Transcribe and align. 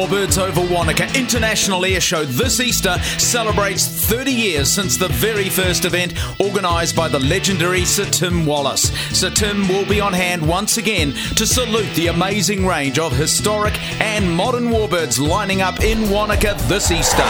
Warbirds 0.00 0.38
over 0.38 0.62
Wanaka 0.72 1.04
International 1.14 1.84
Air 1.84 2.00
Show 2.00 2.24
this 2.24 2.58
Easter 2.58 2.98
celebrates 3.18 3.86
30 3.86 4.32
years 4.32 4.72
since 4.72 4.96
the 4.96 5.08
very 5.08 5.50
first 5.50 5.84
event 5.84 6.14
organised 6.40 6.96
by 6.96 7.06
the 7.06 7.18
legendary 7.18 7.84
Sir 7.84 8.06
Tim 8.06 8.46
Wallace. 8.46 8.90
Sir 9.14 9.28
Tim 9.28 9.68
will 9.68 9.84
be 9.84 10.00
on 10.00 10.14
hand 10.14 10.48
once 10.48 10.78
again 10.78 11.12
to 11.36 11.46
salute 11.46 11.94
the 11.96 12.06
amazing 12.06 12.64
range 12.64 12.98
of 12.98 13.12
historic 13.14 13.78
and 14.00 14.34
modern 14.34 14.68
warbirds 14.68 15.20
lining 15.20 15.60
up 15.60 15.80
in 15.84 16.08
Wanaka 16.08 16.54
this 16.66 16.90
Easter. 16.90 17.26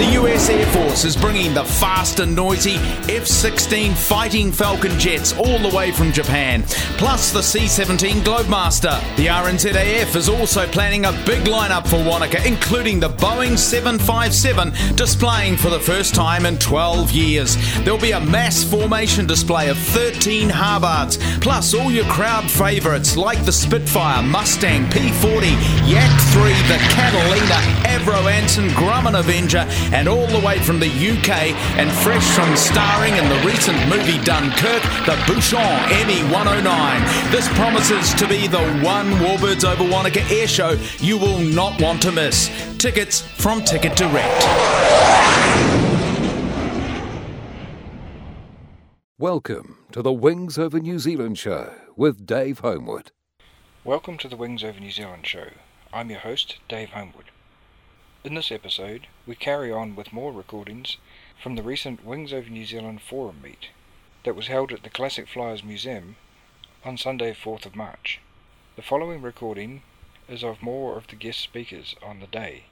The 0.00 0.12
US 0.12 0.48
Air 0.48 0.64
Force 0.66 1.04
is 1.04 1.14
bringing 1.14 1.52
the 1.52 1.64
fast 1.64 2.20
and 2.20 2.34
noisy 2.34 2.76
F 3.08 3.26
16 3.26 3.92
Fighting 3.92 4.50
Falcon 4.50 4.98
jets 4.98 5.34
all 5.34 5.58
the 5.58 5.76
way 5.76 5.90
from 5.92 6.10
Japan, 6.10 6.62
plus 6.96 7.32
the 7.32 7.42
C 7.42 7.66
17 7.66 8.22
Globemaster. 8.22 8.98
The 9.16 9.26
RNZAF 9.26 10.16
is 10.16 10.28
also 10.30 10.66
planning 10.68 10.99
a 11.04 11.12
big 11.24 11.44
lineup 11.44 11.86
for 11.86 11.96
Wanaka, 11.96 12.46
including 12.46 13.00
the 13.00 13.08
Boeing 13.08 13.56
757 13.56 14.96
displaying 14.96 15.56
for 15.56 15.70
the 15.70 15.78
first 15.78 16.14
time 16.14 16.46
in 16.46 16.58
12 16.58 17.12
years. 17.12 17.56
There'll 17.84 18.00
be 18.00 18.12
a 18.12 18.20
mass 18.20 18.64
formation 18.64 19.26
display 19.26 19.68
of 19.68 19.78
13 19.78 20.48
Harvards, 20.48 21.18
plus 21.40 21.74
all 21.74 21.90
your 21.90 22.04
crowd 22.06 22.50
favourites 22.50 23.16
like 23.16 23.44
the 23.44 23.52
Spitfire, 23.52 24.22
Mustang, 24.22 24.86
P40, 24.86 25.50
Yak 25.88 26.10
3, 26.32 26.52
the 26.68 26.78
Catalina, 26.90 27.60
Avro 27.86 28.30
Anson, 28.30 28.68
Grumman 28.70 29.18
Avenger, 29.18 29.66
and 29.94 30.08
all 30.08 30.26
the 30.26 30.44
way 30.44 30.58
from 30.58 30.80
the 30.80 30.88
UK 30.88 31.54
and 31.78 31.90
fresh 32.02 32.26
from 32.34 32.56
starring 32.56 33.14
in 33.16 33.28
the 33.28 33.46
recent 33.46 33.78
movie 33.88 34.22
Dunkirk, 34.24 34.82
the 35.06 35.16
Buchón 35.26 36.06
ME 36.06 36.22
109. 36.32 37.30
This 37.30 37.48
promises 37.56 38.14
to 38.14 38.26
be 38.26 38.46
the 38.46 38.62
one 38.82 39.10
Warbirds 39.20 39.64
over 39.64 39.84
Wanaka 39.84 40.22
air 40.30 40.48
show 40.48 40.76
you 40.98 41.16
will 41.16 41.38
not 41.38 41.80
want 41.80 42.02
to 42.02 42.12
miss. 42.12 42.50
Tickets 42.78 43.20
from 43.20 43.62
Ticket 43.62 43.96
Direct. 43.96 44.44
Welcome 49.18 49.76
to 49.92 50.02
the 50.02 50.12
Wings 50.12 50.58
Over 50.58 50.80
New 50.80 50.98
Zealand 50.98 51.38
show 51.38 51.74
with 51.94 52.26
Dave 52.26 52.60
Homewood. 52.60 53.10
Welcome 53.84 54.16
to 54.18 54.28
the 54.28 54.36
Wings 54.36 54.64
Over 54.64 54.80
New 54.80 54.90
Zealand 54.90 55.26
show. 55.26 55.48
I'm 55.92 56.10
your 56.10 56.20
host, 56.20 56.56
Dave 56.68 56.90
Homewood. 56.90 57.26
In 58.24 58.34
this 58.34 58.50
episode, 58.50 59.06
we 59.26 59.34
carry 59.34 59.72
on 59.72 59.96
with 59.96 60.12
more 60.12 60.32
recordings 60.32 60.96
from 61.42 61.56
the 61.56 61.62
recent 61.62 62.04
Wings 62.04 62.32
Over 62.32 62.48
New 62.48 62.64
Zealand 62.64 63.02
forum 63.02 63.40
meet 63.42 63.68
that 64.24 64.36
was 64.36 64.46
held 64.46 64.72
at 64.72 64.82
the 64.82 64.90
Classic 64.90 65.26
Flyers 65.26 65.64
Museum 65.64 66.16
on 66.84 66.96
Sunday, 66.96 67.32
4th 67.34 67.66
of 67.66 67.76
March. 67.76 68.20
The 68.76 68.82
following 68.82 69.22
recording 69.22 69.82
is 70.30 70.44
of 70.44 70.62
more 70.62 70.96
of 70.96 71.08
the 71.08 71.16
guest 71.16 71.40
speakers 71.40 71.96
on 72.02 72.20
the 72.20 72.26
day. 72.28 72.64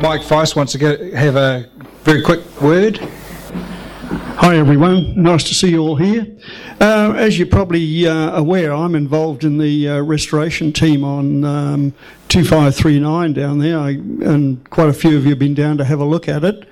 Mike 0.00 0.22
Feisst 0.22 0.56
wants 0.56 0.72
to 0.72 0.78
get, 0.78 1.00
have 1.12 1.36
a 1.36 1.68
very 2.02 2.22
quick 2.22 2.40
word. 2.60 2.98
Hi 4.42 4.56
everyone, 4.56 5.22
nice 5.22 5.44
to 5.44 5.54
see 5.54 5.70
you 5.70 5.78
all 5.78 5.94
here. 5.94 6.26
Uh, 6.80 7.14
as 7.16 7.38
you're 7.38 7.46
probably 7.46 8.08
uh, 8.08 8.36
aware, 8.36 8.74
I'm 8.74 8.96
involved 8.96 9.44
in 9.44 9.58
the 9.58 9.88
uh, 9.88 10.00
restoration 10.00 10.72
team 10.72 11.04
on 11.04 11.44
um, 11.44 11.94
2539 12.26 13.34
down 13.34 13.60
there, 13.60 13.78
I, 13.78 13.90
and 13.90 14.68
quite 14.68 14.88
a 14.88 14.92
few 14.92 15.16
of 15.16 15.22
you 15.22 15.30
have 15.30 15.38
been 15.38 15.54
down 15.54 15.78
to 15.78 15.84
have 15.84 16.00
a 16.00 16.04
look 16.04 16.28
at 16.28 16.42
it. 16.42 16.68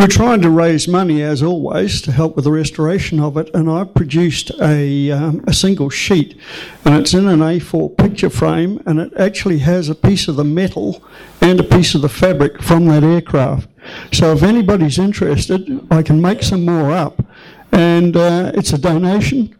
We're 0.00 0.08
trying 0.08 0.42
to 0.42 0.50
raise 0.50 0.88
money, 0.88 1.22
as 1.22 1.44
always, 1.44 2.02
to 2.02 2.10
help 2.10 2.34
with 2.34 2.44
the 2.44 2.50
restoration 2.50 3.20
of 3.20 3.36
it, 3.36 3.54
and 3.54 3.70
I've 3.70 3.94
produced 3.94 4.50
a, 4.60 5.12
um, 5.12 5.44
a 5.46 5.52
single 5.52 5.90
sheet, 5.90 6.36
and 6.84 6.96
it's 6.96 7.14
in 7.14 7.28
an 7.28 7.38
A4 7.38 7.96
picture 7.96 8.30
frame, 8.30 8.82
and 8.84 8.98
it 8.98 9.12
actually 9.16 9.58
has 9.58 9.88
a 9.88 9.94
piece 9.94 10.26
of 10.26 10.34
the 10.34 10.44
metal 10.44 11.04
and 11.40 11.60
a 11.60 11.62
piece 11.62 11.94
of 11.94 12.02
the 12.02 12.08
fabric 12.08 12.60
from 12.60 12.86
that 12.86 13.04
aircraft. 13.04 13.68
So 14.12 14.32
if 14.32 14.42
anybody's 14.42 14.98
interested, 14.98 15.86
I 15.90 16.02
can 16.02 16.20
make 16.20 16.42
some 16.42 16.64
more 16.64 16.92
up 16.92 17.24
and 17.72 18.16
uh, 18.16 18.52
it's 18.54 18.72
a 18.72 18.78
donation, 18.78 19.54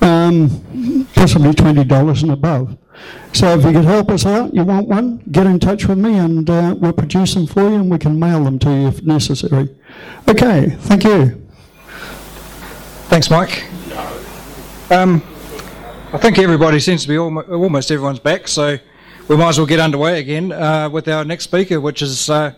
um, 0.00 1.06
possibly 1.14 1.52
$20 1.52 2.22
and 2.22 2.32
above. 2.32 2.76
So 3.32 3.58
if 3.58 3.64
you 3.64 3.72
could 3.72 3.84
help 3.84 4.10
us 4.10 4.26
out, 4.26 4.52
you 4.52 4.64
want 4.64 4.88
one, 4.88 5.22
get 5.32 5.46
in 5.46 5.58
touch 5.58 5.86
with 5.86 5.98
me 5.98 6.18
and 6.18 6.48
uh, 6.48 6.74
we'll 6.78 6.92
produce 6.92 7.34
them 7.34 7.46
for 7.46 7.62
you 7.62 7.76
and 7.76 7.90
we 7.90 7.98
can 7.98 8.18
mail 8.18 8.44
them 8.44 8.58
to 8.60 8.70
you 8.70 8.88
if 8.88 9.02
necessary. 9.02 9.74
Okay, 10.28 10.70
thank 10.80 11.04
you. 11.04 11.42
Thanks, 13.08 13.30
Mike. 13.30 13.64
Um, 14.90 15.22
I 16.12 16.18
think 16.18 16.38
everybody 16.38 16.78
seems 16.80 17.02
to 17.02 17.08
be 17.08 17.16
almost, 17.16 17.48
almost 17.48 17.90
everyone's 17.90 18.18
back, 18.18 18.46
so 18.46 18.78
we 19.28 19.36
might 19.36 19.50
as 19.50 19.58
well 19.58 19.66
get 19.66 19.80
underway 19.80 20.20
again 20.20 20.52
uh, 20.52 20.90
with 20.90 21.08
our 21.08 21.24
next 21.24 21.44
speaker, 21.44 21.80
which 21.80 22.02
is 22.02 22.28
uh, 22.28 22.52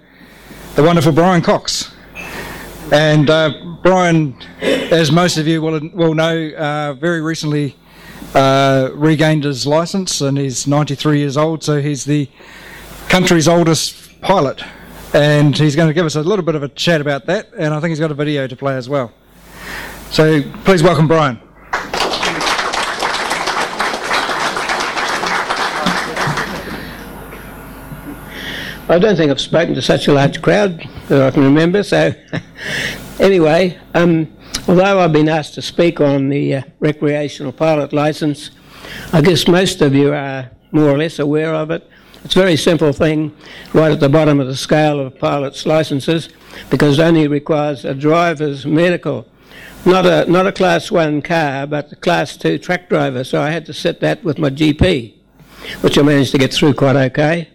the 0.75 0.83
wonderful 0.83 1.13
Bryan 1.13 1.41
Cox. 1.41 1.93
And 2.91 3.31
uh, 3.31 3.79
Bryan, 3.83 4.37
as 4.61 5.13
most 5.13 5.37
of 5.37 5.47
you 5.47 5.63
will, 5.63 5.81
will 5.93 6.15
know, 6.15 6.51
uh, 6.51 6.95
very 6.95 7.21
recently 7.21 7.77
uh, 8.35 8.91
regained 8.93 9.45
his 9.45 9.67
license 9.67 10.21
and 10.21 10.37
he's 10.37 10.67
93 10.67 11.19
years 11.19 11.37
old, 11.37 11.63
so 11.63 11.81
he's 11.81 12.05
the 12.05 12.29
country's 13.09 13.47
oldest 13.47 14.21
pilot. 14.21 14.63
And 15.13 15.57
he's 15.57 15.77
going 15.77 15.89
to 15.89 15.95
give 15.95 16.07
us 16.07 16.17
a 16.17 16.23
little 16.23 16.45
bit 16.45 16.57
of 16.57 16.65
a 16.65 16.69
chat 16.69 17.01
about 17.01 17.27
that, 17.27 17.53
and 17.57 17.73
I 17.73 17.79
think 17.79 17.91
he's 17.91 18.01
got 18.01 18.11
a 18.11 18.15
video 18.15 18.49
to 18.49 18.57
play 18.57 18.77
as 18.77 18.89
well. 18.89 19.13
So 20.11 20.43
please 20.65 20.83
welcome 20.83 21.07
Bryan. 21.07 21.44
I 28.87 28.99
don't 28.99 29.17
think 29.17 29.31
I've 29.31 29.41
spoken 29.41 29.75
to 29.77 29.83
such 29.83 30.09
a 30.09 30.13
large 30.13 30.43
crowd 30.43 30.87
that 31.09 31.23
I 31.23 31.31
can 31.31 31.43
remember. 31.43 31.83
So, 31.83 32.13
anyway, 33.19 33.79
um, 33.95 34.31
although 34.69 35.01
I've 35.01 35.13
been 35.13 35.31
asked 35.31 35.55
to 35.55 35.63
speak 35.63 36.03
on 36.03 36.29
the 36.29 36.57
uh, 36.57 36.63
recreational 36.81 37.51
pilot 37.51 37.95
license, 37.95 38.51
I 39.11 39.23
guess 39.23 39.49
most 39.49 39.81
of 39.81 39.95
you 39.95 40.13
are 40.13 40.51
more 40.71 40.91
or 40.91 40.99
less 40.99 41.19
aware 41.19 41.55
of 41.55 41.71
it. 41.71 41.89
It's 42.25 42.37
a 42.37 42.39
very 42.39 42.57
simple 42.57 42.93
thing, 42.93 43.35
right 43.73 43.91
at 43.91 44.01
the 44.01 44.11
bottom 44.11 44.39
of 44.39 44.49
the 44.49 44.57
scale 44.57 45.01
of 45.01 45.19
pilots' 45.19 45.65
licenses, 45.65 46.29
because 46.69 46.99
it 46.99 47.03
only 47.03 47.27
requires 47.27 47.87
a 47.87 47.95
driver's 47.95 48.67
medical. 48.67 49.27
Not 49.87 50.05
a, 50.05 50.31
not 50.31 50.47
a 50.47 50.53
class 50.53 50.91
one 50.91 51.23
car, 51.23 51.67
but 51.67 51.91
a 51.93 51.97
class 51.97 52.37
two 52.37 52.59
truck 52.59 52.91
driver. 52.91 53.25
So 53.25 53.41
I 53.41 53.49
had 53.49 53.65
to 53.65 53.73
set 53.73 54.01
that 54.01 54.23
with 54.23 54.39
my 54.39 54.51
GP, 54.51 55.15
which 55.81 55.97
I 55.97 56.03
managed 56.03 56.33
to 56.33 56.39
get 56.39 56.53
through 56.53 56.75
quite 56.75 56.97
okay. 56.97 57.49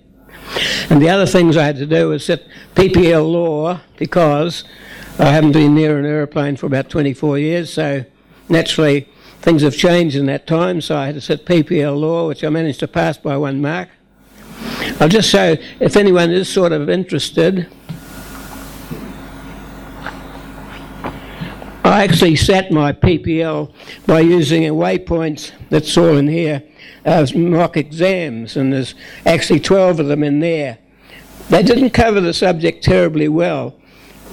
And 0.90 1.02
the 1.02 1.10
other 1.10 1.26
things 1.26 1.58
I 1.58 1.66
had 1.66 1.78
to 1.78 1.86
do 1.86 2.10
was 2.10 2.26
sit 2.26 2.48
PPL 2.76 3.30
law 3.30 3.82
because 3.98 4.64
I 5.20 5.32
haven't 5.32 5.52
been 5.52 5.76
near 5.76 6.00
an 6.00 6.06
aeroplane 6.06 6.56
for 6.56 6.66
about 6.66 6.90
24 6.90 7.38
years, 7.38 7.74
so 7.74 8.06
naturally 8.48 9.08
things 9.42 9.62
have 9.62 9.76
changed 9.76 10.16
in 10.16 10.26
that 10.26 10.48
time, 10.48 10.82
so 10.82 10.98
I 10.98 11.08
had 11.08 11.16
to 11.16 11.22
sit 11.22 11.46
PPL 11.46 12.00
law, 12.00 12.28
which 12.28 12.44
I 12.44 12.50
managed 12.50 12.80
to 12.80 12.88
pass 12.88 13.18
by 13.18 13.38
one 13.38 13.62
mark. 13.62 13.90
I'll 15.00 15.10
just 15.10 15.30
show 15.30 15.56
if 15.80 15.96
anyone 15.96 16.32
is 16.32 16.50
sort 16.50 16.72
of 16.72 16.90
interested. 16.90 17.68
I 21.84 22.04
actually 22.04 22.36
set 22.36 22.72
my 22.72 22.92
PPL 22.92 23.74
by 24.06 24.20
using 24.20 24.68
a 24.68 24.72
waypoints 24.72 25.52
that's 25.70 25.98
all 25.98 26.18
in 26.18 26.28
here 26.28 26.64
mock 27.06 27.78
exams, 27.78 28.58
and 28.58 28.74
there's 28.74 28.96
actually 29.26 29.60
12 29.60 30.00
of 30.00 30.08
them 30.08 30.24
in 30.24 30.40
there. 30.40 30.80
They 31.50 31.64
didn't 31.64 31.92
cover 31.92 32.22
the 32.22 32.34
subject 32.34 32.84
terribly 32.84 33.28
well. 33.28 33.76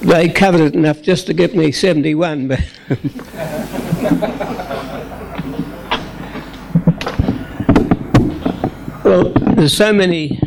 They 0.01 0.29
covered 0.29 0.61
it 0.61 0.75
enough 0.75 1.01
just 1.01 1.25
to 1.27 1.33
get 1.33 1.55
me 1.55 1.71
71, 1.71 2.47
but. 2.47 2.59
well, 9.03 9.33
there's 9.55 9.75
so 9.75 9.91
many 9.91 10.39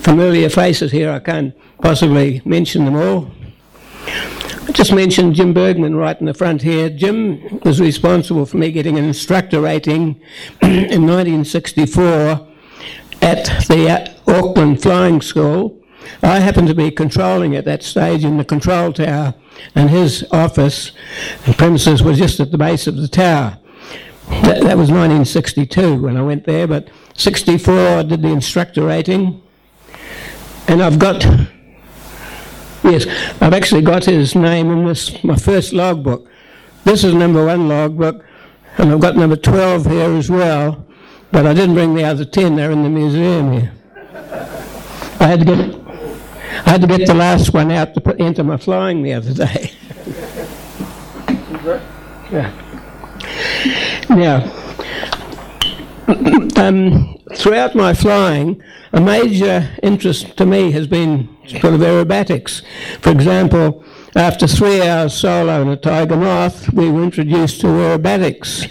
familiar 0.00 0.48
faces 0.48 0.92
here, 0.92 1.10
I 1.10 1.18
can't 1.18 1.54
possibly 1.80 2.40
mention 2.44 2.86
them 2.86 2.96
all. 2.96 3.30
I 4.06 4.72
just 4.72 4.92
mentioned 4.92 5.34
Jim 5.34 5.52
Bergman 5.52 5.94
right 5.94 6.18
in 6.18 6.26
the 6.26 6.34
front 6.34 6.62
here. 6.62 6.90
Jim 6.90 7.60
was 7.64 7.80
responsible 7.80 8.46
for 8.46 8.56
me 8.56 8.72
getting 8.72 8.98
an 8.98 9.04
instructor 9.04 9.60
rating 9.60 10.20
in 10.62 11.06
1964 11.06 12.46
at 13.22 13.44
the 13.68 13.88
uh, 13.88 14.30
Auckland 14.30 14.82
Flying 14.82 15.20
School. 15.20 15.80
I 16.22 16.40
happened 16.40 16.68
to 16.68 16.74
be 16.74 16.90
controlling 16.90 17.56
at 17.56 17.64
that 17.64 17.82
stage 17.82 18.24
in 18.24 18.36
the 18.36 18.44
control 18.44 18.92
tower, 18.92 19.34
and 19.74 19.90
his 19.90 20.26
office 20.30 20.92
and 21.46 21.56
premises 21.56 22.02
were 22.02 22.14
just 22.14 22.40
at 22.40 22.50
the 22.50 22.58
base 22.58 22.86
of 22.86 22.96
the 22.96 23.08
tower. 23.08 23.58
That, 24.28 24.62
that 24.62 24.78
was 24.78 24.90
1962 24.90 26.02
when 26.02 26.16
I 26.16 26.22
went 26.22 26.44
there, 26.44 26.66
but 26.66 26.88
64 27.14 27.74
I 27.74 28.02
did 28.02 28.22
the 28.22 28.28
instructor 28.28 28.84
rating, 28.86 29.42
and 30.68 30.82
I've 30.82 30.98
got 30.98 31.24
Yes, 32.84 33.06
I've 33.40 33.54
actually 33.54 33.80
got 33.80 34.04
his 34.04 34.34
name 34.34 34.70
in 34.70 34.84
this 34.84 35.24
my 35.24 35.36
first 35.36 35.72
logbook. 35.72 36.28
This 36.84 37.02
is 37.02 37.14
number 37.14 37.46
one 37.46 37.66
logbook, 37.66 38.22
and 38.76 38.92
I've 38.92 39.00
got 39.00 39.16
number 39.16 39.36
12 39.36 39.86
here 39.86 40.10
as 40.12 40.28
well, 40.28 40.84
but 41.32 41.46
I 41.46 41.54
didn't 41.54 41.74
bring 41.74 41.94
the 41.94 42.04
other 42.04 42.26
10, 42.26 42.56
they're 42.56 42.70
in 42.70 42.82
the 42.82 42.90
museum 42.90 43.52
here. 43.52 43.72
I 45.18 45.26
had 45.26 45.38
to 45.40 45.44
get, 45.46 45.74
I 46.66 46.70
had 46.70 46.82
to 46.82 46.86
get 46.86 47.06
the 47.06 47.14
last 47.14 47.54
one 47.54 47.70
out 47.70 47.94
to 47.94 48.02
put, 48.02 48.20
enter 48.20 48.44
my 48.44 48.58
flying 48.58 49.02
the 49.02 49.14
other 49.14 49.32
day. 49.32 49.72
yeah. 52.30 52.52
Now, 54.10 54.63
um, 56.56 57.18
throughout 57.34 57.74
my 57.74 57.94
flying, 57.94 58.62
a 58.92 59.00
major 59.00 59.70
interest 59.82 60.36
to 60.36 60.44
me 60.44 60.70
has 60.72 60.86
been 60.86 61.28
sort 61.46 61.74
of 61.74 61.80
aerobatics. 61.80 62.62
For 63.00 63.10
example, 63.10 63.82
after 64.14 64.46
three 64.46 64.82
hours 64.82 65.14
solo 65.14 65.62
in 65.62 65.68
a 65.68 65.76
tiger 65.76 66.16
moth, 66.16 66.70
we 66.72 66.90
were 66.90 67.02
introduced 67.02 67.60
to 67.62 67.68
aerobatics. 67.68 68.70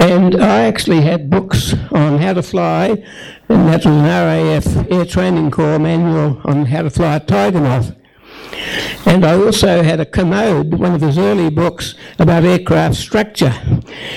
And 0.00 0.34
I 0.34 0.62
actually 0.62 1.02
had 1.02 1.28
books 1.28 1.74
on 1.92 2.18
how 2.18 2.32
to 2.32 2.42
fly, 2.42 3.04
and 3.48 3.68
that 3.68 3.84
was 3.84 3.86
an 3.86 4.02
RAF 4.02 4.90
Air 4.90 5.04
Training 5.04 5.50
Corps 5.50 5.78
manual 5.78 6.40
on 6.44 6.64
how 6.66 6.82
to 6.82 6.90
fly 6.90 7.16
a 7.16 7.20
tiger 7.20 7.60
moth. 7.60 7.94
And 9.06 9.24
I 9.24 9.34
also 9.34 9.82
had 9.82 10.00
a 10.00 10.06
Kermode, 10.06 10.74
one 10.74 10.94
of 10.94 11.00
his 11.00 11.18
early 11.18 11.50
books 11.50 11.94
about 12.18 12.44
aircraft 12.44 12.96
structure. 12.96 13.54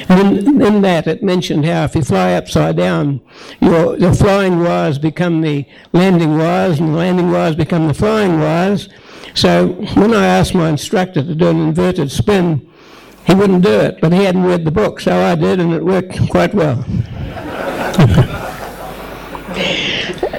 And 0.09 0.37
in, 0.37 0.61
in, 0.61 0.81
that, 0.81 1.07
it 1.07 1.23
mentioned 1.23 1.65
how 1.65 1.85
if 1.85 1.95
you 1.95 2.03
fly 2.03 2.33
upside 2.33 2.77
down, 2.77 3.21
your, 3.61 3.97
your 3.97 4.13
flying 4.13 4.59
wires 4.59 4.97
become 4.99 5.41
the 5.41 5.65
landing 5.93 6.37
wires, 6.37 6.79
and 6.79 6.89
the 6.89 6.97
landing 6.97 7.31
wires 7.31 7.55
become 7.55 7.87
the 7.87 7.93
flying 7.93 8.39
wires. 8.39 8.89
So 9.33 9.67
when 9.95 10.13
I 10.13 10.25
asked 10.25 10.53
my 10.53 10.69
instructor 10.69 11.23
to 11.23 11.35
do 11.35 11.49
an 11.49 11.59
inverted 11.59 12.11
spin, 12.11 12.71
he 13.25 13.33
wouldn't 13.33 13.63
do 13.63 13.79
it, 13.79 13.99
but 14.01 14.13
he 14.13 14.23
hadn't 14.23 14.43
read 14.43 14.65
the 14.65 14.71
book, 14.71 14.99
so 14.99 15.17
I 15.17 15.35
did, 15.35 15.59
and 15.59 15.73
it 15.73 15.83
worked 15.83 16.29
quite 16.29 16.53
well. 16.53 16.77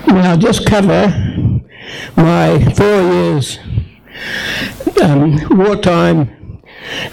now, 0.06 0.30
I'll 0.30 0.38
just 0.38 0.64
cover 0.66 1.08
my 2.16 2.72
four 2.74 3.02
years 3.12 3.58
um, 5.02 5.40
wartime 5.50 6.60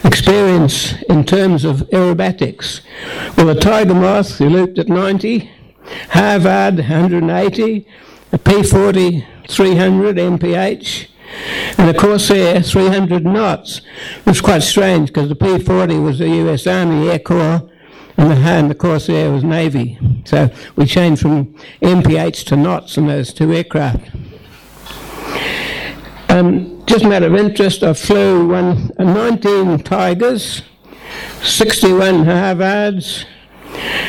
experience 0.04 1.02
in 1.04 1.24
terms 1.26 1.66
of 1.66 1.78
aerobatics. 1.92 2.82
Well, 3.38 3.48
the 3.48 3.60
Tiger 3.60 3.94
Moth, 3.94 4.38
he 4.38 4.46
looped 4.46 4.80
at 4.80 4.88
90, 4.88 5.50
Harvard 6.10 6.76
180, 6.76 7.88
a 8.32 8.38
P40 8.38 9.26
300 9.48 10.16
MPH, 10.18 11.08
and 11.78 11.90
a 11.90 12.00
Corsair 12.00 12.62
300 12.62 13.26
knots. 13.26 13.82
It 14.20 14.26
was 14.26 14.42
quite 14.42 14.64
strange 14.64 15.10
because 15.10 15.30
the 15.30 15.36
P40 15.36 16.04
was 16.04 16.20
the 16.20 16.30
US 16.30 16.68
Army 16.68 17.10
Air 17.10 17.20
Corps 17.20 17.70
and 18.18 18.32
the, 18.32 18.36
and 18.36 18.70
the 18.70 18.76
Corsair 18.76 19.32
was 19.32 19.44
Navy. 19.44 19.98
So 20.26 20.50
we 20.76 20.86
changed 20.86 21.22
from 21.22 21.54
MPH 21.82 22.46
to 22.46 22.56
knots 22.56 22.98
in 22.98 23.08
those 23.08 23.34
two 23.34 23.52
aircraft. 23.54 24.12
Um, 26.30 26.73
just 26.86 27.06
a 27.06 27.08
matter 27.08 27.28
of 27.28 27.36
interest, 27.36 27.84
I 27.84 27.94
flew 27.94 28.48
one, 28.48 28.92
uh, 29.00 29.04
19 29.04 29.80
Tigers, 29.80 30.62
61 31.42 32.26
Harvards, 32.26 33.26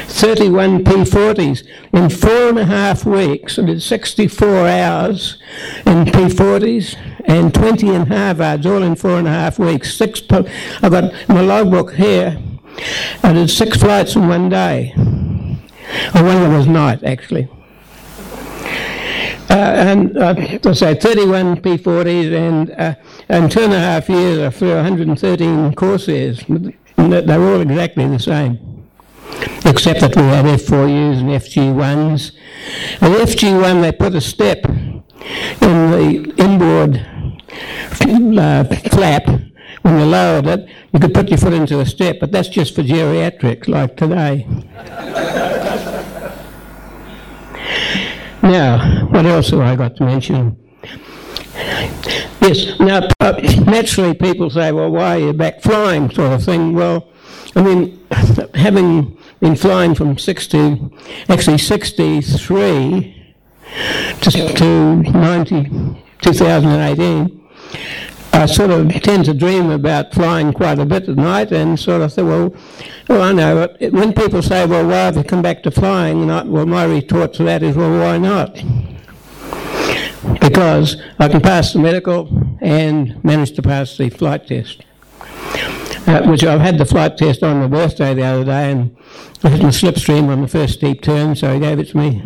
31 0.07 0.85
P40s. 0.85 1.67
In 1.93 2.11
four 2.11 2.49
and 2.49 2.59
a 2.59 2.65
half 2.65 3.05
weeks, 3.05 3.59
I 3.59 3.65
did 3.65 3.83
64 3.83 4.69
hours 4.69 5.39
in 5.87 6.05
P40s 6.05 6.97
and 7.27 7.55
20 7.55 7.89
in 7.89 8.07
Harvards, 8.07 8.67
all 8.67 8.83
in 8.83 8.97
four 8.97 9.19
and 9.19 9.27
a 9.29 9.31
half 9.31 9.59
weeks. 9.59 9.95
Six. 9.95 10.23
I've 10.31 10.91
got 10.91 11.13
my 11.29 11.41
logbook 11.41 11.95
here. 11.95 12.39
I 13.23 13.33
did 13.33 13.51
six 13.51 13.79
flights 13.79 14.17
in 14.17 14.29
one 14.29 14.49
day. 14.49 14.93
Or 16.15 16.23
one 16.23 16.37
of 16.37 16.43
them 16.43 16.53
was 16.53 16.67
night, 16.67 17.03
actually. 17.05 17.49
Uh, 19.51 19.55
and 19.55 20.17
uh, 20.17 20.35
I 20.37 20.73
say 20.73 20.95
31 20.95 21.57
P40s, 21.61 22.33
and 22.33 22.71
uh, 22.73 22.95
in 23.29 23.49
two 23.49 23.61
and 23.61 23.73
a 23.73 23.79
half 23.79 24.09
years 24.09 24.39
I 24.39 24.51
flew 24.51 24.75
113 24.75 25.75
Corsairs. 25.75 26.43
They're 26.97 27.41
all 27.43 27.61
exactly 27.61 28.07
the 28.09 28.19
same, 28.19 28.87
except 29.65 30.01
that 30.01 30.17
we 30.17 30.23
had 30.23 30.47
F4Us 30.47 31.19
and 31.21 31.29
FG1s. 31.29 32.33
And 33.01 33.15
FG1 33.15 33.83
they 33.83 33.93
put 33.93 34.15
a 34.15 34.21
step 34.21 34.65
in 34.65 35.91
the 35.91 36.35
inboard 36.39 37.07
uh, 38.39 38.65
flap 38.91 39.29
when 39.85 39.99
you 39.99 40.07
lowered 40.07 40.47
it, 40.47 40.69
you 40.95 40.99
could 40.99 41.13
put 41.13 41.29
your 41.29 41.37
foot 41.37 41.53
into 41.53 41.79
a 41.79 41.85
step, 41.85 42.17
but 42.19 42.33
that's 42.33 42.49
just 42.49 42.75
for 42.75 42.83
geriatrics 42.83 43.69
like 43.69 43.99
today. 43.99 44.47
Now, 48.45 49.07
what 49.07 49.25
else 49.25 49.49
have 49.51 49.61
I 49.61 49.75
got 49.75 49.97
to 49.97 50.05
mention? 50.05 50.57
Yes, 52.43 52.79
now, 52.79 53.09
uh, 53.21 53.33
naturally 53.65 54.13
people 54.13 54.51
say, 54.51 54.71
well, 54.71 54.91
why 54.91 55.17
are 55.17 55.19
you 55.19 55.33
back 55.33 55.63
flying, 55.63 56.11
sort 56.11 56.33
of 56.33 56.45
thing. 56.45 56.75
Well, 56.75 57.09
I 57.57 57.63
mean, 57.63 58.07
having 58.55 59.17
been 59.41 59.57
flying 59.57 59.95
from 59.95 60.19
60, 60.19 60.93
actually 61.31 61.57
63 61.57 63.35
to, 64.21 64.31
to 64.31 64.97
90, 64.97 66.05
2018, 66.21 67.49
I 68.35 68.47
sort 68.47 68.73
of 68.73 68.93
tend 69.01 69.25
to 69.27 69.35
dream 69.35 69.71
about 69.71 70.13
flying 70.13 70.53
quite 70.53 70.81
a 70.81 70.85
bit 70.85 71.09
at 71.09 71.17
night 71.17 71.53
and 71.53 71.79
sort 71.79 72.03
of 72.03 72.13
think, 72.13 72.29
well, 72.29 72.55
well 73.09 73.23
I 73.23 73.33
know. 73.33 73.69
When 73.91 74.13
people 74.13 74.43
say, 74.43 74.67
well, 74.67 74.85
why 74.87 74.97
have 74.97 75.17
you 75.17 75.23
come 75.23 75.41
back 75.41 75.63
to 75.63 75.71
flying? 75.71 76.29
I, 76.29 76.43
well, 76.43 76.67
my 76.67 76.85
retort 76.85 77.33
to 77.35 77.45
that 77.45 77.63
is, 77.63 77.77
well, 77.77 78.01
why 78.01 78.19
not? 78.19 78.55
Because 80.41 81.01
I 81.21 81.29
can 81.29 81.41
pass 81.41 81.73
the 81.73 81.79
medical 81.79 82.29
and 82.61 83.23
manage 83.25 83.53
to 83.53 83.63
pass 83.63 83.97
the 83.97 84.11
flight 84.11 84.49
test. 84.49 84.85
Uh, 86.07 86.27
which 86.27 86.43
I've 86.45 86.61
had 86.61 86.77
the 86.77 86.85
flight 86.85 87.17
test 87.17 87.43
on 87.43 87.61
my 87.61 87.67
birthday 87.69 88.15
the 88.15 88.25
other 88.25 88.45
day 88.45 88.73
and 88.73 88.97
I 89.45 89.51
my 89.51 89.69
slipstream 89.69 90.29
on 90.29 90.43
the 90.43 90.49
first 90.49 90.75
steep 90.75 91.03
turn, 91.03 91.37
so 91.37 91.55
he 91.55 91.61
gave 91.61 91.79
it 91.79 91.89
to 91.91 91.97
me. 91.97 92.23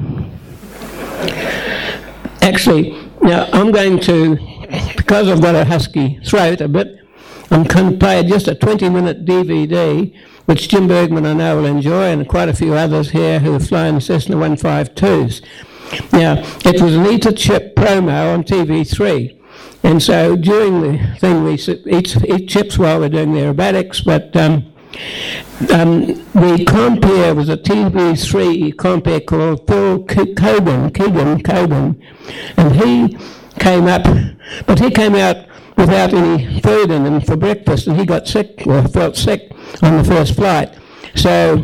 Actually, 2.41 3.08
now 3.22 3.48
I'm 3.52 3.72
going 3.72 3.98
to 4.00 4.37
because 4.96 5.28
I've 5.28 5.40
got 5.40 5.54
a 5.54 5.64
husky 5.64 6.20
throat 6.25 6.60
a 6.60 6.68
bit, 6.68 6.98
I'm 7.50 7.64
going 7.64 7.92
to 7.92 7.98
play 7.98 8.22
just 8.25 8.46
a 8.48 8.54
20 8.54 8.88
minute 8.90 9.25
DVD, 9.25 10.14
which 10.44 10.68
Jim 10.68 10.87
Bergman 10.87 11.25
I 11.25 11.32
know 11.32 11.56
will 11.56 11.66
enjoy, 11.66 12.10
and 12.12 12.28
quite 12.28 12.48
a 12.48 12.54
few 12.54 12.75
others 12.75 13.10
here 13.10 13.38
who 13.38 13.52
have 13.52 13.66
flown 13.66 14.00
Cessna 14.00 14.37
152s. 14.37 15.42
Now, 16.12 16.42
it 16.64 16.82
was 16.82 16.94
an 16.94 17.06
ETA 17.06 17.32
chip 17.32 17.75
promo 17.75 18.34
on 18.34 18.44
TV3. 18.44 19.34
And 19.82 20.02
so 20.02 20.37
during 20.37 20.82
the 20.82 21.16
thing, 21.18 21.44
we 21.44 21.54
eat, 21.54 22.16
eat 22.26 22.48
chips 22.48 22.78
while 22.78 23.00
we're 23.00 23.08
doing 23.08 23.32
the 23.32 23.40
aerobatics, 23.40 24.04
but 24.04 24.37
um, 24.37 24.70
um, 25.73 26.07
the 26.33 26.64
compere 26.66 27.35
was 27.35 27.49
a 27.49 27.57
TV3 27.57 28.76
compere 28.76 29.21
called 29.21 29.66
Phil 29.66 30.04
Coben, 30.04 30.95
Keegan 30.95 31.42
Coben, 31.42 32.00
and 32.57 32.76
he 32.76 33.18
came 33.59 33.87
up, 33.87 34.04
but 34.66 34.78
he 34.78 34.90
came 34.90 35.14
out 35.14 35.37
without 35.76 36.12
any 36.12 36.61
food 36.61 36.90
in 36.90 37.04
them 37.04 37.21
for 37.21 37.37
breakfast, 37.37 37.87
and 37.87 37.99
he 37.99 38.04
got 38.04 38.26
sick 38.26 38.66
or 38.66 38.87
felt 38.88 39.16
sick 39.16 39.52
on 39.83 39.99
the 39.99 40.04
first 40.04 40.35
flight. 40.35 40.76
So 41.14 41.62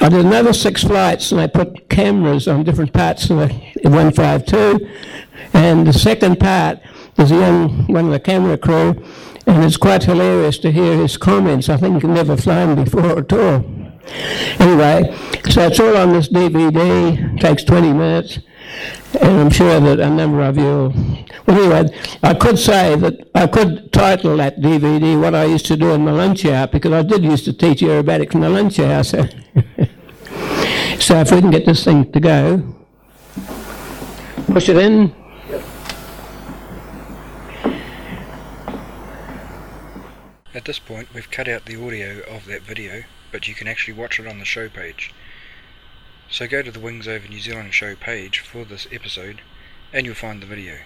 I 0.00 0.08
did 0.08 0.24
another 0.24 0.52
six 0.52 0.82
flights, 0.82 1.32
and 1.32 1.40
I 1.40 1.46
put 1.46 1.88
cameras 1.88 2.48
on 2.48 2.64
different 2.64 2.92
parts 2.92 3.28
of 3.30 3.38
the 3.38 3.48
152. 3.82 4.88
And 5.52 5.86
the 5.86 5.92
second 5.92 6.40
part 6.40 6.80
is 7.18 7.30
the 7.30 7.36
young 7.36 7.86
one 7.86 8.06
of 8.06 8.10
the 8.10 8.20
camera 8.20 8.56
crew, 8.56 9.04
and 9.46 9.64
it's 9.64 9.76
quite 9.76 10.04
hilarious 10.04 10.58
to 10.58 10.72
hear 10.72 10.96
his 10.96 11.16
comments. 11.16 11.68
I 11.68 11.76
think 11.76 12.02
he's 12.02 12.10
never 12.10 12.36
flown 12.36 12.82
before 12.82 13.18
at 13.18 13.32
all. 13.32 13.64
Anyway, 14.58 15.16
so 15.50 15.66
it's 15.66 15.80
all 15.80 15.96
on 15.96 16.12
this 16.12 16.28
DVD. 16.28 17.36
It 17.36 17.40
takes 17.40 17.64
20 17.64 17.92
minutes, 17.92 18.38
and 19.20 19.40
I'm 19.40 19.50
sure 19.50 19.80
that 19.80 20.00
a 20.00 20.10
number 20.10 20.42
of 20.42 20.56
you. 20.56 20.92
Well, 21.46 21.58
anyway, 21.58 21.98
I 22.22 22.34
could 22.34 22.58
say 22.58 22.96
that 22.96 23.30
I 23.34 23.46
could 23.46 23.92
title 23.92 24.36
that 24.38 24.60
DVD 24.60 25.20
"What 25.20 25.34
I 25.34 25.44
Used 25.44 25.66
to 25.66 25.76
Do 25.76 25.92
in 25.92 26.04
My 26.04 26.12
Lunch 26.12 26.44
Hour" 26.44 26.66
because 26.66 26.92
I 26.92 27.02
did 27.02 27.24
used 27.24 27.44
to 27.46 27.52
teach 27.52 27.80
aerobatics 27.80 28.34
in 28.34 28.40
the 28.40 28.48
lunch 28.48 28.78
hour. 28.78 29.02
So, 29.04 29.26
so 30.98 31.20
if 31.20 31.30
we 31.30 31.40
can 31.40 31.50
get 31.50 31.66
this 31.66 31.84
thing 31.84 32.10
to 32.12 32.20
go, 32.20 32.74
push 34.46 34.68
it 34.68 34.76
in. 34.76 35.14
At 40.54 40.66
this 40.66 40.78
point, 40.78 41.12
we've 41.12 41.32
cut 41.32 41.48
out 41.48 41.64
the 41.64 41.84
audio 41.84 42.20
of 42.32 42.46
that 42.46 42.62
video, 42.62 43.02
but 43.32 43.48
you 43.48 43.56
can 43.56 43.66
actually 43.66 43.94
watch 43.94 44.20
it 44.20 44.26
on 44.28 44.38
the 44.38 44.44
show 44.44 44.68
page. 44.68 45.12
So 46.30 46.46
go 46.46 46.62
to 46.62 46.70
the 46.70 46.78
Wings 46.78 47.08
Over 47.08 47.26
New 47.26 47.40
Zealand 47.40 47.74
show 47.74 47.96
page 47.96 48.38
for 48.38 48.64
this 48.64 48.86
episode, 48.92 49.40
and 49.92 50.06
you'll 50.06 50.14
find 50.14 50.40
the 50.40 50.46
video. 50.46 50.76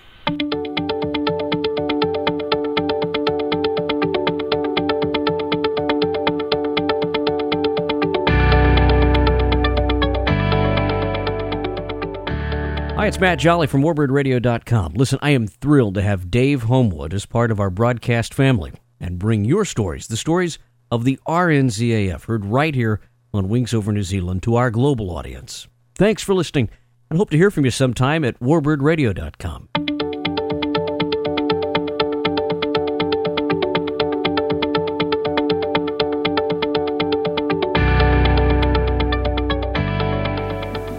Hi, 12.96 13.06
it's 13.06 13.20
Matt 13.20 13.38
Jolly 13.38 13.66
from 13.66 13.82
WarbirdRadio.com. 13.82 14.94
Listen, 14.94 15.18
I 15.20 15.30
am 15.30 15.46
thrilled 15.46 15.96
to 15.96 16.02
have 16.02 16.30
Dave 16.30 16.62
Homewood 16.62 17.12
as 17.12 17.26
part 17.26 17.50
of 17.50 17.60
our 17.60 17.68
broadcast 17.68 18.32
family 18.32 18.72
and 19.00 19.18
bring 19.18 19.44
your 19.44 19.64
stories, 19.64 20.06
the 20.06 20.16
stories 20.16 20.58
of 20.90 21.04
the 21.04 21.18
RNZAF, 21.26 22.24
heard 22.24 22.44
right 22.44 22.74
here 22.74 23.00
on 23.32 23.48
Wings 23.48 23.74
Over 23.74 23.92
New 23.92 24.02
Zealand 24.02 24.42
to 24.44 24.56
our 24.56 24.70
global 24.70 25.10
audience. 25.10 25.68
Thanks 25.94 26.22
for 26.22 26.34
listening 26.34 26.70
and 27.10 27.18
hope 27.18 27.30
to 27.30 27.36
hear 27.36 27.50
from 27.50 27.64
you 27.64 27.70
sometime 27.70 28.24
at 28.24 28.38
WarbirdRadio.com. 28.40 29.68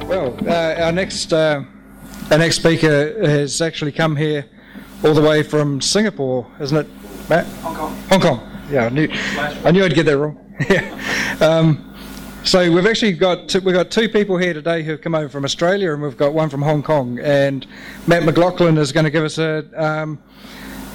Well, 0.08 0.38
uh, 0.48 0.84
our 0.84 0.92
next 0.92 1.32
uh, 1.32 1.64
our 2.32 2.38
next 2.38 2.58
speaker 2.58 3.26
has 3.28 3.62
actually 3.62 3.92
come 3.92 4.16
here 4.16 4.46
all 5.04 5.14
the 5.14 5.22
way 5.22 5.44
from 5.44 5.82
Singapore, 5.82 6.46
isn't 6.60 6.78
it, 6.78 6.88
Matt? 7.30 7.46
Hong 7.46 7.76
Kong. 7.76 7.96
Hong 8.10 8.22
Kong. 8.22 8.66
Yeah, 8.72 8.86
I 8.86 8.90
knew 8.90 9.08
I 9.12 9.72
knew 9.72 9.84
I'd 9.84 9.94
get 9.94 10.08
that 10.08 10.18
wrong. 10.18 10.38
yeah. 10.70 11.38
Um, 11.40 11.96
so 12.44 12.72
we've 12.72 12.88
actually 12.88 13.14
got 13.14 13.48
two, 13.48 13.60
we've 13.60 13.76
got 13.76 13.92
two 13.92 14.10
people 14.10 14.36
here 14.38 14.54
today 14.54 14.82
who've 14.82 15.00
come 15.00 15.14
over 15.14 15.30
from 15.30 15.46
Australia, 15.46 15.94
and 15.94 16.02
we've 16.02 16.18
got 16.18 16.34
one 16.34 16.50
from 16.50 16.64
Hong 16.64 16.82
Kong. 16.82 17.20
And 17.20 17.68
Matt 18.08 18.24
McLaughlin 18.24 18.80
is 18.80 18.92
going 18.92 19.04
to 19.04 19.12
give 19.12 19.24
us 19.24 19.38
a 19.38 19.64
um, 19.76 20.20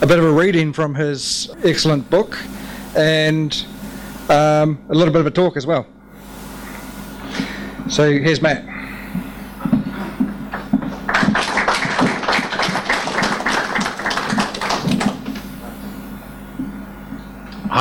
a 0.00 0.06
bit 0.06 0.18
of 0.18 0.24
a 0.24 0.32
reading 0.32 0.72
from 0.72 0.94
his 0.94 1.54
excellent 1.62 2.10
book, 2.10 2.36
and 2.96 3.64
um, 4.28 4.84
a 4.88 4.94
little 4.94 5.12
bit 5.12 5.20
of 5.20 5.26
a 5.26 5.30
talk 5.30 5.56
as 5.56 5.66
well. 5.66 5.86
So 7.88 8.10
here's 8.10 8.42
Matt. 8.42 8.73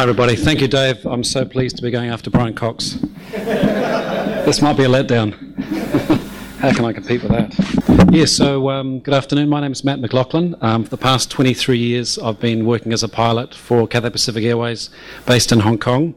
Everybody. 0.04 0.36
Thank 0.36 0.60
you, 0.60 0.68
Dave. 0.68 1.06
I'm 1.06 1.24
so 1.24 1.46
pleased 1.46 1.78
to 1.78 1.82
be 1.82 1.90
going 1.90 2.10
after 2.10 2.30
Bryan 2.30 2.54
Cox. 2.54 2.98
this 3.32 4.62
might 4.62 4.76
be 4.76 4.84
a 4.84 4.90
letdown. 4.90 5.32
How 6.60 6.74
can 6.74 6.84
I 6.84 6.92
compete 6.92 7.24
with 7.24 7.32
that? 7.32 8.10
Yes, 8.12 8.34
so 8.34 8.70
um, 8.70 9.00
good 9.00 9.14
afternoon. 9.14 9.48
My 9.48 9.62
name 9.62 9.72
is 9.72 9.86
Matt 9.86 10.02
McLaughlin. 10.02 10.58
Um, 10.60 10.84
for 10.84 10.90
the 10.90 10.98
past 10.98 11.32
23 11.32 11.78
years, 11.78 12.20
I've 12.20 12.38
been 12.38 12.66
working 12.66 12.92
as 12.92 13.02
a 13.02 13.08
pilot 13.08 13.56
for 13.56 13.88
Cathay 13.88 14.10
Pacific 14.10 14.44
Airways 14.44 14.90
based 15.26 15.54
in 15.54 15.62
Hong 15.62 15.78
Kong. 15.78 16.16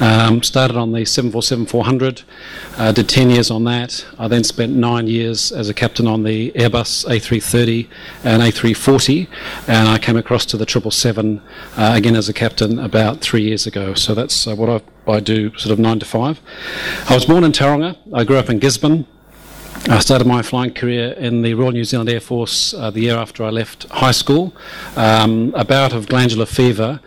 Um, 0.00 0.42
started 0.42 0.76
on 0.76 0.92
the 0.92 1.00
747-400, 1.00 2.22
uh, 2.78 2.92
did 2.92 3.08
10 3.08 3.30
years 3.30 3.50
on 3.50 3.64
that. 3.64 4.04
I 4.18 4.28
then 4.28 4.44
spent 4.44 4.72
nine 4.72 5.06
years 5.06 5.52
as 5.52 5.68
a 5.68 5.74
captain 5.74 6.06
on 6.06 6.22
the 6.22 6.52
Airbus 6.52 7.06
A330 7.06 7.88
and 8.24 8.42
A340, 8.42 9.28
and 9.68 9.88
I 9.88 9.98
came 9.98 10.16
across 10.16 10.46
to 10.46 10.56
the 10.56 10.66
777 10.66 11.42
uh, 11.76 11.92
again 11.94 12.16
as 12.16 12.28
a 12.28 12.32
captain 12.32 12.78
about 12.78 13.20
three 13.20 13.42
years 13.42 13.66
ago. 13.66 13.94
So 13.94 14.14
that's 14.14 14.46
uh, 14.46 14.54
what 14.54 14.82
I, 15.06 15.10
I 15.10 15.20
do, 15.20 15.56
sort 15.58 15.72
of 15.72 15.78
nine 15.78 15.98
to 15.98 16.06
five. 16.06 16.40
I 17.08 17.14
was 17.14 17.26
born 17.26 17.44
in 17.44 17.52
Tauranga. 17.52 17.96
I 18.12 18.24
grew 18.24 18.36
up 18.36 18.48
in 18.48 18.58
Gisborne. 18.58 19.06
I 19.88 19.98
started 20.00 20.26
my 20.26 20.42
flying 20.42 20.74
career 20.74 21.12
in 21.12 21.40
the 21.40 21.54
Royal 21.54 21.72
New 21.72 21.84
Zealand 21.84 22.10
Air 22.10 22.20
Force 22.20 22.74
uh, 22.74 22.90
the 22.90 23.00
year 23.00 23.16
after 23.16 23.42
I 23.44 23.48
left 23.48 23.88
high 23.88 24.10
school. 24.12 24.52
Um, 24.94 25.54
a 25.56 25.64
bout 25.64 25.94
of 25.94 26.06
glandular 26.06 26.44
fever 26.44 27.00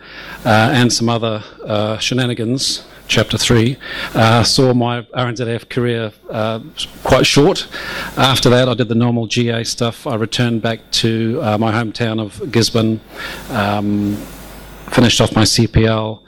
uh, 0.44 0.70
and 0.72 0.92
some 0.92 1.08
other 1.08 1.44
uh, 1.64 1.98
shenanigans, 1.98 2.84
chapter 3.06 3.38
3, 3.38 3.76
uh, 4.14 4.42
saw 4.42 4.74
my 4.74 5.02
RNZAF 5.02 5.68
career 5.68 6.12
uh, 6.28 6.60
quite 7.04 7.26
short. 7.26 7.68
After 8.16 8.50
that, 8.50 8.68
I 8.68 8.74
did 8.74 8.88
the 8.88 8.96
normal 8.96 9.28
GA 9.28 9.62
stuff. 9.62 10.06
I 10.06 10.16
returned 10.16 10.60
back 10.60 10.90
to 10.92 11.38
uh, 11.42 11.56
my 11.56 11.70
hometown 11.70 12.20
of 12.20 12.50
Gisborne, 12.50 13.00
um, 13.50 14.16
finished 14.90 15.20
off 15.20 15.34
my 15.36 15.44
CPL 15.44 16.23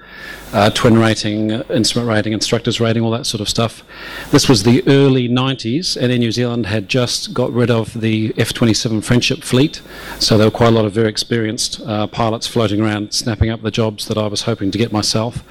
uh, 0.56 0.70
twin 0.70 0.96
rating, 0.96 1.50
instrument 1.50 2.08
rating, 2.08 2.32
instructors 2.32 2.80
rating, 2.80 3.02
all 3.02 3.10
that 3.10 3.26
sort 3.26 3.42
of 3.42 3.48
stuff. 3.48 3.82
This 4.30 4.48
was 4.48 4.62
the 4.62 4.82
early 4.88 5.28
90s, 5.28 5.98
and 5.98 6.10
Air 6.10 6.16
New 6.16 6.32
Zealand 6.32 6.64
had 6.64 6.88
just 6.88 7.34
got 7.34 7.52
rid 7.52 7.70
of 7.70 7.92
the 8.00 8.32
F 8.38 8.54
27 8.54 9.02
Friendship 9.02 9.42
fleet, 9.42 9.82
so 10.18 10.38
there 10.38 10.46
were 10.46 10.50
quite 10.50 10.68
a 10.68 10.70
lot 10.70 10.86
of 10.86 10.92
very 10.92 11.10
experienced 11.10 11.82
uh, 11.82 12.06
pilots 12.06 12.46
floating 12.46 12.80
around 12.80 13.12
snapping 13.12 13.50
up 13.50 13.60
the 13.60 13.70
jobs 13.70 14.08
that 14.08 14.16
I 14.16 14.28
was 14.28 14.42
hoping 14.42 14.70
to 14.70 14.78
get 14.78 14.92
myself. 14.92 15.44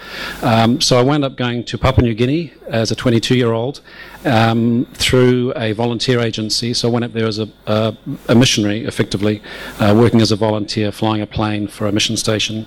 Um, 0.43 0.81
so 0.81 0.97
I 0.97 1.03
wound 1.03 1.23
up 1.23 1.35
going 1.35 1.63
to 1.65 1.77
Papua 1.77 2.03
New 2.07 2.15
Guinea 2.15 2.53
as 2.67 2.89
a 2.89 2.95
22 2.95 3.35
year 3.35 3.51
old 3.51 3.81
um, 4.25 4.87
through 4.95 5.53
a 5.55 5.73
volunteer 5.73 6.19
agency. 6.19 6.73
So 6.73 6.89
I 6.89 6.91
went 6.91 7.05
up 7.05 7.13
there 7.13 7.27
as 7.27 7.37
a, 7.37 7.47
a, 7.67 7.95
a 8.27 8.33
missionary, 8.33 8.85
effectively, 8.85 9.43
uh, 9.79 9.93
working 9.95 10.19
as 10.19 10.31
a 10.31 10.35
volunteer, 10.35 10.91
flying 10.91 11.21
a 11.21 11.27
plane 11.27 11.67
for 11.67 11.85
a 11.85 11.91
mission 11.91 12.17
station. 12.17 12.65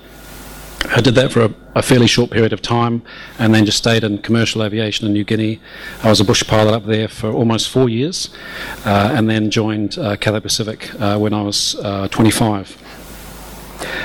I 0.86 1.00
did 1.00 1.14
that 1.16 1.32
for 1.32 1.42
a, 1.42 1.54
a, 1.74 1.82
fairly 1.82 2.06
short 2.06 2.30
period 2.30 2.52
of 2.52 2.62
time 2.62 3.02
and 3.38 3.52
then 3.54 3.64
just 3.64 3.78
stayed 3.78 4.04
in 4.04 4.18
commercial 4.18 4.62
aviation 4.62 5.06
in 5.06 5.12
New 5.12 5.24
Guinea. 5.24 5.60
I 6.02 6.08
was 6.08 6.20
a 6.20 6.24
bush 6.24 6.46
pilot 6.46 6.72
up 6.72 6.86
there 6.86 7.08
for 7.08 7.32
almost 7.32 7.68
four 7.68 7.88
years 7.88 8.30
uh, 8.84 9.10
and 9.12 9.28
then 9.28 9.50
joined 9.50 9.98
uh, 9.98 10.16
Cathay 10.16 10.40
Pacific 10.40 10.88
uh, 11.00 11.18
when 11.18 11.34
I 11.34 11.42
was 11.42 11.74
uh, 11.82 12.08
25. 12.08 12.76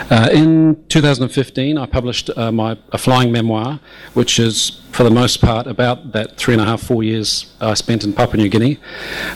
Uh, 0.09 0.29
in 0.31 0.83
2015, 0.89 1.77
I 1.77 1.85
published 1.85 2.29
uh, 2.35 2.51
my 2.51 2.77
a 2.91 2.97
flying 2.97 3.31
memoir, 3.31 3.79
which 4.13 4.37
is 4.39 4.81
for 4.91 5.03
the 5.03 5.09
most 5.09 5.41
part 5.41 5.65
about 5.65 6.11
that 6.11 6.37
three 6.37 6.53
and 6.53 6.61
a 6.61 6.65
half, 6.65 6.81
four 6.81 7.03
years 7.03 7.51
I 7.59 7.73
spent 7.73 8.03
in 8.03 8.13
Papua 8.13 8.37
New 8.37 8.49
Guinea, 8.49 8.77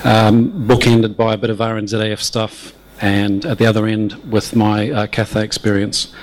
um, 0.04 0.68
bookended 0.68 1.16
by 1.16 1.34
a 1.34 1.38
bit 1.38 1.50
of 1.50 1.58
RNZAF 1.58 2.20
stuff, 2.20 2.74
and 3.02 3.46
at 3.46 3.58
the 3.58 3.66
other 3.66 3.86
end 3.86 4.14
with 4.32 4.56
my 4.56 4.90
uh, 4.92 5.08
Cathay 5.08 5.44
experience. 5.44 6.14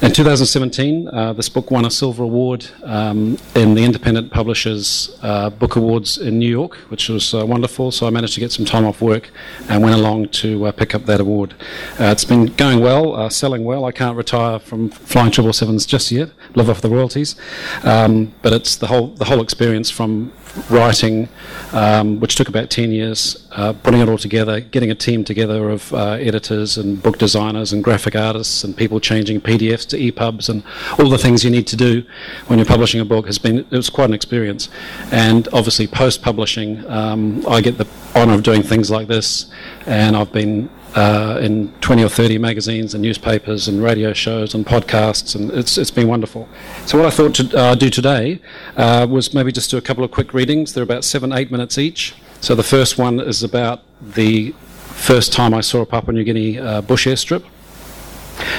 In 0.00 0.12
2017, 0.12 1.08
uh, 1.08 1.32
this 1.32 1.48
book 1.48 1.70
won 1.70 1.84
a 1.84 1.90
silver 1.90 2.24
award 2.24 2.66
um, 2.84 3.38
in 3.54 3.74
the 3.74 3.84
Independent 3.84 4.30
Publishers 4.30 5.18
uh, 5.22 5.50
Book 5.50 5.76
Awards 5.76 6.18
in 6.18 6.38
New 6.38 6.48
York, 6.48 6.76
which 6.88 7.08
was 7.08 7.34
uh, 7.34 7.44
wonderful. 7.44 7.90
So 7.90 8.06
I 8.06 8.10
managed 8.10 8.34
to 8.34 8.40
get 8.40 8.52
some 8.52 8.64
time 8.64 8.84
off 8.84 9.00
work 9.00 9.30
and 9.68 9.82
went 9.82 9.96
along 9.96 10.28
to 10.28 10.66
uh, 10.66 10.72
pick 10.72 10.94
up 10.94 11.06
that 11.06 11.20
award. 11.20 11.54
Uh, 11.98 12.04
it's 12.04 12.24
been 12.24 12.46
going 12.46 12.80
well, 12.80 13.28
selling 13.30 13.64
well. 13.64 13.84
I 13.84 13.92
can't 13.92 14.16
retire 14.16 14.58
from 14.58 14.90
flying 14.90 15.30
777s 15.30 15.86
just 15.86 16.10
yet, 16.10 16.30
live 16.54 16.70
off 16.70 16.80
the 16.80 16.90
royalties. 16.90 17.36
Um, 17.82 18.34
but 18.42 18.52
it's 18.52 18.76
the 18.76 18.86
whole, 18.86 19.08
the 19.08 19.24
whole 19.24 19.42
experience 19.42 19.90
from 19.90 20.32
writing, 20.70 21.28
um, 21.72 22.20
which 22.20 22.36
took 22.36 22.48
about 22.48 22.70
10 22.70 22.92
years, 22.92 23.43
uh, 23.54 23.72
putting 23.72 24.00
it 24.00 24.08
all 24.08 24.18
together, 24.18 24.60
getting 24.60 24.90
a 24.90 24.94
team 24.94 25.24
together 25.24 25.70
of 25.70 25.92
uh, 25.94 26.12
editors 26.12 26.76
and 26.76 27.02
book 27.02 27.18
designers 27.18 27.72
and 27.72 27.84
graphic 27.84 28.16
artists 28.16 28.64
and 28.64 28.76
people 28.76 28.98
changing 28.98 29.40
PDFs 29.40 29.86
to 29.88 29.96
EPUBs 29.96 30.48
and 30.48 30.62
all 30.98 31.08
the 31.08 31.18
things 31.18 31.44
you 31.44 31.50
need 31.50 31.66
to 31.68 31.76
do 31.76 32.04
when 32.48 32.58
you're 32.58 32.66
publishing 32.66 33.00
a 33.00 33.04
book 33.04 33.26
has 33.26 33.38
been 33.38 33.58
it 33.58 33.70
was 33.70 33.90
quite 33.90 34.06
an 34.06 34.14
experience. 34.14 34.68
And 35.12 35.48
obviously, 35.52 35.86
post 35.86 36.20
publishing, 36.20 36.84
um, 36.90 37.46
I 37.48 37.60
get 37.60 37.78
the 37.78 37.86
honour 38.14 38.34
of 38.34 38.42
doing 38.42 38.62
things 38.62 38.90
like 38.90 39.06
this, 39.06 39.46
and 39.86 40.16
I've 40.16 40.32
been 40.32 40.68
uh, 40.94 41.38
in 41.42 41.72
20 41.80 42.04
or 42.04 42.08
30 42.08 42.38
magazines 42.38 42.94
and 42.94 43.02
newspapers 43.02 43.68
and 43.68 43.82
radio 43.82 44.12
shows 44.12 44.54
and 44.54 44.64
podcasts, 44.64 45.34
and 45.34 45.50
it's, 45.50 45.76
it's 45.76 45.90
been 45.90 46.08
wonderful. 46.08 46.48
So, 46.86 46.98
what 46.98 47.06
I 47.06 47.10
thought 47.10 47.34
to 47.34 47.56
uh, 47.56 47.74
do 47.74 47.90
today 47.90 48.40
uh, 48.76 49.06
was 49.08 49.34
maybe 49.34 49.52
just 49.52 49.70
do 49.70 49.76
a 49.76 49.80
couple 49.80 50.04
of 50.04 50.10
quick 50.10 50.32
readings. 50.34 50.72
They're 50.72 50.84
about 50.84 51.04
seven, 51.04 51.32
eight 51.32 51.50
minutes 51.50 51.78
each. 51.78 52.14
So, 52.44 52.54
the 52.54 52.62
first 52.62 52.98
one 52.98 53.20
is 53.20 53.42
about 53.42 53.80
the 54.02 54.50
first 54.50 55.32
time 55.32 55.54
I 55.54 55.62
saw 55.62 55.80
a 55.80 55.86
Papua 55.86 56.12
New 56.12 56.24
Guinea 56.24 56.58
uh, 56.58 56.82
bush 56.82 57.06
airstrip. 57.06 57.42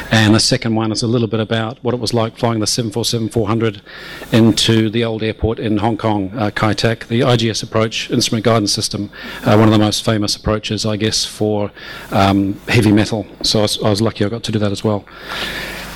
And 0.10 0.34
the 0.34 0.40
second 0.40 0.74
one 0.74 0.92
is 0.92 1.04
a 1.04 1.08
little 1.08 1.28
bit 1.28 1.40
about 1.40 1.78
what 1.84 1.94
it 1.94 2.00
was 2.00 2.12
like 2.12 2.36
flying 2.36 2.62
the 2.62 2.66
747-400 2.66 3.82
into 4.34 4.90
the 4.90 5.04
old 5.04 5.22
airport 5.22 5.60
in 5.60 5.78
Hong 5.78 5.98
Kong, 5.98 6.32
uh, 6.36 6.50
Kai 6.50 6.74
Tak, 6.74 7.06
the 7.10 7.20
IGS 7.20 7.62
approach, 7.62 8.10
instrument 8.10 8.44
guidance 8.44 8.74
system, 8.74 9.12
uh, 9.44 9.56
one 9.56 9.68
of 9.68 9.72
the 9.72 9.78
most 9.78 10.04
famous 10.04 10.36
approaches, 10.36 10.84
I 10.84 10.98
guess, 10.98 11.24
for 11.24 11.70
um, 12.10 12.60
heavy 12.68 12.92
metal. 12.92 13.28
So 13.44 13.60
I 13.60 13.62
was, 13.62 13.84
I 13.84 13.90
was, 13.92 14.02
lucky 14.02 14.26
I 14.26 14.30
got 14.30 14.42
to 14.46 14.52
do 14.52 14.58
that 14.58 14.72
as 14.72 14.84
well. 14.84 15.06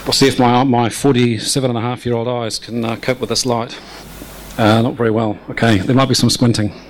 We'll 0.03 0.13
see 0.13 0.27
if 0.27 0.37
my, 0.37 0.63
my 0.63 0.89
47 0.89 1.71
and 1.71 1.79
a 1.79 1.81
half 1.81 2.05
year 2.05 2.13
old 2.13 2.27
eyes 2.27 2.59
can 2.59 2.85
uh, 2.85 2.97
cope 2.97 3.19
with 3.19 3.29
this 3.29 3.47
light. 3.47 3.79
Uh, 4.59 4.83
not 4.83 4.93
very 4.93 5.09
well. 5.09 5.39
Okay, 5.49 5.79
there 5.79 5.95
might 5.95 6.07
be 6.07 6.13
some 6.13 6.29
squinting. 6.29 6.88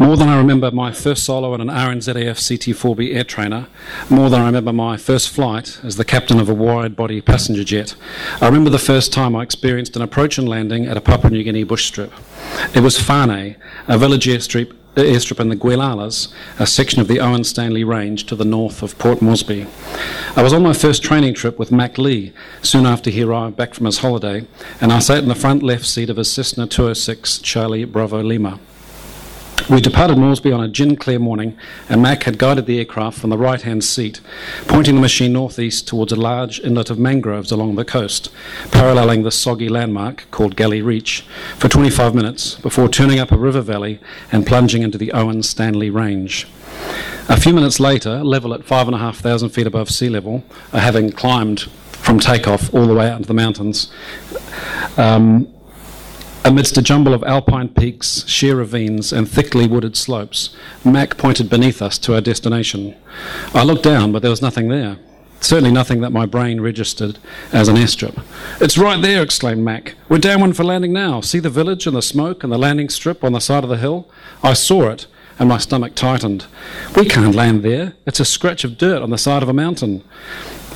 More 0.00 0.16
than 0.16 0.28
I 0.28 0.38
remember 0.38 0.70
my 0.70 0.92
first 0.92 1.24
solo 1.24 1.54
in 1.54 1.60
an 1.60 1.66
RNZAF 1.66 2.38
CT4B 2.38 3.16
air 3.16 3.24
trainer, 3.24 3.66
more 4.08 4.30
than 4.30 4.40
I 4.40 4.46
remember 4.46 4.72
my 4.72 4.96
first 4.96 5.28
flight 5.28 5.80
as 5.82 5.96
the 5.96 6.04
captain 6.04 6.38
of 6.38 6.48
a 6.48 6.54
wide 6.54 6.94
body 6.94 7.20
passenger 7.20 7.64
jet, 7.64 7.96
I 8.40 8.46
remember 8.46 8.70
the 8.70 8.78
first 8.78 9.12
time 9.12 9.34
I 9.34 9.42
experienced 9.42 9.96
an 9.96 10.02
approach 10.02 10.38
and 10.38 10.48
landing 10.48 10.86
at 10.86 10.96
a 10.96 11.00
Papua 11.00 11.32
New 11.32 11.42
Guinea 11.42 11.64
bush 11.64 11.86
strip. 11.86 12.12
It 12.74 12.80
was 12.80 12.96
Fane, 12.96 13.56
a 13.88 13.98
village 13.98 14.26
airstrip, 14.26 14.72
airstrip 14.94 15.40
in 15.40 15.48
the 15.48 15.56
Goilalas, 15.56 16.32
a 16.60 16.66
section 16.66 17.00
of 17.00 17.08
the 17.08 17.18
Owen 17.18 17.42
Stanley 17.42 17.82
Range 17.82 18.24
to 18.26 18.36
the 18.36 18.44
north 18.44 18.82
of 18.84 18.98
Port 18.98 19.20
Moresby. 19.20 19.66
I 20.36 20.42
was 20.44 20.52
on 20.52 20.62
my 20.62 20.74
first 20.74 21.02
training 21.02 21.34
trip 21.34 21.58
with 21.58 21.72
Mac 21.72 21.98
Lee 21.98 22.32
soon 22.62 22.86
after 22.86 23.10
he 23.10 23.22
arrived 23.22 23.56
back 23.56 23.74
from 23.74 23.86
his 23.86 23.98
holiday, 23.98 24.46
and 24.80 24.92
I 24.92 25.00
sat 25.00 25.24
in 25.24 25.28
the 25.28 25.34
front 25.34 25.64
left 25.64 25.86
seat 25.86 26.08
of 26.08 26.18
his 26.18 26.30
Cessna 26.30 26.68
206 26.68 27.38
Charlie 27.38 27.84
Bravo 27.84 28.22
Lima. 28.22 28.60
We 29.70 29.82
departed 29.82 30.16
Moresby 30.16 30.50
on 30.50 30.62
a 30.62 30.68
gin 30.68 30.96
clear 30.96 31.18
morning, 31.18 31.58
and 31.90 32.00
Mac 32.00 32.22
had 32.22 32.38
guided 32.38 32.64
the 32.64 32.78
aircraft 32.78 33.18
from 33.18 33.28
the 33.28 33.36
right 33.36 33.60
hand 33.60 33.84
seat, 33.84 34.20
pointing 34.66 34.94
the 34.94 35.00
machine 35.00 35.34
northeast 35.34 35.86
towards 35.86 36.10
a 36.10 36.16
large 36.16 36.58
inlet 36.60 36.88
of 36.88 36.98
mangroves 36.98 37.52
along 37.52 37.74
the 37.74 37.84
coast, 37.84 38.30
paralleling 38.70 39.24
the 39.24 39.30
soggy 39.30 39.68
landmark 39.68 40.26
called 40.30 40.56
Galley 40.56 40.80
Reach, 40.80 41.20
for 41.58 41.68
25 41.68 42.14
minutes 42.14 42.54
before 42.54 42.88
turning 42.88 43.18
up 43.18 43.30
a 43.30 43.36
river 43.36 43.60
valley 43.60 44.00
and 44.32 44.46
plunging 44.46 44.82
into 44.82 44.96
the 44.96 45.12
Owen 45.12 45.42
Stanley 45.42 45.90
Range. 45.90 46.46
A 47.28 47.38
few 47.38 47.52
minutes 47.52 47.78
later, 47.78 48.24
level 48.24 48.54
at 48.54 48.64
5,500 48.64 49.52
feet 49.52 49.66
above 49.66 49.90
sea 49.90 50.08
level, 50.08 50.44
having 50.72 51.12
climbed 51.12 51.62
from 51.90 52.18
takeoff 52.18 52.72
all 52.72 52.86
the 52.86 52.94
way 52.94 53.10
out 53.10 53.18
into 53.18 53.28
the 53.28 53.34
mountains, 53.34 53.92
um, 54.96 55.52
Amidst 56.48 56.78
a 56.78 56.82
jumble 56.82 57.12
of 57.12 57.22
alpine 57.24 57.68
peaks, 57.68 58.26
sheer 58.26 58.56
ravines, 58.56 59.12
and 59.12 59.28
thickly 59.28 59.68
wooded 59.68 59.98
slopes, 59.98 60.56
Mac 60.82 61.18
pointed 61.18 61.50
beneath 61.50 61.82
us 61.82 61.98
to 61.98 62.14
our 62.14 62.22
destination. 62.22 62.96
I 63.52 63.64
looked 63.64 63.82
down, 63.82 64.12
but 64.12 64.22
there 64.22 64.30
was 64.30 64.40
nothing 64.40 64.68
there. 64.68 64.96
Certainly 65.42 65.72
nothing 65.72 66.00
that 66.00 66.10
my 66.10 66.24
brain 66.24 66.62
registered 66.62 67.18
as 67.52 67.68
an 67.68 67.76
airstrip. 67.76 68.24
It's 68.62 68.78
right 68.78 69.02
there, 69.02 69.22
exclaimed 69.22 69.62
Mac. 69.62 69.94
We're 70.08 70.20
down 70.20 70.40
one 70.40 70.54
for 70.54 70.64
landing 70.64 70.94
now. 70.94 71.20
See 71.20 71.38
the 71.38 71.50
village 71.50 71.86
and 71.86 71.94
the 71.94 72.00
smoke 72.00 72.42
and 72.42 72.50
the 72.50 72.56
landing 72.56 72.88
strip 72.88 73.22
on 73.22 73.32
the 73.32 73.40
side 73.40 73.62
of 73.62 73.68
the 73.68 73.76
hill? 73.76 74.08
I 74.42 74.54
saw 74.54 74.88
it, 74.88 75.06
and 75.38 75.50
my 75.50 75.58
stomach 75.58 75.94
tightened. 75.94 76.46
We 76.96 77.04
can't 77.04 77.34
land 77.34 77.62
there. 77.62 77.92
It's 78.06 78.20
a 78.20 78.24
scratch 78.24 78.64
of 78.64 78.78
dirt 78.78 79.02
on 79.02 79.10
the 79.10 79.18
side 79.18 79.42
of 79.42 79.50
a 79.50 79.52
mountain. 79.52 80.02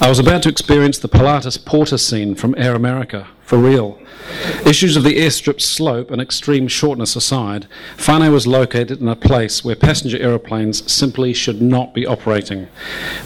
I 0.02 0.08
was 0.08 0.18
about 0.18 0.42
to 0.42 0.48
experience 0.48 0.98
the 0.98 1.06
Pilatus 1.06 1.56
Porter 1.56 1.96
scene 1.96 2.34
from 2.34 2.56
Air 2.58 2.74
America, 2.74 3.28
for 3.44 3.56
real. 3.56 4.00
Issues 4.66 4.96
of 4.96 5.04
the 5.04 5.14
airstrip's 5.14 5.64
slope 5.64 6.10
and 6.10 6.20
extreme 6.20 6.66
shortness 6.66 7.14
aside, 7.14 7.68
Fane 7.96 8.32
was 8.32 8.44
located 8.44 9.00
in 9.00 9.06
a 9.06 9.14
place 9.14 9.64
where 9.64 9.76
passenger 9.76 10.18
aeroplanes 10.18 10.90
simply 10.90 11.32
should 11.32 11.62
not 11.62 11.94
be 11.94 12.04
operating. 12.04 12.66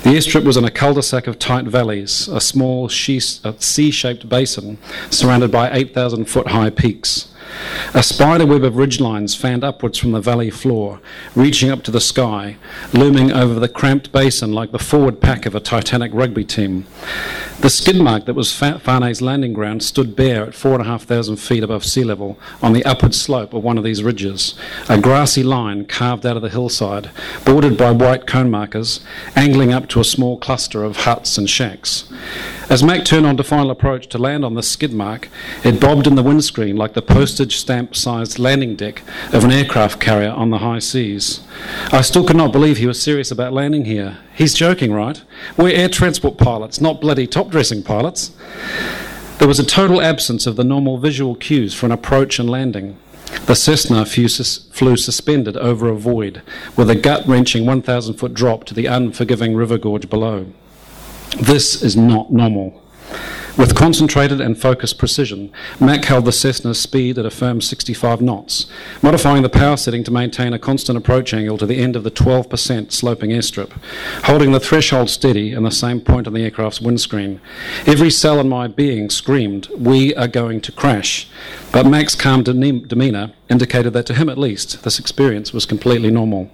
The 0.03 0.11
airstrip 0.11 0.45
was 0.45 0.59
in 0.59 0.67
a 0.67 0.71
cul-de-sac 0.71 1.27
of 1.27 1.39
tight 1.39 1.65
valleys, 1.65 2.29
a 2.29 2.43
small 2.43 2.91
C-shaped 2.91 4.29
basin 4.29 4.77
surrounded 5.09 5.51
by 5.51 5.73
8,000 5.73 6.27
foot 6.27 6.49
high 6.49 6.69
peaks. 6.69 7.33
A 7.95 8.03
spider 8.03 8.47
web 8.47 8.65
of 8.65 8.75
ridgelines 8.75 9.37
fanned 9.37 9.65
upwards 9.65 9.99
from 9.99 10.13
the 10.13 10.21
valley 10.21 10.51
floor, 10.51 11.01
reaching 11.35 11.71
up 11.71 11.83
to 11.85 11.91
the 11.91 12.01
sky, 12.01 12.57
looming 12.93 13.33
over 13.33 13.59
the 13.59 13.69
cramped 13.69 14.13
basin 14.13 14.53
like 14.53 14.73
the 14.73 14.79
forward 14.79 15.21
pack 15.21 15.47
of 15.47 15.55
a 15.55 15.61
Titanic 15.61 16.13
rugby 16.15 16.45
team. 16.45 16.87
The 17.61 17.71
skid 17.71 17.97
mark 17.97 18.27
that 18.27 18.35
was 18.35 18.53
Fane's 18.53 19.23
landing 19.23 19.55
ground 19.55 19.83
stood 19.83 20.15
bare 20.15 20.43
at 20.43 20.55
4,500 20.55 21.39
feet 21.39 21.63
above 21.63 21.85
sea 21.85 22.05
level 22.05 22.39
on 22.63 22.75
the 22.75 22.85
upward 22.85 23.15
slope 23.15 23.55
of 23.55 23.65
one 23.65 23.79
of 23.79 23.85
these 23.85 24.03
ridges, 24.03 24.55
a 24.89 25.01
grassy 25.01 25.43
line 25.43 25.87
carved 25.87 26.27
out 26.27 26.37
of 26.37 26.43
the 26.43 26.51
hillside, 26.51 27.11
bordered 27.45 27.79
by 27.79 27.93
white 27.93 28.27
cone 28.27 28.51
markers, 28.51 29.01
angling 29.35 29.73
up 29.73 29.89
to 29.89 30.01
a 30.01 30.05
small 30.05 30.37
cluster 30.37 30.85
of 30.85 30.99
huts 30.99 31.39
and 31.39 31.49
shacks. 31.49 32.05
As 32.69 32.83
Mac 32.83 33.05
turned 33.05 33.27
on 33.27 33.37
to 33.37 33.45
final 33.45 33.71
approach 33.71 34.09
to 34.09 34.19
land 34.19 34.45
on 34.45 34.55
the 34.55 34.63
skid 34.63 34.93
mark, 34.93 35.29
it 35.63 35.81
bobbed 35.81 36.09
in 36.09 36.17
the 36.17 36.23
windscreen 36.23 36.77
like 36.77 36.95
the 36.95 37.03
postage 37.03 37.46
stamp 37.55 37.95
sized 37.95 38.39
landing 38.39 38.75
deck 38.75 39.03
of 39.33 39.45
an 39.45 39.53
aircraft 39.53 40.01
carrier 40.01 40.31
on 40.31 40.51
the 40.51 40.59
high 40.59 40.79
seas. 40.79 41.41
I 41.93 42.01
still 42.01 42.27
could 42.27 42.37
not 42.37 42.53
believe 42.53 42.79
he 42.79 42.87
was 42.87 43.01
serious 43.01 43.31
about 43.31 43.53
landing 43.53 43.85
here. 43.85 44.19
He's 44.35 44.55
joking, 44.55 44.93
right? 44.93 45.23
We're 45.57 45.77
air 45.77 45.89
transport 45.89 46.39
pilots, 46.39 46.81
not 46.81 47.01
bloody 47.01 47.27
top 47.27 47.51
dressing 47.51 47.83
pilots. 47.83 48.33
There 49.39 49.49
was 49.49 49.61
a 49.61 49.67
total 49.67 50.01
absence 50.01 50.47
of 50.47 50.57
the 50.57 50.65
normal 50.65 50.99
visual 50.99 51.35
cues 51.35 51.75
for 51.75 51.87
an 51.87 51.93
approach 51.93 52.39
and 52.39 52.49
landing. 52.49 52.97
The 53.45 53.55
Cessna 53.55 54.07
flew 54.07 54.97
suspended 54.97 55.57
over 55.57 55.89
a 55.89 55.97
void, 55.97 56.43
with 56.77 56.89
a 56.89 56.95
gut 56.95 57.27
wrenching 57.27 57.67
1,000 57.67 58.15
foot 58.15 58.35
drop 58.35 58.65
to 58.65 58.75
the 58.75 58.87
unforgiving 58.87 59.55
river 59.55 59.79
gorge 59.79 60.09
below. 60.09 60.47
This 61.41 61.83
is 61.83 61.97
not 61.97 62.33
normal. 62.33 62.83
With 63.57 63.75
concentrated 63.75 64.39
and 64.39 64.61
focused 64.61 64.99
precision, 64.99 65.51
Mac 65.81 66.05
held 66.05 66.27
the 66.27 66.31
Cessna's 66.31 66.79
speed 66.79 67.19
at 67.19 67.25
a 67.25 67.31
firm 67.31 67.63
65 67.63 68.21
knots, 68.21 68.67
modifying 69.01 69.43
the 69.43 69.49
power 69.49 69.79
setting 69.79 70.05
to 70.05 70.11
maintain 70.11 70.53
a 70.53 70.59
constant 70.59 70.99
approach 70.99 71.33
angle 71.33 71.57
to 71.57 71.65
the 71.65 71.79
end 71.79 71.97
of 71.97 72.05
the 72.05 72.11
12% 72.11 72.93
sloping 72.93 73.31
airstrip, 73.31 73.73
holding 74.25 74.53
the 74.53 74.61
threshold 74.61 75.09
steady 75.09 75.53
in 75.53 75.63
the 75.63 75.71
same 75.71 76.03
point 76.03 76.27
on 76.27 76.35
the 76.35 76.45
aircraft's 76.45 76.83
windscreen. 76.83 77.41
Every 77.87 78.11
cell 78.11 78.39
in 78.41 78.49
my 78.51 78.67
being 78.67 79.09
screamed, 79.09 79.69
We 79.75 80.15
are 80.17 80.29
going 80.29 80.61
to 80.61 80.73
crash. 80.73 81.27
But 81.73 81.87
Mac's 81.87 82.15
calm 82.15 82.43
demeanour 82.43 83.33
indicated 83.49 83.95
that 83.95 84.05
to 84.07 84.15
him 84.15 84.29
at 84.29 84.37
least, 84.37 84.83
this 84.83 84.99
experience 84.99 85.55
was 85.55 85.65
completely 85.65 86.11
normal. 86.11 86.51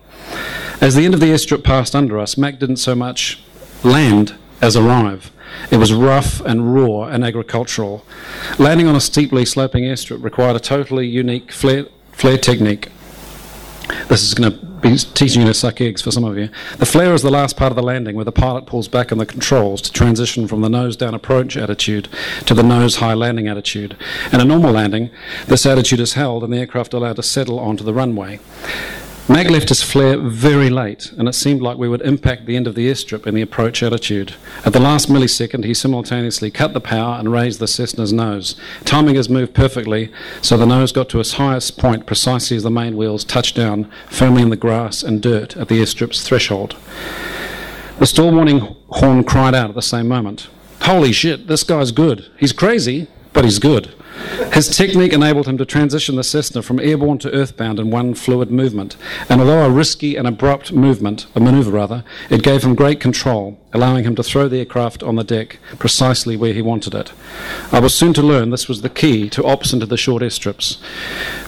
As 0.81 0.95
the 0.95 1.05
end 1.05 1.15
of 1.15 1.21
the 1.21 1.27
airstrip 1.27 1.65
passed 1.65 1.97
under 1.97 2.21
us, 2.21 2.39
Mac 2.39 2.61
didn't 2.61 2.77
so 2.77 2.95
much 2.95 3.43
land 3.83 4.37
as 4.61 4.77
arrive. 4.77 5.33
It 5.71 5.77
was 5.77 5.93
rough 5.93 6.41
and 6.41 6.75
raw 6.75 7.05
and 7.05 7.25
agricultural. 7.25 8.05
Landing 8.59 8.87
on 8.87 8.95
a 8.95 9.01
steeply 9.01 9.45
sloping 9.45 9.85
airstrip 9.85 10.23
required 10.23 10.57
a 10.57 10.61
totally 10.61 11.07
unique 11.07 11.53
flare, 11.53 11.87
flare 12.13 12.39
technique. 12.39 12.91
This 14.09 14.23
is 14.23 14.35
going 14.35 14.53
to 14.53 14.65
be 14.65 14.97
teaching 14.97 15.43
you 15.43 15.49
to 15.49 15.55
suck 15.55 15.81
eggs 15.81 16.03
for 16.03 16.11
some 16.11 16.25
of 16.25 16.37
you. 16.37 16.49
The 16.79 16.87
flare 16.87 17.15
is 17.15 17.23
the 17.23 17.31
last 17.31 17.57
part 17.57 17.73
of 17.73 17.77
the 17.77 17.83
landing 17.83 18.17
where 18.17 18.25
the 18.25 18.33
pilot 18.33 18.67
pulls 18.67 18.89
back 18.89 19.13
on 19.13 19.19
the 19.19 19.27
controls 19.27 19.81
to 19.83 19.93
transition 19.93 20.47
from 20.47 20.61
the 20.61 20.69
nose 20.69 20.97
down 20.97 21.15
approach 21.15 21.57
attitude 21.57 22.09
to 22.47 22.55
the 22.55 22.63
nose 22.63 22.97
high 22.97 23.15
landing 23.15 23.49
attitude. 23.49 23.97
In 24.33 24.41
a 24.41 24.45
normal 24.45 24.73
landing, 24.73 25.11
this 25.47 25.67
attitude 25.67 26.01
is 26.01 26.15
held 26.15 26.45
and 26.45 26.53
the 26.53 26.59
aircraft 26.59 26.95
allowed 26.95 27.17
to 27.17 27.23
settle 27.23 27.59
onto 27.59 27.85
the 27.85 27.95
runway. 27.95 28.41
Mac 29.29 29.49
left 29.49 29.69
his 29.69 29.85
flare 29.85 30.19
very 30.19 30.69
late, 30.69 31.13
and 31.13 31.29
it 31.29 31.35
seemed 31.35 31.63
like 31.63 31.79
we 31.79 31.89
would 31.89 32.03
impact 32.03 32.45
the 32.45 32.57
end 32.57 32.67
of 32.67 32.75
the 32.75 32.91
airstrip 32.91 33.25
in 33.25 33.37
the 33.37 33.41
approach 33.41 33.81
attitude. 33.81 34.35
At 34.65 34.73
the 34.73 34.81
last 34.81 35.09
millisecond, 35.09 35.65
he 35.65 35.75
simultaneously 35.75 36.51
cut 36.51 36.73
the 36.73 36.81
power 36.81 37.21
and 37.21 37.31
raised 37.31 37.61
the 37.61 37.67
Cessna's 37.69 38.13
nose, 38.13 38.57
timing 38.85 39.15
his 39.15 39.29
move 39.29 39.55
perfectly 39.55 40.11
so 40.43 40.57
the 40.57 40.67
nose 40.67 40.91
got 40.91 41.09
to 41.11 41.21
its 41.21 41.35
highest 41.35 41.79
point 41.79 42.05
precisely 42.05 42.57
as 42.57 42.65
the 42.65 42.71
main 42.71 42.97
wheels 42.97 43.25
touched 43.25 43.55
down 43.55 43.89
firmly 44.09 44.43
in 44.43 44.51
the 44.51 44.57
grass 44.57 45.05
and 45.05 45.23
dirt 45.23 45.57
at 45.57 45.69
the 45.69 45.81
airstrip's 45.81 46.27
threshold. 46.27 46.77
The 48.01 48.07
stall 48.07 48.33
warning 48.33 48.75
horn 48.91 49.23
cried 49.23 49.55
out 49.55 49.69
at 49.69 49.77
the 49.77 49.83
same 49.83 50.09
moment. 50.09 50.49
Holy 50.81 51.13
shit, 51.13 51.47
this 51.47 51.63
guy's 51.63 51.93
good. 51.93 52.29
He's 52.39 52.53
crazy, 52.53 53.07
but 53.33 53.45
he's 53.45 53.61
good. 53.61 53.95
His 54.53 54.69
technique 54.69 55.13
enabled 55.13 55.49
him 55.49 55.59
to 55.59 55.65
transition 55.65 56.17
the 56.17 56.25
Cessna 56.25 56.63
from 56.63 56.79
airborne 56.81 57.19
to 57.19 57.33
earthbound 57.33 57.79
in 57.79 57.91
one 57.91 58.15
fluid 58.15 58.51
movement, 58.51 58.97
and 59.29 59.41
although 59.41 59.65
a 59.65 59.71
risky 59.71 60.17
and 60.17 60.27
abrupt 60.27 60.73
movement, 60.73 61.27
a 61.35 61.41
maneuver 61.41 61.71
rather, 61.71 62.05
it 62.29 62.43
gave 62.43 62.63
him 62.63 62.75
great 62.75 63.01
control, 63.01 63.59
allowing 63.73 64.05
him 64.05 64.15
to 64.17 64.23
throw 64.23 64.49
the 64.49 64.59
aircraft 64.59 65.03
on 65.03 65.17
the 65.17 65.25
deck 65.25 65.59
precisely 65.79 66.37
where 66.37 66.53
he 66.53 66.63
wanted 66.63 66.95
it. 66.95 67.13
I 67.73 67.81
was 67.81 67.95
soon 67.95 68.13
to 68.15 68.23
learn 68.23 68.51
this 68.51 68.69
was 68.69 68.83
the 68.83 68.91
key 68.91 69.31
to 69.31 69.45
ops 69.45 69.73
into 69.73 69.87
the 69.87 69.97
short 69.97 70.23
airstrips, 70.23 70.79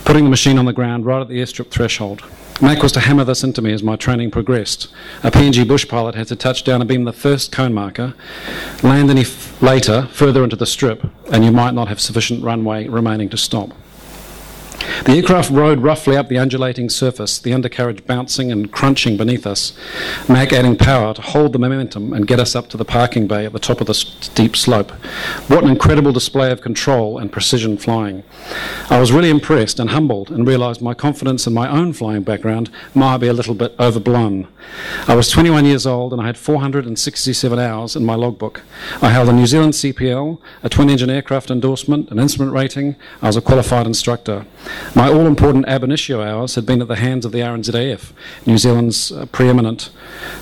putting 0.04 0.24
the 0.24 0.30
machine 0.30 0.58
on 0.58 0.64
the 0.64 0.72
ground 0.72 1.04
right 1.04 1.20
at 1.20 1.28
the 1.28 1.40
airstrip 1.40 1.70
threshold. 1.70 2.22
Mac 2.60 2.82
was 2.82 2.92
to 2.92 3.00
hammer 3.00 3.24
this 3.24 3.42
into 3.42 3.60
me 3.60 3.72
as 3.72 3.82
my 3.82 3.96
training 3.96 4.30
progressed. 4.30 4.88
A 5.22 5.30
PNG 5.30 5.66
bush 5.66 5.86
pilot 5.88 6.14
had 6.14 6.28
to 6.28 6.36
touch 6.36 6.62
down 6.62 6.80
and 6.80 6.88
beam 6.88 7.04
the 7.04 7.12
first 7.12 7.50
cone 7.50 7.74
marker, 7.74 8.14
land 8.82 9.10
any 9.10 9.22
f- 9.22 9.60
later 9.60 10.08
further 10.12 10.44
into 10.44 10.56
the 10.56 10.64
strip, 10.66 11.04
and 11.32 11.44
you 11.44 11.50
might 11.50 11.74
not 11.74 11.88
have 11.88 12.00
sufficient 12.00 12.42
runway 12.44 12.86
remaining 12.86 13.28
to 13.30 13.36
stop. 13.36 13.70
The 15.04 15.12
aircraft 15.12 15.50
rode 15.50 15.80
roughly 15.80 16.16
up 16.16 16.28
the 16.28 16.38
undulating 16.38 16.88
surface, 16.88 17.38
the 17.38 17.52
undercarriage 17.52 18.06
bouncing 18.06 18.50
and 18.50 18.72
crunching 18.72 19.16
beneath 19.16 19.46
us, 19.46 19.72
Mac 20.28 20.52
adding 20.52 20.76
power 20.76 21.12
to 21.12 21.20
hold 21.20 21.52
the 21.52 21.58
momentum 21.58 22.12
and 22.12 22.26
get 22.26 22.40
us 22.40 22.56
up 22.56 22.68
to 22.70 22.76
the 22.76 22.84
parking 22.84 23.26
bay 23.26 23.44
at 23.44 23.52
the 23.52 23.58
top 23.58 23.80
of 23.80 23.86
the 23.86 23.94
steep 23.94 24.56
slope. 24.56 24.90
What 25.48 25.62
an 25.62 25.70
incredible 25.70 26.12
display 26.12 26.50
of 26.50 26.62
control 26.62 27.18
and 27.18 27.30
precision 27.30 27.76
flying. 27.76 28.22
I 28.88 28.98
was 28.98 29.12
really 29.12 29.30
impressed 29.30 29.78
and 29.78 29.90
humbled 29.90 30.30
and 30.30 30.46
realised 30.46 30.80
my 30.80 30.94
confidence 30.94 31.46
in 31.46 31.52
my 31.52 31.68
own 31.68 31.92
flying 31.92 32.22
background 32.22 32.70
might 32.94 33.18
be 33.18 33.28
a 33.28 33.32
little 33.32 33.54
bit 33.54 33.74
overblown. 33.78 34.48
I 35.06 35.14
was 35.14 35.28
21 35.30 35.66
years 35.66 35.86
old 35.86 36.12
and 36.12 36.22
I 36.22 36.26
had 36.26 36.38
467 36.38 37.58
hours 37.58 37.96
in 37.96 38.04
my 38.04 38.14
logbook. 38.14 38.62
I 39.02 39.10
held 39.10 39.28
a 39.28 39.32
New 39.32 39.46
Zealand 39.46 39.74
CPL, 39.74 40.40
a 40.62 40.68
twin 40.68 40.88
engine 40.88 41.10
aircraft 41.10 41.50
endorsement, 41.50 42.10
an 42.10 42.18
instrument 42.18 42.52
rating. 42.54 42.96
I 43.20 43.26
was 43.26 43.36
a 43.36 43.42
qualified 43.42 43.86
instructor. 43.86 44.46
My 44.94 45.08
all 45.08 45.26
important 45.26 45.66
ab 45.68 45.84
initio 45.84 46.22
hours 46.22 46.54
had 46.54 46.66
been 46.66 46.80
at 46.82 46.88
the 46.88 46.96
hands 46.96 47.24
of 47.24 47.32
the 47.32 47.40
RNZAF, 47.40 48.12
New 48.46 48.58
Zealand's 48.58 49.12
uh, 49.12 49.26
preeminent 49.26 49.90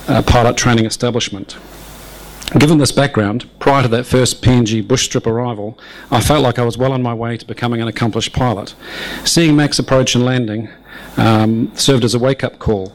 uh, 0.07 0.21
pilot 0.21 0.57
training 0.57 0.85
establishment. 0.85 1.57
Given 2.59 2.77
this 2.77 2.91
background, 2.91 3.49
prior 3.59 3.81
to 3.81 3.87
that 3.87 4.05
first 4.05 4.43
PNG 4.43 4.87
bush 4.87 5.05
strip 5.05 5.25
arrival, 5.25 5.79
I 6.11 6.21
felt 6.21 6.43
like 6.43 6.59
I 6.59 6.63
was 6.63 6.77
well 6.77 6.93
on 6.93 7.01
my 7.01 7.13
way 7.13 7.35
to 7.35 7.45
becoming 7.45 7.81
an 7.81 7.87
accomplished 7.87 8.31
pilot. 8.31 8.75
Seeing 9.25 9.55
Mac's 9.55 9.79
approach 9.79 10.13
and 10.13 10.23
landing 10.23 10.69
um, 11.17 11.75
served 11.75 12.03
as 12.03 12.13
a 12.13 12.19
wake 12.19 12.43
up 12.43 12.59
call. 12.59 12.93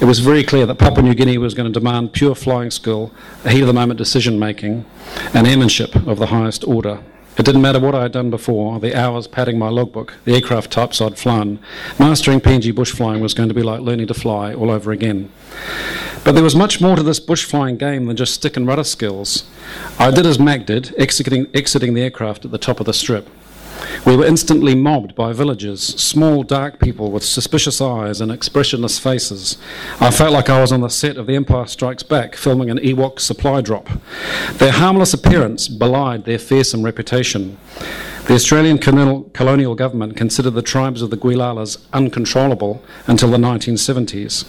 It 0.00 0.04
was 0.04 0.20
very 0.20 0.44
clear 0.44 0.64
that 0.66 0.76
Papua 0.76 1.02
New 1.02 1.14
Guinea 1.14 1.38
was 1.38 1.54
going 1.54 1.72
to 1.72 1.76
demand 1.76 2.12
pure 2.12 2.34
flying 2.34 2.70
skill, 2.70 3.12
heat 3.48 3.62
of 3.62 3.66
the 3.66 3.72
moment 3.72 3.98
decision 3.98 4.38
making, 4.38 4.84
and 5.34 5.46
airmanship 5.46 5.94
of 6.06 6.18
the 6.18 6.26
highest 6.26 6.62
order. 6.64 7.00
It 7.38 7.44
didn't 7.44 7.62
matter 7.62 7.80
what 7.80 7.94
I 7.94 8.02
had 8.02 8.12
done 8.12 8.28
before, 8.28 8.78
the 8.80 8.94
hours 8.94 9.26
padding 9.26 9.58
my 9.58 9.68
logbook, 9.68 10.14
the 10.24 10.34
aircraft 10.34 10.70
types 10.70 11.00
I'd 11.00 11.16
flown. 11.16 11.58
Mastering 11.98 12.40
PNG 12.40 12.74
bush 12.74 12.90
flying 12.90 13.22
was 13.22 13.34
going 13.34 13.48
to 13.48 13.54
be 13.54 13.62
like 13.62 13.80
learning 13.80 14.08
to 14.08 14.14
fly 14.14 14.52
all 14.52 14.70
over 14.70 14.92
again. 14.92 15.30
But 16.22 16.32
there 16.32 16.44
was 16.44 16.54
much 16.54 16.80
more 16.80 16.96
to 16.96 17.02
this 17.02 17.20
bush 17.20 17.44
flying 17.44 17.76
game 17.76 18.06
than 18.06 18.16
just 18.16 18.34
stick 18.34 18.56
and 18.56 18.66
rudder 18.66 18.84
skills. 18.84 19.48
I 19.98 20.10
did 20.10 20.26
as 20.26 20.38
Mac 20.38 20.66
did, 20.66 20.94
exiting, 20.98 21.46
exiting 21.54 21.94
the 21.94 22.02
aircraft 22.02 22.44
at 22.44 22.50
the 22.50 22.58
top 22.58 22.78
of 22.78 22.86
the 22.86 22.92
strip. 22.92 23.28
We 24.04 24.16
were 24.16 24.24
instantly 24.24 24.74
mobbed 24.74 25.14
by 25.14 25.32
villagers, 25.32 25.82
small 25.82 26.42
dark 26.42 26.78
people 26.78 27.10
with 27.10 27.24
suspicious 27.24 27.80
eyes 27.80 28.20
and 28.20 28.32
expressionless 28.32 28.98
faces. 28.98 29.58
I 30.00 30.10
felt 30.10 30.32
like 30.32 30.48
I 30.48 30.60
was 30.60 30.72
on 30.72 30.80
the 30.80 30.88
set 30.88 31.16
of 31.16 31.26
The 31.26 31.36
Empire 31.36 31.66
Strikes 31.66 32.02
Back 32.02 32.34
filming 32.34 32.70
an 32.70 32.78
Ewok 32.78 33.20
supply 33.20 33.60
drop. 33.60 33.88
Their 34.54 34.72
harmless 34.72 35.14
appearance 35.14 35.68
belied 35.68 36.24
their 36.24 36.38
fearsome 36.38 36.82
reputation. 36.82 37.58
The 38.30 38.36
Australian 38.36 38.78
colonial 38.78 39.74
government 39.74 40.16
considered 40.16 40.52
the 40.52 40.62
tribes 40.62 41.02
of 41.02 41.10
the 41.10 41.16
Goilalas 41.16 41.78
uncontrollable 41.92 42.80
until 43.08 43.28
the 43.28 43.38
1970s. 43.38 44.48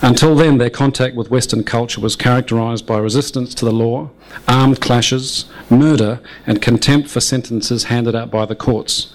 Until 0.00 0.36
then, 0.36 0.58
their 0.58 0.70
contact 0.70 1.16
with 1.16 1.28
Western 1.28 1.64
culture 1.64 2.00
was 2.00 2.14
characterised 2.14 2.86
by 2.86 2.98
resistance 2.98 3.52
to 3.56 3.64
the 3.64 3.72
law, 3.72 4.10
armed 4.46 4.80
clashes, 4.80 5.46
murder, 5.68 6.20
and 6.46 6.62
contempt 6.62 7.10
for 7.10 7.18
sentences 7.18 7.84
handed 7.84 8.14
out 8.14 8.30
by 8.30 8.46
the 8.46 8.54
courts. 8.54 9.12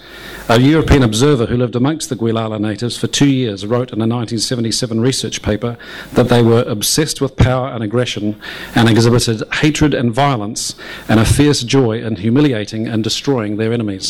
A 0.49 0.59
European 0.59 1.03
observer 1.03 1.45
who 1.45 1.55
lived 1.55 1.77
amongst 1.77 2.09
the 2.09 2.15
Goilala 2.15 2.59
natives 2.59 2.97
for 2.97 3.07
two 3.07 3.29
years 3.29 3.65
wrote 3.65 3.93
in 3.93 4.01
a 4.01 4.07
1977 4.07 4.99
research 4.99 5.41
paper 5.41 5.77
that 6.13 6.27
they 6.27 6.41
were 6.41 6.63
obsessed 6.63 7.21
with 7.21 7.37
power 7.37 7.69
and 7.69 7.81
aggression 7.81 8.37
and 8.75 8.89
exhibited 8.89 9.43
hatred 9.61 9.93
and 9.93 10.11
violence 10.13 10.75
and 11.07 11.19
a 11.19 11.25
fierce 11.25 11.63
joy 11.63 12.01
in 12.01 12.17
humiliating 12.17 12.87
and 12.87 13.03
destroying 13.03 13.55
their 13.55 13.71
enemies. 13.71 14.00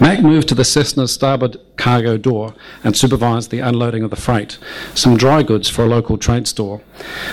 Mac 0.00 0.22
moved 0.22 0.48
to 0.48 0.54
the 0.54 0.64
Cessna's 0.64 1.12
starboard 1.12 1.56
cargo 1.76 2.16
door 2.16 2.54
and 2.82 2.96
supervised 2.96 3.50
the 3.50 3.60
unloading 3.60 4.02
of 4.02 4.10
the 4.10 4.16
freight, 4.16 4.58
some 4.94 5.16
dry 5.16 5.42
goods 5.42 5.68
for 5.68 5.84
a 5.84 5.88
local 5.88 6.18
trade 6.18 6.46
store. 6.46 6.80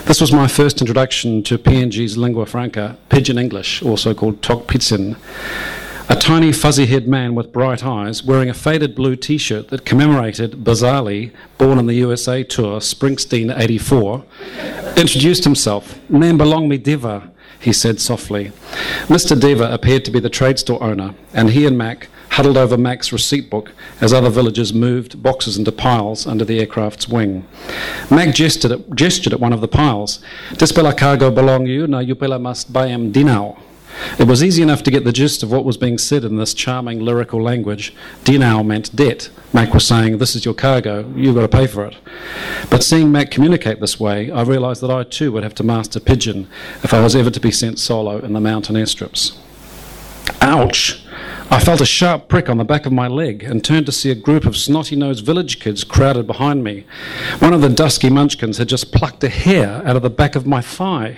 This 0.06 0.21
was 0.21 0.32
my 0.32 0.47
first 0.47 0.82
introduction 0.82 1.43
to 1.43 1.58
PNG's 1.58 2.17
lingua 2.17 2.45
franca, 2.45 2.97
pidgin 3.10 3.38
English, 3.38 3.82
also 3.82 4.13
called 4.13 4.41
Tok 4.41 4.67
Pisin. 4.67 5.17
A 6.10 6.15
tiny 6.15 6.52
fuzzy 6.52 6.88
haired 6.88 7.08
man 7.08 7.36
with 7.36 7.54
bright 7.54 7.86
eyes, 7.86 8.24
wearing 8.24 8.50
a 8.50 8.54
faded 8.54 8.95
blue 8.95 9.15
t 9.15 9.38
shirt 9.38 9.69
that 9.69 9.86
commemorated 9.86 10.63
bizarrely, 10.63 11.32
born 11.58 11.78
on 11.78 11.86
the 11.88 11.93
USA 11.95 12.43
tour, 12.43 12.80
Springsteen 12.80 13.58
84, 13.58 14.24
introduced 14.97 15.45
himself. 15.45 15.97
Name 16.10 16.38
belong 16.38 16.67
me 16.67 16.78
Deva, 16.78 17.31
he 17.62 17.71
said 17.71 18.00
softly. 18.00 18.52
Mr. 19.08 19.39
Deva 19.39 19.71
appeared 19.71 20.04
to 20.06 20.12
be 20.12 20.19
the 20.19 20.30
trade 20.30 20.60
store 20.60 20.82
owner, 20.84 21.13
and 21.34 21.52
he 21.52 21.65
and 21.65 21.78
Mac 21.78 22.08
huddled 22.32 22.58
over 22.58 22.78
Mac's 22.78 23.12
receipt 23.12 23.50
book 23.50 23.74
as 24.00 24.13
other 24.13 24.30
villagers 24.30 24.74
moved 24.74 25.21
boxes 25.21 25.58
into 25.58 25.71
piles 25.71 26.26
under 26.26 26.45
the 26.45 26.60
aircraft's 26.60 27.08
wing. 27.08 27.45
Mac 28.10 28.34
gestured 28.34 28.71
at, 28.71 28.95
gestured 28.95 29.34
at 29.34 29.39
one 29.39 29.54
of 29.54 29.62
the 29.62 29.67
piles. 29.67 30.19
This 30.58 30.71
cargo 30.71 31.30
belong 31.30 31.65
you, 31.67 31.88
now 31.88 32.00
you 32.00 32.15
must 32.15 32.71
buy 32.71 32.88
him 32.88 33.12
dinau. 33.12 33.58
It 34.20 34.28
was 34.28 34.44
easy 34.44 34.62
enough 34.62 34.84
to 34.84 34.92
get 34.92 35.04
the 35.04 35.12
gist 35.12 35.44
of 35.44 35.52
what 35.52 35.66
was 35.66 35.78
being 35.78 35.98
said 35.98 36.24
in 36.24 36.38
this 36.38 36.54
charming 36.54 37.00
lyrical 37.00 37.42
language. 37.42 37.94
Dinau 38.24 38.64
meant 38.64 38.96
debt. 38.96 39.30
Mac 39.54 39.74
was 39.74 39.86
saying, 39.86 40.18
This 40.18 40.36
is 40.36 40.46
your 40.46 40.54
cargo, 40.54 41.12
you've 41.16 41.36
got 41.36 41.42
to 41.42 41.48
pay 41.48 41.68
for 41.68 41.86
it. 41.86 41.98
But 42.70 42.84
seeing 42.84 43.12
Mac 43.12 43.32
communicate 43.32 43.80
this 43.80 44.00
way, 44.00 44.32
I 44.32 44.44
realised 44.44 44.82
that 44.82 44.92
I 44.92 45.04
too 45.04 45.32
would 45.32 45.44
have 45.44 45.56
to 45.56 45.64
master 45.64 46.00
Pidgin 46.00 46.48
if 46.84 46.94
I 46.94 47.02
was 47.02 47.16
ever 47.16 47.30
to 47.30 47.40
be 47.40 47.52
sent 47.52 47.80
solo 47.80 48.20
in 48.20 48.34
the 48.34 48.40
mountain 48.40 48.76
airstrips. 48.76 49.38
Ouch! 50.42 51.04
I 51.52 51.60
felt 51.60 51.82
a 51.82 51.86
sharp 51.86 52.30
prick 52.30 52.48
on 52.48 52.58
the 52.58 52.64
back 52.64 52.86
of 52.86 52.94
my 52.94 53.08
leg 53.08 53.44
and 53.44 53.62
turned 53.62 53.86
to 53.88 53.92
see 53.92 54.10
a 54.10 54.16
group 54.16 54.46
of 54.46 54.56
snotty 54.56 54.96
nosed 54.96 55.26
village 55.26 55.60
kids 55.60 55.84
crowded 55.84 56.26
behind 56.26 56.64
me. 56.64 56.86
One 57.40 57.54
of 57.54 57.60
the 57.60 57.68
dusky 57.68 58.10
munchkins 58.10 58.58
had 58.58 58.70
just 58.70 58.94
plucked 58.94 59.22
a 59.26 59.30
hair 59.30 59.82
out 59.86 59.98
of 59.98 60.02
the 60.02 60.10
back 60.10 60.38
of 60.38 60.48
my 60.48 60.62
thigh. 60.62 61.18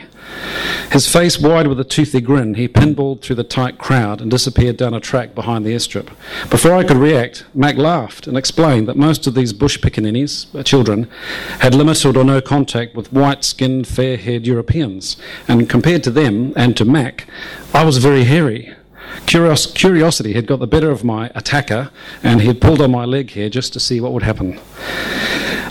His 0.93 1.11
face 1.11 1.39
wide 1.39 1.65
with 1.65 1.79
a 1.79 1.83
toothy 1.83 2.21
grin, 2.21 2.53
he 2.53 2.67
pinballed 2.67 3.21
through 3.21 3.37
the 3.37 3.43
tight 3.43 3.79
crowd 3.79 4.21
and 4.21 4.29
disappeared 4.29 4.77
down 4.77 4.93
a 4.93 4.99
track 4.99 5.33
behind 5.33 5.65
the 5.65 5.73
airstrip. 5.73 6.09
Before 6.51 6.75
I 6.75 6.83
could 6.83 6.97
react, 6.97 7.45
Mac 7.55 7.77
laughed 7.77 8.27
and 8.27 8.37
explained 8.37 8.87
that 8.87 8.95
most 8.95 9.25
of 9.25 9.33
these 9.33 9.53
bush 9.53 9.79
pickaninnies, 9.79 10.45
uh, 10.53 10.61
children, 10.61 11.09
had 11.61 11.73
limited 11.73 12.15
or 12.15 12.23
no 12.23 12.41
contact 12.41 12.95
with 12.95 13.11
white 13.11 13.43
skinned, 13.43 13.87
fair 13.87 14.17
haired 14.17 14.45
Europeans, 14.45 15.17
and 15.47 15.67
compared 15.67 16.03
to 16.03 16.11
them 16.11 16.53
and 16.55 16.77
to 16.77 16.85
Mac, 16.85 17.27
I 17.73 17.83
was 17.83 17.97
very 17.97 18.25
hairy. 18.25 18.71
Curios- 19.25 19.65
curiosity 19.73 20.33
had 20.33 20.45
got 20.45 20.59
the 20.59 20.67
better 20.67 20.91
of 20.91 21.03
my 21.03 21.31
attacker, 21.33 21.89
and 22.21 22.41
he 22.41 22.47
had 22.47 22.61
pulled 22.61 22.81
on 22.81 22.91
my 22.91 23.05
leg 23.05 23.31
here 23.31 23.49
just 23.49 23.73
to 23.73 23.79
see 23.79 23.99
what 23.99 24.13
would 24.13 24.21
happen. 24.21 24.59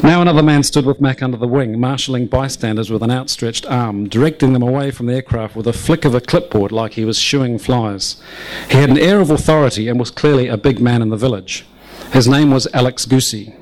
Now 0.05 0.21
another 0.21 0.43
man 0.43 0.65
stood 0.65 0.85
with 0.85 1.01
Mac 1.01 1.23
under 1.23 1.37
the 1.37 1.47
wing, 1.47 1.79
marshalling 1.79 2.27
bystanders 2.27 2.91
with 2.91 3.05
an 3.05 3.13
outstretched 3.13 3.65
arm, 3.67 4.09
directing 4.09 4.53
them 4.53 4.63
away 4.63 4.91
from 4.91 5.07
the 5.07 5.15
aircraft 5.15 5.55
with 5.55 5.69
a 5.69 5.73
flick 5.73 6.05
of 6.05 6.13
a 6.13 6.21
clipboard 6.21 6.73
like 6.73 6.95
he 6.95 7.05
was 7.05 7.21
shooing 7.21 7.57
flies. 7.57 8.21
He 8.69 8.79
had 8.79 8.91
an 8.91 8.99
air 8.99 9.21
of 9.21 9.31
authority 9.31 9.87
and 9.87 10.01
was 10.01 10.11
clearly 10.11 10.49
a 10.49 10.57
big 10.57 10.81
man 10.81 11.03
in 11.03 11.11
the 11.11 11.17
village. 11.17 11.65
His 12.13 12.27
name 12.27 12.51
was 12.51 12.67
Alex 12.75 13.07
Goosey. 13.07 13.55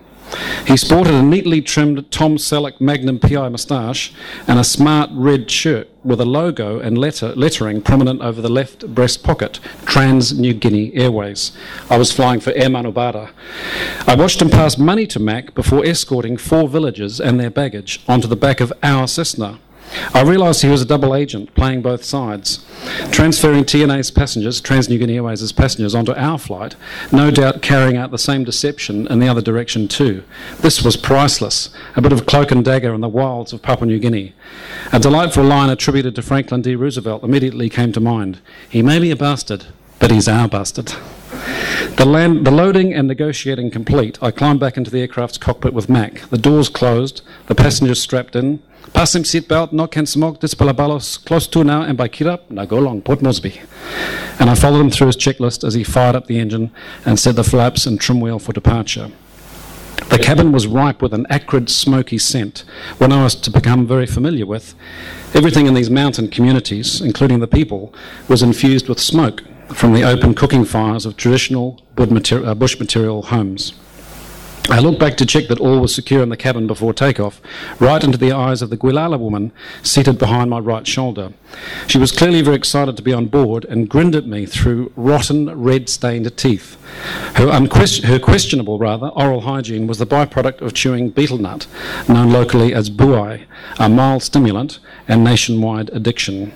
He 0.66 0.76
sported 0.76 1.14
a 1.14 1.22
neatly 1.22 1.62
trimmed 1.62 2.10
Tom 2.10 2.36
Selleck 2.36 2.80
Magnum 2.80 3.18
PI 3.18 3.48
moustache 3.48 4.12
and 4.46 4.58
a 4.58 4.64
smart 4.64 5.10
red 5.12 5.50
shirt 5.50 5.88
with 6.04 6.20
a 6.20 6.24
logo 6.24 6.78
and 6.78 6.96
letter, 6.96 7.34
lettering 7.34 7.82
prominent 7.82 8.22
over 8.22 8.40
the 8.40 8.48
left 8.48 8.94
breast 8.94 9.22
pocket, 9.22 9.60
Trans 9.84 10.38
New 10.38 10.54
Guinea 10.54 10.94
Airways. 10.94 11.52
I 11.90 11.98
was 11.98 12.12
flying 12.12 12.40
for 12.40 12.52
Air 12.52 12.68
Manubada. 12.68 13.30
I 14.06 14.14
watched 14.14 14.40
him 14.40 14.50
pass 14.50 14.78
money 14.78 15.06
to 15.08 15.18
Mac 15.18 15.54
before 15.54 15.84
escorting 15.84 16.36
four 16.36 16.68
villagers 16.68 17.20
and 17.20 17.38
their 17.38 17.50
baggage 17.50 18.00
onto 18.08 18.28
the 18.28 18.36
back 18.36 18.60
of 18.60 18.72
our 18.82 19.06
Cessna. 19.06 19.58
I 20.14 20.22
realised 20.22 20.62
he 20.62 20.68
was 20.68 20.82
a 20.82 20.86
double 20.86 21.14
agent, 21.14 21.54
playing 21.54 21.82
both 21.82 22.04
sides, 22.04 22.64
transferring 23.10 23.64
TNA's 23.64 24.10
passengers, 24.10 24.60
Trans 24.60 24.88
New 24.88 24.98
Guinea 24.98 25.16
Airways' 25.16 25.52
passengers, 25.52 25.94
onto 25.94 26.12
our 26.12 26.38
flight, 26.38 26.76
no 27.12 27.30
doubt 27.30 27.62
carrying 27.62 27.96
out 27.96 28.10
the 28.10 28.18
same 28.18 28.44
deception 28.44 29.06
in 29.08 29.18
the 29.18 29.28
other 29.28 29.42
direction 29.42 29.88
too. 29.88 30.22
This 30.58 30.82
was 30.84 30.96
priceless, 30.96 31.70
a 31.96 32.02
bit 32.02 32.12
of 32.12 32.26
cloak 32.26 32.50
and 32.50 32.64
dagger 32.64 32.94
in 32.94 33.00
the 33.00 33.08
wilds 33.08 33.52
of 33.52 33.62
Papua 33.62 33.86
New 33.86 33.98
Guinea. 33.98 34.34
A 34.92 34.98
delightful 34.98 35.44
line 35.44 35.70
attributed 35.70 36.14
to 36.14 36.22
Franklin 36.22 36.62
D. 36.62 36.74
Roosevelt 36.76 37.24
immediately 37.24 37.68
came 37.68 37.92
to 37.92 38.00
mind. 38.00 38.40
He 38.68 38.82
may 38.82 38.98
be 38.98 39.10
a 39.10 39.16
bastard, 39.16 39.66
but 39.98 40.10
he's 40.10 40.28
our 40.28 40.48
bastard. 40.48 40.94
The, 41.96 42.04
land, 42.06 42.46
the 42.46 42.50
loading 42.50 42.94
and 42.94 43.08
negotiating 43.08 43.70
complete, 43.70 44.22
I 44.22 44.30
climbed 44.30 44.60
back 44.60 44.76
into 44.76 44.90
the 44.90 45.00
aircraft's 45.00 45.38
cockpit 45.38 45.74
with 45.74 45.88
Mac. 45.88 46.28
The 46.30 46.38
doors 46.38 46.68
closed, 46.68 47.22
the 47.46 47.54
passengers 47.54 48.00
strapped 48.00 48.36
in. 48.36 48.62
Pass 48.92 49.14
him 49.14 49.22
seatbelt, 49.22 49.72
no 49.72 49.86
can 49.86 50.06
smoke, 50.06 50.40
dispalabalos, 50.40 51.24
close 51.24 51.46
to 51.48 51.64
now, 51.64 51.82
and 51.82 51.96
by 51.96 52.08
Kirap, 52.08 52.50
now 52.50 52.64
go 52.64 52.78
along, 52.78 53.02
Port 53.02 53.22
Moresby. 53.22 53.60
And 54.38 54.50
I 54.50 54.54
followed 54.54 54.80
him 54.80 54.90
through 54.90 55.08
his 55.08 55.16
checklist 55.16 55.64
as 55.64 55.74
he 55.74 55.84
fired 55.84 56.16
up 56.16 56.26
the 56.26 56.38
engine 56.38 56.70
and 57.04 57.18
set 57.18 57.36
the 57.36 57.44
flaps 57.44 57.86
and 57.86 58.00
trim 58.00 58.20
wheel 58.20 58.38
for 58.38 58.52
departure. 58.52 59.10
The 60.08 60.18
cabin 60.18 60.50
was 60.50 60.66
ripe 60.66 61.02
with 61.02 61.14
an 61.14 61.26
acrid, 61.30 61.70
smoky 61.70 62.18
scent, 62.18 62.64
one 62.98 63.12
I 63.12 63.22
was 63.22 63.34
to 63.36 63.50
become 63.50 63.86
very 63.86 64.06
familiar 64.06 64.44
with. 64.44 64.74
Everything 65.34 65.66
in 65.66 65.74
these 65.74 65.90
mountain 65.90 66.28
communities, 66.28 67.00
including 67.00 67.38
the 67.38 67.46
people, 67.46 67.94
was 68.26 68.42
infused 68.42 68.88
with 68.88 68.98
smoke 68.98 69.44
from 69.68 69.92
the 69.92 70.02
open 70.02 70.34
cooking 70.34 70.64
fires 70.64 71.06
of 71.06 71.16
traditional 71.16 71.80
uh, 71.96 72.54
bush 72.54 72.80
material 72.80 73.22
homes. 73.22 73.74
I 74.68 74.78
looked 74.78 75.00
back 75.00 75.16
to 75.16 75.26
check 75.26 75.48
that 75.48 75.58
all 75.58 75.80
was 75.80 75.94
secure 75.94 76.22
in 76.22 76.28
the 76.28 76.36
cabin 76.36 76.66
before 76.66 76.92
takeoff, 76.92 77.40
right 77.80 78.02
into 78.02 78.18
the 78.18 78.32
eyes 78.32 78.62
of 78.62 78.70
the 78.70 78.76
Goilala 78.76 79.18
woman 79.18 79.52
seated 79.82 80.18
behind 80.18 80.50
my 80.50 80.60
right 80.60 80.86
shoulder. 80.86 81.32
She 81.88 81.98
was 81.98 82.12
clearly 82.12 82.42
very 82.42 82.56
excited 82.56 82.96
to 82.96 83.02
be 83.02 83.12
on 83.12 83.26
board 83.26 83.64
and 83.64 83.88
grinned 83.88 84.14
at 84.14 84.26
me 84.26 84.46
through 84.46 84.92
rotten, 84.94 85.50
red 85.60 85.88
stained 85.88 86.36
teeth. 86.36 86.76
Her, 87.34 87.50
her 87.50 88.18
questionable, 88.20 88.78
rather, 88.78 89.08
oral 89.08 89.40
hygiene 89.40 89.86
was 89.88 89.98
the 89.98 90.06
byproduct 90.06 90.60
of 90.60 90.74
chewing 90.74 91.10
betel 91.10 91.38
nut, 91.38 91.66
known 92.08 92.30
locally 92.30 92.72
as 92.72 92.90
buai, 92.90 93.46
a 93.78 93.88
mild 93.88 94.22
stimulant 94.22 94.78
and 95.08 95.24
nationwide 95.24 95.90
addiction. 95.90 96.52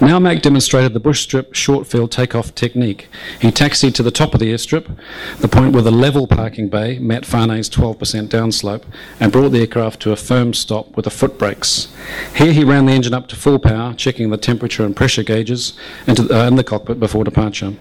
Now 0.00 0.18
Mac 0.18 0.42
demonstrated 0.42 0.92
the 0.92 1.00
bush 1.00 1.22
strip 1.22 1.54
short 1.54 1.86
field 1.86 2.10
takeoff 2.10 2.54
technique. 2.54 3.08
He 3.40 3.50
taxied 3.50 3.94
to 3.94 4.02
the 4.02 4.10
top 4.10 4.34
of 4.34 4.40
the 4.40 4.52
airstrip, 4.52 4.96
the 5.38 5.48
point 5.48 5.72
where 5.72 5.82
the 5.82 5.90
level 5.90 6.26
parking 6.26 6.68
bay 6.68 6.98
met 6.98 7.24
Fane's 7.24 7.70
12% 7.70 8.28
downslope, 8.28 8.84
and 9.20 9.32
brought 9.32 9.50
the 9.50 9.60
aircraft 9.60 10.00
to 10.02 10.12
a 10.12 10.16
firm 10.16 10.52
stop 10.54 10.96
with 10.96 11.04
the 11.04 11.10
foot 11.10 11.38
brakes. 11.38 11.88
Here 12.34 12.52
he 12.52 12.64
ran 12.64 12.86
the 12.86 12.92
engine 12.92 13.14
up 13.14 13.28
to 13.28 13.36
full 13.36 13.58
power, 13.58 13.94
checking 13.94 14.30
the 14.30 14.36
temperature 14.36 14.84
and 14.84 14.96
pressure 14.96 15.22
gauges 15.22 15.74
uh, 16.08 16.12
in 16.12 16.56
the 16.56 16.64
cockpit 16.64 16.98
before 16.98 17.24
departure. 17.24 17.74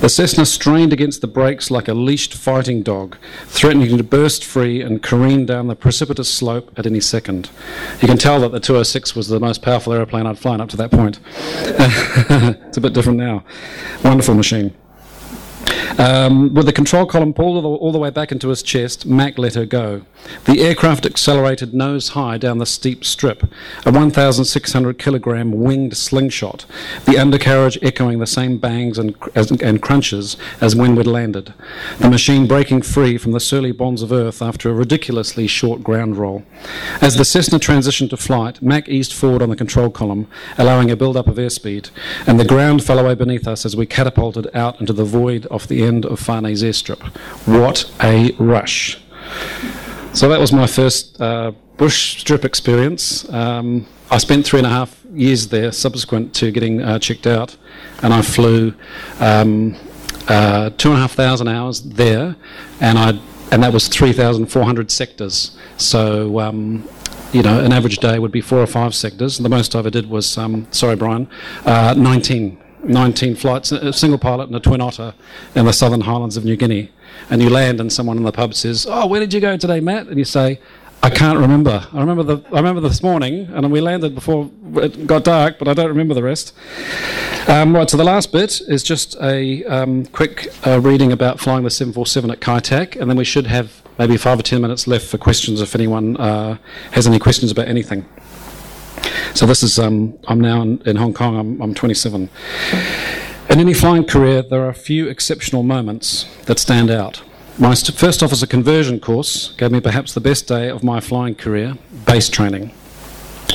The 0.00 0.08
Cessna 0.08 0.44
strained 0.46 0.92
against 0.92 1.20
the 1.20 1.26
brakes 1.26 1.70
like 1.70 1.86
a 1.86 1.94
leashed 1.94 2.34
fighting 2.34 2.82
dog, 2.82 3.16
threatening 3.46 3.96
to 3.96 4.02
burst 4.02 4.44
free 4.44 4.82
and 4.82 5.02
careen 5.02 5.46
down 5.46 5.68
the 5.68 5.76
precipitous 5.76 6.28
slope 6.28 6.76
at 6.76 6.86
any 6.86 7.00
second. 7.00 7.50
You 8.00 8.08
can 8.08 8.18
tell 8.18 8.40
that 8.40 8.50
the 8.50 8.60
206 8.60 9.14
was 9.14 9.28
the 9.28 9.38
most 9.38 9.62
powerful 9.62 9.92
aeroplane 9.92 10.26
I'd 10.26 10.38
flown 10.38 10.60
up 10.60 10.68
to 10.70 10.76
that 10.78 10.90
point. 10.90 11.20
it's 11.26 12.76
a 12.76 12.80
bit 12.80 12.92
different 12.92 13.18
now. 13.18 13.44
Wonderful 14.04 14.34
machine. 14.34 14.74
Um, 15.98 16.54
with 16.54 16.66
the 16.66 16.72
control 16.72 17.06
column 17.06 17.34
pulled 17.34 17.56
all 17.56 17.62
the, 17.62 17.68
all 17.68 17.92
the, 17.92 17.98
way 17.98 18.10
back 18.10 18.32
into 18.32 18.48
his 18.48 18.62
chest, 18.62 19.06
Mac 19.06 19.38
let 19.38 19.54
her 19.54 19.66
go. 19.66 20.02
The 20.44 20.60
aircraft 20.60 21.04
accelerated 21.04 21.74
nose 21.74 22.10
high 22.10 22.38
down 22.38 22.58
the 22.58 22.66
steep 22.66 23.04
strip, 23.04 23.44
a 23.84 23.92
1,600 23.92 24.98
kilogram 24.98 25.52
winged 25.52 25.96
slingshot, 25.96 26.64
the 27.04 27.18
undercarriage 27.18 27.78
echoing 27.82 28.18
the 28.18 28.26
same 28.26 28.58
bangs 28.58 28.98
and, 28.98 29.14
as, 29.34 29.50
and 29.50 29.82
crunches 29.82 30.36
as 30.60 30.74
when 30.74 30.94
we'd 30.94 31.06
landed, 31.06 31.52
the 31.98 32.08
machine 32.08 32.46
breaking 32.46 32.82
free 32.82 33.18
from 33.18 33.32
the 33.32 33.40
surly 33.40 33.72
bonds 33.72 34.02
of 34.02 34.12
earth 34.12 34.40
after 34.40 34.70
a 34.70 34.74
ridiculously 34.74 35.46
short 35.46 35.82
ground 35.82 36.16
roll. 36.16 36.42
As 37.00 37.16
the 37.16 37.24
Cessna 37.24 37.58
transitioned 37.58 38.10
to 38.10 38.16
flight, 38.16 38.62
Mac 38.62 38.88
eased 38.88 39.12
forward 39.12 39.42
on 39.42 39.50
the 39.50 39.56
control 39.56 39.90
column, 39.90 40.28
allowing 40.56 40.90
a 40.90 40.96
build 40.96 41.16
up 41.16 41.26
of 41.26 41.36
airspeed, 41.36 41.90
and 42.26 42.40
the 42.40 42.44
ground 42.44 42.82
fell 42.82 42.98
away 42.98 43.14
beneath 43.14 43.46
us 43.46 43.66
as 43.66 43.76
we 43.76 43.86
catapulted 43.86 44.48
out 44.54 44.80
into 44.80 44.92
the 44.92 45.04
void 45.04 45.46
off 45.50 45.66
the 45.66 45.81
end 45.84 46.04
of 46.06 46.18
Fane's 46.18 46.62
airstrip. 46.62 47.00
What 47.46 47.90
a 48.02 48.32
rush! 48.38 49.00
So 50.12 50.28
that 50.28 50.40
was 50.40 50.52
my 50.52 50.66
first 50.66 51.20
uh, 51.20 51.52
bush 51.76 52.20
strip 52.20 52.44
experience. 52.44 53.28
Um, 53.32 53.86
I 54.10 54.18
spent 54.18 54.46
three 54.46 54.60
and 54.60 54.66
a 54.66 54.70
half 54.70 55.04
years 55.12 55.48
there 55.48 55.72
subsequent 55.72 56.34
to 56.34 56.50
getting 56.50 56.82
uh, 56.82 56.98
checked 56.98 57.26
out, 57.26 57.56
and 58.02 58.12
I 58.12 58.22
flew 58.22 58.74
um, 59.20 59.76
uh, 60.28 60.70
two 60.70 60.90
and 60.90 60.98
a 60.98 61.00
half 61.00 61.12
thousand 61.12 61.48
hours 61.48 61.82
there, 61.82 62.36
and 62.80 62.98
I 62.98 63.20
and 63.50 63.62
that 63.62 63.72
was 63.72 63.86
3,400 63.88 64.90
sectors. 64.90 65.56
So 65.76 66.40
um, 66.40 66.88
you 67.32 67.42
know, 67.42 67.64
an 67.64 67.72
average 67.72 67.98
day 67.98 68.18
would 68.18 68.32
be 68.32 68.40
four 68.40 68.58
or 68.58 68.66
five 68.66 68.94
sectors. 68.94 69.38
The 69.38 69.48
most 69.48 69.74
I 69.74 69.78
ever 69.78 69.90
did 69.90 70.08
was, 70.08 70.36
um, 70.36 70.66
sorry, 70.70 70.96
Bryan, 70.96 71.28
uh, 71.64 71.94
19 71.96 72.58
19 72.84 73.34
flights, 73.36 73.72
a 73.72 73.92
single 73.92 74.18
pilot 74.18 74.48
and 74.48 74.56
a 74.56 74.60
twin 74.60 74.80
otter 74.80 75.14
in 75.54 75.66
the 75.66 75.72
southern 75.72 76.02
highlands 76.02 76.36
of 76.36 76.44
New 76.44 76.56
Guinea. 76.56 76.90
And 77.30 77.42
you 77.42 77.50
land 77.50 77.80
and 77.80 77.92
someone 77.92 78.16
in 78.16 78.22
the 78.22 78.32
pub 78.32 78.54
says, 78.54 78.86
Oh, 78.88 79.06
where 79.06 79.20
did 79.20 79.32
you 79.32 79.40
go 79.40 79.56
today, 79.56 79.80
Matt? 79.80 80.08
And 80.08 80.18
you 80.18 80.24
say, 80.24 80.58
I 81.04 81.10
can't 81.10 81.38
remember. 81.38 81.84
I 81.92 81.98
remember 81.98 82.22
the 82.22 82.48
I 82.52 82.58
remember 82.58 82.80
this 82.80 83.02
morning, 83.02 83.48
and 83.52 83.72
we 83.72 83.80
landed 83.80 84.14
before 84.14 84.48
it 84.76 85.04
got 85.04 85.24
dark, 85.24 85.58
but 85.58 85.66
I 85.66 85.74
don't 85.74 85.88
remember 85.88 86.14
the 86.14 86.22
rest. 86.22 86.54
Um, 87.48 87.74
right, 87.74 87.90
so 87.90 87.96
the 87.96 88.04
last 88.04 88.30
bit 88.30 88.60
is 88.68 88.84
just 88.84 89.16
a 89.20 89.64
um, 89.64 90.06
quick 90.06 90.46
uh, 90.64 90.80
reading 90.80 91.10
about 91.10 91.40
flying 91.40 91.64
the 91.64 91.70
747 91.70 92.30
at 92.30 92.40
Kai 92.40 92.60
Tak, 92.60 92.94
and 92.94 93.10
then 93.10 93.16
we 93.16 93.24
should 93.24 93.48
have 93.48 93.82
maybe 93.98 94.16
five 94.16 94.38
or 94.38 94.42
ten 94.42 94.62
minutes 94.62 94.86
left 94.86 95.06
for 95.06 95.18
questions 95.18 95.60
if 95.60 95.74
anyone 95.74 96.16
uh, 96.18 96.56
has 96.92 97.08
any 97.08 97.18
questions 97.18 97.50
about 97.50 97.66
anything. 97.66 98.06
So 99.34 99.46
this 99.46 99.62
is, 99.62 99.78
um, 99.78 100.18
I'm 100.28 100.40
now 100.40 100.62
in, 100.62 100.82
in 100.82 100.96
Hong 100.96 101.14
Kong, 101.14 101.36
I'm, 101.36 101.60
I'm 101.60 101.74
27. 101.74 102.28
In 103.50 103.60
any 103.60 103.74
flying 103.74 104.04
career, 104.04 104.42
there 104.42 104.62
are 104.64 104.68
a 104.68 104.74
few 104.74 105.08
exceptional 105.08 105.62
moments 105.62 106.26
that 106.46 106.58
stand 106.58 106.90
out. 106.90 107.22
My 107.58 107.74
first 107.74 108.22
officer 108.22 108.46
conversion 108.46 108.98
course 108.98 109.52
gave 109.58 109.72
me 109.72 109.80
perhaps 109.80 110.14
the 110.14 110.20
best 110.20 110.48
day 110.48 110.70
of 110.70 110.82
my 110.82 111.00
flying 111.00 111.34
career, 111.34 111.76
base 112.06 112.28
training. 112.28 112.72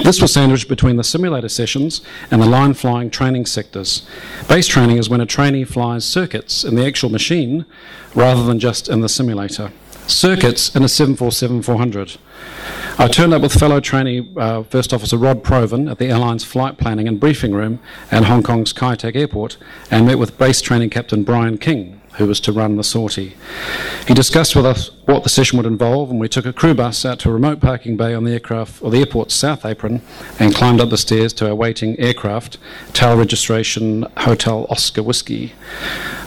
This 0.03 0.21
was 0.21 0.31
sandwiched 0.31 0.69
between 0.69 0.97
the 0.97 1.03
simulator 1.03 1.49
sessions 1.49 2.01
and 2.29 2.41
the 2.41 2.45
line 2.45 2.75
flying 2.75 3.09
training 3.09 3.47
sectors. 3.47 4.07
Base 4.47 4.67
training 4.67 4.97
is 4.97 5.09
when 5.09 5.21
a 5.21 5.25
trainee 5.25 5.63
flies 5.63 6.05
circuits 6.05 6.63
in 6.63 6.75
the 6.75 6.85
actual 6.85 7.09
machine 7.09 7.65
rather 8.13 8.43
than 8.43 8.59
just 8.59 8.87
in 8.87 9.01
the 9.01 9.09
simulator. 9.09 9.71
Circuits 10.07 10.73
in 10.75 10.83
a 10.83 10.87
747 10.89 11.61
400. 11.61 12.17
I 12.97 13.07
turned 13.07 13.33
up 13.33 13.41
with 13.41 13.53
fellow 13.53 13.79
trainee 13.79 14.31
uh, 14.37 14.63
First 14.63 14.93
Officer 14.93 15.17
Rod 15.17 15.43
Provan 15.43 15.91
at 15.91 15.99
the 15.99 16.07
airline's 16.07 16.43
flight 16.43 16.77
planning 16.77 17.07
and 17.07 17.19
briefing 17.19 17.53
room 17.53 17.79
at 18.09 18.23
Hong 18.23 18.41
Kong's 18.41 18.73
Kai 18.73 18.95
Tak 18.95 19.15
Airport 19.15 19.57
and 19.91 20.07
met 20.07 20.17
with 20.17 20.37
base 20.37 20.61
training 20.61 20.89
captain 20.89 21.23
Brian 21.23 21.57
King, 21.57 22.01
who 22.15 22.25
was 22.25 22.39
to 22.41 22.51
run 22.51 22.77
the 22.77 22.83
sortie. 22.83 23.35
He 24.07 24.13
discussed 24.13 24.55
with 24.55 24.65
us 24.65 24.91
what 25.07 25.23
the 25.23 25.29
session 25.29 25.55
would 25.55 25.65
involve, 25.65 26.11
and 26.11 26.19
we 26.19 26.27
took 26.27 26.45
a 26.45 26.51
crew 26.51 26.73
bus 26.73 27.05
out 27.05 27.17
to 27.19 27.29
a 27.29 27.33
remote 27.33 27.61
parking 27.61 27.95
bay 27.95 28.13
on 28.13 28.25
the 28.25 28.33
aircraft 28.33 28.83
or 28.83 28.91
the 28.91 28.99
airport's 28.99 29.33
south 29.33 29.65
apron 29.65 30.01
and 30.37 30.53
climbed 30.53 30.81
up 30.81 30.89
the 30.89 30.97
stairs 30.97 31.31
to 31.31 31.47
our 31.47 31.55
waiting 31.55 31.97
aircraft, 31.97 32.57
tail 32.91 33.17
registration 33.17 34.05
Hotel 34.17 34.67
Oscar 34.69 35.01
Whiskey. 35.01 35.53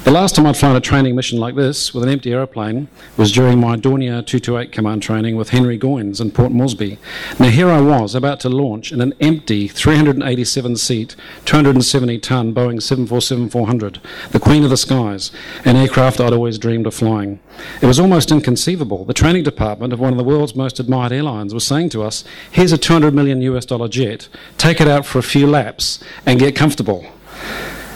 The 0.04 0.10
last 0.10 0.34
time 0.34 0.46
I'd 0.46 0.56
flown 0.56 0.76
a 0.76 0.80
training 0.80 1.14
mission 1.14 1.38
like 1.38 1.56
this 1.56 1.92
with 1.92 2.02
an 2.02 2.08
empty 2.08 2.32
aeroplane 2.32 2.88
was 3.18 3.30
during 3.30 3.60
my 3.60 3.76
Dornier 3.76 4.24
228 4.24 4.72
command 4.72 5.02
training 5.02 5.36
with 5.36 5.50
Henry 5.50 5.78
Goines 5.78 6.22
in 6.22 6.30
Port 6.30 6.52
Moresby. 6.52 6.96
Now, 7.38 7.50
here 7.50 7.68
I 7.68 7.82
was 7.82 8.14
about 8.14 8.40
to 8.40 8.48
launch 8.48 8.92
in 8.92 9.02
an 9.02 9.12
empty 9.20 9.68
387 9.68 10.76
seat, 10.76 11.16
270 11.44 12.18
ton 12.18 12.54
Boeing 12.54 12.80
747 12.80 13.50
400, 13.50 14.00
the 14.30 14.40
Queen 14.40 14.64
of 14.64 14.70
the 14.70 14.78
Skies, 14.78 15.30
an 15.66 15.76
aircraft 15.76 16.18
I'd 16.18 16.32
always 16.32 16.56
dreamed 16.56 16.86
of 16.86 16.94
flying. 16.94 17.38
It 17.82 17.86
was 17.86 18.00
almost 18.00 18.32
inconceivable. 18.32 18.69
The 18.76 19.14
training 19.14 19.42
department 19.42 19.92
of 19.92 19.98
one 19.98 20.12
of 20.12 20.16
the 20.16 20.24
world's 20.24 20.54
most 20.54 20.78
admired 20.78 21.12
airlines 21.12 21.52
was 21.52 21.66
saying 21.66 21.88
to 21.90 22.02
us, 22.02 22.22
Here's 22.52 22.72
a 22.72 22.78
200 22.78 23.12
million 23.12 23.42
US 23.42 23.66
dollar 23.66 23.88
jet, 23.88 24.28
take 24.59 24.80
it 24.80 24.87
out 24.87 25.04
for 25.04 25.18
a 25.18 25.22
few 25.22 25.46
laps 25.46 25.98
and 26.24 26.38
get 26.38 26.54
comfortable. 26.54 27.04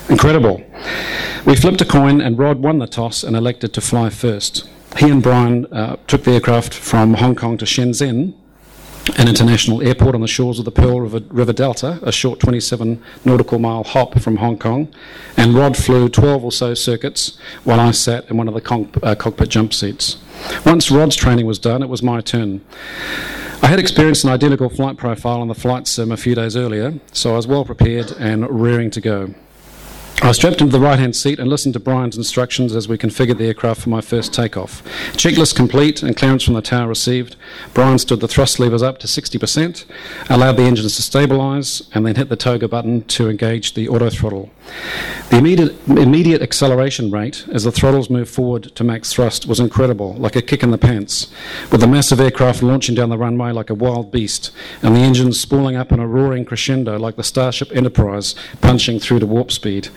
Incredible. 0.08 0.64
We 1.46 1.54
flipped 1.54 1.80
a 1.80 1.84
coin, 1.84 2.20
and 2.20 2.38
Rod 2.38 2.58
won 2.60 2.78
the 2.78 2.86
toss 2.86 3.22
and 3.22 3.36
elected 3.36 3.72
to 3.74 3.80
fly 3.80 4.10
first. 4.10 4.68
He 4.96 5.10
and 5.10 5.22
Brian 5.22 5.66
uh, 5.66 5.96
took 6.06 6.24
the 6.24 6.32
aircraft 6.32 6.74
from 6.74 7.14
Hong 7.14 7.36
Kong 7.36 7.56
to 7.58 7.64
Shenzhen, 7.64 8.34
an 9.16 9.28
international 9.28 9.82
airport 9.82 10.14
on 10.14 10.22
the 10.22 10.26
shores 10.26 10.58
of 10.58 10.64
the 10.64 10.72
Pearl 10.72 11.02
River, 11.02 11.20
River, 11.28 11.52
Delta, 11.52 12.00
a 12.02 12.10
short 12.10 12.40
27 12.40 13.02
nautical 13.24 13.58
mile 13.58 13.84
hop 13.84 14.18
from 14.18 14.38
Hong 14.38 14.58
Kong. 14.58 14.92
And 15.36 15.54
Rod 15.54 15.76
flew 15.76 16.08
12 16.08 16.44
or 16.44 16.52
so 16.52 16.74
circuits 16.74 17.38
while 17.64 17.80
I 17.80 17.90
sat 17.92 18.28
in 18.30 18.36
one 18.36 18.48
of 18.48 18.54
the 18.54 19.00
uh, 19.02 19.14
cockpit 19.14 19.50
jump 19.50 19.72
seats. 19.74 20.16
Once 20.64 20.90
Rod's 20.90 21.16
training 21.16 21.46
was 21.46 21.58
done, 21.58 21.82
it 21.82 21.88
was 21.88 22.02
my 22.02 22.20
turn. 22.20 22.64
I 23.62 23.68
had 23.68 23.78
experienced 23.78 24.24
an 24.24 24.30
identical 24.30 24.68
flight 24.68 24.96
profile 24.96 25.40
on 25.40 25.48
the 25.48 25.54
flight 25.54 25.86
sim 25.86 26.12
a 26.12 26.16
few 26.16 26.34
days 26.34 26.56
earlier, 26.56 26.94
so 27.12 27.32
I 27.32 27.36
was 27.36 27.46
well 27.46 27.64
prepared 27.64 28.12
and 28.18 28.48
rearing 28.50 28.90
to 28.90 29.00
go. 29.00 29.34
I 30.22 30.32
strapped 30.32 30.62
into 30.62 30.72
the 30.72 30.80
right 30.80 30.98
hand 30.98 31.14
seat 31.14 31.38
and 31.38 31.50
listened 31.50 31.74
to 31.74 31.80
Brian's 31.80 32.16
instructions 32.16 32.74
as 32.74 32.88
we 32.88 32.96
configured 32.96 33.36
the 33.36 33.46
aircraft 33.46 33.82
for 33.82 33.90
my 33.90 34.00
first 34.00 34.32
takeoff. 34.32 34.82
Checklist 35.12 35.54
complete 35.54 36.02
and 36.02 36.16
clearance 36.16 36.42
from 36.42 36.54
the 36.54 36.62
tower 36.62 36.88
received. 36.88 37.36
Brian 37.74 37.98
stood 37.98 38.20
the 38.20 38.28
thrust 38.28 38.58
levers 38.58 38.82
up 38.82 38.98
to 39.00 39.06
60%, 39.06 39.84
allowed 40.30 40.56
the 40.56 40.62
engines 40.62 40.96
to 40.96 41.02
stabilise, 41.02 41.86
and 41.94 42.06
then 42.06 42.14
hit 42.14 42.30
the 42.30 42.36
toga 42.36 42.68
button 42.68 43.02
to 43.04 43.28
engage 43.28 43.74
the 43.74 43.86
auto 43.88 44.08
throttle. 44.08 44.50
The 45.28 45.38
immediate, 45.38 45.88
immediate 45.88 46.40
acceleration 46.40 47.10
rate 47.10 47.44
as 47.52 47.64
the 47.64 47.72
throttles 47.72 48.08
moved 48.08 48.32
forward 48.32 48.74
to 48.76 48.84
max 48.84 49.12
thrust 49.12 49.46
was 49.46 49.60
incredible, 49.60 50.14
like 50.14 50.36
a 50.36 50.42
kick 50.42 50.62
in 50.62 50.70
the 50.70 50.78
pants, 50.78 51.30
with 51.70 51.80
the 51.80 51.86
massive 51.86 52.20
aircraft 52.20 52.62
launching 52.62 52.94
down 52.94 53.10
the 53.10 53.18
runway 53.18 53.52
like 53.52 53.68
a 53.68 53.74
wild 53.74 54.10
beast, 54.10 54.52
and 54.80 54.96
the 54.96 55.00
engines 55.00 55.38
spooling 55.38 55.76
up 55.76 55.92
in 55.92 56.00
a 56.00 56.06
roaring 56.06 56.46
crescendo 56.46 56.98
like 56.98 57.16
the 57.16 57.22
Starship 57.22 57.70
Enterprise 57.72 58.34
punching 58.62 59.00
through 59.00 59.18
to 59.18 59.26
warp 59.26 59.52
speed. 59.52 59.88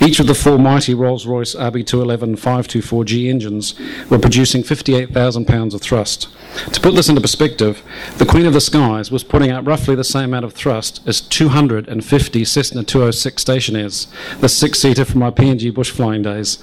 Each 0.00 0.20
of 0.20 0.26
the 0.26 0.34
four 0.34 0.58
mighty 0.58 0.94
Rolls 0.94 1.26
Royce 1.26 1.54
RB211 1.54 2.38
524G 2.38 3.28
engines 3.28 3.74
were 4.10 4.18
producing 4.18 4.62
58,000 4.62 5.46
pounds 5.46 5.74
of 5.74 5.80
thrust. 5.80 6.28
To 6.72 6.80
put 6.80 6.94
this 6.94 7.08
into 7.08 7.20
perspective, 7.20 7.82
the 8.18 8.26
Queen 8.26 8.46
of 8.46 8.52
the 8.52 8.60
Skies 8.60 9.10
was 9.10 9.24
putting 9.24 9.50
out 9.50 9.66
roughly 9.66 9.94
the 9.94 10.04
same 10.04 10.24
amount 10.24 10.44
of 10.44 10.52
thrust 10.52 11.00
as 11.06 11.20
250 11.20 12.44
Cessna 12.44 12.84
206 12.84 13.44
Stationairs, 13.44 14.06
the 14.40 14.48
six 14.48 14.78
seater 14.78 15.04
from 15.04 15.20
my 15.20 15.30
PNG 15.30 15.72
bush 15.72 15.90
flying 15.90 16.22
days. 16.22 16.58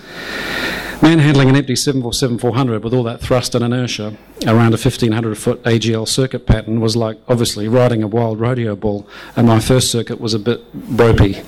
Manhandling 1.04 1.50
an 1.50 1.58
empty 1.58 1.74
747-400 1.74 2.82
with 2.82 2.94
all 2.94 3.04
that 3.04 3.20
thrust 3.20 3.56
and 3.56 3.66
inertia 3.66 4.16
around 4.48 4.74
a 4.74 4.80
1500 4.80 5.38
foot 5.38 5.62
AGL 5.64 6.08
circuit 6.08 6.46
pattern 6.46 6.80
was 6.80 6.96
like 6.96 7.20
obviously 7.28 7.68
riding 7.68 8.02
a 8.02 8.08
wild 8.08 8.40
rodeo 8.40 8.74
bull, 8.74 9.06
and 9.36 9.46
my 9.46 9.60
first 9.60 9.92
circuit 9.92 10.22
was 10.22 10.34
a 10.34 10.40
bit 10.40 10.64
ropey. 10.74 11.42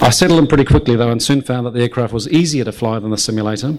I 0.00 0.10
settled 0.10 0.38
in 0.38 0.46
pretty 0.46 0.64
quickly 0.64 0.94
though 0.94 1.10
and 1.10 1.20
soon 1.20 1.42
found 1.42 1.66
that 1.66 1.72
the 1.72 1.82
aircraft 1.82 2.12
was 2.12 2.28
easier 2.28 2.62
to 2.62 2.70
fly 2.70 3.00
than 3.00 3.10
the 3.10 3.18
simulator 3.18 3.76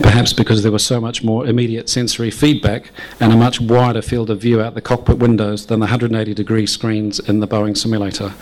perhaps 0.00 0.32
because 0.32 0.62
there 0.62 0.72
was 0.72 0.84
so 0.84 1.00
much 1.00 1.22
more 1.22 1.46
immediate 1.46 1.88
sensory 1.88 2.30
feedback 2.30 2.90
and 3.20 3.32
a 3.32 3.36
much 3.36 3.60
wider 3.60 4.02
field 4.02 4.30
of 4.30 4.40
view 4.40 4.60
out 4.60 4.74
the 4.74 4.80
cockpit 4.80 5.18
windows 5.18 5.66
than 5.66 5.80
the 5.80 5.84
180 5.84 6.34
degree 6.34 6.66
screens 6.66 7.18
in 7.18 7.40
the 7.40 7.48
Boeing 7.48 7.76
simulator. 7.76 8.32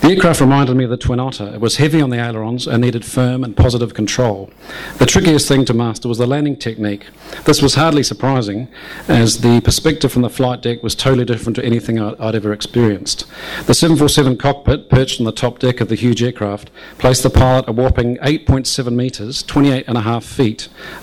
The 0.00 0.08
aircraft 0.08 0.40
reminded 0.40 0.76
me 0.76 0.84
of 0.84 0.90
the 0.90 0.96
Twin 0.96 1.20
Otter. 1.20 1.52
It 1.54 1.60
was 1.60 1.76
heavy 1.76 2.00
on 2.00 2.10
the 2.10 2.18
ailerons 2.18 2.66
and 2.66 2.82
needed 2.82 3.04
firm 3.04 3.44
and 3.44 3.56
positive 3.56 3.94
control. 3.94 4.50
The 4.98 5.06
trickiest 5.06 5.48
thing 5.48 5.64
to 5.66 5.74
master 5.74 6.08
was 6.08 6.18
the 6.18 6.26
landing 6.26 6.56
technique. 6.56 7.06
This 7.44 7.60
was 7.60 7.74
hardly 7.74 8.02
surprising, 8.02 8.68
as 9.08 9.40
the 9.40 9.60
perspective 9.60 10.12
from 10.12 10.22
the 10.22 10.30
flight 10.30 10.62
deck 10.62 10.82
was 10.82 10.94
totally 10.94 11.24
different 11.24 11.56
to 11.56 11.64
anything 11.64 11.98
I'd, 11.98 12.38
ever 12.38 12.52
experienced. 12.52 13.26
The 13.66 13.74
747 13.74 14.36
cockpit, 14.36 14.88
perched 14.88 15.20
on 15.20 15.26
the 15.26 15.32
top 15.32 15.58
deck 15.58 15.80
of 15.80 15.88
the 15.88 15.94
huge 15.94 16.22
aircraft, 16.22 16.70
placed 16.98 17.22
the 17.22 17.30
pilot 17.30 17.68
a 17.68 17.72
whopping 17.72 18.16
8.7 18.18 18.92
metres, 18.92 19.42
28 19.42 19.84
and 19.88 19.98
a 19.98 20.02
half 20.02 20.24
feet, 20.24 20.47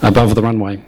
above 0.01 0.35
the 0.35 0.41
runway. 0.41 0.81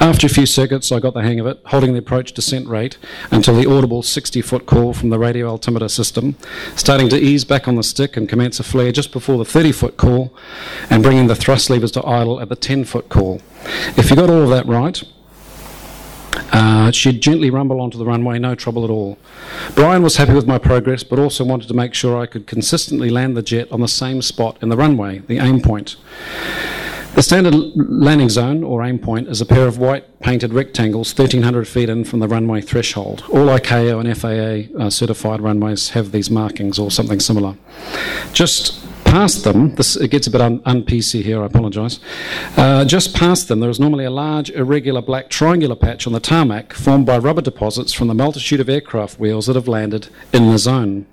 After 0.00 0.26
a 0.26 0.30
few 0.30 0.46
circuits, 0.46 0.90
I 0.90 1.00
got 1.00 1.14
the 1.14 1.22
hang 1.22 1.40
of 1.40 1.46
it, 1.46 1.60
holding 1.66 1.92
the 1.92 1.98
approach 1.98 2.32
descent 2.32 2.66
rate 2.68 2.96
until 3.30 3.54
the 3.54 3.68
audible 3.70 4.02
60 4.02 4.40
foot 4.42 4.66
call 4.66 4.94
from 4.94 5.10
the 5.10 5.18
radio 5.18 5.48
altimeter 5.48 5.88
system, 5.88 6.36
starting 6.74 7.08
to 7.10 7.18
ease 7.18 7.44
back 7.44 7.68
on 7.68 7.76
the 7.76 7.82
stick 7.82 8.16
and 8.16 8.28
commence 8.28 8.58
a 8.60 8.62
flare 8.62 8.92
just 8.92 9.12
before 9.12 9.38
the 9.38 9.44
30 9.44 9.72
foot 9.72 9.96
call, 9.96 10.34
and 10.90 11.02
bringing 11.02 11.26
the 11.26 11.34
thrust 11.34 11.70
levers 11.70 11.92
to 11.92 12.06
idle 12.06 12.40
at 12.40 12.48
the 12.48 12.56
10 12.56 12.84
foot 12.84 13.08
call. 13.08 13.40
If 13.96 14.10
you 14.10 14.16
got 14.16 14.30
all 14.30 14.42
of 14.42 14.50
that 14.50 14.66
right, 14.66 15.02
uh, 16.52 16.90
she'd 16.90 17.20
gently 17.20 17.50
rumble 17.50 17.80
onto 17.80 17.98
the 17.98 18.04
runway, 18.04 18.38
no 18.38 18.54
trouble 18.54 18.84
at 18.84 18.90
all. 18.90 19.18
Brian 19.74 20.02
was 20.02 20.16
happy 20.16 20.32
with 20.32 20.46
my 20.46 20.58
progress, 20.58 21.02
but 21.02 21.18
also 21.18 21.44
wanted 21.44 21.68
to 21.68 21.74
make 21.74 21.94
sure 21.94 22.18
I 22.18 22.26
could 22.26 22.46
consistently 22.46 23.10
land 23.10 23.36
the 23.36 23.42
jet 23.42 23.70
on 23.72 23.80
the 23.80 23.88
same 23.88 24.22
spot 24.22 24.58
in 24.62 24.68
the 24.68 24.76
runway, 24.76 25.18
the 25.18 25.38
aim 25.38 25.60
point. 25.60 25.96
The 27.16 27.22
standard 27.22 27.54
landing 27.74 28.28
zone, 28.28 28.62
or 28.62 28.84
aim 28.84 28.98
point, 28.98 29.28
is 29.28 29.40
a 29.40 29.46
pair 29.46 29.66
of 29.66 29.78
white 29.78 30.20
painted 30.20 30.52
rectangles 30.52 31.16
1,300 31.16 31.66
feet 31.66 31.88
in 31.88 32.04
from 32.04 32.18
the 32.18 32.28
runway 32.28 32.60
threshold. 32.60 33.24
All 33.30 33.46
ICAO 33.46 33.98
and 33.98 34.14
FAA 34.14 34.78
uh, 34.78 34.90
certified 34.90 35.40
runways 35.40 35.88
have 35.90 36.12
these 36.12 36.30
markings 36.30 36.78
or 36.78 36.90
something 36.90 37.18
similar. 37.18 37.56
Just 38.34 38.85
past 39.16 39.44
them, 39.44 39.74
this 39.76 39.96
it 39.96 40.10
gets 40.10 40.26
a 40.26 40.30
bit 40.30 40.42
un, 40.42 40.60
un-PC 40.66 41.22
here, 41.22 41.42
I 41.42 41.46
apologise. 41.46 42.00
Uh, 42.54 42.84
just 42.84 43.16
past 43.16 43.48
them, 43.48 43.60
there 43.60 43.70
is 43.70 43.80
normally 43.80 44.04
a 44.04 44.10
large 44.10 44.50
irregular 44.50 45.00
black 45.00 45.30
triangular 45.30 45.74
patch 45.74 46.06
on 46.06 46.12
the 46.12 46.20
tarmac 46.20 46.74
formed 46.74 47.06
by 47.06 47.16
rubber 47.16 47.40
deposits 47.40 47.94
from 47.94 48.08
the 48.08 48.14
multitude 48.14 48.60
of 48.60 48.68
aircraft 48.68 49.18
wheels 49.18 49.46
that 49.46 49.56
have 49.56 49.68
landed 49.68 50.08
in 50.34 50.50
the 50.50 50.58
zone. 50.58 51.06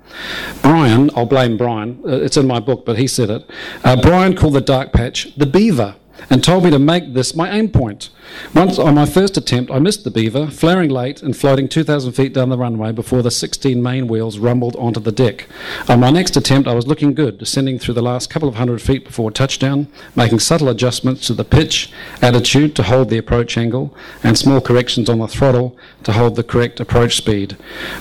Brian, 0.61 1.11
I'll 1.15 1.25
blame 1.25 1.55
Brian, 1.55 2.01
uh, 2.05 2.17
it's 2.17 2.35
in 2.35 2.45
my 2.45 2.59
book, 2.59 2.85
but 2.85 2.97
he 2.97 3.07
said 3.07 3.29
it. 3.29 3.49
Uh, 3.85 3.95
Brian 4.01 4.35
called 4.35 4.55
the 4.55 4.61
dark 4.75 4.91
patch 4.91 5.33
the 5.35 5.45
beaver 5.45 5.95
and 6.29 6.43
told 6.43 6.63
me 6.63 6.71
to 6.71 6.79
make 6.79 7.13
this 7.13 7.35
my 7.35 7.49
aim 7.49 7.69
point. 7.69 8.09
Once 8.55 8.79
on 8.79 8.95
my 8.95 9.05
first 9.05 9.37
attempt, 9.37 9.71
I 9.71 9.79
missed 9.79 10.03
the 10.03 10.11
beaver, 10.11 10.47
flaring 10.47 10.89
late 10.89 11.21
and 11.21 11.35
floating 11.35 11.67
2,000 11.67 12.13
feet 12.13 12.33
down 12.33 12.49
the 12.49 12.57
runway 12.57 12.91
before 12.91 13.21
the 13.21 13.31
16 13.31 13.81
main 13.81 14.07
wheels 14.07 14.37
rumbled 14.37 14.75
onto 14.77 14.99
the 14.99 15.11
deck. 15.11 15.47
On 15.89 15.99
my 15.99 16.09
next 16.09 16.37
attempt, 16.37 16.67
I 16.67 16.73
was 16.73 16.87
looking 16.87 17.13
good, 17.13 17.37
descending 17.37 17.79
through 17.79 17.95
the 17.95 18.01
last 18.01 18.29
couple 18.29 18.47
of 18.47 18.55
hundred 18.55 18.81
feet 18.81 19.05
before 19.05 19.31
touchdown, 19.31 19.87
making 20.15 20.39
subtle 20.39 20.69
adjustments 20.69 21.27
to 21.27 21.33
the 21.33 21.43
pitch, 21.43 21.91
attitude 22.21 22.75
to 22.75 22.83
hold 22.83 23.09
the 23.09 23.17
approach 23.17 23.57
angle, 23.57 23.95
and 24.23 24.37
small 24.37 24.61
corrections 24.61 25.09
on 25.09 25.19
the 25.19 25.27
throttle 25.27 25.77
to 26.03 26.13
hold 26.13 26.35
the 26.35 26.43
correct 26.43 26.79
approach 26.79 27.17
speed. 27.17 27.57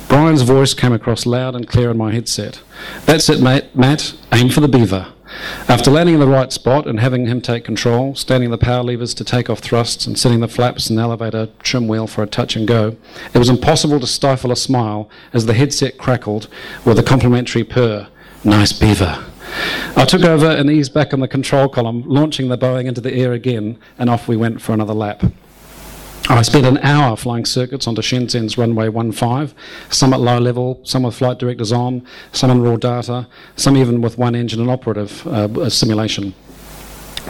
Brian's 0.08 0.42
voice 0.42 0.74
came 0.74 0.92
across 0.92 1.26
loud 1.26 1.54
and 1.54 1.68
clear 1.68 1.90
in 1.90 1.98
my 1.98 2.12
headset. 2.12 2.60
That's 3.04 3.28
it, 3.28 3.40
mate. 3.40 3.74
Matt. 3.74 4.14
Aim 4.32 4.48
for 4.48 4.60
the 4.60 4.68
beaver. 4.68 5.12
After 5.68 5.90
landing 5.90 6.14
in 6.14 6.20
the 6.20 6.28
right 6.28 6.52
spot 6.52 6.86
and 6.86 7.00
having 7.00 7.26
him 7.26 7.40
take 7.40 7.64
control, 7.64 8.14
standing 8.14 8.50
the 8.50 8.58
power 8.58 8.82
levers 8.82 9.14
to 9.14 9.24
take 9.24 9.48
off 9.48 9.60
thrusts, 9.60 10.06
and 10.06 10.18
setting 10.18 10.40
the 10.40 10.48
flaps 10.48 10.90
and 10.90 10.98
elevator 10.98 11.48
trim 11.62 11.88
wheel 11.88 12.06
for 12.06 12.22
a 12.22 12.26
touch 12.26 12.56
and 12.56 12.66
go, 12.66 12.96
it 13.32 13.38
was 13.38 13.48
impossible 13.48 14.00
to 14.00 14.06
stifle 14.06 14.52
a 14.52 14.56
smile 14.56 15.08
as 15.32 15.46
the 15.46 15.54
headset 15.54 15.98
crackled 15.98 16.48
with 16.84 16.98
a 16.98 17.02
complimentary 17.02 17.64
purr. 17.64 18.08
Nice 18.44 18.72
beaver. 18.72 19.24
I 19.96 20.04
took 20.04 20.22
over 20.22 20.46
and 20.46 20.70
eased 20.70 20.94
back 20.94 21.12
on 21.12 21.20
the 21.20 21.28
control 21.28 21.68
column, 21.68 22.02
launching 22.06 22.48
the 22.48 22.58
Boeing 22.58 22.86
into 22.86 23.00
the 23.00 23.14
air 23.14 23.32
again, 23.32 23.78
and 23.98 24.08
off 24.08 24.26
we 24.26 24.36
went 24.36 24.62
for 24.62 24.72
another 24.72 24.94
lap. 24.94 25.22
I 26.28 26.42
spent 26.42 26.64
an 26.66 26.78
hour 26.78 27.16
flying 27.16 27.44
circuits 27.44 27.86
onto 27.86 28.00
Shenzhen's 28.00 28.56
runway 28.56 28.88
15, 28.88 29.52
some 29.90 30.12
at 30.12 30.20
low 30.20 30.38
level, 30.38 30.80
some 30.84 31.02
with 31.02 31.16
flight 31.16 31.38
directors 31.38 31.72
on, 31.72 32.06
some 32.32 32.50
on 32.50 32.62
raw 32.62 32.76
data, 32.76 33.26
some 33.56 33.76
even 33.76 34.00
with 34.00 34.18
one 34.18 34.34
engine 34.34 34.60
and 34.60 34.70
operative 34.70 35.26
uh, 35.26 35.68
simulation. 35.68 36.32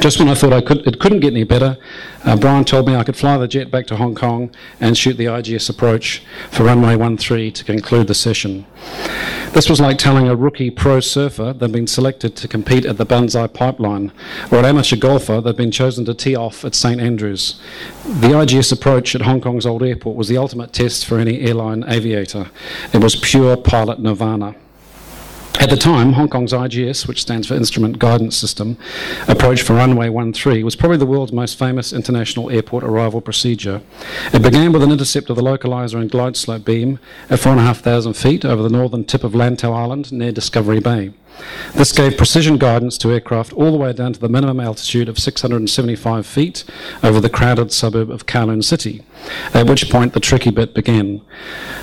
Just 0.01 0.19
when 0.19 0.29
I 0.29 0.35
thought 0.35 0.53
I 0.53 0.61
could, 0.61 0.87
it 0.87 0.99
couldn't 0.99 1.21
get 1.21 1.33
any 1.33 1.45
better, 1.45 1.77
uh, 2.25 2.37
Brian 2.37 2.65
told 2.65 2.87
me 2.87 2.97
I 2.97 3.05
could 3.05 3.17
fly 3.17 3.37
the 3.39 3.47
jet 3.47 3.71
back 3.71 3.87
to 3.87 3.97
Hong 3.97 4.15
Kong 4.15 4.51
and 4.81 4.99
shoot 4.99 5.17
the 5.17 5.27
IGS 5.27 5.71
approach 5.71 6.25
for 6.51 6.65
runway 6.65 6.97
13 6.97 7.53
to 7.53 7.65
conclude 7.65 8.09
the 8.09 8.15
session. 8.15 8.67
This 9.53 9.69
was 9.69 9.81
like 9.81 9.99
telling 9.99 10.29
a 10.29 10.35
rookie 10.35 10.71
pro 10.71 11.01
surfer 11.01 11.53
they'd 11.53 11.71
been 11.71 11.87
selected 11.87 12.35
to 12.37 12.49
compete 12.49 12.87
at 12.87 12.97
the 12.97 13.05
Banzai 13.05 13.47
Pipeline, 13.49 14.11
or 14.51 14.59
an 14.59 14.65
amateur 14.65 14.97
golfer 14.97 15.41
they'd 15.41 15.57
been 15.57 15.71
chosen 15.71 16.05
to 16.07 16.15
tee 16.15 16.35
off 16.35 16.65
at 16.65 16.75
St 16.75 17.01
Andrews. 17.01 17.61
The 18.05 18.29
IGS 18.29 18.73
approach 18.73 19.15
at 19.15 19.21
Hong 19.23 19.43
Kong's 19.43 19.67
old 19.67 19.83
airport 19.83 20.17
was 20.17 20.29
the 20.29 20.39
ultimate 20.39 20.73
test 20.73 21.05
for 21.05 21.19
any 21.19 21.43
airline 21.43 21.85
aviator. 21.87 22.51
It 22.95 23.03
was 23.03 23.15
pure 23.15 23.57
pilot 23.59 24.01
nirvana. 24.01 24.55
At 25.61 25.71
the 25.71 25.77
time, 25.77 26.15
Hong 26.15 26.29
Kong's 26.29 26.53
IGS, 26.53 27.07
which 27.07 27.23
stands 27.23 27.47
for 27.47 27.55
Instrument 27.55 27.99
Guidance 27.99 28.37
System, 28.37 28.77
approach 29.29 29.63
for 29.63 29.75
runway 29.75 30.09
13 30.09 30.65
was 30.65 30.75
probably 30.75 30.97
the 30.97 31.07
world's 31.07 31.33
most 31.33 31.59
famous 31.59 31.93
international 31.93 32.51
airport 32.51 32.83
arrival 32.83 33.21
procedure. 33.21 33.81
It 34.33 34.43
began 34.43 34.73
with 34.73 34.83
an 34.83 34.91
intercept 34.91 35.31
of 35.31 35.37
the 35.37 35.43
localizer 35.43 36.01
and 36.01 36.11
glide 36.11 36.37
slope 36.37 36.65
beam 36.65 36.99
at 37.31 37.39
4,500 37.39 38.17
feet 38.17 38.45
over 38.45 38.63
the 38.63 38.69
northern 38.69 39.05
tip 39.05 39.23
of 39.23 39.33
Lantau 39.33 39.73
Island 39.73 40.13
near 40.13 40.33
Discovery 40.33 40.81
Bay. 40.81 41.13
This 41.75 41.93
gave 41.93 42.19
precision 42.19 42.59
guidance 42.59 42.99
to 42.99 43.11
aircraft 43.11 43.53
all 43.55 43.73
the 43.73 43.79
way 43.79 43.93
down 43.93 44.13
to 44.13 44.21
the 44.21 44.29
minimum 44.29 44.61
altitude 44.61 45.09
of 45.09 45.19
675 45.19 46.27
feet 46.27 46.65
over 47.03 47.19
the 47.19 47.31
crowded 47.31 47.73
suburb 47.73 48.11
of 48.11 48.27
Kowloon 48.27 48.63
City, 48.63 49.03
at 49.55 49.67
which 49.67 49.91
point 49.91 50.13
the 50.13 50.21
tricky 50.21 50.51
bit 50.51 50.75
began. 50.75 51.23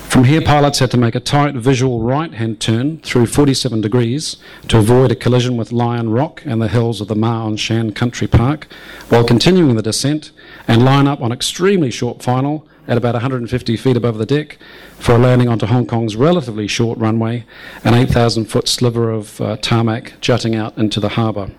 From 0.02 0.24
here, 0.24 0.40
pilots 0.40 0.78
had 0.78 0.90
to 0.92 0.96
make 0.96 1.14
a 1.14 1.20
tight 1.20 1.54
visual 1.54 2.00
right 2.00 2.32
hand 2.32 2.60
turn 2.60 2.98
through 2.98 3.26
47 3.26 3.80
degrees 3.80 4.36
to 4.68 4.78
avoid 4.78 5.10
a 5.10 5.16
collision 5.16 5.56
with 5.56 5.72
Lion 5.72 6.10
Rock 6.10 6.42
and 6.44 6.62
the 6.62 6.68
hills 6.68 7.00
of 7.00 7.08
the 7.08 7.16
Ma 7.16 7.44
On 7.44 7.56
Shan 7.56 7.92
Country 7.92 8.28
Park, 8.28 8.68
while 9.08 9.24
continuing 9.24 9.74
the 9.74 9.82
descent 9.82 10.30
and 10.68 10.84
line 10.84 11.08
up 11.08 11.20
on 11.20 11.32
extremely 11.32 11.90
short 11.90 12.22
final 12.22 12.66
at 12.86 12.96
about 12.96 13.14
150 13.14 13.76
feet 13.76 13.96
above 13.96 14.18
the 14.18 14.26
deck 14.26 14.58
for 14.98 15.14
a 15.14 15.18
landing 15.18 15.48
onto 15.48 15.66
Hong 15.66 15.86
Kong's 15.86 16.16
relatively 16.16 16.66
short 16.66 16.98
runway, 16.98 17.44
an 17.84 17.94
8,000 17.94 18.46
foot 18.46 18.68
sliver 18.68 19.10
of 19.10 19.40
uh, 19.40 19.56
tarmac 19.58 20.14
jutting 20.20 20.54
out 20.54 20.76
into 20.76 21.00
the 21.00 21.10
harbour. 21.10 21.50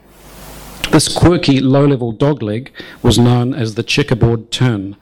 This 0.91 1.07
quirky 1.07 1.61
low 1.61 1.85
level 1.85 2.11
dogleg 2.11 2.67
was 3.01 3.17
known 3.17 3.53
as 3.53 3.75
the 3.75 3.83
checkerboard 3.83 4.51
turn, 4.51 4.97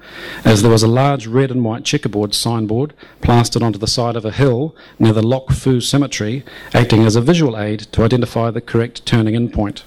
as 0.46 0.62
there 0.62 0.70
was 0.70 0.84
a 0.84 0.88
large 0.88 1.26
red 1.26 1.50
and 1.50 1.66
white 1.66 1.84
checkerboard 1.84 2.36
signboard 2.36 2.94
plastered 3.22 3.64
onto 3.64 3.80
the 3.80 3.88
side 3.88 4.16
of 4.16 4.24
a 4.24 4.32
hill 4.32 4.76
near 5.00 5.14
the 5.14 5.26
Lok 5.26 5.52
Fu 5.52 5.82
Cemetery, 5.82 6.44
acting 6.76 7.06
as 7.06 7.16
a 7.16 7.22
visual 7.22 7.58
aid 7.58 7.80
to 7.92 8.04
identify 8.04 8.52
the 8.52 8.62
correct 8.62 9.04
turning 9.08 9.34
in 9.34 9.50
point. 9.50 9.84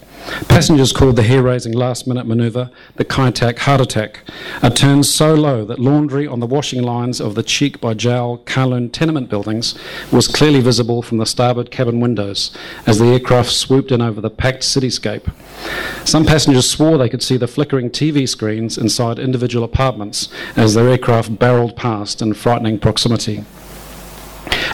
Passengers 0.48 0.92
called 0.92 1.16
the 1.16 1.22
hair 1.22 1.42
raising 1.42 1.72
last 1.72 2.06
minute 2.06 2.26
manoeuvre 2.26 2.70
the 2.96 3.04
Kai 3.04 3.30
Tak 3.30 3.58
heart 3.60 3.80
attack, 3.80 4.20
a 4.62 4.70
turn 4.70 5.02
so 5.02 5.34
low 5.34 5.64
that 5.64 5.78
laundry 5.78 6.26
on 6.26 6.40
the 6.40 6.46
washing 6.46 6.82
lines 6.82 7.20
of 7.20 7.34
the 7.34 7.42
Cheek 7.42 7.80
by 7.80 7.94
Jowl 7.94 8.38
Kowloon 8.38 8.92
tenement 8.92 9.28
buildings 9.28 9.74
was 10.12 10.28
clearly 10.28 10.60
visible 10.60 11.02
from 11.02 11.18
the 11.18 11.26
starboard 11.26 11.70
cabin 11.70 12.00
windows 12.00 12.56
as 12.86 12.98
the 12.98 13.06
aircraft 13.06 13.50
swooped 13.50 13.90
in 13.90 14.00
over 14.00 14.20
the 14.20 14.30
packed 14.30 14.62
cityscape. 14.62 15.32
Some 16.06 16.24
passengers 16.24 16.70
swore 16.70 16.98
they 16.98 17.08
could 17.08 17.22
see 17.22 17.36
the 17.36 17.48
flickering 17.48 17.90
TV 17.90 18.28
screens 18.28 18.78
inside 18.78 19.18
individual 19.18 19.64
apartments 19.64 20.28
as 20.56 20.74
their 20.74 20.88
aircraft 20.88 21.38
barreled 21.38 21.76
past 21.76 22.22
in 22.22 22.34
frightening 22.34 22.78
proximity. 22.78 23.44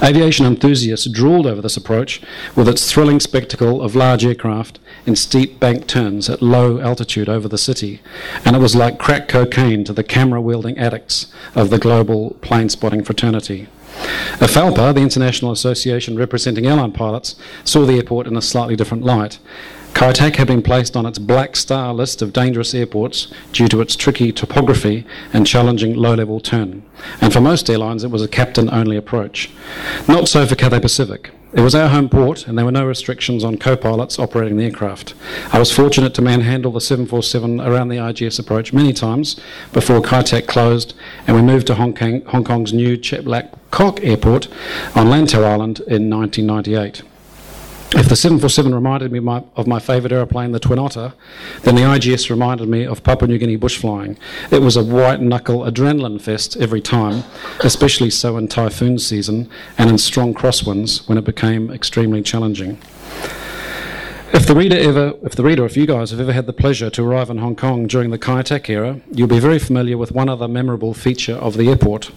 Aviation 0.03 0.47
enthusiasts 0.47 1.09
drooled 1.09 1.47
over 1.47 1.61
this 1.61 1.77
approach 1.77 2.21
with 2.55 2.69
its 2.69 2.93
thrilling 2.93 3.21
spectacle 3.21 3.83
of 3.83 3.97
large 3.97 4.25
aircraft 4.25 4.79
in 5.07 5.17
steep 5.17 5.59
bank 5.59 5.87
turns 5.87 6.31
at 6.31 6.43
low 6.43 6.81
altitude 6.81 7.29
over 7.29 7.49
the 7.49 7.59
city, 7.59 8.01
and 8.45 8.55
it 8.55 8.61
was 8.61 8.77
like 8.77 8.99
crack 8.99 9.29
cocaine 9.29 9.85
to 9.85 9.93
the 9.93 10.05
camera 10.05 10.41
wielding 10.41 10.79
addicts 10.79 11.27
of 11.55 11.71
the 11.71 11.79
global 11.79 12.37
plane 12.41 12.69
spotting 12.69 13.03
fraternity. 13.03 13.67
IFALPA, 14.39 14.95
the 14.95 15.01
International 15.01 15.51
Association 15.51 16.17
representing 16.17 16.67
airline 16.67 16.93
pilots, 16.93 17.35
saw 17.65 17.85
the 17.85 17.95
airport 17.95 18.27
in 18.27 18.37
a 18.37 18.43
slightly 18.43 18.77
different 18.77 19.05
light 19.05 19.39
Kai 19.99 20.13
Tak 20.13 20.37
had 20.37 20.47
been 20.47 20.63
placed 20.63 20.97
on 20.97 21.07
its 21.07 21.19
black 21.19 21.57
star 21.57 21.93
list 21.93 22.23
of 22.23 22.33
dangerous 22.33 22.73
airports 22.73 23.35
due 23.53 23.67
to 23.67 23.81
its 23.81 23.97
tricky 23.97 24.31
topography 24.31 25.05
and 25.33 25.45
challenging 25.45 25.97
low 25.97 26.15
level 26.15 26.39
turn. 26.39 26.85
And 27.21 27.33
for 27.33 27.41
most 27.41 27.69
airlines, 27.69 28.05
it 28.05 28.13
was 28.13 28.23
a 28.23 28.29
captain 28.29 28.73
only 28.73 28.97
approach. 28.97 29.51
Not 30.07 30.29
so 30.29 30.47
for 30.47 30.55
Cathay 30.55 30.79
Pacific. 30.79 31.33
It 31.53 31.63
was 31.63 31.75
our 31.75 31.89
home 31.89 32.09
port, 32.09 32.47
and 32.47 32.57
there 32.57 32.65
were 32.65 32.71
no 32.71 32.87
restrictions 32.87 33.43
on 33.43 33.59
co 33.59 33.77
pilots 33.77 34.21
operating 34.21 34.57
the 34.57 34.67
aircraft. 34.67 35.15
I 35.53 35.59
was 35.59 35.73
fortunate 35.73 36.15
to 36.15 36.23
manhandle 36.23 36.71
the 36.71 36.81
747 36.81 37.61
around 37.61 37.89
the 37.89 37.97
IGS 37.97 38.39
approach 38.39 38.73
many 38.73 38.93
times 38.93 39.35
before 39.73 40.01
Kai 40.01 40.23
closed, 40.43 40.95
and 41.27 41.35
we 41.35 41.43
moved 41.43 41.67
to 41.67 41.75
Hong, 41.75 41.93
Kong, 41.93 42.23
Hong 42.27 42.45
Kong's 42.45 42.73
new 42.73 42.97
Chek 42.97 43.27
Lap 43.27 43.59
Kok 43.73 44.05
Airport 44.05 44.47
on 44.95 45.09
Lantau 45.09 45.43
Island 45.43 45.81
in 45.89 46.09
1998. 46.09 47.03
If 47.93 48.11
the 48.11 48.17
747 48.17 48.75
reminded 48.75 49.13
me 49.13 49.21
my, 49.21 49.43
of 49.57 49.67
my 49.67 49.79
favourite 49.79 50.13
aeroplane, 50.13 50.53
the 50.53 50.61
Twin 50.61 50.79
Otter, 50.79 51.15
then 51.63 51.75
the 51.75 51.83
IGS 51.83 52.29
reminded 52.29 52.69
me 52.69 52.85
of 52.85 53.03
Papua 53.03 53.29
New 53.29 53.39
Guinea 53.39 53.57
bush 53.57 53.79
flying. 53.79 54.19
It 54.51 54.61
was 54.61 54.77
a 54.77 54.85
white 54.85 55.23
knuckle 55.23 55.61
adrenaline 55.61 56.21
fest 56.21 56.55
every 56.59 56.83
time, 56.83 57.25
especially 57.61 58.11
so 58.11 58.37
in 58.37 58.47
typhoon 58.47 58.99
season 58.99 59.49
and 59.79 59.89
in 59.89 59.97
strong 59.97 60.35
crosswinds 60.35 61.09
when 61.09 61.17
it 61.17 61.25
became 61.25 61.71
extremely 61.71 62.21
challenging. 62.21 62.79
If 64.31 64.47
the 64.47 64.55
reader 64.55 64.77
ever, 64.77 65.15
if 65.23 65.35
the 65.35 65.43
reader, 65.43 65.65
if 65.65 65.75
you 65.75 65.87
guys 65.87 66.11
have 66.11 66.21
ever 66.21 66.35
had 66.35 66.45
the 66.45 66.53
pleasure 66.53 66.91
to 66.91 67.03
arrive 67.03 67.31
in 67.31 67.39
Hong 67.39 67.57
Kong 67.57 67.87
during 67.87 68.11
the 68.11 68.19
Kai 68.19 68.43
Tak 68.43 68.69
era, 68.69 69.01
you'll 69.11 69.27
be 69.27 69.41
very 69.41 69.59
familiar 69.59 69.97
with 69.97 70.13
one 70.13 70.29
other 70.29 70.47
memorable 70.47 70.93
feature 70.93 71.37
of 71.37 71.57
the 71.57 71.69
airport. 71.71 72.11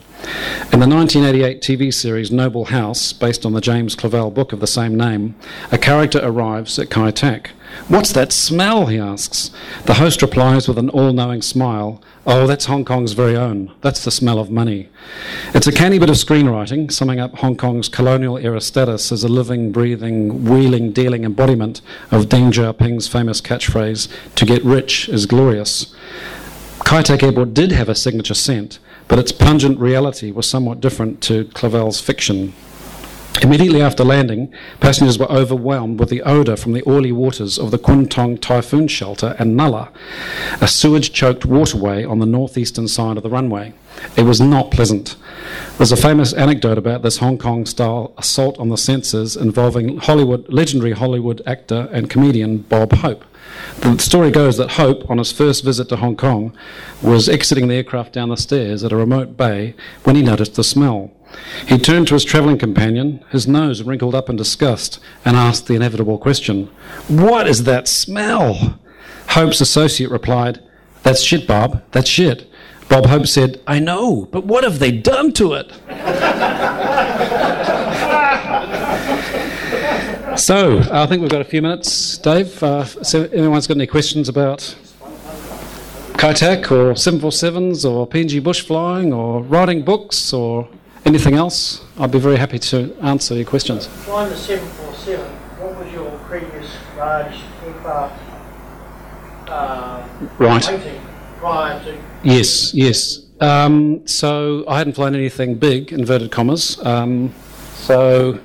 In 0.74 0.82
the 0.82 0.88
1988 0.88 1.62
TV 1.62 1.94
series 1.94 2.30
Noble 2.30 2.66
House, 2.66 3.14
based 3.14 3.46
on 3.46 3.54
the 3.54 3.62
James 3.62 3.96
Clavell 3.96 4.34
book 4.34 4.52
of 4.52 4.60
the 4.60 4.68
same 4.68 4.96
name, 4.96 5.36
a 5.72 5.78
character 5.78 6.20
arrives 6.22 6.78
at 6.78 6.90
Kai 6.90 7.12
Tak. 7.12 7.52
What's 7.88 8.12
that 8.12 8.34
smell? 8.34 8.88
he 8.88 9.00
asks. 9.00 9.50
The 9.86 9.94
host 9.96 10.22
replies 10.22 10.68
with 10.68 10.78
an 10.78 10.90
all 10.90 11.14
knowing 11.14 11.42
smile 11.42 12.02
Oh, 12.24 12.46
that's 12.46 12.66
Hong 12.66 12.86
Kong's 12.86 13.14
very 13.14 13.36
own. 13.36 13.74
That's 13.82 14.06
the 14.06 14.12
smell 14.12 14.38
of 14.38 14.52
money. 14.52 14.90
It's 15.56 15.66
a 15.66 15.72
canny 15.72 15.98
bit 15.98 16.12
of 16.12 16.18
screenwriting, 16.18 16.92
summing 16.92 17.20
up 17.20 17.40
Hong 17.40 17.58
Kong's 17.58 17.90
colonial 17.90 18.38
era 18.38 18.62
status 18.62 19.12
as 19.12 19.24
a 19.24 19.28
living, 19.28 19.72
breathing, 19.72 20.44
wheeling, 20.44 20.92
dealing 20.92 21.24
embodiment 21.24 21.82
of 22.12 22.28
Deng 22.28 22.52
Xiaoping's 22.52 23.08
famous 23.08 23.42
catchphrase, 23.42 24.08
to 24.36 24.46
get 24.46 24.64
rich 24.64 25.10
is 25.10 25.26
glorious. 25.26 25.96
Kai 26.86 27.02
Tak 27.02 27.24
Airport 27.24 27.56
did 27.56 27.72
have 27.72 27.90
a 27.90 27.96
signature 27.96 28.36
scent, 28.36 28.78
but 29.08 29.18
its 29.18 29.32
pungent 29.32 29.80
reality 29.80 30.30
was 30.32 30.48
somewhat 30.48 30.80
different 30.80 31.22
to 31.22 31.46
Clavell's 31.46 32.00
fiction. 32.00 32.54
Immediately 33.42 33.82
after 33.82 34.04
landing, 34.04 34.54
passengers 34.80 35.18
were 35.18 35.32
overwhelmed 35.32 36.00
with 36.00 36.10
the 36.10 36.22
odour 36.22 36.56
from 36.56 36.74
the 36.74 36.84
oily 36.88 37.12
waters 37.12 37.58
of 37.58 37.72
the 37.72 37.80
Kwun 37.80 38.08
Tong 38.08 38.38
Typhoon 38.38 38.88
Shelter 38.88 39.36
and 39.40 39.58
Nulla, 39.58 39.92
a 40.60 40.68
sewage 40.68 41.12
choked 41.12 41.44
waterway 41.46 42.04
on 42.04 42.20
the 42.20 42.28
northeastern 42.28 42.88
side 42.88 43.18
of 43.18 43.24
the 43.24 43.30
runway. 43.30 43.74
It 44.16 44.24
was 44.24 44.40
not 44.40 44.70
pleasant. 44.70 45.16
There's 45.78 45.92
a 45.92 45.98
famous 45.98 46.34
anecdote 46.34 46.78
about 46.78 47.02
this 47.02 47.18
Hong 47.18 47.40
Kong 47.40 47.66
style 47.66 48.14
assault 48.18 48.60
on 48.60 48.70
the 48.70 48.78
senses 48.78 49.36
involving 49.36 49.98
Hollywood, 49.98 50.48
legendary 50.54 50.92
Hollywood 50.92 51.42
actor 51.48 51.90
and 51.92 52.12
comedian 52.12 52.60
Bob 52.60 52.94
Hope. 52.94 53.26
The 53.80 53.98
story 53.98 54.32
goes 54.32 54.58
that 54.58 54.72
Hope, 54.72 55.10
on 55.10 55.18
his 55.18 55.32
first 55.32 55.64
visit 55.64 55.90
to 55.90 55.96
Hong 55.98 56.16
Kong, 56.16 56.56
was 57.02 57.28
exiting 57.28 57.68
the 57.68 57.76
aircraft 57.76 58.14
down 58.14 58.30
the 58.30 58.38
stairs 58.38 58.84
at 58.84 58.92
a 58.92 58.96
remote 58.96 59.38
bay 59.38 59.76
when 60.04 60.16
he 60.16 60.22
noticed 60.22 60.56
the 60.56 60.64
smell. 60.64 61.12
He 61.68 61.78
turned 61.78 62.08
to 62.08 62.14
his 62.14 62.26
travelling 62.26 62.58
companion, 62.58 63.24
his 63.30 63.48
nose 63.48 63.84
wrinkled 63.84 64.16
up 64.16 64.30
in 64.30 64.36
disgust, 64.36 65.00
and 65.24 65.38
asked 65.38 65.68
the 65.68 65.76
inevitable 65.76 66.18
question 66.18 66.68
What 67.08 67.48
is 67.48 67.64
that 67.64 67.88
smell? 67.88 68.80
Hope's 69.30 69.62
associate 69.62 70.12
replied, 70.12 70.60
That's 71.04 71.22
shit, 71.22 71.48
Bob, 71.48 71.84
that's 71.92 72.10
shit. 72.10 72.50
Bob 72.90 73.06
Hope 73.06 73.28
said, 73.28 73.62
I 73.66 73.80
know, 73.80 74.28
but 74.32 74.46
what 74.46 74.66
have 74.66 74.80
they 74.80 74.92
done 74.92 75.32
to 75.34 75.54
it? 75.54 75.72
so, 80.36 80.80
I 80.92 81.06
think 81.06 81.22
we've 81.22 81.32
got 81.32 81.42
a 81.42 81.46
few 81.46 81.62
minutes, 81.62 82.18
Dave. 82.18 82.62
Uh, 82.64 82.86
so, 82.86 83.24
anyone's 83.34 83.68
got 83.68 83.78
any 83.78 83.88
questions 83.88 84.30
about 84.30 84.76
Kai 86.18 86.34
Tak 86.34 86.72
or 86.72 86.94
747s 86.94 87.90
or 87.90 88.08
PNG 88.08 88.42
bush 88.44 88.62
flying 88.62 89.14
or 89.14 89.42
writing 89.44 89.84
books 89.84 90.34
or 90.34 90.68
Anything 91.06 91.34
else? 91.34 91.82
I'd 91.98 92.12
be 92.12 92.20
very 92.20 92.38
happy 92.38 92.60
to 92.60 92.96
answer 93.02 93.34
your 93.34 93.46
questions. 93.46 93.88
Flying 93.88 94.30
the 94.30 94.38
747, 94.38 95.26
what 95.60 95.84
was 95.84 95.92
your 95.92 96.12
previous 96.20 96.78
large 96.96 97.36
aircraft 97.66 98.22
uh, 99.50 100.08
right. 100.38 100.64
prior 101.40 101.84
to? 101.86 101.98
Yes, 102.24 102.74
yes. 102.76 103.26
Um, 103.40 104.06
so 104.08 104.64
I 104.68 104.78
hadn't 104.78 104.94
flown 104.94 105.16
anything 105.16 105.56
big, 105.56 105.92
inverted 105.92 106.32
commas. 106.32 106.80
Um, 106.86 107.34
so 107.92 108.40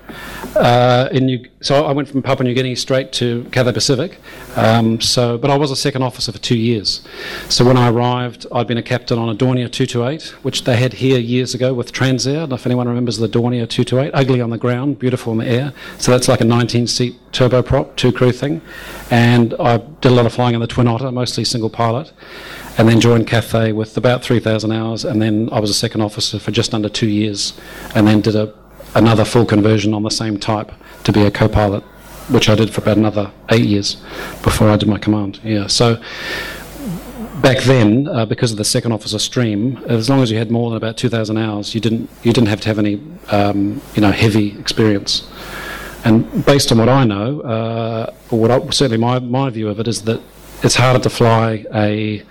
uh, 0.57 1.09
New, 1.13 1.45
so 1.61 1.85
I 1.85 1.93
went 1.93 2.09
from 2.09 2.21
Papua 2.21 2.49
New 2.49 2.55
Guinea 2.55 2.75
straight 2.75 3.13
to 3.13 3.45
Cathay 3.53 3.73
Pacific. 3.73 4.19
Um, 4.57 5.01
so, 5.01 5.39
but 5.39 5.51
I 5.51 5.57
was 5.57 5.71
a 5.71 5.77
second 5.77 6.03
officer 6.03 6.33
for 6.33 6.39
two 6.39 6.59
years. 6.59 7.07
So 7.49 7.65
when 7.65 7.77
I 7.77 7.89
arrived, 7.89 8.47
I'd 8.51 8.67
been 8.67 8.79
a 8.79 8.83
captain 8.83 9.19
on 9.19 9.29
a 9.29 9.35
Dornier 9.35 9.71
228, 9.71 10.43
which 10.43 10.65
they 10.65 10.77
had 10.77 10.95
here 10.95 11.19
years 11.19 11.55
ago 11.55 11.75
with 11.75 11.93
Transair. 11.93 12.53
If 12.53 12.67
anyone 12.67 12.89
remembers 12.89 13.19
the 13.19 13.29
Dornier 13.29 13.69
228. 13.69 14.11
Ugly 14.15 14.41
on 14.41 14.51
the 14.51 14.59
ground, 14.59 14.99
beautiful 14.99 15.33
in 15.33 15.39
the 15.39 15.47
air. 15.47 15.73
So 15.99 16.11
that's 16.11 16.27
like 16.27 16.41
a 16.41 16.45
19-seat 16.45 17.15
turboprop, 17.31 17.95
two-crew 17.95 18.33
thing. 18.33 18.63
And 19.11 19.55
I 19.61 19.77
did 19.77 20.11
a 20.11 20.15
lot 20.15 20.27
of 20.27 20.33
flying 20.33 20.55
in 20.55 20.61
the 20.61 20.67
Twin 20.67 20.89
Otter, 20.89 21.13
mostly 21.13 21.45
single 21.45 21.71
pilot 21.71 22.13
and 22.79 22.87
then 22.87 23.01
joined 23.01 23.27
Cathay 23.27 23.73
with 23.73 23.97
about 23.97 24.23
3,000 24.23 24.71
hours, 24.71 25.07
and 25.07 25.23
then 25.23 25.49
I 25.51 25.61
was 25.61 25.71
a 25.71 25.75
second 25.75 26.03
officer 26.03 26.39
for 26.39 26.51
just 26.51 26.75
under 26.75 26.91
two 26.91 27.09
years, 27.09 27.59
and 27.95 28.07
then 28.07 28.21
did 28.21 28.37
a 28.37 28.53
another 28.97 29.25
full 29.25 29.47
conversion 29.47 29.95
on 29.95 30.03
the 30.03 30.11
same 30.11 30.39
type 30.39 30.73
to 31.05 31.13
be 31.13 31.23
a 31.23 31.31
co-pilot, 31.31 31.83
which 32.29 32.49
I 32.49 32.55
did 32.55 32.71
for 32.71 32.81
about 32.81 32.97
another 32.97 33.31
eight 33.51 33.67
years 33.67 33.97
before 34.43 34.69
I 34.69 34.77
did 34.77 34.89
my 34.89 34.99
command. 34.99 35.39
Yeah, 35.45 35.69
so 35.69 36.03
back 37.41 37.59
then, 37.65 38.09
uh, 38.09 38.27
because 38.27 38.51
of 38.51 38.59
the 38.59 38.65
second 38.65 38.93
officer 38.93 39.19
stream, 39.19 39.77
as 39.87 40.09
long 40.11 40.23
as 40.23 40.31
you 40.31 40.39
had 40.39 40.51
more 40.51 40.71
than 40.71 40.77
about 40.77 40.97
2,000 40.97 41.37
hours, 41.37 41.75
you 41.75 41.81
didn't 41.81 42.11
you 42.23 42.33
didn't 42.33 42.49
have 42.49 42.61
to 42.63 42.69
have 42.69 42.79
any 42.79 43.01
um, 43.31 43.81
you 43.95 44.01
know 44.01 44.11
heavy 44.11 44.59
experience. 44.59 45.31
And 46.05 46.45
based 46.47 46.71
on 46.71 46.79
what 46.79 46.89
I 46.89 47.05
know, 47.05 47.41
uh, 47.41 48.13
what 48.31 48.51
I, 48.51 48.61
certainly 48.71 48.99
my, 48.99 49.19
my 49.19 49.51
view 49.51 49.69
of 49.69 49.81
it 49.81 49.89
is 49.89 50.03
that 50.03 50.21
it's 50.63 50.75
harder 50.75 50.99
to 50.99 51.11
fly 51.11 51.65
a 51.75 52.23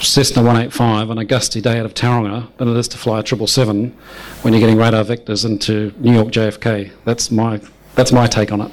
Cessna 0.00 0.42
185 0.42 1.10
on 1.10 1.18
a 1.18 1.24
gusty 1.24 1.60
day 1.60 1.78
out 1.78 1.86
of 1.86 1.94
Tauranga 1.94 2.48
than 2.58 2.68
it 2.68 2.76
is 2.76 2.88
to 2.88 2.98
fly 2.98 3.20
a 3.20 3.26
777 3.26 3.96
when 4.42 4.52
you're 4.52 4.60
getting 4.60 4.76
radar 4.76 5.04
vectors 5.04 5.44
into 5.44 5.92
New 5.98 6.12
York 6.12 6.28
JFK. 6.28 6.92
That's 7.04 7.30
my 7.30 7.60
that's 7.94 8.12
my 8.12 8.26
take 8.26 8.52
on 8.52 8.60
it. 8.60 8.72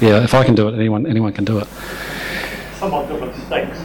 Yeah, 0.00 0.22
if 0.22 0.34
I 0.34 0.44
can 0.44 0.54
do 0.54 0.68
it, 0.68 0.74
anyone 0.74 1.06
anyone 1.06 1.32
can 1.32 1.44
do 1.44 1.58
it. 1.58 1.66
Somewhat 2.78 3.08
different 3.08 3.34
stakes. 3.46 3.78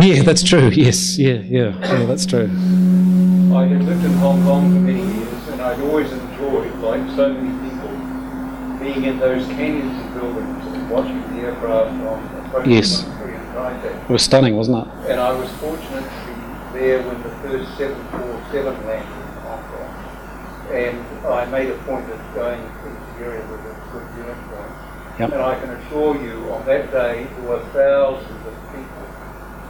Yeah, 0.00 0.22
that's 0.22 0.42
true. 0.42 0.68
Yes, 0.68 1.18
yeah, 1.18 1.34
yeah, 1.34 1.78
yeah, 1.80 2.06
that's 2.06 2.24
true. 2.24 2.44
I 2.44 3.66
had 3.66 3.84
lived 3.84 4.04
in 4.04 4.12
Hong 4.14 4.42
Kong 4.44 4.72
for 4.72 4.80
many 4.80 5.02
years, 5.02 5.48
and 5.48 5.60
I'd 5.60 5.78
always 5.80 6.10
enjoyed, 6.10 6.74
like 6.76 7.06
so 7.14 7.34
many 7.34 7.52
people, 7.68 7.90
being 8.80 9.04
in 9.04 9.18
those 9.18 9.46
canyons 9.48 9.92
and 10.00 10.14
buildings 10.14 10.66
and 10.66 10.88
watching 10.88 11.20
the 11.36 11.42
aircraft 11.42 11.90
from 11.90 12.46
approaching 12.46 12.72
yes. 12.72 13.04
It 13.54 14.08
was 14.08 14.22
stunning, 14.22 14.56
wasn't 14.56 14.86
it? 14.86 15.10
And 15.10 15.20
I 15.20 15.32
was 15.32 15.50
fortunate 15.52 16.02
to 16.04 16.72
be 16.72 16.78
there 16.78 17.02
when 17.02 17.22
the 17.22 17.28
first 17.44 17.76
747 17.76 18.86
landed 18.86 19.04
in 19.04 19.42
Hong 19.44 19.62
Kong. 19.68 20.72
And 20.72 21.26
I 21.26 21.44
made 21.46 21.68
a 21.70 21.76
point 21.84 22.10
of 22.10 22.18
going 22.34 22.60
into 22.60 22.96
the 23.18 23.24
area 23.24 23.40
with 23.50 23.60
a 23.60 23.76
good 23.92 24.06
unit 24.16 24.36
point. 24.48 25.18
Yep. 25.20 25.32
And 25.32 25.42
I 25.42 25.60
can 25.60 25.70
assure 25.70 26.16
you, 26.22 26.50
on 26.50 26.64
that 26.64 26.90
day, 26.90 27.24
there 27.24 27.48
were 27.48 27.60
thousands 27.74 28.46
of 28.46 28.54
people 28.72 29.04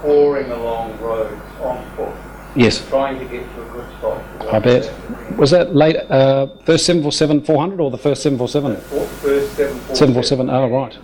pouring 0.01 0.51
along 0.53 0.99
roads 1.01 1.43
on 1.61 1.85
foot. 1.97 2.15
Yes. 2.55 2.87
Trying 2.89 3.19
to 3.19 3.25
get 3.25 3.43
to 3.55 3.63
a 3.63 3.73
good 3.73 3.89
spot. 3.99 4.23
I 4.53 4.59
bet. 4.61 4.93
Was 5.37 5.51
that 5.51 5.75
late, 5.75 5.97
uh, 5.97 6.47
first 6.65 6.87
747 6.87 7.43
400 7.43 7.81
or 7.81 7.91
the 7.91 7.99
first 7.99 8.23
747? 8.23 8.77
First 8.77 9.57
747. 9.57 9.97
747, 9.97 10.51
oh, 10.51 10.69
right. 10.69 10.99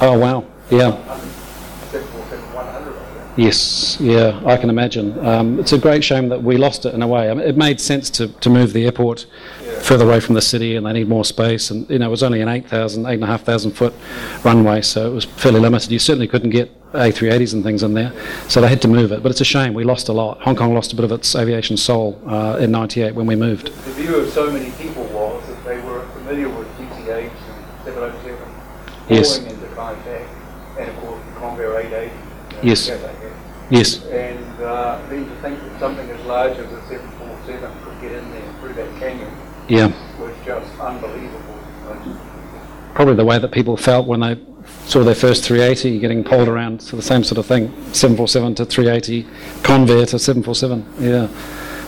Oh, 0.00 0.18
wow. 0.18 0.44
Yeah. 0.70 0.96
747 3.36 3.36
100 3.36 3.36
Yes, 3.36 3.98
yeah, 4.00 4.40
I 4.46 4.56
can 4.56 4.68
imagine. 4.70 5.18
Um, 5.26 5.58
it's 5.58 5.72
a 5.72 5.78
great 5.78 6.04
shame 6.04 6.28
that 6.28 6.42
we 6.42 6.56
lost 6.58 6.84
it 6.84 6.94
in 6.94 7.02
a 7.02 7.06
way. 7.08 7.30
I 7.30 7.34
mean, 7.34 7.46
it 7.46 7.56
made 7.56 7.80
sense 7.80 8.10
to, 8.10 8.28
to 8.28 8.50
move 8.50 8.72
the 8.72 8.84
airport 8.84 9.26
further 9.80 10.04
away 10.04 10.20
from 10.20 10.34
the 10.34 10.42
city, 10.42 10.76
and 10.76 10.84
they 10.86 10.92
need 10.92 11.08
more 11.08 11.24
space. 11.24 11.70
And 11.70 11.88
you 11.88 11.98
know, 11.98 12.06
it 12.08 12.10
was 12.10 12.22
only 12.22 12.40
an 12.42 12.48
8,000, 12.48 13.06
8,500 13.06 13.74
foot 13.74 13.94
runway, 14.44 14.82
so 14.82 15.06
it 15.10 15.14
was 15.14 15.24
fairly 15.24 15.60
limited. 15.60 15.90
You 15.90 15.98
certainly 15.98 16.28
couldn't 16.28 16.50
get 16.50 16.70
A380s 16.92 17.54
and 17.54 17.64
things 17.64 17.82
in 17.82 17.94
there, 17.94 18.12
so 18.48 18.60
they 18.60 18.68
had 18.68 18.82
to 18.82 18.88
move 18.88 19.12
it. 19.12 19.22
But 19.22 19.30
it's 19.32 19.40
a 19.40 19.46
shame 19.46 19.72
we 19.72 19.84
lost 19.84 20.08
a 20.08 20.12
lot. 20.12 20.40
Hong 20.42 20.54
Kong 20.56 20.74
lost 20.74 20.92
a 20.92 20.96
bit 20.96 21.04
of 21.06 21.12
its 21.12 21.34
aviation 21.34 21.76
soul 21.78 22.20
uh, 22.26 22.58
in 22.60 22.70
'98 22.70 23.14
when 23.14 23.26
we 23.26 23.34
moved. 23.34 23.68
The 23.68 23.92
view 23.92 24.16
of 24.16 24.28
so 24.30 24.50
many 24.50 24.70
people 24.72 25.04
was 25.04 25.42
that 25.48 25.64
they 25.64 25.78
were 25.80 26.02
familiar 26.08 26.50
with 26.50 26.68
DC-8s 26.76 27.30
and 27.30 27.84
707 27.84 28.38
Yes. 29.08 29.38
into 29.38 29.66
contact, 29.74 30.28
and 30.78 30.88
of 30.90 30.96
course 31.00 31.20
the 31.24 31.40
Convair 31.40 31.80
880. 31.82 32.14
you 32.14 32.56
know, 32.56 32.62
Yes. 32.62 32.86
that 32.88 33.00
they 33.00 33.06
had. 33.08 33.21
Yes. 33.72 34.04
And 34.04 34.62
uh, 34.62 35.00
then 35.08 35.24
to 35.26 35.34
think 35.36 35.58
that 35.58 35.80
something 35.80 36.08
as 36.10 36.20
large 36.26 36.52
as 36.58 36.70
a 36.70 36.82
747 36.88 37.82
could 37.84 38.00
get 38.02 38.12
in 38.12 38.30
there 38.32 38.54
through 38.60 38.74
that 38.74 39.00
canyon 39.00 39.32
Yeah. 39.66 39.90
was 40.20 40.34
just 40.44 40.78
unbelievable. 40.78 41.58
Probably 42.94 43.14
the 43.14 43.24
way 43.24 43.38
that 43.38 43.50
people 43.50 43.78
felt 43.78 44.06
when 44.06 44.20
they 44.20 44.36
saw 44.84 45.02
their 45.02 45.14
first 45.14 45.44
380 45.44 45.98
getting 46.00 46.22
pulled 46.22 46.48
around, 46.48 46.82
so 46.82 46.96
the 46.96 47.02
same 47.02 47.24
sort 47.24 47.38
of 47.38 47.46
thing. 47.46 47.68
747 47.94 48.56
to 48.56 48.64
380, 48.66 49.22
Convair 49.62 50.06
to 50.10 50.18
747. 50.18 50.86
Yeah. 51.00 51.28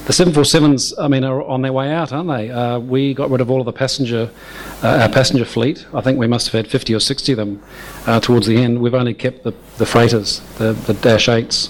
The 0.04 0.12
747s, 0.12 0.92
I 0.98 1.08
mean, 1.08 1.24
are 1.24 1.42
on 1.42 1.62
their 1.62 1.72
way 1.72 1.90
out, 1.90 2.12
aren't 2.12 2.28
they? 2.28 2.50
Uh, 2.50 2.78
we 2.78 3.14
got 3.14 3.30
rid 3.30 3.40
of 3.40 3.50
all 3.50 3.60
of 3.60 3.64
the 3.64 3.72
passenger, 3.72 4.28
uh, 4.82 4.98
our 4.98 5.08
passenger 5.08 5.46
fleet. 5.46 5.86
I 5.94 6.02
think 6.02 6.18
we 6.18 6.26
must 6.26 6.46
have 6.48 6.52
had 6.52 6.68
50 6.70 6.94
or 6.94 7.00
60 7.00 7.32
of 7.32 7.38
them 7.38 7.62
uh, 8.06 8.20
towards 8.20 8.46
the 8.46 8.58
end. 8.58 8.82
We've 8.82 8.92
only 8.92 9.14
kept 9.14 9.44
the, 9.44 9.54
the 9.78 9.86
freighters, 9.86 10.40
the, 10.58 10.74
the 10.74 10.92
Dash 10.92 11.26
8s, 11.26 11.68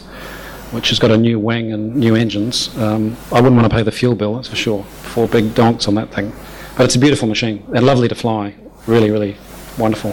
which 0.72 0.88
has 0.88 0.98
got 0.98 1.12
a 1.12 1.16
new 1.16 1.38
wing 1.38 1.72
and 1.72 1.94
new 1.94 2.16
engines. 2.16 2.76
Um, 2.76 3.16
I 3.30 3.36
wouldn't 3.36 3.54
want 3.54 3.70
to 3.70 3.76
pay 3.76 3.84
the 3.84 3.92
fuel 3.92 4.16
bill, 4.16 4.34
that's 4.34 4.48
for 4.48 4.56
sure. 4.56 4.82
Four 4.82 5.28
big 5.28 5.54
donks 5.54 5.86
on 5.86 5.94
that 5.94 6.12
thing. 6.12 6.32
But 6.76 6.86
it's 6.86 6.96
a 6.96 6.98
beautiful 6.98 7.28
machine 7.28 7.62
and 7.72 7.86
lovely 7.86 8.08
to 8.08 8.16
fly. 8.16 8.56
Really, 8.88 9.12
really 9.12 9.36
wonderful. 9.78 10.12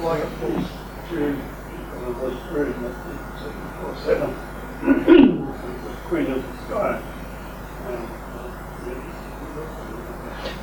Flying 0.00 0.20
at 0.20 0.28
full 0.40 0.50
speed, 0.50 0.66
because 1.92 2.08
of 2.08 2.20
this 2.22 2.34
version 2.50 2.84
of 2.84 2.92
the 2.92 2.98
747, 4.02 4.34
Queen 6.08 6.26
of 6.32 6.42
the 6.42 6.48
Sky. 6.66 7.00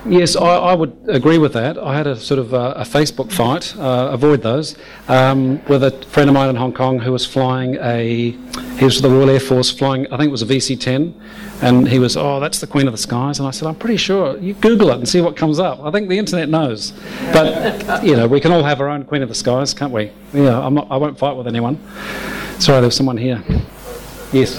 Yes, 0.06 0.36
I, 0.36 0.56
I 0.56 0.74
would 0.74 0.98
agree 1.10 1.38
with 1.38 1.54
that. 1.54 1.78
I 1.78 1.96
had 1.96 2.08
a 2.08 2.16
sort 2.16 2.40
of 2.40 2.56
uh, 2.56 2.74
a 2.76 2.82
Facebook 2.84 3.32
fight, 3.32 3.76
uh, 3.78 4.10
avoid 4.12 4.42
those, 4.42 4.76
um, 5.08 5.64
with 5.66 5.84
a 5.84 5.92
friend 6.08 6.28
of 6.28 6.34
mine 6.34 6.50
in 6.50 6.56
Hong 6.56 6.74
Kong 6.74 6.98
who 6.98 7.12
was 7.12 7.24
flying 7.24 7.76
a, 7.76 8.32
he 8.80 8.84
was 8.84 9.00
the 9.00 9.10
Royal 9.10 9.30
Air 9.30 9.40
Force 9.40 9.70
flying, 9.70 10.08
I 10.12 10.18
think 10.18 10.30
it 10.30 10.32
was 10.32 10.42
a 10.42 10.48
VC-10, 10.48 11.14
and 11.62 11.88
he 11.88 12.00
was, 12.00 12.18
oh, 12.18 12.40
that's 12.40 12.60
the 12.60 12.66
Queen 12.66 12.88
of 12.88 12.94
the 12.94 12.98
Skies, 12.98 13.38
and 13.38 13.48
I 13.48 13.52
said, 13.52 13.68
I'm 13.68 13.76
pretty 13.76 13.98
sure, 13.98 14.40
you 14.40 14.56
Google 14.56 14.90
it 14.90 14.96
and 14.96 15.08
see 15.08 15.22
what 15.22 15.38
comes 15.38 15.60
up. 15.60 15.80
I 15.84 15.92
think 15.92 16.10
the 16.10 16.18
internet 16.18 16.50
knows. 16.50 16.94
But, 17.32 18.04
you 18.04 18.16
know, 18.16 18.28
we 18.28 18.42
can 18.42 18.52
all 18.52 18.64
have 18.64 18.82
our 18.82 18.90
own 18.90 19.04
Queen 19.06 19.22
of 19.22 19.30
the 19.30 19.36
Skies, 19.36 19.72
can't 19.76 19.94
we? 19.94 20.12
Yeah, 20.34 20.60
I'm 20.60 20.74
not, 20.74 20.88
I 20.90 20.98
won't 20.98 21.20
fight 21.20 21.36
with 21.38 21.46
anyone. 21.46 21.80
Sorry, 22.58 22.82
there's 22.82 22.96
someone 22.96 23.18
here. 23.18 23.44
Yes. 24.34 24.58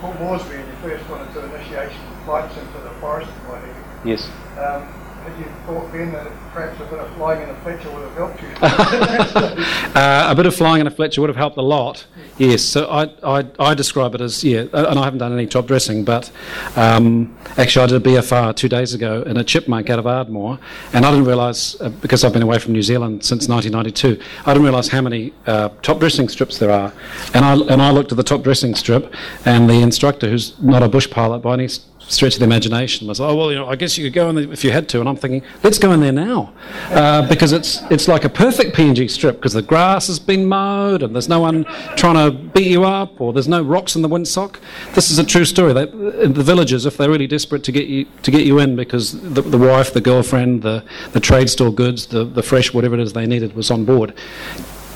Port 0.00 0.18
Moresby, 0.20 0.48
when 0.56 0.66
you 0.66 0.72
first 0.82 1.10
went 1.10 1.26
into 1.28 1.44
initiation 1.44 2.00
flights 2.24 2.56
into 2.56 2.78
the 2.80 2.90
forest 3.00 3.30
and 3.30 3.48
what 3.48 3.60
have 3.60 4.04
you, 4.04 4.12
Yes. 4.12 4.28
Um, 4.58 4.82
had 5.26 5.38
you 5.38 5.46
thought 5.66 5.92
then 5.92 6.12
that 6.12 6.26
perhaps 6.52 6.80
a 6.80 6.84
bit 6.84 7.00
of 7.00 7.14
flying 7.16 7.42
in 7.42 7.50
a 7.50 7.54
Fletcher 7.62 7.90
would 7.90 8.02
have 8.02 8.14
helped 8.14 8.42
you? 8.42 8.48
Uh, 9.96 10.26
a 10.28 10.34
bit 10.34 10.44
of 10.44 10.54
flying 10.54 10.82
in 10.82 10.86
a 10.86 10.90
Fletcher 10.90 11.22
would 11.22 11.30
have 11.30 11.38
helped 11.38 11.56
a 11.56 11.62
lot. 11.62 12.06
Yes, 12.36 12.62
so 12.62 12.86
I, 12.86 13.04
I, 13.22 13.46
I 13.58 13.72
describe 13.72 14.14
it 14.14 14.20
as, 14.20 14.44
yeah, 14.44 14.66
and 14.74 14.98
I 14.98 15.04
haven't 15.04 15.20
done 15.20 15.32
any 15.32 15.46
top 15.46 15.66
dressing, 15.66 16.04
but 16.04 16.30
um, 16.76 17.34
actually 17.56 17.84
I 17.84 17.86
did 17.86 18.06
a 18.06 18.10
BFR 18.10 18.54
two 18.54 18.68
days 18.68 18.92
ago 18.92 19.22
in 19.22 19.38
a 19.38 19.44
chipmunk 19.44 19.88
out 19.88 19.98
of 19.98 20.06
Ardmore, 20.06 20.58
and 20.92 21.06
I 21.06 21.10
didn't 21.10 21.24
realise, 21.24 21.80
uh, 21.80 21.88
because 21.88 22.24
I've 22.24 22.34
been 22.34 22.42
away 22.42 22.58
from 22.58 22.74
New 22.74 22.82
Zealand 22.82 23.24
since 23.24 23.48
1992, 23.48 24.22
I 24.44 24.52
didn't 24.52 24.64
realise 24.64 24.88
how 24.88 25.00
many 25.00 25.32
uh, 25.46 25.70
top 25.80 25.98
dressing 25.98 26.28
strips 26.28 26.58
there 26.58 26.70
are. 26.70 26.92
And 27.32 27.42
I, 27.42 27.54
and 27.54 27.80
I 27.80 27.90
looked 27.90 28.12
at 28.12 28.18
the 28.18 28.22
top 28.22 28.42
dressing 28.42 28.74
strip, 28.74 29.14
and 29.46 29.68
the 29.70 29.80
instructor, 29.80 30.28
who's 30.28 30.60
not 30.60 30.82
a 30.82 30.88
bush 30.88 31.08
pilot 31.08 31.38
by 31.38 31.54
any 31.54 31.68
stretch 32.08 32.34
of 32.34 32.40
the 32.40 32.44
imagination, 32.44 33.08
was, 33.08 33.20
oh, 33.20 33.34
well, 33.34 33.50
you 33.50 33.56
know, 33.56 33.66
I 33.66 33.76
guess 33.76 33.98
you 33.98 34.04
could 34.04 34.12
go 34.12 34.28
in 34.28 34.36
there 34.36 34.52
if 34.52 34.64
you 34.64 34.70
had 34.70 34.88
to. 34.90 35.00
And 35.00 35.08
I'm 35.08 35.16
thinking, 35.16 35.42
let's 35.62 35.78
go 35.78 35.92
in 35.92 36.00
there 36.00 36.12
now, 36.12 36.52
uh, 36.90 37.28
because 37.28 37.52
it's, 37.52 37.82
it's 37.90 38.08
like 38.08 38.24
a 38.24 38.28
perfect 38.28 38.76
PNG 38.76 39.10
strip, 39.10 39.36
because 39.36 39.52
the 39.52 39.62
grass 39.62 40.06
has 40.06 40.18
been 40.18 40.46
mowed, 40.46 41.02
and 41.02 41.14
there's 41.14 41.28
no 41.28 41.40
one 41.40 41.64
trying 41.96 42.14
to 42.14 42.30
beat 42.30 42.68
you 42.68 42.84
up, 42.84 43.20
or 43.20 43.32
there's 43.32 43.48
no 43.48 43.62
rocks 43.62 43.96
in 43.96 44.02
the 44.02 44.08
windsock. 44.08 44.56
This 44.94 45.10
is 45.10 45.18
a 45.18 45.24
true 45.24 45.44
story. 45.44 45.72
They, 45.72 45.86
the 45.86 46.42
villagers, 46.42 46.86
if 46.86 46.96
they're 46.96 47.10
really 47.10 47.26
desperate 47.26 47.64
to 47.64 47.72
get 47.72 47.86
you 47.86 48.06
to 48.22 48.30
get 48.30 48.46
you 48.46 48.58
in, 48.58 48.76
because 48.76 49.20
the, 49.20 49.42
the 49.42 49.58
wife, 49.58 49.92
the 49.92 50.00
girlfriend, 50.00 50.62
the, 50.62 50.84
the 51.12 51.20
trade 51.20 51.50
store 51.50 51.72
goods, 51.72 52.06
the, 52.06 52.24
the 52.24 52.42
fresh 52.42 52.72
whatever 52.72 52.94
it 52.94 53.00
is 53.00 53.12
they 53.12 53.26
needed 53.26 53.54
was 53.54 53.70
on 53.70 53.84
board. 53.84 54.14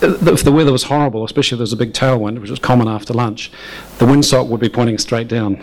If 0.03 0.45
the 0.45 0.53
weather 0.53 0.73
was 0.73 0.85
horrible, 0.85 1.25
especially 1.25 1.57
if 1.57 1.59
there 1.59 1.65
was 1.65 1.75
a 1.75 1.77
big 1.77 1.93
tailwind, 1.93 2.41
which 2.41 2.49
was 2.49 2.59
common 2.59 2.89
after 2.89 3.13
lunch, 3.13 3.53
the 3.99 4.07
windsock 4.07 4.49
would 4.49 4.61
be 4.61 4.71
pointing 4.71 4.97
straight 4.97 5.29
down. 5.29 5.63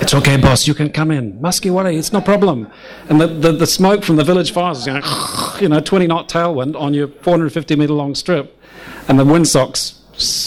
It's 0.00 0.14
okay, 0.14 0.36
boss, 0.36 0.66
you 0.66 0.74
can 0.74 0.90
come 0.90 1.10
in. 1.10 1.38
Muskie 1.40 1.70
Wari, 1.70 1.96
it's 1.96 2.12
no 2.12 2.20
problem. 2.20 2.70
And 3.08 3.20
the, 3.20 3.26
the, 3.26 3.52
the 3.52 3.66
smoke 3.66 4.04
from 4.04 4.16
the 4.16 4.24
village 4.24 4.52
fires 4.52 4.78
is 4.78 4.86
going, 4.86 5.02
you 5.60 5.68
know, 5.68 5.80
20 5.80 6.06
knot 6.06 6.28
tailwind 6.28 6.78
on 6.80 6.94
your 6.94 7.08
450 7.08 7.76
metre 7.76 7.92
long 7.92 8.14
strip, 8.14 8.60
and 9.08 9.18
the 9.18 9.24
windsocks 9.24 9.98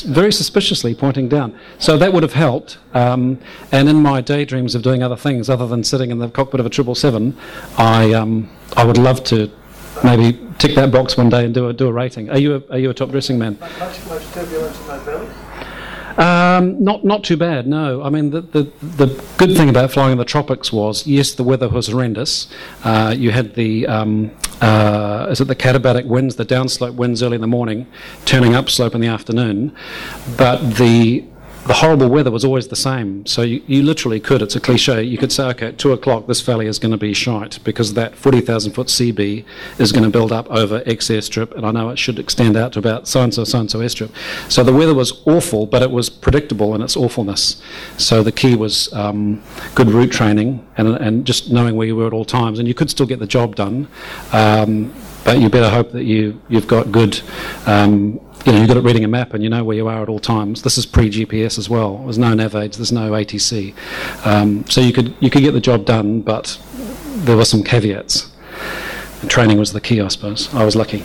very 0.06 0.34
suspiciously 0.34 0.94
pointing 0.94 1.30
down. 1.30 1.58
So 1.80 1.98
that 1.98 2.12
would 2.14 2.24
have 2.24 2.34
helped. 2.34 2.78
Um, 2.94 3.40
and 3.72 3.88
in 3.88 3.98
my 3.98 4.22
daydreams 4.22 4.76
of 4.76 4.82
doing 4.82 5.02
other 5.02 5.16
things 5.16 5.50
other 5.50 5.68
than 5.68 5.84
sitting 5.84 6.12
in 6.12 6.20
the 6.20 6.30
cockpit 6.30 6.60
of 6.60 6.66
a 6.66 6.74
777, 6.74 7.38
I, 7.78 8.14
um, 8.14 8.50
I 8.76 8.84
would 8.84 8.98
love 8.98 9.24
to 9.26 9.50
maybe 10.04 10.38
tick 10.58 10.76
that 10.76 10.92
box 10.92 11.16
one 11.16 11.30
day 11.30 11.46
and 11.46 11.54
do 11.54 11.68
a, 11.68 11.74
do 11.74 11.88
a 11.88 11.94
rating. 11.94 12.30
Are 12.30 12.38
you 12.38 12.56
a, 12.56 12.74
are 12.74 12.80
you 12.80 12.90
a 12.90 12.94
top 12.94 13.12
dressing 13.12 13.40
man? 13.40 13.58
much, 13.60 13.80
much 13.80 14.24
turbulence 14.34 14.78
in? 14.80 15.11
Um, 16.22 16.84
not 16.84 17.04
not 17.04 17.24
too 17.24 17.36
bad. 17.36 17.66
No, 17.66 18.04
I 18.04 18.10
mean 18.10 18.30
the, 18.30 18.42
the 18.42 18.64
the 18.82 19.08
good 19.38 19.58
thing 19.58 19.70
about 19.70 19.92
flying 19.92 20.12
in 20.12 20.18
the 20.20 20.26
tropics 20.26 20.72
was 20.72 21.08
yes, 21.08 21.34
the 21.34 21.44
weather 21.44 21.68
was 21.68 21.88
horrendous. 21.88 22.48
Uh, 22.84 23.16
you 23.18 23.32
had 23.32 23.56
the 23.56 23.88
um, 23.88 24.30
uh, 24.62 25.28
is 25.32 25.42
it 25.42 25.46
the 25.46 25.56
katabatic 25.56 26.06
winds, 26.06 26.36
the 26.36 26.46
downslope 26.46 26.94
winds 26.94 27.24
early 27.24 27.36
in 27.36 27.42
the 27.42 27.48
morning, 27.48 27.88
turning 28.26 28.54
upslope 28.54 28.94
in 28.94 29.02
the 29.02 29.08
afternoon, 29.08 29.76
but 30.38 30.60
the 30.76 31.26
the 31.68 31.74
horrible 31.74 32.09
weather 32.09 32.32
was 32.32 32.43
always 32.43 32.68
the 32.70 32.76
same. 32.76 33.26
So 33.26 33.43
you, 33.43 33.62
you 33.68 33.84
literally 33.84 34.20
could, 34.20 34.41
it's 34.41 34.55
a 34.55 34.59
cliche, 34.59 35.03
you 35.03 35.18
could 35.18 35.32
say, 35.32 35.45
okay, 35.49 35.68
at 35.68 35.78
two 35.78 35.93
o'clock 35.93 36.26
this 36.26 36.41
valley 36.41 36.66
is 36.66 36.80
going 36.80 36.91
to 36.91 36.97
be 36.97 37.14
shite 37.14 37.64
because 37.64 37.93
that 37.93 38.16
40,000 38.16 38.74
foot 38.74 38.88
CB 38.88 39.45
is 39.78 39.91
going 39.91 40.03
to 40.03 40.09
build 40.09 40.32
up 40.32 40.49
over 40.49 40.82
X 40.88 41.09
airstrip 41.09 41.55
and 41.55 41.66
I 41.66 41.72
know 41.72 41.89
it 41.89 41.99
should 41.99 42.18
extend 42.18 42.57
out 42.57 42.74
to 42.74 42.80
about 42.80 43.07
so 43.07 43.22
and 43.22 43.34
so, 43.34 43.43
so 43.43 43.59
and 43.59 43.70
so 43.70 43.80
airstrip. 43.80 44.12
So 44.51 44.64
the 44.64 44.74
weather 44.74 44.95
was 44.95 45.22
awful, 45.28 45.68
but 45.68 45.84
it 45.84 45.91
was 45.91 46.09
predictable 46.09 46.74
in 46.74 46.82
its 46.82 46.97
awfulness. 46.97 47.62
So 47.97 48.24
the 48.24 48.32
key 48.32 48.55
was 48.55 48.91
um, 48.93 49.43
good 49.76 49.89
route 49.89 50.12
training 50.12 50.66
and, 50.78 50.88
and 50.88 51.26
just 51.26 51.51
knowing 51.51 51.76
where 51.76 51.86
you 51.86 51.95
were 51.95 52.07
at 52.07 52.14
all 52.14 52.26
times. 52.26 52.57
And 52.57 52.68
you 52.68 52.74
could 52.74 52.89
still 52.89 53.05
get 53.05 53.20
the 53.20 53.28
job 53.28 53.55
done. 53.55 53.88
Um, 54.32 54.93
but 55.24 55.40
you 55.40 55.50
better 55.50 55.70
hope 55.70 55.92
that 55.92 56.04
you, 56.04 56.42
you've 56.50 56.68
got 56.68 56.92
good, 56.92 57.22
um, 57.66 58.20
you 58.46 58.52
know, 58.52 58.58
you're 58.58 58.68
good 58.68 58.78
at 58.78 58.84
reading 58.84 59.04
a 59.04 59.08
map 59.08 59.34
and 59.34 59.44
you 59.44 59.50
know 59.50 59.64
where 59.64 59.76
you 59.76 59.88
are 59.88 60.02
at 60.02 60.10
all 60.10 60.20
times. 60.20 60.64
This 60.64 60.78
is 60.78 60.86
pre-GPS 60.86 61.58
as 61.58 61.70
well. 61.70 61.98
There's 62.00 62.18
no 62.18 62.34
NavAids, 62.34 62.78
there's 62.78 62.92
no 62.92 63.12
ATC. 63.12 63.76
Um, 64.26 64.66
so 64.68 64.82
you 64.82 64.94
could, 64.94 65.16
you 65.20 65.30
could 65.30 65.42
get 65.42 65.52
the 65.52 65.62
job 65.62 65.86
done, 65.86 66.22
but 66.22 66.60
there 67.18 67.38
were 67.38 67.46
some 67.46 67.64
caveats. 67.64 68.32
And 69.22 69.30
training 69.30 69.60
was 69.60 69.74
the 69.74 69.82
key, 69.82 70.02
I 70.02 70.08
suppose. 70.08 70.54
I 70.54 70.66
was 70.66 70.76
lucky. 70.76 71.04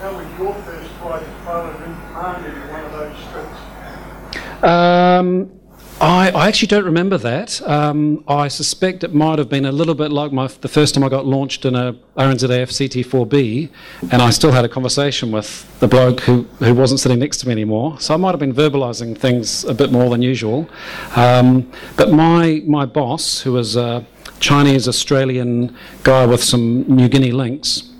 How 0.00 0.12
was 0.12 0.26
your 0.38 0.54
first 0.54 0.90
flight 0.94 1.22
as 1.22 1.44
pilot 1.44 1.76
in 1.76 1.94
command 1.94 2.46
in 2.46 2.52
one 2.72 2.84
of 2.84 2.92
those 2.92 3.16
strips? 3.24 4.64
Um, 4.64 5.57
I, 6.00 6.30
I, 6.30 6.46
actually 6.46 6.68
don't 6.68 6.84
remember 6.84 7.18
that. 7.18 7.60
Um, 7.62 8.22
I 8.28 8.46
suspect 8.46 9.02
it 9.02 9.12
might 9.12 9.40
have 9.40 9.48
been 9.48 9.64
a 9.64 9.72
little 9.72 9.96
bit 9.96 10.12
like 10.12 10.30
my, 10.30 10.46
the 10.46 10.68
first 10.68 10.94
time 10.94 11.02
I 11.02 11.08
got 11.08 11.26
launched 11.26 11.64
in 11.64 11.74
a 11.74 11.94
RNZAF 12.16 12.68
CT4B, 12.68 13.68
and 14.12 14.22
I 14.22 14.30
still 14.30 14.52
had 14.52 14.64
a 14.64 14.68
conversation 14.68 15.32
with 15.32 15.66
the 15.80 15.88
bloke 15.88 16.20
who, 16.20 16.44
who 16.60 16.72
wasn't 16.72 17.00
sitting 17.00 17.18
next 17.18 17.38
to 17.38 17.46
me 17.48 17.52
anymore. 17.52 17.98
So 17.98 18.14
I 18.14 18.16
might 18.16 18.30
have 18.30 18.38
been 18.38 18.54
verbalising 18.54 19.18
things 19.18 19.64
a 19.64 19.74
bit 19.74 19.90
more 19.90 20.08
than 20.08 20.22
usual. 20.22 20.70
Um, 21.16 21.68
but 21.96 22.12
my, 22.12 22.62
my 22.64 22.86
boss, 22.86 23.40
who 23.40 23.54
was 23.54 23.74
a 23.74 24.06
Chinese 24.38 24.86
Australian 24.86 25.76
guy 26.04 26.26
with 26.26 26.44
some 26.44 26.82
New 26.82 27.08
Guinea 27.08 27.32
links, 27.32 27.90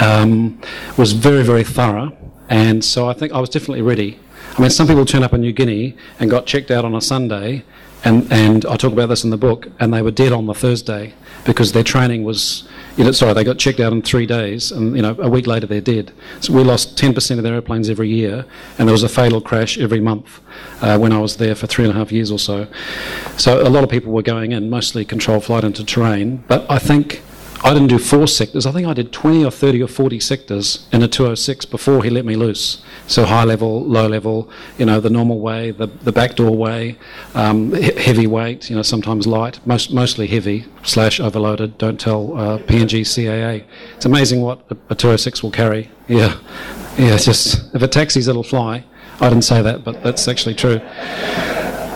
um, 0.00 0.58
was 0.96 1.12
very, 1.12 1.42
very 1.42 1.64
thorough. 1.64 2.16
And 2.48 2.82
so 2.82 3.10
I 3.10 3.12
think 3.12 3.32
I 3.32 3.40
was 3.40 3.50
definitely 3.50 3.82
ready. 3.82 4.18
I 4.60 4.62
mean, 4.64 4.70
some 4.70 4.86
people 4.86 5.06
turn 5.06 5.22
up 5.22 5.32
in 5.32 5.40
New 5.40 5.54
Guinea 5.54 5.96
and 6.18 6.30
got 6.30 6.44
checked 6.44 6.70
out 6.70 6.84
on 6.84 6.94
a 6.94 7.00
Sunday, 7.00 7.64
and, 8.04 8.30
and 8.30 8.66
I 8.66 8.76
talk 8.76 8.92
about 8.92 9.06
this 9.06 9.24
in 9.24 9.30
the 9.30 9.38
book, 9.38 9.68
and 9.80 9.90
they 9.90 10.02
were 10.02 10.10
dead 10.10 10.32
on 10.32 10.44
the 10.44 10.52
Thursday 10.52 11.14
because 11.46 11.72
their 11.72 11.82
training 11.82 12.24
was, 12.24 12.68
you 12.98 13.04
know, 13.04 13.10
sorry, 13.12 13.32
they 13.32 13.42
got 13.42 13.56
checked 13.56 13.80
out 13.80 13.90
in 13.94 14.02
three 14.02 14.26
days, 14.26 14.70
and 14.70 14.94
you 14.94 15.00
know, 15.00 15.16
a 15.18 15.30
week 15.30 15.46
later 15.46 15.66
they're 15.66 15.80
dead. 15.80 16.12
So 16.42 16.52
we 16.52 16.62
lost 16.62 16.98
10% 16.98 17.38
of 17.38 17.42
their 17.42 17.54
airplanes 17.54 17.88
every 17.88 18.10
year, 18.10 18.44
and 18.78 18.86
there 18.86 18.92
was 18.92 19.02
a 19.02 19.08
fatal 19.08 19.40
crash 19.40 19.78
every 19.78 20.00
month 20.00 20.42
uh, 20.82 20.98
when 20.98 21.10
I 21.10 21.20
was 21.20 21.38
there 21.38 21.54
for 21.54 21.66
three 21.66 21.86
and 21.86 21.94
a 21.94 21.96
half 21.96 22.12
years 22.12 22.30
or 22.30 22.38
so. 22.38 22.66
So 23.38 23.66
a 23.66 23.70
lot 23.70 23.82
of 23.82 23.88
people 23.88 24.12
were 24.12 24.20
going 24.20 24.52
in, 24.52 24.68
mostly 24.68 25.06
control 25.06 25.40
flight 25.40 25.64
into 25.64 25.86
terrain, 25.86 26.44
but 26.48 26.70
I 26.70 26.78
think 26.78 27.22
I 27.62 27.74
didn't 27.74 27.88
do 27.88 27.98
four 27.98 28.26
sectors. 28.26 28.64
I 28.64 28.72
think 28.72 28.86
I 28.86 28.94
did 28.94 29.12
20 29.12 29.44
or 29.44 29.50
30 29.50 29.82
or 29.82 29.88
40 29.88 30.18
sectors 30.20 30.88
in 30.92 31.02
a 31.02 31.08
206 31.08 31.66
before 31.66 32.02
he 32.02 32.08
let 32.08 32.24
me 32.24 32.34
loose. 32.34 32.82
So 33.06 33.26
high 33.26 33.44
level, 33.44 33.84
low 33.84 34.08
level, 34.08 34.48
you 34.78 34.86
know, 34.86 34.98
the 34.98 35.10
normal 35.10 35.40
way, 35.40 35.70
the, 35.70 35.86
the 35.86 36.12
backdoor 36.12 36.56
way, 36.56 36.96
um, 37.34 37.74
he- 37.74 37.92
heavy 38.00 38.26
weight, 38.26 38.70
you 38.70 38.76
know, 38.76 38.82
sometimes 38.82 39.26
light, 39.26 39.64
most, 39.66 39.92
mostly 39.92 40.26
heavy 40.26 40.64
slash 40.84 41.20
overloaded. 41.20 41.76
Don't 41.76 42.00
tell 42.00 42.36
uh, 42.38 42.58
PNG 42.58 43.02
CAA. 43.02 43.64
It's 43.96 44.06
amazing 44.06 44.40
what 44.40 44.64
a, 44.70 44.76
a 44.90 44.94
206 44.94 45.42
will 45.42 45.50
carry. 45.50 45.90
Yeah, 46.08 46.38
yeah. 46.96 47.14
It's 47.14 47.26
just 47.26 47.74
if 47.74 47.82
it 47.82 47.92
taxis, 47.92 48.26
it'll 48.26 48.42
fly. 48.42 48.84
I 49.20 49.28
didn't 49.28 49.44
say 49.44 49.60
that, 49.60 49.84
but 49.84 50.02
that's 50.02 50.26
actually 50.28 50.54
true 50.54 50.80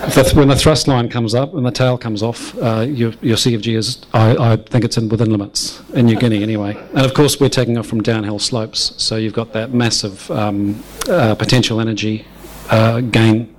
the, 0.07 0.32
when 0.34 0.48
the 0.48 0.57
thrust 0.57 0.88
line 0.88 1.09
comes 1.09 1.34
up 1.34 1.55
and 1.55 1.64
the 1.64 1.70
tail 1.70 1.98
comes 1.98 2.22
off, 2.22 2.57
uh, 2.59 2.80
your, 2.80 3.12
your 3.20 3.36
CFG 3.36 3.76
is, 3.76 3.98
I, 4.12 4.52
I, 4.52 4.57
think 4.57 4.84
it's 4.84 4.96
in 4.96 5.09
within 5.09 5.30
limits 5.30 5.82
in 5.92 6.07
New 6.07 6.16
Guinea 6.16 6.42
anyway. 6.42 6.76
And 6.94 7.05
of 7.05 7.14
course, 7.14 7.40
we're 7.40 7.48
taking 7.48 7.78
off 7.78 7.86
from 7.86 8.02
downhill 8.02 8.38
slopes, 8.38 8.94
so 9.02 9.16
you've 9.16 9.32
got 9.32 9.52
that 9.52 9.72
massive 9.72 10.30
um, 10.30 10.82
uh, 11.09 11.34
potential 11.34 11.80
energy 11.80 12.24
uh, 12.70 13.00
gain. 13.00 13.55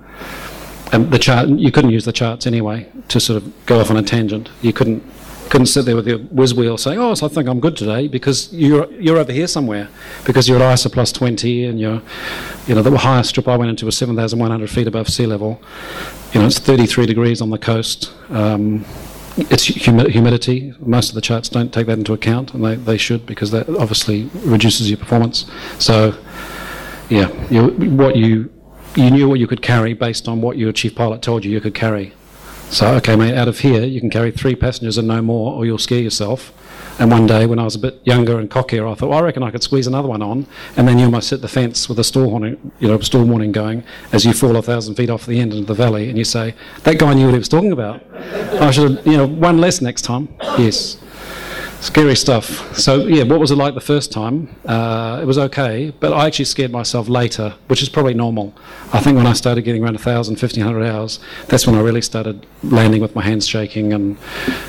And 0.92 1.10
the 1.10 1.18
chart, 1.18 1.48
you 1.48 1.72
couldn't 1.72 1.90
use 1.90 2.04
the 2.04 2.12
charts 2.12 2.46
anyway 2.46 2.90
to 3.08 3.20
sort 3.20 3.42
of 3.42 3.66
go 3.66 3.80
off 3.80 3.90
on 3.90 3.96
a 3.96 4.02
tangent. 4.02 4.50
You 4.62 4.72
couldn't 4.72 5.02
couldn't 5.50 5.66
sit 5.66 5.84
there 5.84 5.96
with 5.96 6.06
your 6.06 6.18
whiz 6.18 6.54
wheel 6.54 6.76
saying, 6.76 6.98
"Oh, 6.98 7.14
so 7.14 7.26
I 7.26 7.28
think 7.28 7.48
I'm 7.48 7.60
good 7.60 7.76
today," 7.76 8.08
because 8.08 8.52
you're 8.52 8.90
you're 8.92 9.18
over 9.18 9.32
here 9.32 9.46
somewhere 9.46 9.88
because 10.24 10.48
you're 10.48 10.62
at 10.62 10.72
ISA 10.74 10.90
plus 10.90 11.12
20 11.12 11.64
and 11.64 11.80
you're, 11.80 12.02
you 12.66 12.74
know, 12.74 12.82
the 12.82 12.96
highest 12.96 13.30
strip 13.30 13.48
I 13.48 13.56
went 13.56 13.70
into 13.70 13.86
was 13.86 13.96
7,100 13.96 14.70
feet 14.70 14.86
above 14.86 15.08
sea 15.08 15.26
level, 15.26 15.60
you 16.32 16.40
know, 16.40 16.46
it's 16.46 16.58
33 16.58 17.06
degrees 17.06 17.40
on 17.40 17.50
the 17.50 17.58
coast. 17.58 18.12
Um, 18.30 18.84
it's 19.38 19.64
humi- 19.64 20.10
humidity. 20.10 20.74
Most 20.80 21.10
of 21.10 21.14
the 21.14 21.20
charts 21.20 21.48
don't 21.48 21.72
take 21.72 21.86
that 21.86 21.98
into 21.98 22.12
account, 22.12 22.54
and 22.54 22.64
they, 22.64 22.74
they 22.74 22.96
should 22.96 23.26
because 23.26 23.50
that 23.50 23.68
obviously 23.68 24.30
reduces 24.44 24.88
your 24.88 24.98
performance. 24.98 25.44
So, 25.78 26.14
yeah, 27.10 27.30
you, 27.50 27.68
what 27.96 28.16
you 28.16 28.50
you 28.96 29.10
knew 29.10 29.28
what 29.28 29.38
you 29.38 29.46
could 29.46 29.60
carry 29.60 29.92
based 29.92 30.26
on 30.26 30.40
what 30.40 30.56
your 30.56 30.72
chief 30.72 30.94
pilot 30.94 31.20
told 31.20 31.44
you 31.44 31.50
you 31.50 31.60
could 31.60 31.74
carry. 31.74 32.14
So, 32.68 32.94
okay, 32.96 33.16
mate, 33.16 33.34
out 33.34 33.48
of 33.48 33.60
here 33.60 33.84
you 33.84 34.00
can 34.00 34.10
carry 34.10 34.30
three 34.30 34.54
passengers 34.54 34.98
and 34.98 35.08
no 35.08 35.22
more, 35.22 35.54
or 35.54 35.64
you'll 35.64 35.78
scare 35.78 36.00
yourself. 36.00 36.52
And 36.98 37.10
one 37.10 37.26
day, 37.26 37.44
when 37.46 37.58
I 37.58 37.64
was 37.64 37.74
a 37.74 37.78
bit 37.78 38.00
younger 38.04 38.38
and 38.38 38.50
cockier, 38.50 38.90
I 38.90 38.94
thought, 38.94 39.10
well, 39.10 39.18
I 39.18 39.22
reckon 39.22 39.42
I 39.42 39.50
could 39.50 39.62
squeeze 39.62 39.86
another 39.86 40.08
one 40.08 40.22
on. 40.22 40.46
And 40.78 40.88
then 40.88 40.98
you 40.98 41.10
must 41.10 41.28
hit 41.28 41.42
the 41.42 41.48
fence 41.48 41.90
with 41.90 41.98
a 41.98 42.04
storm 42.04 42.30
warning, 42.30 42.72
you 42.80 42.88
know, 42.88 42.98
storm 43.00 43.28
warning 43.28 43.52
going 43.52 43.84
as 44.12 44.24
you 44.24 44.32
fall 44.32 44.56
a 44.56 44.62
thousand 44.62 44.94
feet 44.94 45.10
off 45.10 45.26
the 45.26 45.38
end 45.38 45.52
into 45.52 45.66
the 45.66 45.74
valley, 45.74 46.08
and 46.08 46.16
you 46.16 46.24
say, 46.24 46.54
that 46.84 46.98
guy 46.98 47.12
knew 47.12 47.26
what 47.26 47.32
he 47.32 47.38
was 47.38 47.50
talking 47.50 47.72
about. 47.72 48.02
I 48.60 48.70
should 48.70 48.96
have, 48.96 49.06
you 49.06 49.16
know, 49.16 49.26
one 49.26 49.58
less 49.58 49.82
next 49.82 50.02
time. 50.02 50.34
Yes. 50.58 50.96
Scary 51.80 52.16
stuff. 52.16 52.76
So, 52.76 53.06
yeah, 53.06 53.22
what 53.22 53.38
was 53.38 53.50
it 53.50 53.56
like 53.56 53.74
the 53.74 53.80
first 53.80 54.10
time? 54.10 54.48
Uh, 54.64 55.18
it 55.22 55.26
was 55.26 55.36
okay, 55.38 55.92
but 56.00 56.12
I 56.12 56.26
actually 56.26 56.46
scared 56.46 56.72
myself 56.72 57.06
later, 57.08 57.54
which 57.68 57.82
is 57.82 57.88
probably 57.88 58.14
normal. 58.14 58.54
I 58.94 59.00
think 59.00 59.16
when 59.16 59.26
I 59.26 59.34
started 59.34 59.62
getting 59.62 59.84
around 59.84 59.94
1,000, 59.94 60.32
1,500 60.34 60.84
hours, 60.84 61.20
that's 61.48 61.66
when 61.66 61.76
I 61.76 61.80
really 61.80 62.00
started 62.00 62.46
landing 62.62 63.02
with 63.02 63.14
my 63.14 63.22
hands 63.22 63.46
shaking 63.46 63.92
and 63.92 64.16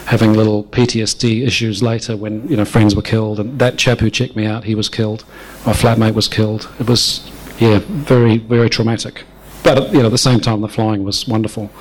having 0.05 0.33
little 0.33 0.65
PTSD 0.65 1.47
issues 1.47 1.81
later 1.81 2.17
when, 2.17 2.47
you 2.49 2.57
know, 2.57 2.65
friends 2.65 2.93
were 2.93 3.01
killed. 3.01 3.39
And 3.39 3.57
that 3.57 3.77
chap 3.77 3.99
who 3.99 4.09
checked 4.09 4.35
me 4.35 4.45
out, 4.45 4.65
he 4.65 4.75
was 4.75 4.89
killed. 4.89 5.23
My 5.65 5.73
flatmate 5.73 6.13
was 6.13 6.27
killed. 6.27 6.69
It 6.79 6.89
was, 6.89 7.29
yeah, 7.57 7.79
very, 7.85 8.37
very 8.37 8.69
traumatic. 8.69 9.23
But, 9.63 9.93
you 9.93 9.99
know, 9.99 10.07
at 10.07 10.11
the 10.11 10.17
same 10.17 10.41
time, 10.41 10.59
the 10.61 10.67
flying 10.67 11.03
was 11.05 11.25
wonderful. 11.27 11.71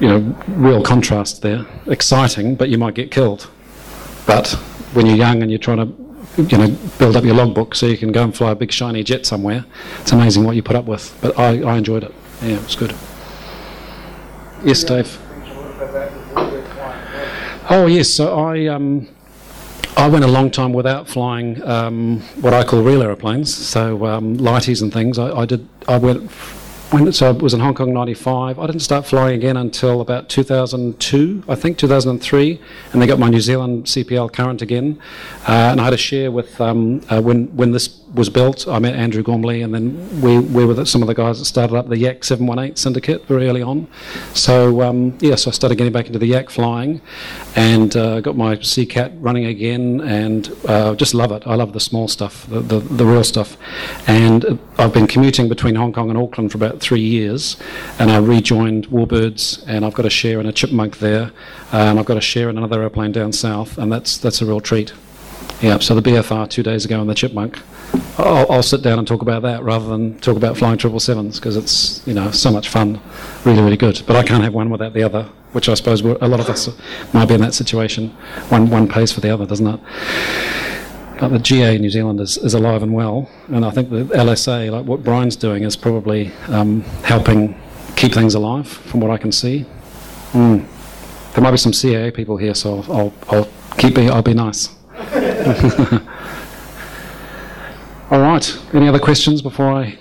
You 0.00 0.08
know, 0.08 0.36
real 0.48 0.82
contrast 0.82 1.42
there. 1.42 1.66
Exciting, 1.86 2.56
but 2.56 2.70
you 2.70 2.78
might 2.78 2.94
get 2.94 3.10
killed. 3.10 3.50
But 4.26 4.50
when 4.92 5.06
you're 5.06 5.16
young 5.16 5.42
and 5.42 5.50
you're 5.50 5.58
trying 5.58 5.78
to, 5.78 6.42
you 6.42 6.58
know, 6.58 6.76
build 6.98 7.16
up 7.16 7.24
your 7.24 7.34
logbook 7.34 7.74
so 7.74 7.86
you 7.86 7.96
can 7.96 8.12
go 8.12 8.24
and 8.24 8.36
fly 8.36 8.50
a 8.50 8.54
big 8.54 8.72
shiny 8.72 9.02
jet 9.02 9.24
somewhere, 9.24 9.64
it's 10.00 10.12
amazing 10.12 10.44
what 10.44 10.56
you 10.56 10.62
put 10.62 10.76
up 10.76 10.84
with. 10.84 11.16
But 11.20 11.38
I, 11.38 11.62
I 11.62 11.76
enjoyed 11.76 12.04
it. 12.04 12.14
Yeah, 12.42 12.56
it 12.56 12.62
was 12.64 12.76
good. 12.76 12.94
Yes, 14.64 14.82
Dave. 14.84 15.18
Oh 17.68 17.86
yes, 17.88 18.10
so 18.10 18.38
I 18.38 18.66
um, 18.66 19.08
I 19.96 20.08
went 20.08 20.24
a 20.24 20.28
long 20.28 20.50
time 20.50 20.72
without 20.72 21.08
flying 21.08 21.62
um, 21.62 22.20
what 22.40 22.54
I 22.54 22.62
call 22.64 22.82
real 22.82 23.02
aeroplanes, 23.02 23.54
so 23.54 24.06
um, 24.06 24.36
lighties 24.36 24.82
and 24.82 24.92
things. 24.92 25.18
I, 25.18 25.30
I 25.30 25.46
did. 25.46 25.66
I 25.88 25.98
went 25.98 26.30
when 26.90 27.12
so 27.12 27.28
I 27.28 27.32
was 27.32 27.52
in 27.52 27.60
Hong 27.60 27.74
Kong 27.74 27.92
'95. 27.92 28.58
I 28.58 28.66
didn't 28.66 28.80
start 28.80 29.06
flying 29.06 29.34
again 29.34 29.56
until 29.56 30.00
about 30.00 30.28
2002, 30.28 31.44
I 31.48 31.54
think 31.54 31.78
2003, 31.78 32.60
and 32.92 33.02
they 33.02 33.06
got 33.06 33.18
my 33.18 33.28
New 33.28 33.40
Zealand 33.40 33.86
CPL 33.86 34.32
current 34.32 34.62
again. 34.62 34.98
Uh, 35.48 35.70
and 35.72 35.80
I 35.80 35.84
had 35.84 35.94
a 35.94 35.98
share 35.98 36.30
with 36.30 36.60
um, 36.60 37.00
uh, 37.10 37.20
when 37.20 37.46
when 37.56 37.72
this 37.72 37.88
was 38.14 38.28
built. 38.28 38.68
I 38.68 38.78
met 38.78 38.94
Andrew 38.94 39.22
Gormley, 39.22 39.62
and 39.62 39.74
then 39.74 40.20
we, 40.20 40.38
we 40.38 40.64
were 40.64 40.84
some 40.84 41.02
of 41.02 41.08
the 41.08 41.14
guys 41.14 41.38
that 41.38 41.44
started 41.44 41.76
up 41.76 41.88
the 41.88 41.98
Yak 41.98 42.24
718 42.24 42.76
syndicate 42.76 43.26
very 43.26 43.48
early 43.48 43.62
on. 43.62 43.88
So 44.34 44.82
um, 44.82 45.16
yeah, 45.20 45.34
so 45.34 45.50
I 45.50 45.52
started 45.52 45.76
getting 45.76 45.92
back 45.92 46.06
into 46.06 46.18
the 46.18 46.26
Yak 46.26 46.50
flying, 46.50 47.00
and 47.54 47.96
uh, 47.96 48.20
got 48.20 48.36
my 48.36 48.56
CCAT 48.56 49.16
running 49.20 49.46
again, 49.46 50.00
and 50.00 50.54
uh, 50.68 50.94
just 50.94 51.14
love 51.14 51.32
it. 51.32 51.46
I 51.46 51.54
love 51.54 51.72
the 51.72 51.80
small 51.80 52.08
stuff, 52.08 52.46
the, 52.48 52.60
the, 52.60 52.80
the 52.80 53.04
real 53.04 53.24
stuff. 53.24 53.56
And 54.06 54.58
I've 54.78 54.92
been 54.92 55.06
commuting 55.06 55.48
between 55.48 55.74
Hong 55.74 55.92
Kong 55.92 56.10
and 56.10 56.18
Auckland 56.18 56.52
for 56.52 56.58
about 56.58 56.80
three 56.80 57.00
years, 57.00 57.56
and 57.98 58.10
I 58.10 58.18
rejoined 58.18 58.88
Warbirds, 58.88 59.64
and 59.66 59.84
I've 59.84 59.94
got 59.94 60.06
a 60.06 60.10
share 60.10 60.40
in 60.40 60.46
a 60.46 60.52
chipmunk 60.52 60.98
there, 60.98 61.32
uh, 61.72 61.76
and 61.76 61.98
I've 61.98 62.06
got 62.06 62.16
a 62.16 62.22
share 62.22 62.48
in 62.48 62.58
another 62.58 62.82
airplane 62.82 63.12
down 63.12 63.32
south, 63.32 63.78
and 63.78 63.92
that's 63.92 64.18
that's 64.18 64.40
a 64.40 64.46
real 64.46 64.60
treat. 64.60 64.92
Yeah, 65.60 65.78
so 65.78 65.94
the 65.94 66.02
BFR 66.02 66.50
two 66.50 66.62
days 66.62 66.84
ago 66.84 67.00
in 67.00 67.06
the 67.06 67.14
chipmunk. 67.14 67.58
I'll, 68.18 68.50
I'll, 68.52 68.62
sit 68.62 68.82
down 68.82 68.98
and 68.98 69.08
talk 69.08 69.22
about 69.22 69.42
that 69.42 69.62
rather 69.62 69.86
than 69.88 70.18
talk 70.20 70.36
about 70.36 70.56
flying 70.56 70.76
triple 70.76 71.00
sevens 71.00 71.38
because 71.38 71.56
it's 71.56 72.06
you 72.06 72.12
know 72.12 72.30
so 72.30 72.50
much 72.50 72.68
fun, 72.68 73.00
really 73.44 73.62
really 73.62 73.76
good. 73.76 74.02
But 74.06 74.16
I 74.16 74.22
can't 74.22 74.42
have 74.44 74.52
one 74.52 74.68
without 74.68 74.92
the 74.92 75.02
other, 75.02 75.24
which 75.52 75.68
I 75.68 75.74
suppose 75.74 76.02
a 76.02 76.28
lot 76.28 76.40
of 76.40 76.48
us 76.50 76.68
might 77.14 77.26
be 77.26 77.34
in 77.34 77.40
that 77.40 77.54
situation. 77.54 78.10
One 78.50 78.68
one 78.68 78.86
pays 78.86 79.12
for 79.12 79.20
the 79.20 79.30
other, 79.30 79.46
doesn't 79.46 79.66
it? 79.66 79.80
But 81.18 81.28
the 81.28 81.38
GA 81.38 81.76
in 81.76 81.80
New 81.80 81.90
Zealand 81.90 82.20
is, 82.20 82.36
is 82.36 82.52
alive 82.52 82.82
and 82.82 82.92
well, 82.92 83.30
and 83.48 83.64
I 83.64 83.70
think 83.70 83.88
the 83.88 84.04
LSA, 84.04 84.70
like 84.70 84.84
what 84.84 85.02
Bryan's 85.02 85.36
doing, 85.36 85.62
is 85.62 85.74
probably 85.74 86.30
um, 86.48 86.82
helping 87.02 87.58
keep 87.96 88.12
things 88.12 88.34
alive, 88.34 88.68
from 88.68 89.00
what 89.00 89.10
I 89.10 89.16
can 89.16 89.32
see. 89.32 89.64
Mm. 90.32 90.66
There 91.32 91.42
might 91.42 91.52
be 91.52 91.56
some 91.56 91.72
CAA 91.72 92.12
people 92.12 92.36
here, 92.36 92.54
so 92.54 92.82
I'll, 92.88 93.14
I'll 93.30 93.48
keep 93.78 93.94
be 93.94 94.10
I'll 94.10 94.22
be 94.22 94.34
nice. 94.34 94.68
All 98.10 98.20
right. 98.20 98.58
Any 98.72 98.88
other 98.88 98.98
questions 98.98 99.42
before 99.42 99.72
I 99.72 99.96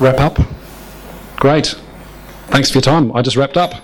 wrap 0.00 0.20
up? 0.20 0.38
Great. 1.36 1.74
Thanks 2.48 2.70
for 2.70 2.78
your 2.78 2.82
time. 2.82 3.14
I 3.14 3.22
just 3.22 3.36
wrapped 3.36 3.56
up. 3.56 3.74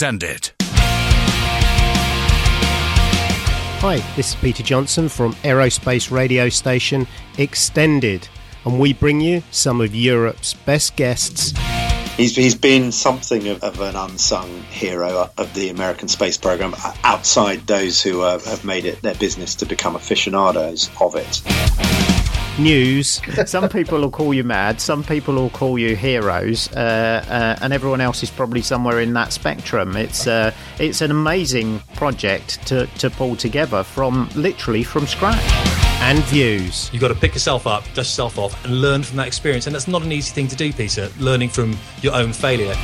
Extended. 0.00 0.50
Hi, 3.82 4.02
this 4.16 4.30
is 4.30 4.34
Peter 4.36 4.62
Johnson 4.62 5.10
from 5.10 5.34
aerospace 5.44 6.10
radio 6.10 6.48
station 6.48 7.06
Extended, 7.36 8.26
and 8.64 8.80
we 8.80 8.94
bring 8.94 9.20
you 9.20 9.42
some 9.50 9.82
of 9.82 9.94
Europe's 9.94 10.54
best 10.54 10.96
guests. 10.96 11.52
He's, 12.16 12.34
he's 12.34 12.54
been 12.54 12.92
something 12.92 13.46
of, 13.48 13.62
of 13.62 13.78
an 13.82 13.94
unsung 13.94 14.62
hero 14.70 15.28
of 15.36 15.52
the 15.52 15.68
American 15.68 16.08
space 16.08 16.38
program 16.38 16.74
outside 17.04 17.66
those 17.66 18.00
who 18.00 18.22
uh, 18.22 18.38
have 18.38 18.64
made 18.64 18.86
it 18.86 19.02
their 19.02 19.16
business 19.16 19.54
to 19.56 19.66
become 19.66 19.96
aficionados 19.96 20.88
of 20.98 21.14
it 21.14 22.09
news. 22.58 23.20
some 23.46 23.68
people 23.68 24.00
will 24.00 24.10
call 24.10 24.34
you 24.34 24.44
mad, 24.44 24.80
some 24.80 25.02
people 25.02 25.34
will 25.34 25.50
call 25.50 25.78
you 25.78 25.96
heroes, 25.96 26.70
uh, 26.72 27.24
uh, 27.28 27.62
and 27.62 27.72
everyone 27.72 28.00
else 28.00 28.22
is 28.22 28.30
probably 28.30 28.62
somewhere 28.62 29.00
in 29.00 29.12
that 29.14 29.32
spectrum. 29.32 29.96
It's 29.96 30.26
uh, 30.26 30.52
it's 30.78 31.00
an 31.00 31.10
amazing 31.10 31.80
project 31.94 32.66
to, 32.68 32.86
to 32.86 33.10
pull 33.10 33.36
together 33.36 33.82
from 33.82 34.28
literally 34.34 34.82
from 34.82 35.06
scratch. 35.06 35.40
And 36.02 36.18
views. 36.24 36.88
You've 36.94 37.02
got 37.02 37.08
to 37.08 37.14
pick 37.14 37.34
yourself 37.34 37.66
up, 37.66 37.84
dust 37.92 37.96
yourself 37.96 38.38
off, 38.38 38.64
and 38.64 38.80
learn 38.80 39.02
from 39.02 39.18
that 39.18 39.26
experience. 39.26 39.66
And 39.66 39.74
that's 39.74 39.86
not 39.86 40.02
an 40.02 40.10
easy 40.10 40.32
thing 40.32 40.48
to 40.48 40.56
do, 40.56 40.72
Peter, 40.72 41.10
learning 41.18 41.50
from 41.50 41.76
your 42.00 42.14
own 42.14 42.32
failure. 42.32 42.74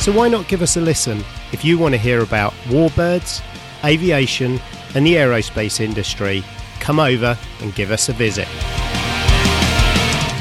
So 0.00 0.10
why 0.10 0.28
not 0.28 0.48
give 0.48 0.62
us 0.62 0.78
a 0.78 0.80
listen 0.80 1.22
if 1.52 1.66
you 1.66 1.78
want 1.78 1.92
to 1.92 1.98
hear 1.98 2.22
about 2.22 2.54
warbirds, 2.68 3.42
aviation, 3.84 4.58
and 4.94 5.06
the 5.06 5.16
aerospace 5.16 5.80
industry 5.80 6.42
come 6.80 7.00
over 7.00 7.36
and 7.60 7.74
give 7.74 7.90
us 7.90 8.08
a 8.08 8.12
visit. 8.12 8.46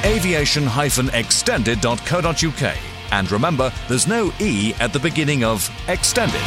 aviation-extended.co.uk 0.05 2.77
and 3.11 3.31
remember 3.31 3.71
there's 3.88 4.07
no 4.07 4.31
E 4.39 4.73
at 4.79 4.93
the 4.93 4.99
beginning 4.99 5.43
of 5.43 5.69
extended. 5.88 6.41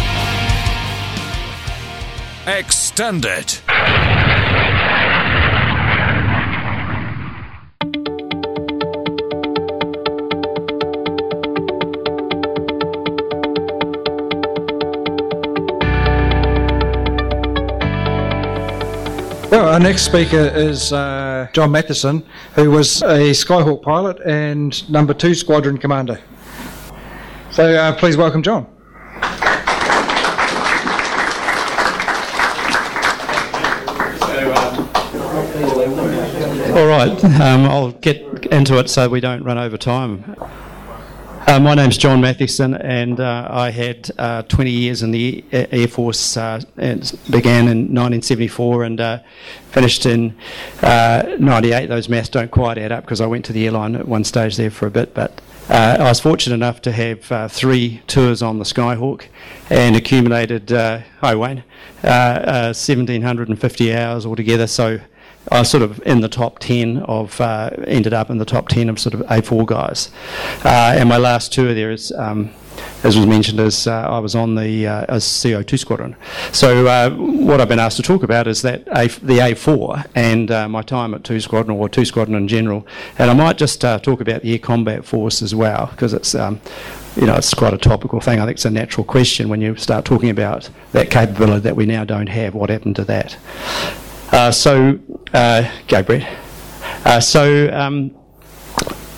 Extended. 2.47 3.59
Well, 19.51 19.67
our 19.67 19.81
next 19.81 20.03
speaker 20.03 20.37
is 20.55 20.93
uh, 20.93 21.49
John 21.55 21.71
Mathewson, 21.71 22.23
who 22.55 22.71
was 22.71 23.01
a 23.01 23.31
Skyhawk 23.31 23.81
pilot 23.81 24.21
and 24.27 24.89
number 24.91 25.15
two 25.15 25.35
squadron 25.35 25.79
commander. 25.79 26.21
So 27.51 27.75
uh, 27.75 27.95
please 27.97 28.19
welcome 28.19 28.43
John. 28.43 28.67
All 36.77 36.87
right, 36.87 37.25
um, 37.41 37.65
I'll 37.65 37.93
get 37.93 38.19
into 38.53 38.79
it 38.79 38.91
so 38.91 39.09
we 39.09 39.21
don't 39.21 39.43
run 39.43 39.57
over 39.57 39.79
time. 39.79 40.37
Uh, 41.49 41.59
my 41.59 41.75
name's 41.75 41.97
John 41.97 42.21
Mathewson, 42.21 42.75
and 42.75 43.19
uh, 43.19 43.49
I 43.51 43.71
had 43.71 44.11
uh, 44.19 44.43
20 44.43 44.71
years 44.71 45.03
in 45.03 45.13
the 45.13 45.43
Air 45.51 45.89
Force. 45.89 46.37
Uh, 46.37 46.61
it 46.77 47.15
began 47.31 47.69
in 47.69 47.95
1974 47.95 48.85
and 48.85 49.01
uh, 49.01 49.21
finished 49.71 50.05
in 50.05 50.37
'98. 50.83 51.73
Uh, 51.73 51.87
Those 51.87 52.11
maths 52.11 52.29
don't 52.29 52.51
quite 52.51 52.77
add 52.77 52.93
up 52.93 53.05
because 53.05 53.23
I 53.23 53.27
went 53.27 53.47
to 53.47 53.55
the 53.55 53.65
airline 53.65 53.95
at 53.97 54.07
one 54.07 54.25
stage 54.25 54.59
there 54.59 54.71
for 54.71 54.87
a 54.87 54.91
bit, 54.91 55.15
but 55.15 55.41
I 55.71 56.03
was 56.03 56.21
fortunate 56.21 56.55
enough 56.55 56.83
to 56.83 56.93
have 56.93 57.51
three 57.51 58.03
tours 58.07 58.43
on 58.43 58.59
the 58.59 58.67
Skyhawk 58.67 59.25
and 59.71 59.97
accumulated, 59.97 60.69
hi 60.69 61.35
Wayne, 61.35 61.65
1,750 62.03 63.95
hours 63.95 64.27
altogether. 64.27 64.67
So 64.67 65.01
I 65.51 65.63
sort 65.63 65.83
of 65.83 66.01
in 66.07 66.21
the 66.21 66.29
top 66.29 66.59
10 66.59 66.99
of, 66.99 67.41
uh, 67.41 67.71
ended 67.87 68.13
up 68.13 68.31
in 68.31 68.39
the 68.39 68.45
top 68.45 68.69
10 68.69 68.89
of 68.89 68.99
sort 68.99 69.15
of 69.15 69.21
A4 69.23 69.67
guys. 69.67 70.11
Uh, 70.65 70.95
and 70.97 71.09
my 71.09 71.17
last 71.17 71.53
tour 71.53 71.75
there 71.75 71.91
is, 71.91 72.13
um, 72.13 72.51
as 73.03 73.17
was 73.17 73.27
mentioned, 73.27 73.59
is 73.61 73.87
uh, 73.87 73.93
I 73.93 74.19
was 74.19 74.35
on 74.35 74.55
the 74.55 74.87
uh, 74.87 75.17
CO2 75.17 75.79
squadron. 75.79 76.17
So 76.53 76.87
uh, 76.87 77.11
what 77.11 77.61
I've 77.61 77.69
been 77.69 77.79
asked 77.81 77.97
to 77.97 78.03
talk 78.03 78.23
about 78.23 78.47
is 78.47 78.63
that 78.63 78.83
A- 78.89 79.09
the 79.09 79.39
A4 79.39 80.07
and 80.15 80.51
uh, 80.51 80.69
my 80.69 80.83
time 80.83 81.15
at 81.15 81.25
2 81.25 81.41
Squadron 81.41 81.77
or 81.77 81.89
2 81.89 82.05
Squadron 82.05 82.37
in 82.37 82.47
general. 82.49 82.87
And 83.19 83.31
I 83.31 83.35
might 83.35 83.59
just 83.59 83.81
talk 83.81 84.21
about 84.21 84.43
the 84.43 84.53
Air 84.53 84.59
Combat 84.59 85.05
Force 85.05 85.43
as 85.43 85.55
well, 85.55 85.87
because 85.87 86.13
it's 86.13 86.35
um, 86.35 86.61
you 87.17 87.27
know, 87.27 87.35
it's 87.35 87.53
quite 87.53 87.75
a 87.75 87.79
topical 87.79 88.21
thing. 88.21 88.39
I 88.39 88.45
think 88.45 88.57
it's 88.57 88.65
a 88.65 88.71
natural 88.71 89.05
question 89.05 89.49
when 89.49 89.61
you 89.61 89.75
start 89.75 90.05
talking 90.05 90.31
about 90.31 90.71
that 90.93 91.11
capability 91.11 91.61
that 91.61 91.75
we 91.75 91.85
now 91.85 92.05
don't 92.05 92.29
have. 92.29 92.55
What 92.55 92.71
happened 92.71 92.95
to 92.97 93.05
that? 93.07 93.37
Uh, 94.31 94.51
so, 94.51 94.99
uh, 95.33 95.71
go 95.87 96.03
Brett. 96.03 96.39
Uh, 97.05 97.21
so, 97.21 97.73
um, 97.73 98.11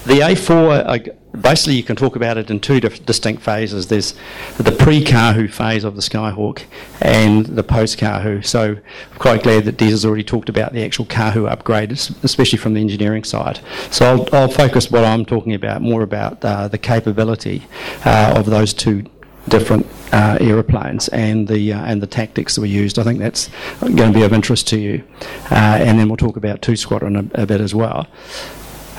the 0.07 0.21
A4, 0.21 1.11
uh, 1.11 1.39
basically, 1.39 1.75
you 1.75 1.83
can 1.83 1.97
talk 1.97 2.15
about 2.15 2.39
it 2.39 2.51
in 2.51 2.61
two 2.61 2.81
distinct 2.81 3.43
phases. 3.43 3.89
There's 3.89 4.15
the 4.57 4.71
pre 4.71 5.03
Kahu 5.05 5.53
phase 5.53 5.83
of 5.83 5.97
the 5.97 6.01
Skyhawk 6.01 6.63
and 7.01 7.45
the 7.45 7.65
post 7.65 7.99
Kahu. 7.99 8.45
So, 8.47 8.77
I'm 9.13 9.19
quite 9.19 9.43
glad 9.43 9.65
that 9.65 9.77
Des 9.77 9.91
has 9.91 10.05
already 10.05 10.25
talked 10.25 10.49
about 10.49 10.73
the 10.73 10.85
actual 10.85 11.07
Kahu 11.07 11.51
upgrade, 11.51 11.91
especially 11.93 12.59
from 12.59 12.75
the 12.75 12.81
engineering 12.81 13.25
side. 13.25 13.59
So, 13.91 14.07
I'll, 14.07 14.35
I'll 14.35 14.49
focus 14.49 14.91
what 14.91 15.05
I'm 15.05 15.25
talking 15.25 15.55
about 15.55 15.83
more 15.83 16.03
about 16.03 16.45
uh, 16.45 16.69
the 16.69 16.79
capability 16.79 17.67
uh, 18.05 18.35
of 18.37 18.47
those 18.47 18.73
two 18.73 19.07
different 19.51 19.87
uh, 20.13 20.39
aeroplanes 20.41 21.09
and 21.09 21.47
the 21.47 21.73
uh, 21.73 21.85
and 21.85 22.03
the 22.03 22.07
tactics 22.07 22.55
that 22.55 22.63
were 22.63 22.67
used. 22.67 22.99
I 22.99 23.03
think 23.03 23.19
that's 23.19 23.51
going 23.81 23.97
to 23.97 24.13
be 24.13 24.23
of 24.23 24.33
interest 24.33 24.67
to 24.69 24.79
you, 24.79 25.05
uh, 25.51 25.55
and 25.55 25.99
then 25.99 26.09
we'll 26.09 26.17
talk 26.17 26.37
about 26.37 26.63
two 26.63 26.77
squadron 26.77 27.17
a, 27.17 27.43
a 27.43 27.47
bit 27.47 27.61
as 27.61 27.75
well. 27.75 28.07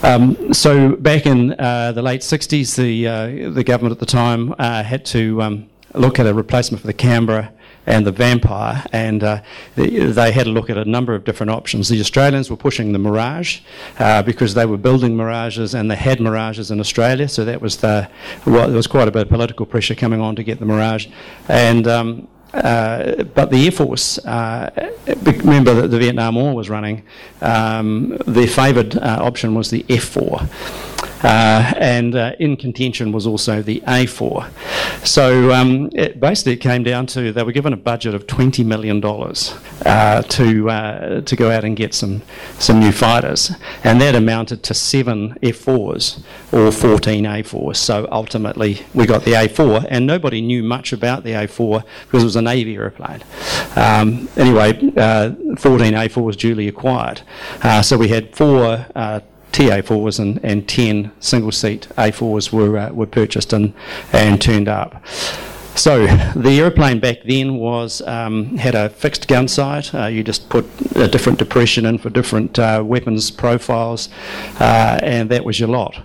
Um, 0.04 0.54
so 0.54 0.96
back 0.96 1.26
in 1.26 1.54
uh, 1.60 1.92
the 1.92 2.02
late 2.02 2.22
60s, 2.22 2.76
the 2.76 3.08
uh, 3.08 3.50
the 3.52 3.64
government 3.64 3.94
at 3.94 4.00
the 4.00 4.06
time 4.06 4.54
uh, 4.58 4.84
had 4.84 5.06
to 5.08 5.42
um, 5.42 5.70
look 5.94 6.20
at 6.20 6.28
a 6.28 6.34
replacement 6.34 6.82
for 6.82 6.88
the 6.88 6.94
Canberra 6.94 7.52
and 7.86 8.06
the 8.06 8.12
Vampire, 8.12 8.84
and 8.92 9.24
uh, 9.24 9.42
they 9.76 10.32
had 10.32 10.48
a 10.48 10.50
look 10.50 10.70
at 10.70 10.78
a 10.78 10.86
number 10.86 11.16
of 11.16 11.24
different 11.24 11.50
options. 11.50 11.90
The 11.90 12.00
Australians 12.00 12.50
were 12.50 12.58
pushing 12.58 12.92
the 12.92 13.00
Mirage 13.00 13.62
uh, 14.00 14.24
because 14.24 14.54
they 14.54 14.66
were 14.66 14.78
building 14.78 15.16
Mirages 15.16 15.74
and 15.74 15.90
they 15.90 15.96
had 15.96 16.20
Mirages 16.20 16.72
in 16.72 16.80
Australia, 16.80 17.28
so 17.28 17.46
that 17.46 17.62
was 17.62 17.78
the 17.78 18.10
well, 18.46 18.68
there 18.68 18.76
was 18.76 18.88
quite 18.88 19.08
a 19.08 19.12
bit 19.12 19.24
of 19.24 19.30
political 19.30 19.66
pressure 19.66 19.96
coming 19.96 20.22
on 20.22 20.36
to 20.36 20.44
get 20.44 20.60
the 20.60 20.66
Mirage, 20.66 21.08
and 21.48 21.88
um, 21.88 22.28
uh, 22.54 23.24
but 23.24 23.50
the 23.50 23.66
Air 23.66 23.72
Force, 23.72 24.18
uh, 24.20 24.92
remember 25.08 25.74
that 25.74 25.88
the 25.88 25.98
Vietnam 25.98 26.36
War 26.36 26.54
was 26.54 26.70
running, 26.70 27.04
um, 27.42 28.18
their 28.28 28.48
favoured 28.48 28.98
uh, 28.98 29.20
option 29.22 29.56
was 29.56 29.70
the 29.70 29.84
F4. 29.84 30.91
Uh, 31.24 31.74
and 31.78 32.16
uh, 32.16 32.34
in 32.40 32.58
contention 32.58 33.12
was 33.12 33.28
also 33.28 33.62
the 33.62 33.82
A4. 33.82 34.50
So 35.06 35.52
um, 35.52 35.90
it 35.94 36.20
basically 36.20 36.54
it 36.54 36.58
came 36.58 36.84
down 36.84 37.06
to 37.08 37.32
they 37.32 37.44
were 37.44 37.52
given 37.52 37.74
a 37.74 37.78
budget 37.78 38.14
of 38.14 38.28
$20 38.28 38.66
million 38.66 39.04
uh, 39.04 40.22
to, 40.24 40.70
uh, 40.70 41.22
to 41.22 41.36
go 41.36 41.52
out 41.52 41.64
and 41.64 41.76
get 41.76 41.94
some, 41.94 42.22
some 42.60 42.80
new 42.80 42.92
fighters, 42.92 43.52
and 43.84 44.02
that 44.02 44.16
amounted 44.16 44.64
to 44.64 44.74
seven 44.74 45.38
F4s 45.42 46.24
or 46.52 46.72
14 46.72 47.24
A4s. 47.24 47.76
So 47.78 48.08
ultimately 48.12 48.82
we 48.94 49.06
got 49.06 49.24
the 49.24 49.34
A4, 49.34 49.88
and 49.90 50.06
nobody 50.06 50.42
knew 50.42 50.64
much 50.64 50.94
about 50.94 51.24
the 51.24 51.32
A4 51.32 51.84
because 52.06 52.24
it 52.24 52.26
was 52.26 52.36
a 52.36 52.42
Navy 52.42 52.76
aeroplane. 52.76 53.24
Um, 53.76 54.28
anyway, 54.36 54.74
uh, 54.98 55.32
14 55.58 55.94
A4s 55.94 56.38
duly 56.38 56.68
acquired. 56.68 57.22
So 57.84 57.98
we 57.98 58.10
had 58.10 58.36
four 58.36 58.86
TA4s 59.52 60.20
and, 60.20 60.40
and 60.44 60.68
10 60.68 61.12
single 61.20 61.52
seat 61.52 61.88
A4s 61.98 62.52
were, 62.52 62.78
uh, 62.78 62.92
were 62.92 63.08
purchased 63.08 63.54
and, 63.54 63.74
and 64.14 64.42
turned 64.42 64.68
up. 64.68 65.04
So 65.82 66.06
the 66.36 66.60
aeroplane 66.60 67.00
back 67.00 67.24
then 67.24 67.58
was 67.58 68.04
um, 68.04 68.56
had 68.58 68.76
a 68.76 68.90
fixed 68.90 69.28
gun 69.28 69.48
sight. 69.48 69.96
Uh, 69.96 70.06
you 70.06 70.24
just 70.24 70.48
put 70.48 70.64
a 70.96 71.08
different 71.08 71.40
depression 71.40 71.88
in 71.88 71.98
for 71.98 72.12
different 72.12 72.60
uh, 72.60 72.84
weapons 72.86 73.32
profiles, 73.32 74.08
uh, 74.60 75.00
and 75.02 75.32
that 75.32 75.44
was 75.44 75.60
your 75.60 75.70
lot. 75.70 75.98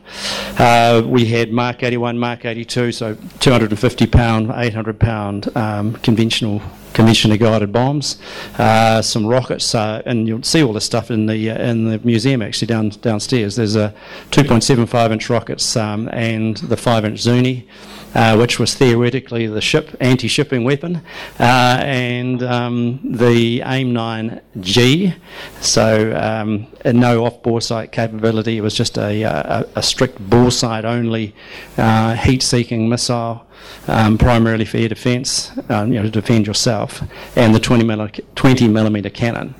Uh, 0.58 1.02
we 1.04 1.26
had 1.26 1.52
Mark 1.52 1.82
81, 1.82 2.18
Mark 2.18 2.46
82, 2.46 2.90
so 2.90 3.18
250 3.40 4.06
pound, 4.06 4.50
800 4.50 4.98
pound 4.98 5.54
um, 5.54 5.92
conventional 5.96 6.62
conventionally 6.94 7.36
guided 7.36 7.70
bombs, 7.70 8.18
uh, 8.56 9.02
some 9.02 9.26
rockets, 9.26 9.74
uh, 9.74 10.00
and 10.06 10.26
you'll 10.26 10.42
see 10.42 10.62
all 10.62 10.72
this 10.72 10.86
stuff 10.86 11.10
in 11.10 11.26
the 11.26 11.50
uh, 11.50 11.62
in 11.62 11.90
the 11.90 11.98
museum 11.98 12.40
actually 12.40 12.66
down 12.66 12.88
downstairs. 13.02 13.56
There's 13.56 13.76
a 13.76 13.92
2.75 14.30 15.10
inch 15.10 15.28
rockets 15.28 15.76
um, 15.76 16.08
and 16.14 16.56
the 16.56 16.78
5 16.78 17.04
inch 17.04 17.20
Zuni. 17.20 17.68
Uh, 18.16 18.34
which 18.34 18.58
was 18.58 18.74
theoretically 18.74 19.46
the 19.46 19.60
ship 19.60 19.94
anti-shipping 20.00 20.64
weapon, 20.64 21.02
uh, 21.38 21.76
and 21.82 22.42
um, 22.42 22.98
the 23.04 23.60
AIM 23.60 23.92
9G. 23.92 25.14
So 25.60 26.16
um, 26.16 26.66
no 26.86 27.26
off 27.26 27.42
bore 27.42 27.60
sight 27.60 27.92
capability. 27.92 28.56
It 28.56 28.62
was 28.62 28.74
just 28.74 28.96
a, 28.96 29.22
a, 29.22 29.68
a 29.76 29.82
strict 29.82 30.18
bore 30.30 30.50
sight 30.50 30.86
only 30.86 31.34
uh, 31.76 32.14
heat 32.14 32.42
seeking 32.42 32.88
missile. 32.88 33.46
Um, 33.88 34.16
primarily 34.16 34.64
for 34.64 34.78
air 34.78 34.88
defence, 34.88 35.50
um, 35.68 35.92
you 35.92 35.98
know, 35.98 36.04
to 36.04 36.10
defend 36.10 36.46
yourself, 36.46 37.02
and 37.36 37.54
the 37.54 37.60
20, 37.60 37.84
milli- 37.84 38.24
20 38.34 38.68
millimeter 38.68 39.10
cannon. 39.10 39.54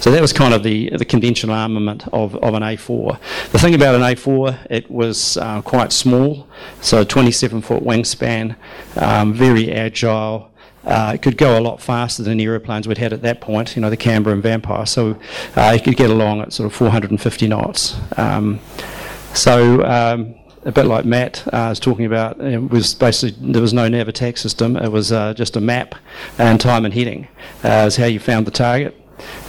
So 0.00 0.10
that 0.10 0.22
was 0.22 0.32
kind 0.32 0.54
of 0.54 0.62
the, 0.62 0.88
the 0.96 1.04
conventional 1.04 1.54
armament 1.54 2.08
of, 2.08 2.34
of 2.36 2.54
an 2.54 2.62
A4. 2.62 3.20
The 3.50 3.58
thing 3.58 3.74
about 3.74 3.94
an 3.94 4.00
A4, 4.00 4.66
it 4.70 4.90
was 4.90 5.36
uh, 5.36 5.60
quite 5.60 5.92
small, 5.92 6.48
so 6.80 7.04
27 7.04 7.60
foot 7.60 7.82
wingspan, 7.82 8.56
um, 8.96 9.34
very 9.34 9.70
agile. 9.70 10.50
Uh, 10.84 11.12
it 11.14 11.20
could 11.20 11.36
go 11.36 11.58
a 11.58 11.60
lot 11.60 11.82
faster 11.82 12.22
than 12.22 12.38
the 12.38 12.44
aeroplanes 12.44 12.88
we'd 12.88 12.96
had 12.96 13.12
at 13.12 13.20
that 13.20 13.42
point, 13.42 13.76
you 13.76 13.82
know, 13.82 13.90
the 13.90 13.96
Canberra 13.96 14.32
and 14.32 14.42
Vampire. 14.42 14.86
So 14.86 15.18
uh, 15.54 15.72
it 15.74 15.84
could 15.84 15.96
get 15.98 16.08
along 16.08 16.40
at 16.40 16.54
sort 16.54 16.66
of 16.66 16.74
450 16.74 17.48
knots. 17.48 17.96
Um, 18.16 18.58
so 19.34 19.84
um, 19.84 20.34
a 20.64 20.72
bit 20.72 20.86
like 20.86 21.04
Matt 21.04 21.46
uh, 21.48 21.68
was 21.68 21.78
talking 21.78 22.06
about, 22.06 22.40
it 22.40 22.70
was 22.70 22.94
basically 22.94 23.52
there 23.52 23.60
was 23.60 23.74
no 23.74 23.86
nav 23.86 24.08
attack 24.08 24.38
system. 24.38 24.78
It 24.78 24.90
was 24.90 25.12
uh, 25.12 25.34
just 25.34 25.56
a 25.56 25.60
map 25.60 25.94
and 26.38 26.58
time 26.58 26.86
and 26.86 26.94
heading 26.94 27.28
uh, 27.62 27.84
is 27.86 27.96
how 27.96 28.06
you 28.06 28.18
found 28.18 28.46
the 28.46 28.50
target 28.50 28.96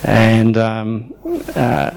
and 0.03 0.57
um, 0.57 1.13
uh, 1.55 1.91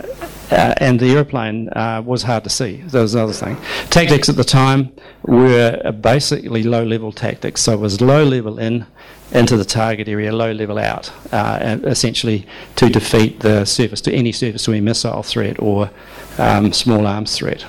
uh, 0.50 0.74
and 0.76 1.00
the 1.00 1.12
aeroplane 1.12 1.68
uh, 1.70 2.02
was 2.04 2.22
hard 2.22 2.44
to 2.44 2.50
see. 2.50 2.76
That 2.76 3.00
was 3.00 3.14
another 3.14 3.32
thing. 3.32 3.56
Tactics 3.90 4.28
at 4.28 4.36
the 4.36 4.44
time 4.44 4.92
were 5.22 5.92
basically 6.00 6.62
low-level 6.62 7.12
tactics, 7.12 7.62
so 7.62 7.72
it 7.72 7.80
was 7.80 8.00
low 8.00 8.24
level 8.24 8.58
in 8.58 8.86
into 9.32 9.56
the 9.56 9.64
target 9.64 10.06
area, 10.06 10.32
low 10.32 10.52
level 10.52 10.78
out, 10.78 11.10
uh, 11.32 11.78
essentially 11.84 12.46
to 12.76 12.88
defeat 12.88 13.40
the 13.40 13.64
surface 13.64 14.00
to 14.02 14.12
any 14.12 14.30
surface-to-air 14.30 14.82
missile 14.82 15.22
threat 15.22 15.60
or 15.60 15.90
um, 16.38 16.72
small 16.72 17.06
arms 17.06 17.36
threat. 17.36 17.66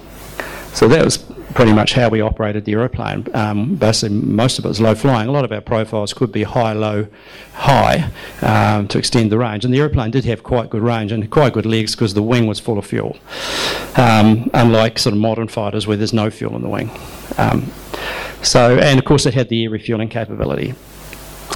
So 0.73 0.87
that 0.89 1.03
was 1.03 1.17
pretty 1.55 1.71
much 1.73 1.93
how 1.93 2.09
we 2.09 2.19
operated 2.19 2.65
the 2.65 2.73
aeroplane. 2.73 3.25
Um, 3.33 3.75
basically, 3.75 4.17
most 4.17 4.59
of 4.59 4.65
it 4.65 4.67
was 4.67 4.81
low 4.81 4.93
flying. 4.93 5.29
A 5.29 5.31
lot 5.31 5.45
of 5.45 5.53
our 5.53 5.61
profiles 5.61 6.13
could 6.13 6.31
be 6.31 6.43
high, 6.43 6.73
low, 6.73 7.07
high 7.53 8.11
um, 8.41 8.89
to 8.89 8.97
extend 8.97 9.31
the 9.31 9.37
range. 9.37 9.63
And 9.63 9.73
the 9.73 9.79
aeroplane 9.79 10.11
did 10.11 10.25
have 10.25 10.43
quite 10.43 10.69
good 10.69 10.83
range 10.83 11.13
and 11.13 11.31
quite 11.31 11.53
good 11.53 11.65
legs 11.65 11.95
because 11.95 12.13
the 12.13 12.21
wing 12.21 12.45
was 12.45 12.59
full 12.59 12.77
of 12.77 12.85
fuel, 12.85 13.17
um, 13.95 14.51
unlike 14.53 14.99
sort 14.99 15.13
of 15.13 15.19
modern 15.19 15.47
fighters 15.47 15.87
where 15.87 15.95
there's 15.95 16.13
no 16.13 16.29
fuel 16.29 16.57
in 16.57 16.61
the 16.61 16.69
wing. 16.69 16.91
Um, 17.37 17.71
so, 18.41 18.77
and 18.77 18.99
of 18.99 19.05
course, 19.05 19.25
it 19.25 19.33
had 19.33 19.47
the 19.47 19.63
air 19.63 19.69
refueling 19.69 20.09
capability 20.09 20.75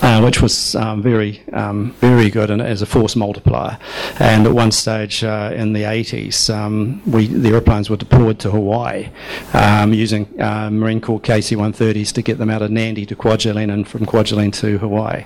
uh, 0.01 0.21
which 0.21 0.41
was 0.41 0.75
um, 0.75 1.01
very, 1.01 1.41
um, 1.53 1.91
very 1.99 2.29
good 2.29 2.49
and 2.49 2.61
as 2.61 2.81
a 2.81 2.85
force 2.85 3.15
multiplier. 3.15 3.77
And 4.19 4.45
at 4.45 4.53
one 4.53 4.71
stage 4.71 5.23
uh, 5.23 5.51
in 5.53 5.73
the 5.73 5.83
80s, 5.83 6.53
um, 6.53 7.01
we, 7.05 7.27
the 7.27 7.49
aeroplanes 7.49 7.89
were 7.89 7.97
deployed 7.97 8.39
to 8.39 8.51
Hawaii 8.51 9.09
um, 9.53 9.93
using 9.93 10.41
uh, 10.41 10.69
Marine 10.69 11.01
Corps 11.01 11.19
KC-130s 11.19 12.13
to 12.13 12.21
get 12.21 12.37
them 12.37 12.49
out 12.49 12.61
of 12.61 12.71
Nadi 12.71 13.07
to 13.07 13.15
Kwajalein 13.15 13.71
and 13.71 13.87
from 13.87 14.05
Kwajalein 14.05 14.53
to 14.61 14.77
Hawaii. 14.77 15.25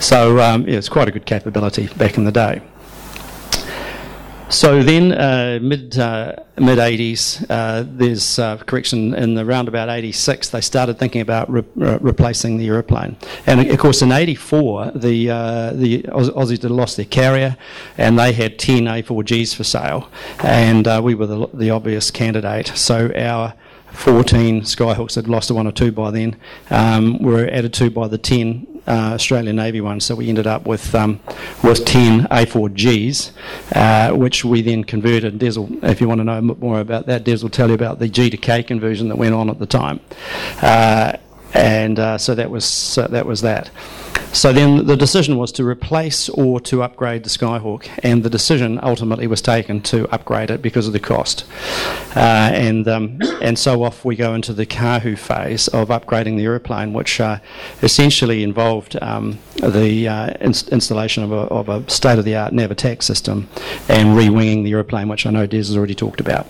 So 0.00 0.40
um, 0.40 0.68
yeah, 0.68 0.78
it's 0.78 0.88
quite 0.88 1.08
a 1.08 1.10
good 1.10 1.26
capability 1.26 1.88
back 1.96 2.18
in 2.18 2.24
the 2.24 2.32
day. 2.32 2.62
So 4.50 4.82
then, 4.82 5.12
uh, 5.12 5.60
mid 5.62 5.96
uh, 5.96 6.34
mid 6.58 6.78
80s, 6.78 7.46
uh, 7.48 7.84
there's 7.86 8.36
uh, 8.36 8.56
correction 8.56 9.14
in 9.14 9.34
the 9.34 9.44
roundabout 9.44 9.88
86. 9.88 10.48
They 10.48 10.60
started 10.60 10.98
thinking 10.98 11.20
about 11.20 11.48
re- 11.48 11.62
re- 11.76 11.98
replacing 12.00 12.58
the 12.58 12.66
aeroplane, 12.66 13.16
and 13.46 13.60
of 13.60 13.78
course 13.78 14.02
in 14.02 14.10
84, 14.10 14.90
the 14.96 15.30
uh, 15.30 15.72
the 15.72 16.02
Aussies 16.02 16.62
had 16.62 16.72
lost 16.72 16.96
their 16.96 17.06
carrier, 17.06 17.56
and 17.96 18.18
they 18.18 18.32
had 18.32 18.58
10 18.58 18.86
A4Gs 18.86 19.54
for 19.54 19.62
sale, 19.62 20.10
and 20.40 20.88
uh, 20.88 21.00
we 21.02 21.14
were 21.14 21.26
the, 21.26 21.46
the 21.54 21.70
obvious 21.70 22.10
candidate. 22.10 22.72
So 22.74 23.12
our 23.14 23.54
14 23.92 24.62
Skyhawks 24.62 25.14
had 25.14 25.28
lost 25.28 25.50
a 25.50 25.54
one 25.54 25.66
or 25.66 25.72
two 25.72 25.92
by 25.92 26.10
then 26.10 26.36
um, 26.70 27.18
were 27.18 27.48
added 27.48 27.72
to 27.74 27.90
by 27.90 28.08
the 28.08 28.18
10 28.18 28.66
uh, 28.86 29.14
Australian 29.14 29.56
Navy 29.56 29.80
ones. 29.80 30.04
So 30.04 30.14
we 30.14 30.28
ended 30.28 30.46
up 30.46 30.66
with 30.66 30.94
um, 30.94 31.20
with 31.62 31.84
10 31.84 32.26
A4Gs, 32.26 33.32
uh, 33.74 34.16
which 34.16 34.44
we 34.44 34.62
then 34.62 34.84
converted. 34.84 35.38
Des 35.38 35.58
will, 35.58 35.84
if 35.84 36.00
you 36.00 36.08
want 36.08 36.20
to 36.20 36.24
know 36.24 36.40
more 36.40 36.80
about 36.80 37.06
that, 37.06 37.24
Des 37.24 37.38
will 37.42 37.50
tell 37.50 37.68
you 37.68 37.74
about 37.74 37.98
the 37.98 38.08
G 38.08 38.30
to 38.30 38.36
K 38.36 38.62
conversion 38.62 39.08
that 39.08 39.16
went 39.16 39.34
on 39.34 39.50
at 39.50 39.58
the 39.58 39.66
time. 39.66 40.00
Uh, 40.62 41.16
and 41.52 41.98
uh, 41.98 42.16
so 42.18 42.34
that 42.34 42.50
was 42.50 42.64
so 42.64 43.06
that 43.08 43.26
was 43.26 43.40
that. 43.42 43.70
So 44.32 44.52
then 44.52 44.86
the 44.86 44.96
decision 44.96 45.38
was 45.38 45.50
to 45.52 45.64
replace 45.64 46.28
or 46.28 46.60
to 46.60 46.82
upgrade 46.82 47.24
the 47.24 47.28
Skyhawk, 47.28 47.88
and 48.02 48.22
the 48.22 48.30
decision 48.30 48.78
ultimately 48.82 49.26
was 49.26 49.42
taken 49.42 49.80
to 49.82 50.08
upgrade 50.14 50.50
it 50.50 50.62
because 50.62 50.86
of 50.86 50.92
the 50.92 51.00
cost. 51.00 51.44
Uh, 52.14 52.50
and 52.54 52.86
um, 52.86 53.18
and 53.42 53.58
so 53.58 53.82
off 53.82 54.04
we 54.04 54.14
go 54.14 54.34
into 54.34 54.52
the 54.52 54.66
Kahu 54.66 55.18
phase 55.18 55.66
of 55.68 55.88
upgrading 55.88 56.36
the 56.36 56.44
aeroplane, 56.44 56.92
which 56.92 57.20
uh, 57.20 57.38
essentially 57.82 58.44
involved 58.44 58.96
um, 59.02 59.38
the 59.56 60.06
uh, 60.06 60.30
installation 60.40 61.24
of 61.24 61.32
a, 61.32 61.34
of 61.34 61.68
a 61.68 61.90
state-of-the-art 61.90 62.52
nav 62.52 62.70
attack 62.70 63.02
system 63.02 63.48
and 63.88 64.16
re-winging 64.16 64.62
the 64.62 64.72
aeroplane, 64.72 65.08
which 65.08 65.26
I 65.26 65.30
know 65.30 65.46
Des 65.46 65.56
has 65.56 65.76
already 65.76 65.94
talked 65.94 66.20
about. 66.20 66.46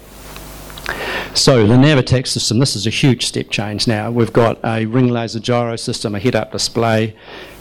So 1.33 1.67
the 1.67 1.79
nav 1.79 1.97
attack 1.97 2.27
system, 2.27 2.59
this 2.59 2.75
is 2.75 2.87
a 2.87 2.91
huge 2.91 3.25
step 3.27 3.51
change 3.51 3.87
now. 3.87 4.11
We've 4.11 4.33
got 4.33 4.59
a 4.65 4.85
ring 4.87 5.09
laser 5.09 5.39
gyro 5.39 5.77
system, 5.77 6.15
a 6.15 6.19
head-up 6.19 6.51
display, 6.51 7.17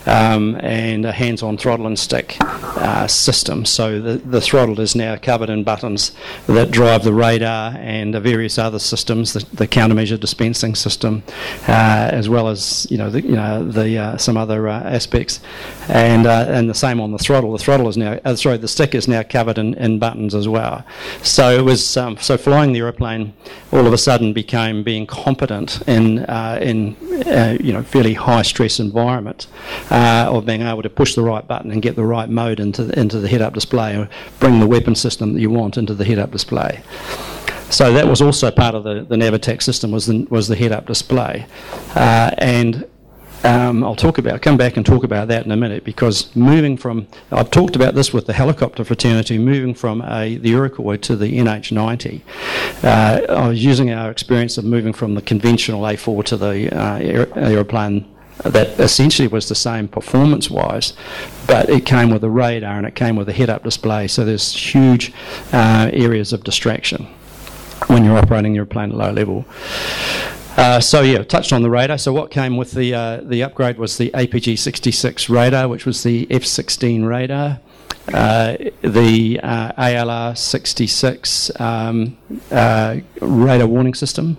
um, 0.09 0.55
and 0.61 1.05
a 1.05 1.11
hands-on 1.11 1.57
throttle 1.57 1.85
and 1.85 1.97
stick 1.97 2.37
uh, 2.41 3.05
system. 3.07 3.63
So 3.63 4.01
the, 4.01 4.17
the 4.17 4.41
throttle 4.41 4.79
is 4.79 4.95
now 4.95 5.15
covered 5.17 5.49
in 5.49 5.63
buttons 5.63 6.11
that 6.47 6.71
drive 6.71 7.03
the 7.03 7.13
radar 7.13 7.75
and 7.77 8.13
the 8.13 8.19
various 8.19 8.57
other 8.57 8.79
systems, 8.79 9.33
the, 9.33 9.45
the 9.53 9.67
countermeasure 9.67 10.19
dispensing 10.19 10.73
system, 10.73 11.23
uh, 11.67 12.09
as 12.11 12.27
well 12.27 12.47
as 12.47 12.87
you 12.89 12.97
know 12.97 13.09
the, 13.09 13.21
you 13.21 13.35
know 13.35 13.63
the 13.63 13.97
uh, 13.97 14.17
some 14.17 14.35
other 14.35 14.67
uh, 14.67 14.81
aspects, 14.81 15.41
and 15.87 16.25
uh, 16.25 16.45
and 16.47 16.69
the 16.69 16.73
same 16.73 16.99
on 16.99 17.11
the 17.11 17.19
throttle. 17.19 17.51
The 17.51 17.59
throttle 17.59 17.87
is 17.87 17.97
now 17.97 18.19
sorry 18.35 18.57
the 18.57 18.67
stick 18.67 18.95
is 18.95 19.07
now 19.07 19.21
covered 19.23 19.57
in, 19.57 19.75
in 19.75 19.99
buttons 19.99 20.33
as 20.33 20.47
well. 20.47 20.83
So 21.21 21.51
it 21.57 21.63
was 21.63 21.97
um, 21.97 22.17
so 22.17 22.37
flying 22.37 22.73
the 22.73 22.79
aeroplane 22.79 23.33
all 23.71 23.85
of 23.85 23.93
a 23.93 23.97
sudden 23.97 24.33
became 24.33 24.83
being 24.83 25.05
competent 25.05 25.81
in 25.87 26.19
in 26.61 26.95
you 27.61 27.73
know 27.73 27.83
fairly 27.83 28.15
high 28.15 28.41
stress 28.41 28.79
environment 28.79 29.47
uh, 29.99 30.29
of 30.29 30.45
being 30.45 30.61
able 30.61 30.81
to 30.81 30.89
push 30.89 31.13
the 31.13 31.21
right 31.21 31.45
button 31.45 31.71
and 31.71 31.81
get 31.81 31.97
the 31.97 32.05
right 32.05 32.29
mode 32.29 32.61
into 32.61 32.85
the, 32.85 32.97
into 32.97 33.19
the 33.19 33.27
head-up 33.27 33.53
display, 33.53 33.97
or 33.97 34.09
bring 34.39 34.61
the 34.61 34.67
weapon 34.67 34.95
system 34.95 35.33
that 35.33 35.41
you 35.41 35.49
want 35.49 35.77
into 35.77 35.93
the 35.93 36.05
head-up 36.05 36.31
display. 36.31 36.81
So 37.69 37.91
that 37.91 38.07
was 38.07 38.21
also 38.21 38.49
part 38.49 38.75
of 38.75 38.83
the, 38.85 39.03
the 39.03 39.57
system 39.59 39.91
was 39.91 40.05
the, 40.07 40.25
was 40.29 40.47
the 40.47 40.55
head-up 40.55 40.85
display, 40.85 41.45
uh, 41.95 42.31
and 42.37 42.87
um, 43.43 43.83
I'll 43.83 43.95
talk 43.95 44.17
about 44.17 44.41
come 44.41 44.55
back 44.55 44.77
and 44.77 44.85
talk 44.85 45.03
about 45.03 45.27
that 45.29 45.45
in 45.45 45.51
a 45.51 45.57
minute 45.57 45.83
because 45.83 46.33
moving 46.35 46.75
from 46.77 47.07
I've 47.31 47.51
talked 47.51 47.75
about 47.75 47.95
this 47.95 48.13
with 48.13 48.25
the 48.25 48.33
helicopter 48.33 48.83
fraternity 48.83 49.37
moving 49.37 49.73
from 49.73 50.01
a, 50.01 50.37
the 50.37 50.51
Iroquois 50.51 50.97
to 50.97 51.15
the 51.15 51.37
NH90. 51.37 52.21
Uh, 52.83 53.33
I 53.33 53.47
was 53.47 53.63
using 53.63 53.91
our 53.91 54.11
experience 54.11 54.57
of 54.57 54.65
moving 54.65 54.91
from 54.91 55.15
the 55.15 55.21
conventional 55.21 55.81
A4 55.83 56.25
to 56.25 56.37
the 56.37 56.77
uh, 56.77 56.97
aeroplane 57.37 58.05
that 58.43 58.79
essentially 58.79 59.27
was 59.27 59.49
the 59.49 59.55
same 59.55 59.87
performance 59.87 60.49
wise, 60.49 60.93
but 61.47 61.69
it 61.69 61.85
came 61.85 62.09
with 62.09 62.23
a 62.23 62.29
radar 62.29 62.77
and 62.77 62.85
it 62.85 62.95
came 62.95 63.15
with 63.15 63.27
a 63.29 63.33
head 63.33 63.49
up 63.49 63.63
display, 63.63 64.07
so 64.07 64.23
there's 64.23 64.53
huge 64.53 65.11
uh, 65.51 65.89
areas 65.93 66.33
of 66.33 66.43
distraction 66.43 67.05
when 67.87 68.03
you're 68.03 68.17
operating 68.17 68.53
your 68.55 68.65
plane 68.65 68.91
at 68.91 68.97
low 68.97 69.11
level. 69.11 69.45
Uh, 70.59 70.77
so 70.77 71.01
yeah, 71.01 71.23
touched 71.23 71.53
on 71.53 71.61
the 71.61 71.69
radar. 71.69 71.97
So 71.97 72.11
what 72.11 72.31
came 72.31 72.57
with 72.57 72.71
the 72.71 72.93
uh, 72.93 73.21
the 73.21 73.43
upgrade 73.43 73.77
was 73.77 73.97
the 73.97 74.11
APG 74.11 74.59
66 74.59 75.29
radar, 75.29 75.69
which 75.69 75.85
was 75.85 76.03
the 76.03 76.25
F16 76.25 77.07
radar. 77.07 77.61
Uh, 78.13 78.57
the 78.81 79.39
uh, 79.43 79.71
ALR 79.73 80.35
66 80.35 81.51
um, 81.59 82.17
uh, 82.51 82.97
radar 83.21 83.67
warning 83.67 83.93
system 83.93 84.37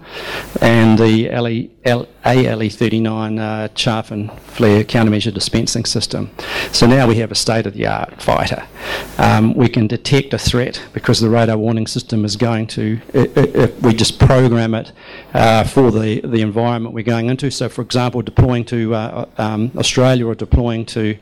and 0.61 0.99
the 0.99 1.29
LE, 1.29 1.69
L, 1.85 2.09
ALE39 2.25 3.39
uh, 3.39 3.69
chaff 3.69 4.11
and 4.11 4.33
flare 4.41 4.83
countermeasure 4.83 5.33
dispensing 5.33 5.85
system. 5.85 6.31
So 6.73 6.87
now 6.87 7.07
we 7.07 7.17
have 7.17 7.31
a 7.31 7.37
state 7.37 7.67
of 7.67 7.75
the 7.75 7.87
art 7.87 8.21
fighter. 8.21 8.67
Um, 9.19 9.55
we 9.55 9.69
can 9.69 9.87
detect 9.87 10.35
a 10.35 10.39
threat 10.39 10.83
because 10.93 11.21
the 11.21 11.31
radar 11.31 11.57
warning 11.57 11.87
system 11.87 12.25
is 12.25 12.35
going 12.37 12.67
to, 12.69 13.01
if 13.15 13.81
we 13.83 13.95
just 13.95 14.19
program 14.19 14.75
it 14.75 14.91
uh, 15.33 15.63
for 15.65 15.93
the, 15.93 16.10
the 16.19 16.41
environment 16.41 16.95
we're 16.95 17.05
going 17.05 17.29
into. 17.29 17.51
So, 17.51 17.69
for 17.69 17.83
example, 17.83 18.23
deploying 18.23 18.65
to 18.67 18.95
uh, 18.95 19.27
um, 19.39 19.71
Australia 19.77 20.27
or 20.27 20.35
deploying 20.35 20.85
to 20.87 21.17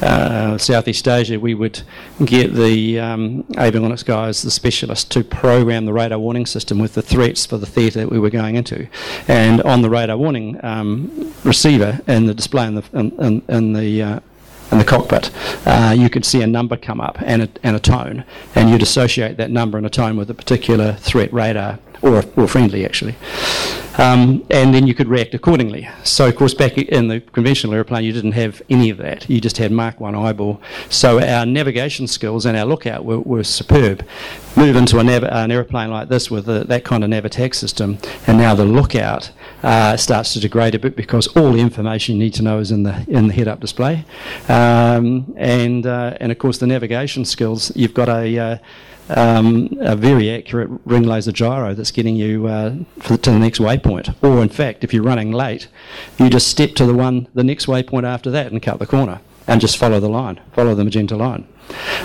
uh, 0.00 0.56
Southeast 0.56 1.06
Asia, 1.06 1.38
we 1.38 1.52
would 1.52 1.82
get 2.24 2.54
the 2.54 2.98
um, 2.98 3.42
avionics 3.54 4.04
guys, 4.04 4.40
the 4.40 4.50
specialists, 4.50 5.04
to 5.10 5.22
program 5.22 5.84
the 5.84 5.92
radar 5.92 6.18
warning 6.18 6.46
system 6.46 6.78
with 6.78 6.94
the 6.94 7.02
threats 7.02 7.44
for 7.44 7.58
the 7.58 7.66
theatre 7.66 8.00
that 8.00 8.10
we 8.10 8.18
were 8.18 8.30
going 8.30 8.54
into. 8.56 8.88
And 9.28 9.60
on 9.62 9.82
the 9.82 9.90
radar 9.90 10.16
warning 10.16 10.58
um, 10.64 11.34
receiver 11.44 12.00
and 12.06 12.28
the 12.28 12.34
display 12.34 12.66
in 12.66 12.76
the, 12.76 12.84
in, 12.94 13.42
in 13.48 13.72
the 13.74 14.02
uh, 14.02 14.20
in 14.70 14.78
the 14.78 14.84
cockpit, 14.84 15.30
uh, 15.66 15.94
you 15.96 16.08
could 16.08 16.24
see 16.24 16.40
a 16.40 16.46
number 16.46 16.78
come 16.78 16.98
up 16.98 17.20
and 17.20 17.42
a, 17.42 17.48
and 17.62 17.76
a 17.76 17.78
tone, 17.78 18.24
and 18.54 18.70
you'd 18.70 18.80
associate 18.80 19.36
that 19.36 19.50
number 19.50 19.76
and 19.76 19.86
a 19.86 19.90
tone 19.90 20.16
with 20.16 20.30
a 20.30 20.34
particular 20.34 20.94
threat 20.94 21.30
radar 21.30 21.78
or, 22.02 22.22
or 22.36 22.48
friendly 22.48 22.84
actually. 22.84 23.16
Um, 23.98 24.44
and 24.50 24.74
then 24.74 24.86
you 24.86 24.94
could 24.94 25.08
react 25.08 25.34
accordingly. 25.34 25.88
So, 26.02 26.26
of 26.26 26.36
course, 26.36 26.54
back 26.54 26.78
in 26.78 27.08
the 27.08 27.20
conventional 27.20 27.74
aeroplane, 27.74 28.04
you 28.04 28.12
didn't 28.12 28.32
have 28.32 28.62
any 28.70 28.88
of 28.88 28.96
that. 28.98 29.28
You 29.28 29.40
just 29.40 29.58
had 29.58 29.70
Mark 29.70 30.00
1 30.00 30.14
eyeball. 30.14 30.62
So, 30.88 31.20
our 31.20 31.44
navigation 31.44 32.06
skills 32.06 32.46
and 32.46 32.56
our 32.56 32.64
lookout 32.64 33.04
were, 33.04 33.20
were 33.20 33.44
superb. 33.44 34.06
Move 34.56 34.76
into 34.76 34.98
a 34.98 35.04
nav- 35.04 35.24
an 35.24 35.50
aeroplane 35.50 35.90
like 35.90 36.08
this 36.08 36.30
with 36.30 36.48
a, 36.48 36.64
that 36.64 36.84
kind 36.84 37.04
of 37.04 37.10
nav 37.10 37.24
attack 37.24 37.54
system, 37.54 37.98
and 38.26 38.38
now 38.38 38.54
the 38.54 38.64
lookout 38.64 39.30
uh, 39.62 39.96
starts 39.96 40.32
to 40.34 40.40
degrade 40.40 40.74
a 40.74 40.78
bit 40.78 40.96
because 40.96 41.26
all 41.28 41.52
the 41.52 41.60
information 41.60 42.16
you 42.16 42.24
need 42.24 42.34
to 42.34 42.42
know 42.42 42.58
is 42.58 42.70
in 42.70 42.82
the 42.82 43.04
in 43.08 43.28
the 43.28 43.32
head-up 43.32 43.60
display. 43.60 44.04
Um, 44.48 45.32
and 45.36 45.86
uh, 45.86 46.16
and 46.20 46.32
of 46.32 46.38
course, 46.38 46.58
the 46.58 46.66
navigation 46.66 47.24
skills. 47.24 47.74
You've 47.74 47.94
got 47.94 48.08
a 48.08 48.38
uh, 48.38 48.58
um, 49.16 49.68
a 49.80 49.96
very 49.96 50.30
accurate 50.30 50.70
ring 50.84 51.02
laser 51.02 51.32
gyro 51.32 51.74
that's 51.74 51.90
getting 51.90 52.16
you 52.16 52.46
uh, 52.46 52.74
to 53.02 53.16
the 53.16 53.38
next 53.38 53.58
waypoint. 53.58 54.14
Or 54.22 54.42
in 54.42 54.48
fact, 54.48 54.84
if 54.84 54.92
you're 54.92 55.02
running 55.02 55.32
late, 55.32 55.68
you 56.18 56.28
just 56.30 56.48
step 56.48 56.74
to 56.76 56.86
the 56.86 56.94
one, 56.94 57.28
the 57.34 57.44
next 57.44 57.66
waypoint 57.66 58.04
after 58.04 58.30
that, 58.30 58.52
and 58.52 58.62
cut 58.62 58.78
the 58.78 58.86
corner, 58.86 59.20
and 59.46 59.60
just 59.60 59.76
follow 59.76 60.00
the 60.00 60.08
line, 60.08 60.40
follow 60.52 60.74
the 60.74 60.84
magenta 60.84 61.16
line. 61.16 61.46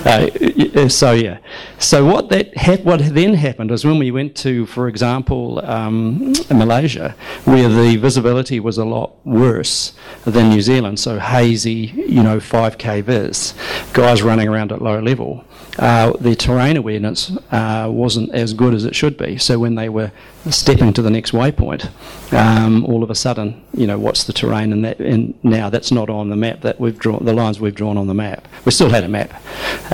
Uh, 0.04 0.88
so 0.88 1.12
yeah, 1.12 1.38
so 1.78 2.04
what 2.04 2.28
that 2.30 2.52
what 2.84 3.00
then 3.14 3.34
happened 3.34 3.70
was 3.70 3.84
when 3.84 3.98
we 3.98 4.10
went 4.10 4.36
to, 4.36 4.64
for 4.66 4.88
example, 4.88 5.60
um, 5.64 6.32
Malaysia, 6.50 7.14
where 7.44 7.68
the 7.68 7.96
visibility 7.96 8.60
was 8.60 8.78
a 8.78 8.84
lot 8.84 9.14
worse 9.26 9.92
than 10.24 10.48
New 10.50 10.62
Zealand, 10.62 11.00
so 11.00 11.18
hazy, 11.18 11.92
you 12.08 12.22
know, 12.22 12.38
5k 12.38 13.02
vis, 13.02 13.54
guys 13.92 14.22
running 14.22 14.48
around 14.48 14.72
at 14.72 14.80
low 14.80 15.00
level 15.00 15.44
uh, 15.78 16.12
the 16.20 16.34
terrain 16.34 16.76
awareness 16.76 17.30
uh, 17.50 17.88
wasn't 17.90 18.34
as 18.34 18.52
good 18.52 18.74
as 18.74 18.84
it 18.84 18.94
should 18.94 19.16
be. 19.16 19.38
So 19.38 19.58
when 19.58 19.74
they 19.76 19.88
were 19.88 20.10
stepping 20.50 20.92
to 20.94 21.02
the 21.02 21.10
next 21.10 21.32
waypoint, 21.32 21.90
um, 22.32 22.84
all 22.84 23.02
of 23.02 23.10
a 23.10 23.14
sudden, 23.14 23.62
you 23.74 23.86
know, 23.86 23.98
what's 23.98 24.24
the 24.24 24.32
terrain? 24.32 24.72
And, 24.72 24.84
that, 24.84 24.98
and 24.98 25.38
now 25.44 25.70
that's 25.70 25.92
not 25.92 26.10
on 26.10 26.30
the 26.30 26.36
map 26.36 26.62
that 26.62 26.80
we've 26.80 26.98
drawn, 26.98 27.24
the 27.24 27.32
lines 27.32 27.60
we've 27.60 27.74
drawn 27.74 27.96
on 27.96 28.06
the 28.06 28.14
map. 28.14 28.48
We 28.64 28.72
still 28.72 28.90
had 28.90 29.04
a 29.04 29.08
map, 29.08 29.40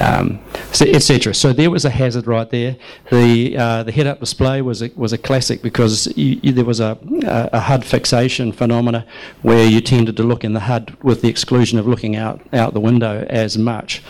um, 0.01 0.41
so, 0.73 0.87
etc. 0.87 1.35
So 1.35 1.53
there 1.53 1.71
was 1.71 1.85
a 1.85 1.91
hazard 1.91 2.27
right 2.27 2.49
there. 2.49 2.77
The 3.11 3.57
uh, 3.57 3.83
the 3.83 3.93
head-up 3.93 4.21
display 4.21 4.63
was 4.63 4.83
a, 4.83 4.91
was 4.97 5.13
a 5.13 5.19
classic 5.19 5.63
because 5.63 6.07
you, 6.17 6.41
you, 6.43 6.53
there 6.53 6.65
was 6.65 6.81
a, 6.81 6.99
a, 7.25 7.51
a 7.55 7.61
HUD 7.61 7.85
fixation 7.85 8.53
phenomena 8.53 9.07
where 9.43 9.67
you 9.67 9.81
tended 9.81 10.17
to 10.17 10.23
look 10.23 10.45
in 10.45 10.55
the 10.55 10.61
HUD 10.61 10.97
with 11.03 11.23
the 11.23 11.29
exclusion 11.29 11.79
of 11.79 11.87
looking 11.87 12.17
out 12.17 12.41
out 12.53 12.75
the 12.75 12.81
window 12.81 13.27
as 13.29 13.59
much, 13.59 14.03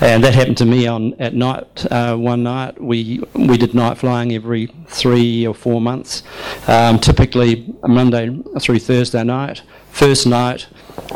and 0.00 0.24
that 0.24 0.34
happened 0.34 0.58
to 0.58 0.64
me 0.64 0.86
on 0.86 1.17
at 1.18 1.34
night. 1.34 1.86
Uh, 1.90 2.16
one 2.16 2.42
night 2.42 2.80
we 2.80 3.22
we 3.34 3.56
did 3.56 3.74
night 3.74 3.98
flying 3.98 4.32
every 4.32 4.66
three 4.86 5.46
or 5.46 5.54
four 5.54 5.80
months, 5.80 6.22
um, 6.66 6.98
typically 6.98 7.74
Monday 7.86 8.40
through 8.60 8.78
Thursday 8.78 9.24
night. 9.24 9.62
First 9.90 10.26
night, 10.26 10.68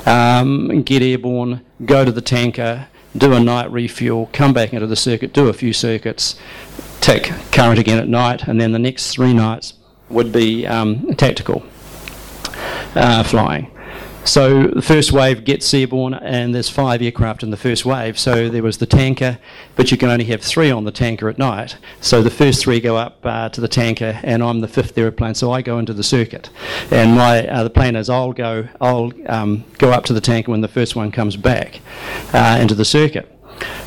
um, 0.07 0.83
get 0.83 1.03
airborne, 1.03 1.65
go 1.85 2.05
to 2.05 2.13
the 2.13 2.21
tanker, 2.21 2.89
do 3.17 3.33
a 3.33 3.41
night 3.41 3.71
refuel, 3.71 4.29
come 4.33 4.53
back 4.53 4.73
into 4.73 4.87
the 4.87 4.97
circuit, 4.97 5.33
do 5.33 5.49
a 5.49 5.53
few 5.53 5.73
circuits, 5.73 6.37
take 7.01 7.33
current 7.53 7.79
again 7.79 7.99
at 7.99 8.09
night, 8.09 8.49
and 8.49 8.61
then 8.61 8.73
the 8.73 8.79
next 8.79 9.11
three 9.13 9.33
nights 9.33 9.75
would 10.09 10.33
be 10.33 10.67
um, 10.67 11.15
tactical 11.15 11.63
uh, 12.95 13.23
flying. 13.23 13.71
So 14.25 14.69
the 14.69 14.83
first 14.83 15.13
wave 15.13 15.45
gets 15.45 15.75
airborne, 15.75 16.15
and 16.15 16.55
there's 16.55 16.69
five 16.69 17.03
aircraft 17.03 17.43
in 17.43 17.51
the 17.51 17.57
first 17.57 17.85
wave. 17.85 18.19
So 18.19 18.49
there 18.49 18.63
was 18.63 18.79
the 18.79 18.87
tanker, 18.87 19.39
but 19.75 19.91
you 19.91 19.97
can 19.97 20.09
only 20.09 20.25
have 20.27 20.41
three 20.41 20.71
on 20.71 20.85
the 20.85 20.93
tanker 20.93 21.29
at 21.29 21.39
night. 21.39 21.77
So 22.01 22.23
the 22.23 22.31
first 22.31 22.63
three 22.63 22.81
go 22.81 22.97
up 22.97 23.19
uh, 23.25 23.49
to 23.49 23.61
the 23.61 23.69
tanker, 23.69 24.21
and 24.23 24.43
I'm 24.43 24.61
the 24.61 24.69
fifth 24.69 24.97
aeroplane, 24.97 25.35
so 25.35 25.51
I 25.51 25.61
go 25.61 25.79
into 25.79 25.93
the 25.93 26.05
circuit. 26.05 26.51
And 26.91 27.17
my 27.17 27.47
uh, 27.49 27.65
the 27.65 27.71
planners, 27.71 28.09
I'll 28.09 28.33
go, 28.33 28.69
I'll 28.81 29.13
um, 29.27 29.65
go 29.79 29.91
up 29.91 30.05
to 30.05 30.13
the 30.13 30.21
tanker 30.21 30.53
when 30.53 30.61
the 30.61 30.69
first 30.69 30.95
one 30.95 31.11
comes 31.11 31.37
back 31.37 31.81
uh, 32.33 32.59
into 32.61 32.75
the 32.75 32.85
circuit. 32.85 33.32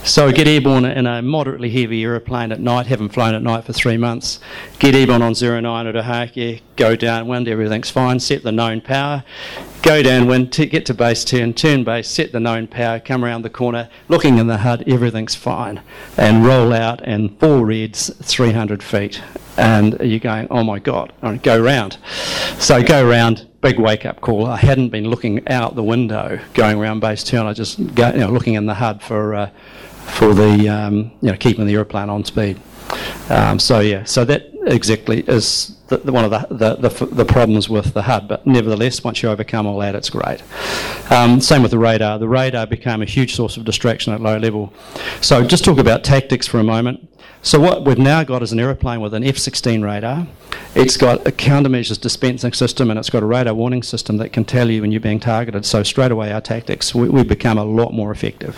So 0.03 0.31
get 0.31 0.47
airborne 0.47 0.85
in 0.85 1.07
a 1.07 1.21
moderately 1.21 1.69
heavy 1.69 2.03
aeroplane 2.03 2.51
at 2.51 2.59
night, 2.59 2.85
haven't 2.85 3.09
flown 3.09 3.33
at 3.33 3.41
night 3.41 3.63
for 3.63 3.73
three 3.73 3.97
months. 3.97 4.39
Get 4.77 4.93
airborne 4.93 5.23
on 5.23 5.33
09 5.33 5.87
at 5.87 5.95
Ohakea, 5.95 6.61
go 6.75 6.95
downwind, 6.95 7.47
everything's 7.47 7.89
fine, 7.89 8.19
set 8.19 8.43
the 8.43 8.51
known 8.51 8.81
power. 8.81 9.23
Go 9.81 10.03
downwind, 10.03 10.53
t- 10.53 10.67
get 10.67 10.85
to 10.87 10.93
base 10.93 11.25
turn, 11.25 11.53
turn 11.53 11.83
base, 11.83 12.07
set 12.07 12.31
the 12.31 12.39
known 12.39 12.67
power, 12.67 12.99
come 12.99 13.25
around 13.25 13.41
the 13.41 13.49
corner, 13.49 13.89
looking 14.07 14.37
in 14.37 14.47
the 14.47 14.57
HUD, 14.57 14.83
everything's 14.87 15.35
fine. 15.35 15.81
And 16.17 16.45
roll 16.45 16.73
out 16.73 17.01
and 17.03 17.39
four 17.39 17.65
reds, 17.65 18.11
300 18.21 18.83
feet. 18.83 19.21
And 19.57 19.97
you're 20.01 20.19
going, 20.19 20.47
oh 20.49 20.63
my 20.63 20.79
God, 20.79 21.13
go 21.41 21.59
round. 21.59 21.97
So 22.59 22.83
go 22.83 23.07
round, 23.07 23.47
big 23.65 23.79
wake 23.79 24.05
up 24.05 24.21
call. 24.21 24.45
I 24.45 24.57
hadn't 24.57 24.89
been 24.89 25.09
looking 25.09 25.47
out 25.47 25.73
the 25.73 25.81
window 25.81 26.39
going 26.53 26.77
around 26.77 26.99
base 26.99 27.23
turn. 27.23 27.47
I 27.47 27.53
just 27.53 27.79
you 27.79 27.87
know, 27.95 28.29
looking 28.29 28.53
in 28.53 28.67
the 28.67 28.75
HUD 28.75 29.01
for 29.01 29.33
uh, 29.33 29.49
for 30.17 30.35
the 30.35 30.69
um, 30.69 31.11
you 31.21 31.31
know 31.31 31.35
keeping 31.35 31.65
the 31.65 31.73
aeroplane 31.73 32.07
on 32.07 32.23
speed. 32.25 32.61
Um, 33.31 33.57
so 33.57 33.79
yeah, 33.79 34.03
so 34.03 34.23
that 34.25 34.51
exactly 34.67 35.21
is 35.21 35.75
the, 35.87 35.97
the, 35.97 36.11
one 36.11 36.25
of 36.25 36.29
the, 36.29 36.47
the, 36.53 36.89
the, 36.89 37.05
the, 37.07 37.25
problems 37.25 37.67
with 37.67 37.95
the 37.95 38.03
HUD. 38.03 38.27
But 38.27 38.45
nevertheless, 38.45 39.03
once 39.03 39.23
you 39.23 39.29
overcome 39.29 39.65
all 39.65 39.79
that, 39.79 39.95
it's 39.95 40.11
great. 40.11 40.43
Um, 41.11 41.41
same 41.41 41.63
with 41.63 41.71
the 41.71 41.79
radar. 41.79 42.19
The 42.19 42.27
radar 42.27 42.67
became 42.67 43.01
a 43.01 43.05
huge 43.05 43.35
source 43.35 43.57
of 43.57 43.65
distraction 43.65 44.13
at 44.13 44.21
low 44.21 44.37
level. 44.37 44.73
So 45.21 45.43
just 45.43 45.65
talk 45.65 45.79
about 45.79 46.03
tactics 46.03 46.45
for 46.45 46.59
a 46.59 46.63
moment. 46.63 47.09
So 47.45 47.59
what 47.59 47.85
we've 47.85 47.99
now 47.99 48.23
got 48.23 48.41
is 48.41 48.51
an 48.51 48.59
aeroplane 48.59 49.01
with 49.01 49.13
an 49.13 49.23
F-16 49.23 49.83
radar. 49.83 50.25
It's 50.73 50.97
got 50.97 51.27
a 51.27 51.31
countermeasures 51.31 52.01
dispensing 52.01 52.53
system 52.53 52.89
and 52.89 52.97
it's 52.97 53.11
got 53.11 53.21
a 53.21 53.25
radar 53.27 53.53
warning 53.53 53.83
system 53.83 54.17
that 54.17 54.33
can 54.33 54.45
tell 54.45 54.71
you 54.71 54.81
when 54.81 54.91
you're 54.91 54.99
being 54.99 55.19
targeted. 55.19 55.63
So 55.63 55.83
straight 55.83 56.09
away 56.09 56.31
our 56.31 56.41
tactics, 56.41 56.95
we, 56.95 57.07
we 57.07 57.23
become 57.23 57.59
a 57.59 57.63
lot 57.63 57.93
more 57.93 58.11
effective. 58.11 58.57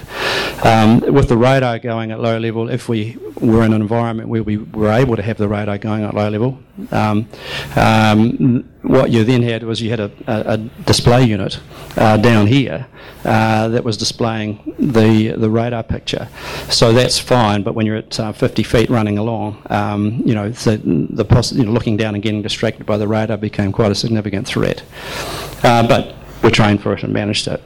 Um, 0.65 1.01
with 1.01 1.27
the 1.27 1.35
radar 1.35 1.79
going 1.79 2.11
at 2.11 2.21
low 2.21 2.39
level, 2.39 2.69
if 2.69 2.87
we 2.87 3.17
were 3.41 3.61
in 3.63 3.73
an 3.73 3.81
environment 3.81 4.29
where 4.29 4.41
we 4.41 4.55
were 4.55 4.93
able 4.93 5.17
to 5.17 5.21
have 5.21 5.35
the 5.35 5.49
radar 5.49 5.77
going 5.77 6.05
at 6.05 6.13
low 6.13 6.29
level, 6.29 6.57
um, 6.91 7.27
um, 7.75 8.69
what 8.81 9.09
you 9.09 9.23
then 9.23 9.43
had 9.43 9.63
was 9.63 9.81
you 9.81 9.89
had 9.89 9.99
a, 9.99 10.11
a, 10.27 10.53
a 10.53 10.57
display 10.57 11.23
unit 11.23 11.59
uh, 11.97 12.17
down 12.17 12.47
here 12.47 12.87
uh, 13.25 13.67
that 13.69 13.83
was 13.83 13.97
displaying 13.97 14.75
the 14.79 15.29
the 15.37 15.49
radar 15.49 15.83
picture. 15.83 16.29
So 16.69 16.93
that's 16.93 17.19
fine, 17.19 17.63
but 17.63 17.75
when 17.75 17.85
you're 17.85 17.97
at 17.97 18.19
uh, 18.19 18.31
50 18.31 18.63
feet 18.63 18.89
running 18.89 19.17
along, 19.17 19.61
um, 19.69 20.21
you 20.25 20.33
know, 20.33 20.49
the, 20.49 20.77
the 20.77 21.53
you 21.55 21.65
know, 21.65 21.71
looking 21.71 21.97
down 21.97 22.13
and 22.13 22.23
getting 22.23 22.41
distracted 22.41 22.85
by 22.85 22.97
the 22.97 23.07
radar 23.07 23.37
became 23.37 23.71
quite 23.71 23.91
a 23.91 23.95
significant 23.95 24.47
threat. 24.47 24.83
Uh, 25.63 25.87
but 25.87 26.15
we're 26.43 26.51
trained 26.51 26.81
for 26.81 26.93
it 26.93 27.03
and 27.03 27.11
managed 27.11 27.47
it. 27.47 27.61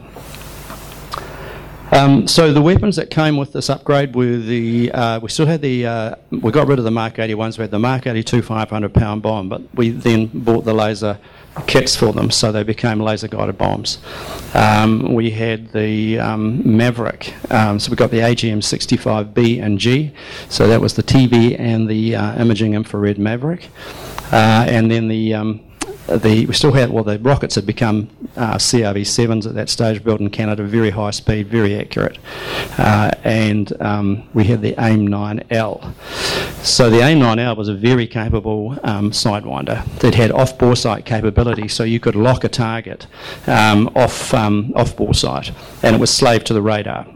Um, 1.91 2.25
so 2.25 2.53
the 2.53 2.61
weapons 2.61 2.95
that 2.95 3.09
came 3.09 3.35
with 3.35 3.51
this 3.51 3.69
upgrade 3.69 4.15
were 4.15 4.37
the 4.37 4.91
uh, 4.93 5.19
we 5.19 5.27
still 5.29 5.45
had 5.45 5.61
the 5.61 5.85
uh, 5.85 6.15
we 6.31 6.51
got 6.51 6.67
rid 6.67 6.79
of 6.79 6.85
the 6.85 6.91
Mark 6.91 7.15
81s. 7.15 7.57
We 7.57 7.63
had 7.63 7.71
the 7.71 7.79
Mark 7.79 8.07
82 8.07 8.41
500 8.41 8.93
pound 8.93 9.21
bomb, 9.21 9.49
but 9.49 9.61
we 9.75 9.89
then 9.89 10.27
bought 10.33 10.63
the 10.63 10.73
laser 10.73 11.19
kits 11.67 11.93
for 11.95 12.13
them, 12.13 12.31
so 12.31 12.53
they 12.53 12.63
became 12.63 13.01
laser 13.01 13.27
guided 13.27 13.57
bombs. 13.57 13.97
Um, 14.53 15.13
we 15.13 15.31
had 15.31 15.73
the 15.73 16.17
um, 16.17 16.77
Maverick, 16.77 17.33
um, 17.51 17.77
so 17.77 17.91
we 17.91 17.97
got 17.97 18.09
the 18.09 18.19
AGM 18.19 18.59
65B 18.59 19.61
and 19.61 19.77
G, 19.77 20.13
so 20.47 20.67
that 20.69 20.79
was 20.79 20.93
the 20.93 21.03
TV 21.03 21.59
and 21.59 21.89
the 21.89 22.15
uh, 22.15 22.41
imaging 22.41 22.73
infrared 22.73 23.19
Maverick, 23.19 23.67
uh, 24.31 24.65
and 24.67 24.89
then 24.89 25.09
the 25.09 25.33
um, 25.33 25.70
the, 26.07 26.45
we 26.45 26.53
still 26.53 26.71
had, 26.71 26.89
well, 26.89 27.03
the 27.03 27.19
rockets 27.19 27.55
had 27.55 27.65
become 27.65 28.09
uh, 28.35 28.55
CRV-7s 28.55 29.47
at 29.47 29.55
that 29.55 29.69
stage, 29.69 30.03
built 30.03 30.19
in 30.19 30.29
Canada, 30.29 30.63
very 30.63 30.89
high 30.89 31.11
speed, 31.11 31.47
very 31.47 31.75
accurate. 31.75 32.17
Uh, 32.77 33.11
and 33.23 33.79
um, 33.81 34.27
we 34.33 34.45
had 34.45 34.61
the 34.61 34.75
AIM-9L. 34.77 35.93
So 36.63 36.89
the 36.89 37.01
AIM-9L 37.01 37.55
was 37.55 37.67
a 37.67 37.75
very 37.75 38.07
capable 38.07 38.77
um, 38.83 39.11
sidewinder 39.11 39.85
that 39.99 40.15
had 40.15 40.31
off-bore 40.31 40.75
sight 40.75 41.05
capability, 41.05 41.67
so 41.67 41.83
you 41.83 41.99
could 41.99 42.15
lock 42.15 42.43
a 42.43 42.49
target 42.49 43.07
um, 43.47 43.89
off, 43.95 44.33
um, 44.33 44.73
off-bore 44.75 45.13
sight, 45.13 45.51
and 45.83 45.95
it 45.95 45.99
was 45.99 46.13
slave 46.13 46.43
to 46.45 46.53
the 46.53 46.61
radar. 46.61 47.07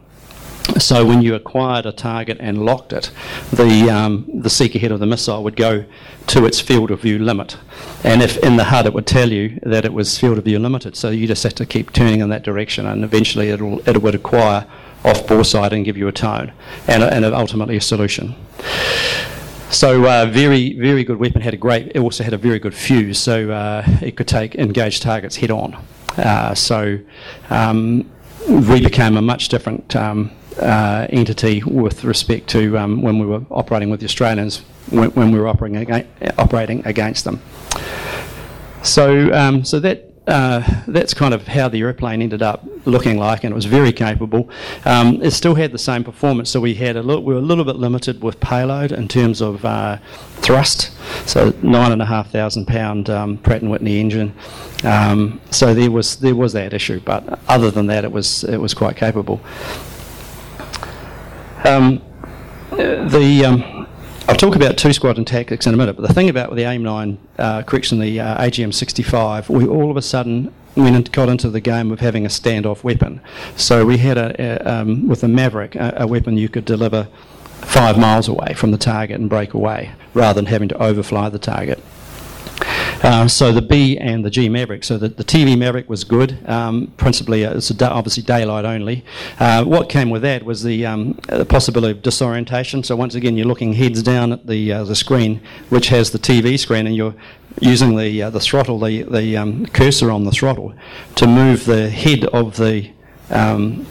So 0.80 1.06
when 1.06 1.22
you 1.22 1.36
acquired 1.36 1.86
a 1.86 1.92
target 1.92 2.38
and 2.40 2.66
locked 2.66 2.92
it, 2.92 3.12
the 3.54 3.90
um, 3.90 4.26
the 4.34 4.50
seeker 4.50 4.80
head 4.80 4.92
of 4.92 5.00
the 5.00 5.06
missile 5.06 5.44
would 5.44 5.56
go 5.56 5.86
to 6.28 6.46
its 6.46 6.60
field 6.60 6.92
of 6.92 7.02
view 7.02 7.20
limit, 7.20 7.58
and 8.04 8.22
if 8.22 8.38
in 8.38 8.56
the 8.58 8.66
HUD 8.66 8.88
it 8.88 8.94
would 8.94 9.08
tell 9.08 9.32
you 9.32 9.60
that 9.64 9.86
it 9.86 9.94
was 9.94 10.18
field 10.18 10.38
of 10.38 10.46
view 10.46 10.60
limited, 10.60 10.96
so 10.96 11.10
you 11.10 11.28
just 11.28 11.44
have 11.44 11.56
to 11.56 11.66
keep 11.66 11.92
turning 11.94 12.22
in 12.22 12.30
that 12.30 12.44
direction, 12.44 12.86
and 12.86 13.04
eventually 13.04 13.50
it'll 13.50 13.88
it 13.88 14.02
would 14.02 14.16
acquire 14.16 14.68
off 15.04 15.28
bore 15.28 15.44
sight 15.44 15.72
and 15.74 15.86
give 15.86 15.98
you 15.98 16.08
a 16.08 16.12
tone, 16.12 16.52
and 16.88 17.04
and 17.04 17.26
ultimately 17.26 17.78
a 17.78 17.82
solution. 17.82 18.36
So 19.70 20.06
uh, 20.06 20.26
very 20.28 20.74
very 20.74 21.04
good 21.04 21.20
weapon. 21.20 21.42
Had 21.42 21.54
a 21.54 21.58
great. 21.58 21.92
It 21.96 22.00
also 22.00 22.24
had 22.24 22.34
a 22.34 22.38
very 22.38 22.60
good 22.60 22.74
fuse, 22.74 23.20
so 23.20 23.52
uh, 23.52 23.84
it 24.02 24.16
could 24.16 24.28
take 24.28 24.56
engaged 24.56 25.04
targets 25.04 25.36
head 25.36 25.52
on. 25.52 25.78
Uh, 26.18 26.56
so. 26.56 27.00
Um, 27.50 28.10
we 28.48 28.80
became 28.80 29.18
a 29.18 29.22
much 29.22 29.50
different 29.50 29.96
um, 29.96 30.32
uh, 30.62 31.08
entity 31.10 31.64
with 31.64 32.04
respect 32.04 32.48
to 32.50 32.78
um, 32.78 33.02
when 33.02 33.20
we 33.20 33.26
were 33.26 33.42
operating 33.50 33.90
with 33.90 34.00
the 34.00 34.06
Australians, 34.06 34.64
when, 34.90 35.12
when 35.12 35.32
we 35.32 35.40
were 35.40 35.48
operating, 35.48 36.08
operating 36.38 36.86
against 36.86 37.24
them. 37.24 37.42
So, 38.84 39.34
um, 39.34 39.66
so 39.66 39.80
that 39.80 40.12
uh, 40.28 40.82
that's 40.88 41.14
kind 41.14 41.34
of 41.34 41.48
how 41.48 41.70
the 41.70 41.82
airplane 41.82 42.22
ended 42.22 42.42
up 42.42 42.66
looking 42.86 43.18
like, 43.18 43.44
and 43.44 43.52
it 43.52 43.56
was 43.56 43.66
very 43.66 43.92
capable. 43.92 44.50
Um, 44.84 45.22
it 45.22 45.32
still 45.32 45.56
had 45.56 45.72
the 45.72 45.78
same 45.78 46.04
performance, 46.04 46.50
so 46.50 46.60
we 46.60 46.74
had 46.74 46.96
a 46.96 47.04
little, 47.04 47.24
we 47.24 47.34
were 47.34 47.40
a 47.40 47.44
little 47.44 47.64
bit 47.64 47.76
limited 47.76 48.24
with 48.24 48.40
payload 48.40 48.92
in 48.92 49.08
terms 49.08 49.42
of 49.42 49.64
uh, 49.64 49.98
thrust. 50.38 50.92
So 51.28 51.54
nine 51.62 51.92
and 51.92 52.02
a 52.02 52.06
half 52.06 52.32
thousand 52.32 52.66
pound 52.66 53.10
um, 53.10 53.38
Pratt 53.38 53.62
and 53.62 53.70
Whitney 53.70 54.00
engine. 54.00 54.34
Um, 54.84 55.42
so 55.52 55.74
there 55.74 55.92
was 55.92 56.18
there 56.18 56.36
was 56.36 56.54
that 56.54 56.74
issue, 56.74 57.02
but 57.02 57.40
other 57.48 57.70
than 57.70 57.88
that, 57.88 58.04
it 58.04 58.12
was 58.12 58.44
it 58.46 58.58
was 58.58 58.74
quite 58.74 58.98
capable. 58.98 59.42
Um, 61.64 62.02
the 62.72 63.46
um, 63.46 63.75
I'll 64.28 64.36
talk 64.36 64.56
about 64.56 64.76
two 64.76 64.92
squadron 64.92 65.24
tactics 65.24 65.68
in 65.68 65.76
a 65.76 65.78
minute, 65.78 65.96
but 65.96 66.08
the 66.08 66.14
thing 66.14 66.30
about 66.30 66.56
the 66.56 66.64
AIM-9, 66.64 67.18
uh, 67.38 67.62
correction, 67.62 68.00
the 68.00 68.20
uh, 68.20 68.44
AGM-65, 68.44 69.50
we 69.50 69.68
all 69.68 69.92
of 69.92 69.98
a 69.98 70.02
sudden 70.02 70.52
went 70.76 70.96
and 70.96 71.12
got 71.12 71.30
into 71.30 71.48
the 71.48 71.60
game 71.60 71.92
of 71.92 72.00
having 72.00 72.26
a 72.26 72.30
standoff 72.30 72.84
weapon. 72.84 73.22
So 73.56 73.86
we 73.86 74.00
had 74.00 74.18
a, 74.18 74.36
a 74.42 74.80
um, 74.82 75.08
with 75.08 75.22
the 75.22 75.28
Maverick 75.28 75.76
a, 75.76 75.94
a 75.98 76.08
weapon 76.08 76.38
you 76.38 76.50
could 76.50 76.66
deliver 76.66 77.08
five 77.62 78.00
miles 78.00 78.28
away 78.28 78.56
from 78.56 78.72
the 78.72 78.80
target 78.80 79.20
and 79.20 79.30
break 79.30 79.54
away, 79.54 79.92
rather 80.16 80.42
than 80.42 80.48
having 80.48 80.70
to 80.70 80.84
overfly 80.84 81.30
the 81.30 81.40
target. 81.40 81.82
Uh, 83.04 83.28
so 83.28 83.52
the 83.52 83.62
B 83.62 83.98
and 83.98 84.26
the 84.26 84.30
G 84.30 84.50
Maverick. 84.50 84.84
So 84.84 84.98
the, 84.98 85.10
the 85.10 85.24
TV 85.24 85.58
Maverick 85.58 85.90
was 85.90 86.04
good. 86.04 86.38
Um, 86.48 86.94
principally, 86.98 87.46
uh, 87.46 87.58
it's 87.58 87.70
da- 87.70 87.92
obviously 87.92 88.24
daylight 88.24 88.66
only. 88.66 89.04
Uh, 89.40 89.64
what 89.64 89.90
came 89.90 90.10
with 90.10 90.22
that 90.24 90.44
was 90.44 90.64
the, 90.64 90.86
um, 90.86 91.20
the 91.28 91.46
possibility 91.46 91.92
of 91.92 92.02
disorientation. 92.02 92.84
So 92.84 92.96
once 92.96 93.16
again, 93.16 93.38
you're 93.38 93.48
looking 93.48 93.74
heads 93.74 94.02
down 94.02 94.32
at 94.32 94.48
the 94.48 94.72
uh, 94.72 94.84
the 94.84 94.96
screen, 94.96 95.42
which 95.70 95.90
has 95.90 96.12
the 96.12 96.20
TV 96.20 96.58
screen, 96.58 96.88
and 96.88 96.96
you're 96.96 97.16
using 97.62 97.96
the 97.96 98.24
uh, 98.24 98.30
the 98.30 98.40
throttle, 98.40 98.80
the 98.80 99.04
the 99.04 99.38
um, 99.38 99.66
cursor 99.68 100.12
on 100.12 100.24
the 100.24 100.32
throttle, 100.32 100.74
to 101.16 101.28
move 101.28 101.66
the 101.66 101.90
head 101.90 102.26
of 102.26 102.58
the 102.58 102.92
um, 103.30 103.86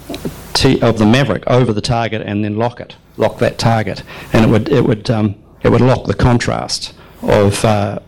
T- 0.54 0.80
of 0.80 0.98
the 0.98 1.06
Maverick 1.06 1.42
over 1.48 1.72
the 1.72 1.80
target 1.80 2.22
and 2.22 2.44
then 2.44 2.56
lock 2.56 2.80
it, 2.80 2.94
lock 3.16 3.38
that 3.38 3.58
target, 3.58 4.02
and 4.32 4.44
it 4.44 4.48
would 4.48 4.68
it 4.68 4.84
would 4.84 5.10
um, 5.10 5.34
it 5.62 5.70
would 5.70 5.80
lock 5.80 6.06
the 6.06 6.14
contrast 6.14 6.94
of 7.22 7.64
uh, 7.64 7.98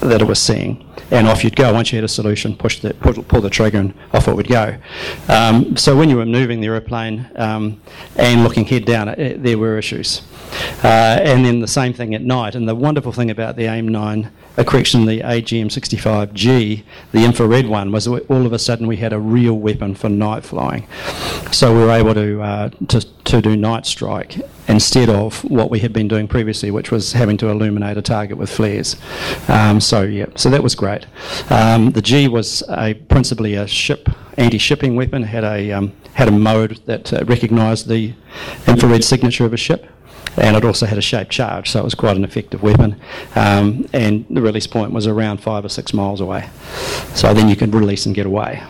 that 0.00 0.22
it 0.22 0.26
was 0.26 0.40
seeing. 0.40 0.82
And 1.10 1.28
off 1.28 1.44
you'd 1.44 1.56
go. 1.56 1.72
Once 1.72 1.92
you 1.92 1.96
had 1.96 2.04
a 2.04 2.08
solution, 2.08 2.56
push 2.56 2.80
the, 2.80 2.94
pull, 2.94 3.14
pull 3.22 3.40
the 3.40 3.50
trigger 3.50 3.78
and 3.78 3.94
off 4.12 4.28
it 4.28 4.34
would 4.34 4.48
go. 4.48 4.76
Um, 5.28 5.76
so 5.76 5.96
when 5.96 6.08
you 6.08 6.16
were 6.16 6.26
moving 6.26 6.60
the 6.60 6.66
aeroplane 6.66 7.30
um, 7.36 7.80
and 8.16 8.42
looking 8.42 8.64
head 8.64 8.84
down, 8.84 9.08
it, 9.08 9.18
it, 9.18 9.42
there 9.42 9.58
were 9.58 9.78
issues. 9.78 10.22
Uh, 10.82 11.20
and 11.22 11.44
then 11.44 11.60
the 11.60 11.68
same 11.68 11.92
thing 11.92 12.14
at 12.14 12.22
night. 12.22 12.54
And 12.54 12.68
the 12.68 12.74
wonderful 12.74 13.12
thing 13.12 13.30
about 13.30 13.56
the 13.56 13.66
AIM-9, 13.66 14.30
a 14.56 14.64
correction, 14.64 15.04
the 15.04 15.20
AGM-65G, 15.20 16.82
the 17.12 17.24
infrared 17.24 17.66
one, 17.66 17.92
was 17.92 18.06
all 18.06 18.46
of 18.46 18.52
a 18.52 18.58
sudden 18.58 18.86
we 18.86 18.96
had 18.96 19.12
a 19.12 19.18
real 19.18 19.54
weapon 19.54 19.94
for 19.94 20.08
night 20.08 20.44
flying. 20.44 20.86
So 21.52 21.74
we 21.74 21.80
were 21.80 21.90
able 21.90 22.14
to, 22.14 22.42
uh, 22.42 22.70
to, 22.88 23.00
to 23.24 23.42
do 23.42 23.56
night 23.56 23.86
strike 23.86 24.36
instead 24.68 25.08
of 25.08 25.44
what 25.44 25.70
we 25.70 25.80
had 25.80 25.92
been 25.92 26.08
doing 26.08 26.26
previously, 26.26 26.70
which 26.70 26.90
was 26.90 27.12
having 27.12 27.36
to 27.38 27.48
illuminate 27.48 27.96
a 27.96 28.02
target 28.02 28.38
with 28.38 28.50
flares. 28.50 28.96
Um, 29.48 29.80
so 29.80 30.02
yeah, 30.02 30.26
so 30.36 30.50
that 30.50 30.62
was 30.62 30.74
great. 30.74 31.06
Um, 31.50 31.90
the 31.90 32.02
G 32.02 32.28
was 32.28 32.62
a, 32.68 32.94
principally 32.94 33.54
a 33.54 33.66
ship 33.66 34.08
anti-shipping 34.38 34.96
weapon. 34.96 35.22
Had 35.22 35.44
a 35.44 35.72
um, 35.72 35.92
had 36.14 36.28
a 36.28 36.32
mode 36.32 36.80
that 36.86 37.12
uh, 37.12 37.24
recognised 37.24 37.88
the 37.88 38.14
infrared 38.66 39.04
signature 39.04 39.44
of 39.44 39.52
a 39.52 39.56
ship. 39.56 39.86
And 40.38 40.56
it 40.56 40.64
also 40.64 40.86
had 40.86 40.98
a 40.98 41.02
shaped 41.02 41.30
charge, 41.30 41.70
so 41.70 41.80
it 41.80 41.84
was 41.84 41.94
quite 41.94 42.16
an 42.16 42.24
effective 42.24 42.62
weapon. 42.62 43.00
Um, 43.34 43.88
and 43.92 44.26
the 44.28 44.42
release 44.42 44.66
point 44.66 44.92
was 44.92 45.06
around 45.06 45.38
five 45.38 45.64
or 45.64 45.68
six 45.68 45.94
miles 45.94 46.20
away. 46.20 46.48
So 47.14 47.32
then 47.32 47.48
you 47.48 47.56
could 47.56 47.74
release 47.74 48.06
and 48.06 48.14
get 48.14 48.26
away. 48.26 48.62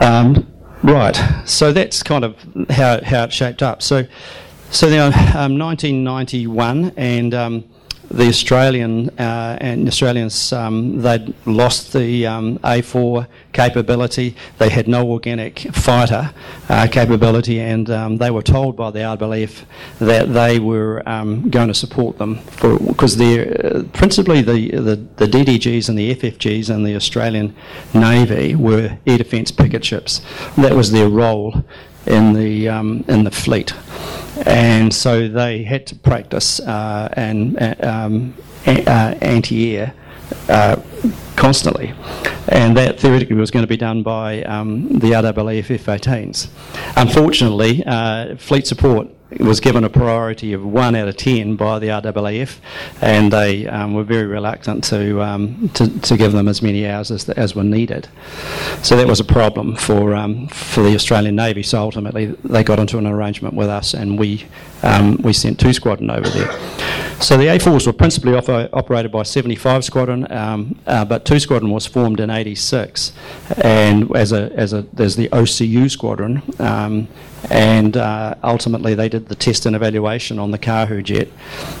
Um, 0.00 0.46
Right. 0.82 1.20
So 1.44 1.72
that's 1.72 2.02
kind 2.02 2.24
of 2.24 2.36
how, 2.70 3.02
how 3.02 3.24
it 3.24 3.32
shaped 3.32 3.62
up. 3.62 3.82
So, 3.82 4.06
so 4.70 4.88
now, 4.88 5.06
um, 5.36 5.58
1991, 5.58 6.92
and 6.96 7.34
um, 7.34 7.64
the 8.10 8.26
Australian 8.26 9.08
uh, 9.20 9.56
and 9.60 9.86
Australians 9.86 10.52
um, 10.52 11.00
they'd 11.00 11.32
lost 11.46 11.92
the 11.92 12.26
um, 12.26 12.58
A4 12.58 13.26
capability. 13.52 14.34
They 14.58 14.68
had 14.68 14.88
no 14.88 15.08
organic 15.08 15.60
fighter 15.72 16.32
uh, 16.68 16.88
capability, 16.90 17.60
and 17.60 17.88
um, 17.88 18.18
they 18.18 18.30
were 18.30 18.42
told 18.42 18.76
by 18.76 18.90
the 18.90 19.00
RBLF 19.00 19.64
that 20.00 20.32
they 20.32 20.58
were 20.58 21.08
um, 21.08 21.50
going 21.50 21.68
to 21.68 21.74
support 21.74 22.18
them 22.18 22.40
because 22.86 23.16
they're 23.16 23.76
uh, 23.76 23.82
principally 23.92 24.42
the, 24.42 24.70
the, 24.70 24.96
the 25.16 25.26
DDGs 25.26 25.88
and 25.88 25.96
the 25.96 26.14
FFGs 26.14 26.68
and 26.68 26.84
the 26.84 26.96
Australian 26.96 27.54
Navy 27.94 28.56
were 28.56 28.98
air 29.06 29.18
defence 29.18 29.52
picket 29.52 29.84
ships. 29.84 30.20
That 30.56 30.74
was 30.74 30.90
their 30.90 31.08
role 31.08 31.64
in 32.06 32.32
the 32.32 32.68
um, 32.68 33.04
in 33.08 33.24
the 33.24 33.30
fleet, 33.30 33.74
and 34.46 34.92
so 34.92 35.28
they 35.28 35.62
had 35.62 35.86
to 35.88 35.94
practice 35.94 36.60
uh, 36.60 37.08
and 37.12 37.56
um, 37.84 38.34
uh, 38.66 39.14
anti-air 39.20 39.94
uh, 40.48 40.76
constantly, 41.36 41.94
and 42.48 42.76
that 42.76 42.98
theoretically 43.00 43.36
was 43.36 43.50
going 43.50 43.62
to 43.62 43.68
be 43.68 43.76
done 43.76 44.02
by 44.02 44.42
um, 44.42 44.88
the 44.98 45.10
RAAF 45.12 45.70
F-18s. 45.70 46.48
Unfortunately, 46.96 47.82
uh, 47.86 48.36
fleet 48.36 48.66
support 48.66 49.08
was 49.38 49.60
given 49.60 49.84
a 49.84 49.90
priority 49.90 50.52
of 50.52 50.64
one 50.64 50.94
out 50.94 51.08
of 51.08 51.16
ten 51.16 51.56
by 51.56 51.78
the 51.78 51.88
RAAF, 51.88 52.58
and 53.00 53.32
they 53.32 53.66
um, 53.66 53.94
were 53.94 54.04
very 54.04 54.26
reluctant 54.26 54.84
to, 54.84 55.22
um, 55.22 55.68
to, 55.74 56.00
to 56.00 56.16
give 56.16 56.32
them 56.32 56.48
as 56.48 56.62
many 56.62 56.88
hours 56.88 57.10
as, 57.10 57.28
as 57.30 57.54
were 57.54 57.64
needed. 57.64 58.08
So 58.82 58.96
that 58.96 59.06
was 59.06 59.20
a 59.20 59.24
problem 59.24 59.76
for 59.76 60.14
um, 60.14 60.48
for 60.48 60.82
the 60.82 60.94
Australian 60.94 61.36
Navy. 61.36 61.62
So 61.62 61.80
ultimately, 61.80 62.26
they 62.26 62.64
got 62.64 62.78
into 62.78 62.98
an 62.98 63.06
arrangement 63.06 63.54
with 63.54 63.68
us, 63.68 63.94
and 63.94 64.18
we 64.18 64.46
um, 64.82 65.16
we 65.22 65.32
sent 65.32 65.60
two 65.60 65.72
squadron 65.72 66.10
over 66.10 66.28
there. 66.28 66.50
So 67.20 67.36
the 67.36 67.44
A4s 67.48 67.86
were 67.86 67.92
principally 67.92 68.34
operated 68.34 69.12
by 69.12 69.24
75 69.24 69.84
Squadron, 69.84 70.30
um, 70.32 70.78
uh, 70.86 71.04
but 71.04 71.26
2 71.26 71.38
Squadron 71.38 71.70
was 71.70 71.84
formed 71.86 72.18
in 72.18 72.30
86, 72.30 73.12
and 73.58 74.16
as 74.16 74.32
a 74.32 74.50
as 74.54 74.72
a 74.72 74.82
there's 74.94 75.16
the 75.16 75.28
OCU 75.28 75.90
Squadron, 75.90 76.42
um, 76.58 77.08
and 77.48 77.96
uh, 77.96 78.34
ultimately 78.42 78.94
they 78.94 79.08
did 79.08 79.28
the 79.28 79.34
test 79.34 79.66
and 79.66 79.74
evaluation 79.74 80.38
on 80.38 80.50
the 80.50 80.58
Kahu 80.58 81.02
jet, 81.02 81.28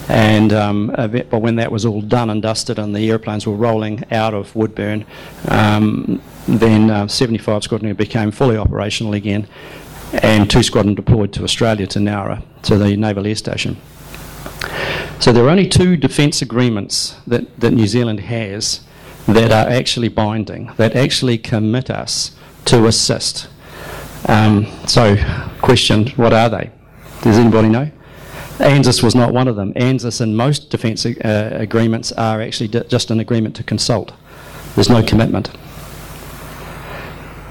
and 0.08 0.52
um, 0.52 0.86
bit, 1.10 1.30
but 1.30 1.40
when 1.40 1.56
that 1.56 1.70
was 1.70 1.84
all 1.84 2.00
done 2.00 2.30
and 2.30 2.40
dusted 2.42 2.78
and 2.78 2.94
the 2.94 3.10
airplanes 3.10 3.46
were 3.46 3.54
rolling 3.54 4.04
out 4.10 4.34
of 4.34 4.54
Woodbourne, 4.56 5.04
um, 5.48 6.22
then 6.46 6.90
uh, 6.90 7.06
75 7.06 7.64
Squadron 7.64 7.94
became 7.94 8.30
fully 8.30 8.56
operational 8.56 9.14
again, 9.14 9.46
and 10.22 10.50
2 10.50 10.62
Squadron 10.62 10.94
deployed 10.94 11.32
to 11.34 11.44
Australia 11.44 11.86
to 11.88 11.98
Nowra 11.98 12.42
to 12.62 12.78
the 12.78 12.96
Naval 12.96 13.26
Air 13.26 13.34
Station. 13.34 13.76
So 15.20 15.32
there 15.32 15.44
are 15.44 15.50
only 15.50 15.68
two 15.68 15.96
defence 15.96 16.40
agreements 16.40 17.16
that, 17.26 17.60
that 17.60 17.72
New 17.72 17.86
Zealand 17.86 18.20
has 18.20 18.80
that 19.26 19.52
are 19.52 19.70
actually 19.70 20.08
binding, 20.08 20.72
that 20.76 20.96
actually 20.96 21.38
commit 21.38 21.90
us 21.90 22.34
to 22.64 22.86
assist. 22.86 23.48
Um, 24.28 24.66
so, 24.86 25.16
question, 25.60 26.08
what 26.10 26.32
are 26.32 26.48
they? 26.48 26.70
Does 27.22 27.38
anybody 27.38 27.68
know? 27.68 27.90
ANZUS 28.58 29.02
was 29.02 29.14
not 29.14 29.32
one 29.32 29.48
of 29.48 29.56
them. 29.56 29.72
ANZUS 29.74 30.20
and 30.20 30.36
most 30.36 30.70
defence 30.70 31.06
uh, 31.06 31.50
agreements 31.52 32.12
are 32.12 32.42
actually 32.42 32.68
d- 32.68 32.82
just 32.88 33.10
an 33.10 33.20
agreement 33.20 33.56
to 33.56 33.62
consult. 33.62 34.12
There's 34.74 34.90
no 34.90 35.02
commitment. 35.02 35.50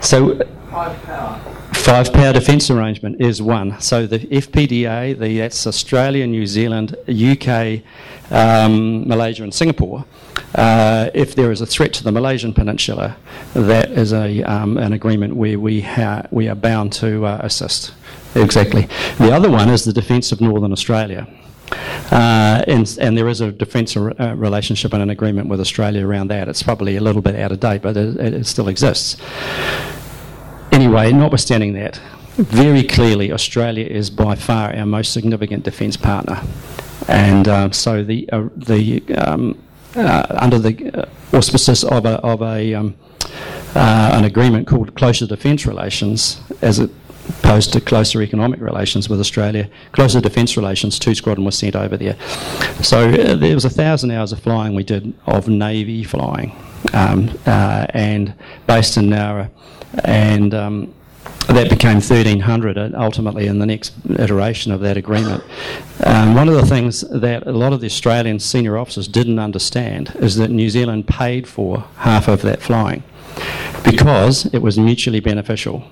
So, 0.02 0.38
Five 0.70 1.02
power. 1.04 1.42
Five 1.74 2.14
power 2.14 2.34
defence 2.34 2.70
arrangement 2.70 3.22
is 3.22 3.42
one. 3.42 3.80
So 3.82 4.06
the 4.06 4.20
FPDA, 4.20 5.18
the, 5.18 5.40
that's 5.40 5.66
Australia, 5.66 6.28
New 6.28 6.46
Zealand, 6.46 6.96
UK, 7.08 7.82
um, 8.32 9.08
Malaysia, 9.08 9.44
and 9.44 9.54
Singapore. 9.54 10.06
Uh, 10.56 11.10
if 11.14 11.36
there 11.36 11.52
is 11.52 11.62
a 11.62 11.66
threat 11.66 11.94
to 11.94 12.04
the 12.04 12.12
Malaysian 12.12 12.54
peninsula, 12.54 13.18
that 13.54 13.92
is 13.92 14.14
a, 14.14 14.44
um, 14.44 14.78
an 14.78 14.94
agreement 14.94 15.36
where 15.36 15.60
we, 15.60 15.82
ha- 15.82 16.24
we 16.32 16.48
are 16.48 16.56
bound 16.56 16.94
to 16.94 17.26
uh, 17.26 17.40
assist. 17.44 17.94
Exactly. 18.36 18.88
The 19.18 19.32
other 19.32 19.50
one 19.50 19.70
is 19.70 19.86
the 19.86 19.94
defence 19.94 20.32
of 20.32 20.42
Northern 20.42 20.72
Australia. 20.72 21.28
Uh, 22.12 22.64
and, 22.68 22.98
and, 23.00 23.16
there 23.16 23.28
is 23.28 23.42
a 23.42 23.52
defence 23.52 23.96
uh, 23.96 24.12
relationship 24.36 24.94
and 24.94 25.04
an 25.04 25.12
agreement 25.12 25.48
with 25.48 25.60
Australia 25.60 26.06
around 26.06 26.30
that. 26.30 26.48
It's 26.48 26.64
probably 26.64 26.96
a 26.96 27.02
little 27.02 27.22
bit 27.22 27.36
out 27.36 27.52
of 27.52 27.60
date, 27.60 27.84
but 27.84 27.96
it, 27.96 28.18
it 28.18 28.46
still 28.48 28.68
exists. 28.68 29.18
Anyway, 30.72 31.12
notwithstanding 31.12 31.74
that, 31.74 32.02
very 32.38 32.84
clearly 32.84 33.32
Australia 33.32 33.86
is 33.86 34.10
by 34.10 34.34
far 34.34 34.76
our 34.76 34.86
most 34.86 35.14
significant 35.14 35.64
defence 35.64 35.98
partner. 35.98 36.42
And 37.08 37.48
uh, 37.48 37.72
so 37.72 38.04
the, 38.04 38.30
uh, 38.32 38.50
the, 38.56 39.04
um, 39.16 39.62
uh, 39.96 40.26
under 40.30 40.60
the 40.60 41.08
auspices 41.34 41.84
of 41.84 42.06
a, 42.06 42.20
of 42.22 42.42
a 42.42 42.74
um, 42.74 42.96
uh, 43.76 44.12
an 44.14 44.24
agreement 44.24 44.68
called 44.68 44.96
Closer 44.96 45.28
Defence 45.28 45.66
Relations 45.66 46.42
as 46.62 46.80
opposed 46.80 47.72
to 47.74 47.82
closer 47.82 48.22
economic 48.22 48.60
relations 48.60 49.08
with 49.10 49.20
Australia. 49.20 49.70
Closer 49.92 50.20
defence 50.20 50.58
relations, 50.58 50.98
two 50.98 51.14
squadron 51.14 51.46
was 51.46 51.58
sent 51.58 51.76
over 51.76 51.96
there. 51.96 52.18
So 52.82 53.10
uh, 53.10 53.36
there 53.36 53.54
was 53.54 53.66
a 53.66 53.70
thousand 53.70 54.12
hours 54.12 54.32
of 54.32 54.40
flying 54.40 54.74
we 54.74 54.84
did 54.84 55.14
of 55.28 55.48
Navy 55.48 56.04
flying, 56.04 56.56
um, 56.94 57.30
uh, 57.46 57.86
and 57.90 58.34
based 58.66 58.98
in 58.98 59.10
Nowra, 59.10 59.50
and 60.04 60.54
um, 60.54 60.94
that 61.48 61.70
became 61.70 61.96
1300 61.96 62.94
ultimately 62.96 63.48
in 63.48 63.60
the 63.60 63.66
next 63.66 63.94
iteration 64.18 64.72
of 64.72 64.82
that 64.82 64.98
agreement. 64.98 65.44
Um, 66.04 66.36
one 66.36 66.48
of 66.48 66.56
the 66.56 66.66
things 66.66 67.02
that 67.10 67.48
a 67.48 67.52
lot 67.52 67.74
of 67.74 67.82
the 67.82 67.88
Australian 67.88 68.40
senior 68.40 68.78
officers 68.78 69.08
didn't 69.08 69.40
understand 69.40 70.16
is 70.20 70.36
that 70.36 70.50
New 70.50 70.70
Zealand 70.70 71.08
paid 71.08 71.48
for 71.48 71.86
half 71.98 72.28
of 72.28 72.42
that 72.44 72.62
flying 72.62 73.04
because 73.84 74.46
it 74.54 74.60
was 74.60 74.78
mutually 74.78 75.20
beneficial. 75.20 75.84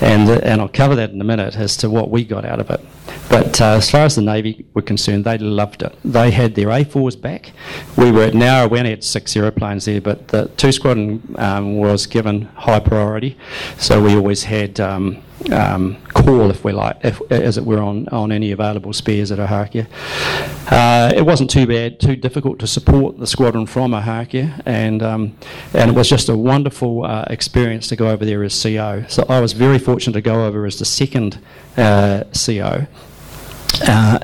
And, 0.00 0.28
uh, 0.28 0.40
and 0.42 0.60
I'll 0.60 0.68
cover 0.68 0.94
that 0.96 1.10
in 1.10 1.20
a 1.20 1.24
minute 1.24 1.56
as 1.56 1.76
to 1.78 1.90
what 1.90 2.10
we 2.10 2.24
got 2.24 2.44
out 2.44 2.60
of 2.60 2.70
it. 2.70 2.80
But 3.28 3.60
uh, 3.60 3.76
as 3.76 3.90
far 3.90 4.02
as 4.02 4.16
the 4.16 4.22
Navy 4.22 4.66
were 4.74 4.82
concerned, 4.82 5.24
they 5.24 5.38
loved 5.38 5.82
it. 5.82 5.96
They 6.04 6.30
had 6.32 6.54
their 6.56 6.66
A4s 6.66 7.20
back. 7.20 7.52
We 7.96 8.10
were 8.10 8.24
at 8.24 8.32
Nowra, 8.32 8.70
we 8.70 8.78
only 8.78 8.90
had 8.90 9.04
six 9.04 9.36
aeroplanes 9.36 9.84
there, 9.84 10.00
but 10.00 10.28
the 10.28 10.46
two 10.56 10.72
squadron 10.72 11.34
um, 11.38 11.76
was 11.76 12.06
given 12.06 12.42
high 12.42 12.80
priority. 12.80 13.36
So 13.78 14.02
we 14.02 14.16
always 14.16 14.44
had 14.44 14.80
um, 14.80 15.22
um, 15.50 15.96
call, 16.08 16.50
if 16.50 16.64
we 16.64 16.72
like, 16.72 16.96
if, 17.02 17.20
as 17.30 17.56
it 17.56 17.64
were, 17.64 17.80
on, 17.80 18.08
on 18.08 18.30
any 18.32 18.52
available 18.52 18.92
spares 18.92 19.32
at 19.32 19.38
Ohakea. 19.38 19.86
Uh, 20.70 21.12
it 21.14 21.22
wasn't 21.22 21.50
too 21.50 21.66
bad, 21.66 21.98
too 21.98 22.16
difficult 22.16 22.58
to 22.58 22.66
support 22.66 23.18
the 23.18 23.26
squadron 23.26 23.66
from 23.66 23.92
Ohakea, 23.92 24.62
and 24.66 25.02
um, 25.02 25.36
and 25.72 25.90
it 25.90 25.94
was 25.94 26.08
just 26.08 26.28
a 26.28 26.36
wonderful 26.36 27.04
uh, 27.04 27.24
experience 27.28 27.88
to 27.88 27.96
go 27.96 28.08
over 28.08 28.24
there 28.24 28.42
as 28.42 28.60
CO. 28.62 29.04
So 29.08 29.24
I 29.28 29.40
was 29.40 29.52
very 29.52 29.78
fortunate 29.78 30.14
to 30.14 30.20
go 30.20 30.46
over 30.46 30.66
as 30.66 30.78
the 30.78 30.84
second 30.84 31.40
uh, 31.76 32.24
CO. 32.32 32.86
Uh, 33.86 34.18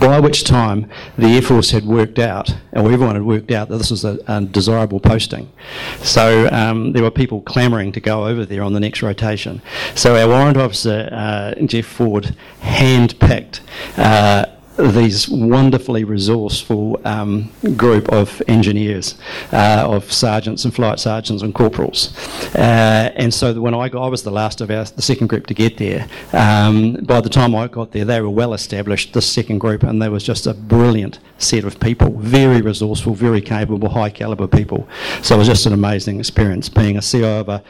by 0.00 0.18
which 0.18 0.42
time 0.44 0.90
the 1.16 1.28
Air 1.28 1.42
Force 1.42 1.70
had 1.70 1.84
worked 1.84 2.18
out, 2.18 2.50
or 2.72 2.90
everyone 2.90 3.14
had 3.14 3.24
worked 3.24 3.50
out 3.50 3.68
that 3.68 3.78
this 3.78 3.90
was 3.90 4.04
a, 4.04 4.18
a 4.26 4.40
desirable 4.40 5.00
posting. 5.00 5.52
So 5.98 6.48
um, 6.50 6.92
there 6.92 7.02
were 7.02 7.10
people 7.10 7.40
clamouring 7.42 7.92
to 7.92 8.00
go 8.00 8.26
over 8.26 8.44
there 8.44 8.62
on 8.62 8.72
the 8.72 8.80
next 8.80 9.02
rotation. 9.02 9.62
So 9.94 10.16
our 10.16 10.26
warrant 10.26 10.56
officer, 10.56 11.08
uh, 11.12 11.54
Jeff 11.66 11.86
Ford, 11.86 12.34
hand 12.60 13.18
picked 13.20 13.60
uh, 13.96 14.46
these 14.76 15.28
wonderfully 15.28 16.04
resourceful 16.04 17.00
um, 17.04 17.50
group 17.76 18.12
of 18.12 18.42
engineers, 18.48 19.14
uh, 19.52 19.84
of 19.86 20.12
sergeants 20.12 20.64
and 20.64 20.74
flight 20.74 20.98
sergeants 20.98 21.42
and 21.42 21.54
corporals. 21.54 22.16
Uh, 22.54 23.10
and 23.16 23.32
so 23.32 23.58
when 23.60 23.74
I 23.74 23.88
got, 23.88 24.04
I 24.04 24.08
was 24.08 24.22
the 24.22 24.30
last 24.30 24.60
of 24.60 24.70
our, 24.70 24.84
the 24.84 25.02
second 25.02 25.28
group 25.28 25.46
to 25.46 25.54
get 25.54 25.78
there. 25.78 26.08
Um, 26.32 26.94
by 27.02 27.20
the 27.20 27.28
time 27.28 27.54
I 27.54 27.68
got 27.68 27.92
there, 27.92 28.04
they 28.04 28.20
were 28.20 28.30
well 28.30 28.54
established, 28.54 29.12
this 29.12 29.30
second 29.30 29.58
group, 29.58 29.82
and 29.82 30.00
there 30.00 30.10
was 30.10 30.22
just 30.22 30.46
a 30.46 30.54
brilliant 30.54 31.18
set 31.38 31.64
of 31.64 31.78
people, 31.80 32.10
very 32.10 32.60
resourceful, 32.62 33.14
very 33.14 33.40
capable, 33.40 33.88
high 33.88 34.10
caliber 34.10 34.46
people. 34.46 34.88
So 35.22 35.34
it 35.34 35.38
was 35.38 35.48
just 35.48 35.66
an 35.66 35.72
amazing 35.72 36.18
experience 36.18 36.68
being 36.68 36.96
a 36.96 37.02
CO 37.02 37.40
of 37.40 37.48
a, 37.48 37.62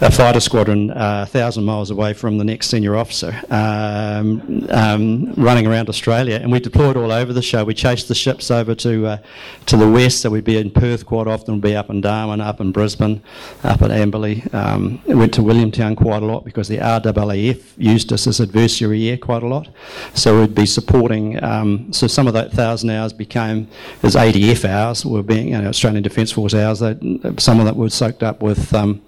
a 0.00 0.10
fighter 0.10 0.40
squadron 0.40 0.90
uh, 0.90 1.24
a 1.24 1.26
thousand 1.26 1.64
miles 1.64 1.90
away 1.90 2.12
from 2.12 2.38
the 2.38 2.44
next 2.44 2.68
senior 2.68 2.96
officer, 2.96 3.34
um, 3.50 4.66
um, 4.70 5.32
running 5.34 5.66
around 5.66 5.88
Australia. 5.88 6.35
And 6.42 6.52
we 6.52 6.60
deployed 6.60 6.96
all 6.96 7.12
over 7.12 7.32
the 7.32 7.42
show. 7.42 7.64
We 7.64 7.74
chased 7.74 8.08
the 8.08 8.14
ships 8.14 8.50
over 8.50 8.74
to 8.76 9.06
uh, 9.06 9.18
to 9.66 9.76
the 9.76 9.90
west, 9.90 10.20
so 10.20 10.30
we'd 10.30 10.44
be 10.44 10.58
in 10.58 10.70
Perth 10.70 11.06
quite 11.06 11.26
often, 11.26 11.54
we'd 11.54 11.62
be 11.62 11.76
up 11.76 11.90
in 11.90 12.00
Darwin, 12.00 12.40
up 12.40 12.60
in 12.60 12.72
Brisbane, 12.72 13.22
up 13.64 13.82
at 13.82 13.90
Amberley. 13.90 14.52
Um, 14.54 15.00
went 15.06 15.34
to 15.34 15.42
Williamtown 15.42 15.96
quite 15.96 16.22
a 16.22 16.26
lot 16.26 16.44
because 16.44 16.68
the 16.68 16.78
RAAF 16.78 17.62
used 17.76 18.12
us 18.12 18.26
as 18.26 18.40
adversary 18.40 19.08
air 19.08 19.18
quite 19.18 19.42
a 19.42 19.46
lot. 19.46 19.68
So 20.14 20.40
we'd 20.40 20.54
be 20.54 20.66
supporting, 20.66 21.42
um, 21.42 21.92
so 21.92 22.06
some 22.06 22.26
of 22.26 22.34
that 22.34 22.52
thousand 22.52 22.90
hours 22.90 23.12
became 23.12 23.68
as 24.02 24.14
ADF 24.14 24.64
hours, 24.68 25.04
were 25.04 25.22
being 25.22 25.48
you 25.48 25.60
know, 25.60 25.68
Australian 25.68 26.02
Defence 26.02 26.32
Force 26.32 26.54
hours. 26.54 26.78
Some 26.78 27.60
of 27.60 27.64
that 27.66 27.76
was 27.76 27.94
soaked 27.94 28.22
up 28.22 28.42
with 28.42 28.72
um, 28.74 29.02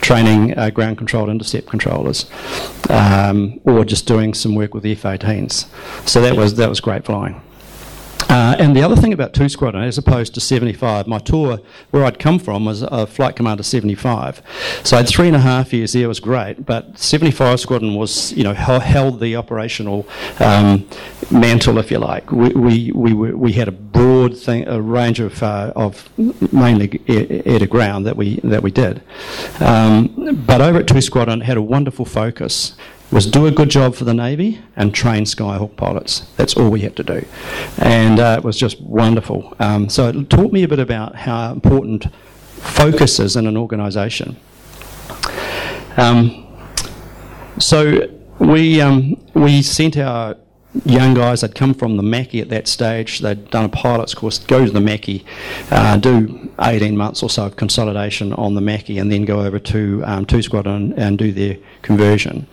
training 0.00 0.56
uh, 0.58 0.70
ground 0.70 0.98
controlled 0.98 1.28
intercept 1.28 1.66
controllers, 1.68 2.30
um, 2.90 3.60
or 3.64 3.84
just 3.84 4.06
doing 4.06 4.34
some 4.34 4.54
work 4.54 4.74
with 4.74 4.84
F-18s. 4.84 5.66
So 6.08 6.20
that 6.20 6.36
was 6.36 6.54
that 6.56 6.65
was 6.68 6.80
great 6.80 7.04
flying. 7.04 7.40
Uh, 8.28 8.56
and 8.58 8.76
the 8.76 8.82
other 8.82 8.96
thing 8.96 9.12
about 9.12 9.32
two 9.32 9.48
squadron, 9.48 9.84
as 9.84 9.98
opposed 9.98 10.34
to 10.34 10.40
75, 10.40 11.06
my 11.06 11.18
tour 11.18 11.60
where 11.90 12.04
I'd 12.04 12.18
come 12.18 12.38
from 12.38 12.64
was 12.64 12.82
a 12.82 13.06
flight 13.06 13.36
commander 13.36 13.62
75. 13.62 14.42
So 14.82 14.96
I 14.96 15.00
had 15.00 15.08
three 15.08 15.28
and 15.28 15.36
a 15.36 15.40
half 15.40 15.72
years 15.72 15.92
there, 15.92 16.08
was 16.08 16.20
great, 16.20 16.66
but 16.66 16.98
75 16.98 17.60
squadron 17.60 17.94
was, 17.94 18.32
you 18.32 18.42
know, 18.42 18.52
held 18.52 19.20
the 19.20 19.36
operational 19.36 20.06
um, 20.40 20.88
mantle, 21.30 21.78
if 21.78 21.90
you 21.90 21.98
like. 21.98 22.30
We, 22.32 22.50
we, 22.50 22.92
we, 22.92 23.12
we 23.14 23.52
had 23.52 23.68
a 23.68 23.72
broad 23.72 24.36
thing, 24.36 24.66
a 24.66 24.80
range 24.80 25.20
of, 25.20 25.42
uh, 25.42 25.72
of 25.76 26.08
mainly 26.52 27.00
air, 27.06 27.42
air, 27.44 27.58
to 27.60 27.66
ground 27.66 28.06
that 28.06 28.16
we, 28.16 28.40
that 28.42 28.62
we 28.62 28.70
did. 28.70 29.02
Um, 29.60 30.44
but 30.46 30.60
over 30.60 30.78
at 30.78 30.88
two 30.88 31.00
squadron, 31.00 31.42
had 31.42 31.56
a 31.56 31.62
wonderful 31.62 32.04
focus 32.04 32.74
was 33.10 33.26
do 33.26 33.46
a 33.46 33.50
good 33.50 33.68
job 33.68 33.94
for 33.94 34.04
the 34.04 34.14
Navy 34.14 34.60
and 34.74 34.94
train 34.94 35.24
Skyhawk 35.24 35.76
pilots. 35.76 36.20
That's 36.36 36.54
all 36.54 36.70
we 36.70 36.80
had 36.80 36.96
to 36.96 37.04
do. 37.04 37.24
And 37.78 38.18
uh, 38.18 38.36
it 38.38 38.44
was 38.44 38.58
just 38.58 38.80
wonderful. 38.80 39.54
Um, 39.60 39.88
so 39.88 40.08
it 40.08 40.30
taught 40.30 40.52
me 40.52 40.64
a 40.64 40.68
bit 40.68 40.80
about 40.80 41.14
how 41.14 41.52
important 41.52 42.06
focus 42.56 43.20
is 43.20 43.36
in 43.36 43.46
an 43.46 43.56
organisation. 43.56 44.36
Um, 45.96 46.46
so 47.58 48.08
we, 48.38 48.80
um, 48.80 49.24
we 49.34 49.62
sent 49.62 49.96
our 49.96 50.36
young 50.84 51.14
guys 51.14 51.40
that 51.40 51.54
come 51.54 51.72
from 51.72 51.96
the 51.96 52.02
Macchi 52.02 52.42
at 52.42 52.48
that 52.50 52.68
stage. 52.68 53.20
They'd 53.20 53.50
done 53.50 53.64
a 53.64 53.68
pilot's 53.68 54.14
course, 54.14 54.38
go 54.38 54.66
to 54.66 54.70
the 54.70 54.80
Macchi, 54.80 55.24
uh, 55.70 55.96
do 55.96 56.50
18 56.60 56.96
months 56.96 57.22
or 57.22 57.30
so 57.30 57.46
of 57.46 57.56
consolidation 57.56 58.32
on 58.34 58.54
the 58.54 58.60
Macchi, 58.60 59.00
and 59.00 59.10
then 59.10 59.24
go 59.24 59.40
over 59.40 59.58
to 59.58 60.02
um, 60.04 60.26
Two 60.26 60.42
Squadron 60.42 60.74
and, 60.74 60.98
and 60.98 61.18
do 61.18 61.32
their 61.32 61.56
conversion 61.82 62.46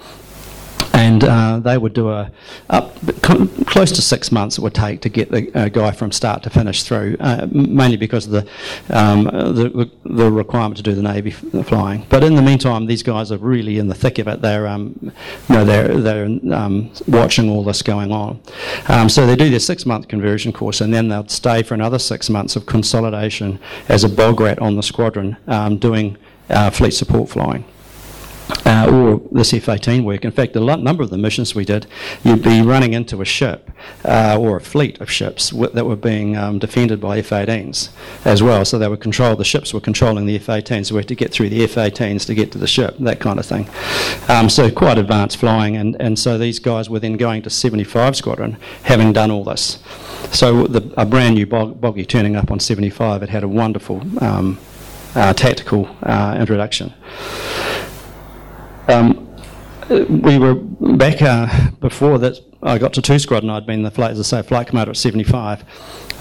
and 1.04 1.24
uh, 1.26 1.60
they 1.60 1.78
would 1.78 1.94
do 1.94 2.10
a 2.10 2.32
up 2.70 2.96
close 3.22 3.92
to 3.92 4.02
six 4.02 4.32
months 4.32 4.58
it 4.58 4.62
would 4.62 4.74
take 4.74 5.02
to 5.02 5.10
get 5.10 5.30
the 5.32 5.52
uh, 5.54 5.68
guy 5.68 5.92
from 5.92 6.12
start 6.12 6.42
to 6.44 6.50
finish 6.50 6.84
through, 6.84 7.18
uh, 7.20 7.46
mainly 7.52 7.98
because 7.98 8.26
of 8.26 8.32
the, 8.32 8.48
um, 8.90 9.26
the, 9.26 9.90
the 10.06 10.32
requirement 10.32 10.78
to 10.78 10.84
do 10.84 10.96
the 10.96 11.02
navy 11.02 11.32
flying. 11.32 12.06
But 12.10 12.24
in 12.24 12.36
the 12.36 12.42
meantime, 12.42 12.86
these 12.86 13.04
guys 13.04 13.32
are 13.32 13.38
really 13.38 13.80
in 13.80 13.88
the 13.88 13.96
thick 13.96 14.18
of 14.20 14.28
it. 14.30 14.42
They're 14.42 14.68
um, 14.68 14.98
you 15.02 15.56
know 15.56 15.66
they're 15.66 16.00
they're 16.00 16.26
um, 16.54 16.92
watching 17.08 17.50
all 17.50 17.64
this 17.64 17.82
going 17.82 18.12
on. 18.12 18.40
Um, 18.88 19.10
so 19.10 19.26
they 19.26 19.36
do 19.36 19.50
their 19.50 19.60
six 19.60 19.86
month 19.86 20.08
conversion 20.08 20.54
course, 20.54 20.80
and 20.80 20.94
then 20.94 21.10
they'll 21.10 21.28
stay 21.28 21.64
for 21.64 21.74
another 21.74 22.00
six 22.00 22.30
months 22.30 22.56
of 22.56 22.66
consolidation 22.66 23.60
as 23.90 24.04
a 24.06 24.10
bog 24.10 24.40
rat 24.40 24.60
on 24.60 24.76
the 24.76 24.84
squadron, 24.84 25.36
um, 25.48 25.78
doing 25.78 26.18
uh, 26.50 26.70
fleet 26.70 26.92
support 26.92 27.30
flying 27.30 27.66
uh, 28.74 28.90
or 28.92 29.22
this 29.32 29.54
F-18 29.54 30.04
work. 30.04 30.26
In 30.26 30.32
fact, 30.32 30.56
a 30.56 30.60
lot, 30.60 30.82
number 30.82 31.04
of 31.04 31.12
the 31.12 31.18
missions 31.18 31.54
we 31.54 31.64
did, 31.64 31.86
you'd 32.24 32.42
be 32.42 32.62
running 32.62 32.94
into 32.94 33.22
a 33.22 33.26
ship 33.26 33.70
uh, 34.04 34.38
or 34.40 34.58
a 34.58 34.62
fleet 34.62 35.00
of 35.00 35.12
ships 35.12 35.52
w- 35.52 35.72
that 35.72 35.86
were 35.86 35.96
being 35.96 36.36
um, 36.36 36.58
defended 36.58 37.00
by 37.00 37.20
F-18s 37.20 37.90
as 38.26 38.42
well. 38.42 38.66
So 38.66 38.80
they 38.80 38.88
were 38.88 38.98
control. 38.98 39.36
The 39.36 39.46
ships 39.46 39.74
were 39.74 39.80
controlling 39.80 40.26
the 40.26 40.36
F-18s. 40.38 40.92
We 40.92 40.98
had 40.98 41.08
to 41.10 41.16
get 41.16 41.32
through 41.32 41.50
the 41.50 41.64
F-18s 41.66 42.26
to 42.26 42.34
get 42.34 42.52
to 42.54 42.58
the 42.58 42.68
ship, 42.68 42.96
that 43.00 43.20
kind 43.20 43.40
of 43.40 43.46
thing. 43.46 43.70
Um, 44.28 44.50
so 44.50 44.72
quite 44.72 44.98
advanced 44.98 45.38
flying, 45.38 45.76
and, 45.76 45.96
and 46.00 46.18
so 46.18 46.38
these 46.40 46.58
guys 46.58 46.90
were 46.90 47.00
then 47.00 47.18
going 47.18 47.44
to 47.44 47.52
75 47.52 48.16
Squadron, 48.16 48.58
having 48.84 49.14
done 49.14 49.30
all 49.30 49.44
this. 49.44 49.80
So 50.32 50.66
the, 50.66 50.92
a 51.00 51.06
brand 51.06 51.36
new 51.36 51.46
bog, 51.46 51.80
boggy 51.80 52.06
turning 52.06 52.36
up 52.36 52.50
on 52.50 52.60
75, 52.60 53.22
it 53.22 53.30
had 53.30 53.44
a 53.44 53.48
wonderful 53.48 54.02
um, 54.24 54.58
uh, 55.16 55.34
tactical 55.34 55.96
uh, 56.02 56.36
introduction. 56.40 56.92
We 59.90 60.40
were 60.40 60.56
back 60.56 61.22
uh, 61.22 61.72
before 61.80 62.18
that. 62.20 62.40
I 62.62 62.78
got 62.78 62.94
to 62.94 63.02
two 63.02 63.20
squadron. 63.20 63.50
And 63.50 63.58
I'd 63.58 63.66
been 63.66 63.84
the 63.84 63.92
flight, 63.92 64.12
as 64.12 64.20
I 64.20 64.42
say, 64.42 64.48
flight 64.48 64.68
commander 64.68 64.92
at 64.92 64.98
75. 64.98 65.66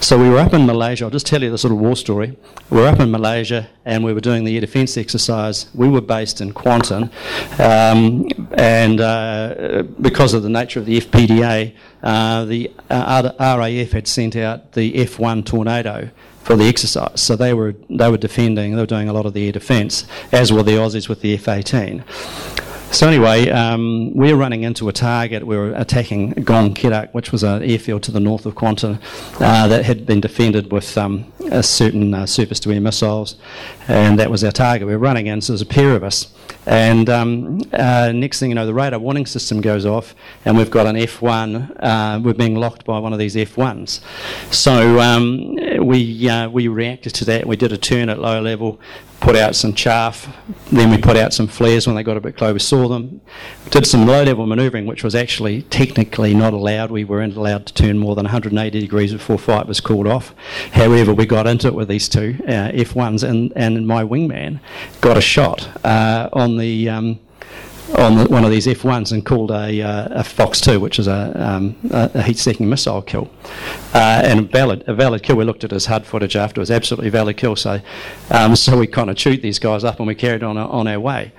So 0.03 0.19
we 0.19 0.29
were 0.29 0.39
up 0.39 0.53
in 0.53 0.67
Malaysia. 0.67 1.05
I'll 1.05 1.11
just 1.11 1.27
tell 1.27 1.41
you 1.41 1.51
this 1.51 1.63
little 1.63 1.79
war 1.79 1.95
story. 1.95 2.37
We 2.71 2.79
were 2.81 2.89
up 2.89 2.99
in 2.99 3.13
Malaysia 3.13 3.69
and 3.85 4.03
we 4.03 4.13
were 4.13 4.21
doing 4.21 4.43
the 4.43 4.57
air 4.57 4.61
defence 4.61 4.97
exercise. 4.97 5.67
We 5.75 5.89
were 5.89 6.01
based 6.01 6.41
in 6.41 6.53
Kuantan, 6.53 7.13
um, 7.61 8.29
and 8.53 9.01
uh, 9.01 9.85
because 10.01 10.35
of 10.35 10.43
the 10.43 10.49
nature 10.49 10.81
of 10.81 10.87
the 10.87 11.01
FPDA, 11.01 11.77
uh, 12.03 12.45
the 12.47 12.73
uh, 12.91 13.31
RAF 13.39 13.93
had 13.93 14.09
sent 14.09 14.35
out 14.35 14.73
the 14.73 14.93
F1 14.93 15.47
Tornado 15.47 16.11
for 16.43 16.57
the 16.57 16.65
exercise. 16.65 17.21
So 17.21 17.37
they 17.37 17.55
were 17.55 17.77
they 17.89 18.11
were 18.11 18.19
defending, 18.19 18.75
they 18.75 18.83
were 18.83 18.87
doing 18.87 19.09
a 19.09 19.13
lot 19.13 19.27
of 19.27 19.35
the 19.35 19.47
air 19.47 19.53
defence, 19.53 20.05
as 20.33 20.53
were 20.53 20.65
the 20.65 20.73
Aussies 20.73 21.09
with 21.09 21.21
the 21.21 21.35
F-18. 21.35 22.03
So 22.93 23.09
anyway, 23.09 23.49
um, 23.49 24.13
we 24.15 24.31
were 24.31 24.39
running 24.39 24.65
into 24.65 24.87
a 24.91 24.93
target. 24.93 25.47
We 25.47 25.57
were 25.57 25.73
attacking 25.73 26.33
Gong 26.45 26.75
Kedak, 26.75 27.15
which 27.15 27.33
was 27.33 27.43
an 27.43 27.63
airfield 27.63 28.03
to 28.03 28.11
the 28.11 28.21
north 28.21 28.45
of 28.45 28.55
Kuantan 28.55 29.01
uh, 29.41 29.67
that 29.69 29.87
had 29.87 30.05
been 30.05 30.21
defended 30.21 30.71
with 30.71 30.99
um, 30.99 31.33
certain 31.63 32.13
uh, 32.13 32.27
surface-to-air 32.27 32.83
missiles, 32.83 33.37
and 33.89 34.19
that 34.19 34.31
was 34.31 34.45
our 34.45 34.53
target. 34.53 34.87
We 34.87 34.93
were 34.93 34.99
running 34.99 35.27
in, 35.27 35.41
so 35.41 35.55
there's 35.55 35.63
a 35.63 35.67
pair 35.67 35.97
of 35.97 36.05
us. 36.05 36.31
And 36.67 37.09
um, 37.09 37.63
uh, 37.73 38.13
next 38.15 38.41
thing 38.41 38.51
you 38.51 38.55
know, 38.55 38.67
the 38.67 38.75
radar 38.75 39.01
warning 39.01 39.25
system 39.25 39.63
goes 39.63 39.87
off, 39.87 40.15
and 40.45 40.59
we've 40.59 40.71
got 40.71 40.87
an 40.87 40.97
F1. 40.97 41.75
Uh, 41.81 42.21
we're 42.23 42.35
being 42.35 42.57
locked 42.57 42.85
by 42.85 42.99
one 42.99 43.15
of 43.15 43.19
these 43.19 43.35
F1s. 43.35 44.01
So 44.53 45.01
um, 45.01 45.57
we 45.85 46.29
uh, 46.29 46.51
we 46.51 46.69
reacted 46.69 47.15
to 47.15 47.25
that. 47.25 47.47
We 47.47 47.57
did 47.57 47.73
a 47.73 47.79
turn 47.79 48.11
at 48.11 48.19
low 48.19 48.41
level, 48.43 48.79
put 49.23 49.37
out 49.37 49.55
some 49.55 49.73
chaff. 49.73 50.29
Then 50.71 50.91
we 50.91 50.99
put 50.99 51.17
out 51.17 51.33
some 51.33 51.47
flares 51.47 51.87
when 51.87 51.95
they 51.95 52.03
got 52.03 52.17
a 52.17 52.21
bit 52.21 52.37
close. 52.37 52.53
We 52.53 52.59
saw 52.59 52.89
them. 52.89 53.21
Did 53.71 53.87
some 53.87 54.05
low-level 54.05 54.47
manoeuvring, 54.47 54.85
which 54.85 55.05
was 55.05 55.15
actually 55.15 55.63
technically 55.63 56.35
not 56.35 56.53
allowed. 56.53 56.91
We 56.91 57.05
weren't 57.05 57.37
allowed 57.37 57.67
to 57.67 57.75
turn 57.75 57.99
more 57.99 58.17
than 58.17 58.25
180 58.25 58.81
degrees 58.81 59.13
before 59.13 59.39
flight 59.39 59.67
was 59.67 59.81
called 59.81 60.09
off. 60.09 60.35
However, 60.73 61.15
we 61.15 61.25
got 61.25 61.47
into 61.47 61.69
it 61.69 61.75
with 61.75 61.89
these 61.89 62.09
two 62.09 62.37
uh, 62.43 62.73
F1s, 62.73 63.23
and, 63.27 63.53
and 63.55 63.87
my 63.87 64.03
wingman 64.03 64.61
got 65.01 65.17
a 65.17 65.23
shot 65.23 65.69
uh, 65.85 66.29
on 66.33 66.59
the. 66.59 66.89
Um, 66.89 67.21
on 67.99 68.17
the, 68.17 68.25
one 68.27 68.45
of 68.45 68.51
these 68.51 68.67
F1s 68.67 69.13
and 69.13 69.25
called 69.25 69.51
a, 69.51 69.83
uh, 69.83 70.21
a 70.21 70.25
Fox 70.25 70.61
2, 70.61 70.81
which 70.81 70.99
is 70.99 71.07
a, 71.07 71.33
um, 71.37 71.77
a, 71.91 72.11
a 72.15 72.23
heat-seeking 72.23 72.69
missile 72.69 73.03
kill. 73.03 73.31
Uh, 73.95 74.23
and 74.25 74.41
a 74.41 74.43
valid, 74.43 74.85
a 74.87 74.95
valid 74.95 75.23
kill. 75.23 75.37
We 75.37 75.45
looked 75.45 75.65
at 75.65 75.71
his 75.71 75.87
HUD 75.87 76.07
footage 76.07 76.37
afterwards, 76.37 76.71
absolutely 76.71 77.11
valid 77.11 77.37
kill. 77.37 77.57
So, 77.57 77.81
um, 78.31 78.57
so 78.57 78.79
we 78.79 78.87
kind 78.87 79.11
of 79.11 79.17
chewed 79.17 79.43
these 79.43 79.59
guys 79.59 79.85
up 79.85 79.99
and 79.99 80.07
we 80.07 80.15
carried 80.15 80.43
on 80.43 80.57
on 80.57 80.87
our 80.87 81.01
way. 81.01 81.33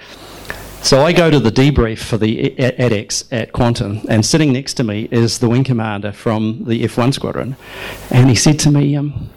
So 0.84 1.02
I 1.02 1.14
go 1.14 1.32
to 1.32 1.40
the 1.40 1.50
debrief 1.50 2.00
for 2.00 2.18
the 2.18 2.54
ADEX 2.60 3.32
at 3.32 3.54
Kuantan, 3.54 4.06
and 4.10 4.26
sitting 4.26 4.52
next 4.52 4.74
to 4.74 4.84
me 4.84 5.08
is 5.12 5.40
the 5.40 5.48
wing 5.48 5.64
commander 5.64 6.12
from 6.12 6.66
the 6.66 6.84
F1 6.84 7.14
squadron, 7.14 7.56
and 8.12 8.28
he 8.28 8.36
said 8.36 8.60
to 8.60 8.70
me, 8.70 8.98
um, 8.98 9.30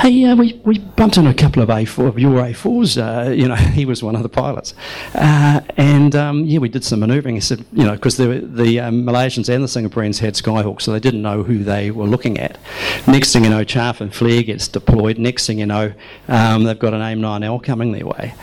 hey, 0.00 0.24
uh, 0.24 0.34
we, 0.34 0.58
we 0.64 0.78
bumped 0.78 1.18
into 1.18 1.28
a 1.28 1.34
couple 1.34 1.62
of 1.62 1.68
A4 1.68 2.08
of 2.08 2.18
your 2.18 2.32
A4s. 2.32 2.96
Uh, 2.96 3.30
you 3.30 3.46
know, 3.46 3.54
he 3.78 3.84
was 3.84 4.02
one 4.02 4.16
of 4.16 4.22
the 4.22 4.28
pilots, 4.28 4.74
uh, 5.14 5.60
and 5.76 6.16
um, 6.16 6.44
yeah, 6.44 6.58
we 6.58 6.68
did 6.68 6.84
some 6.84 7.00
manoeuvring. 7.00 7.34
He 7.34 7.40
said, 7.40 7.64
you 7.72 7.84
know, 7.84 7.92
because 7.92 8.16
the 8.16 8.40
the 8.40 8.80
um, 8.80 9.04
Malaysians 9.04 9.52
and 9.52 9.62
the 9.62 9.68
Singaporeans 9.68 10.18
had 10.18 10.34
Skyhawk, 10.34 10.80
so 10.80 10.92
they 10.92 11.00
didn't 11.00 11.22
know 11.22 11.42
who 11.42 11.62
they 11.62 11.90
were 11.90 12.06
looking 12.06 12.38
at. 12.38 12.58
Next 13.06 13.32
thing 13.32 13.44
you 13.44 13.50
know, 13.50 13.64
chaff 13.64 14.00
and 14.00 14.14
flare 14.14 14.42
gets 14.42 14.68
deployed. 14.68 15.18
Next 15.18 15.46
thing 15.46 15.58
you 15.58 15.66
know, 15.66 15.92
um, 16.28 16.64
they've 16.64 16.78
got 16.78 16.94
an 16.94 17.02
AIM-9L 17.02 17.62
coming 17.62 17.92
their 17.92 18.06
way, 18.06 18.34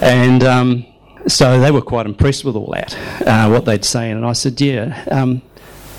and. 0.00 0.42
Um, 0.42 0.86
so 1.26 1.58
they 1.58 1.70
were 1.70 1.80
quite 1.80 2.04
impressed 2.04 2.44
with 2.44 2.54
all 2.54 2.70
that, 2.74 2.94
uh, 3.26 3.48
what 3.48 3.64
they'd 3.64 3.82
seen, 3.82 4.14
and 4.14 4.26
I 4.26 4.34
said, 4.34 4.60
"Yeah, 4.60 5.02
um, 5.10 5.40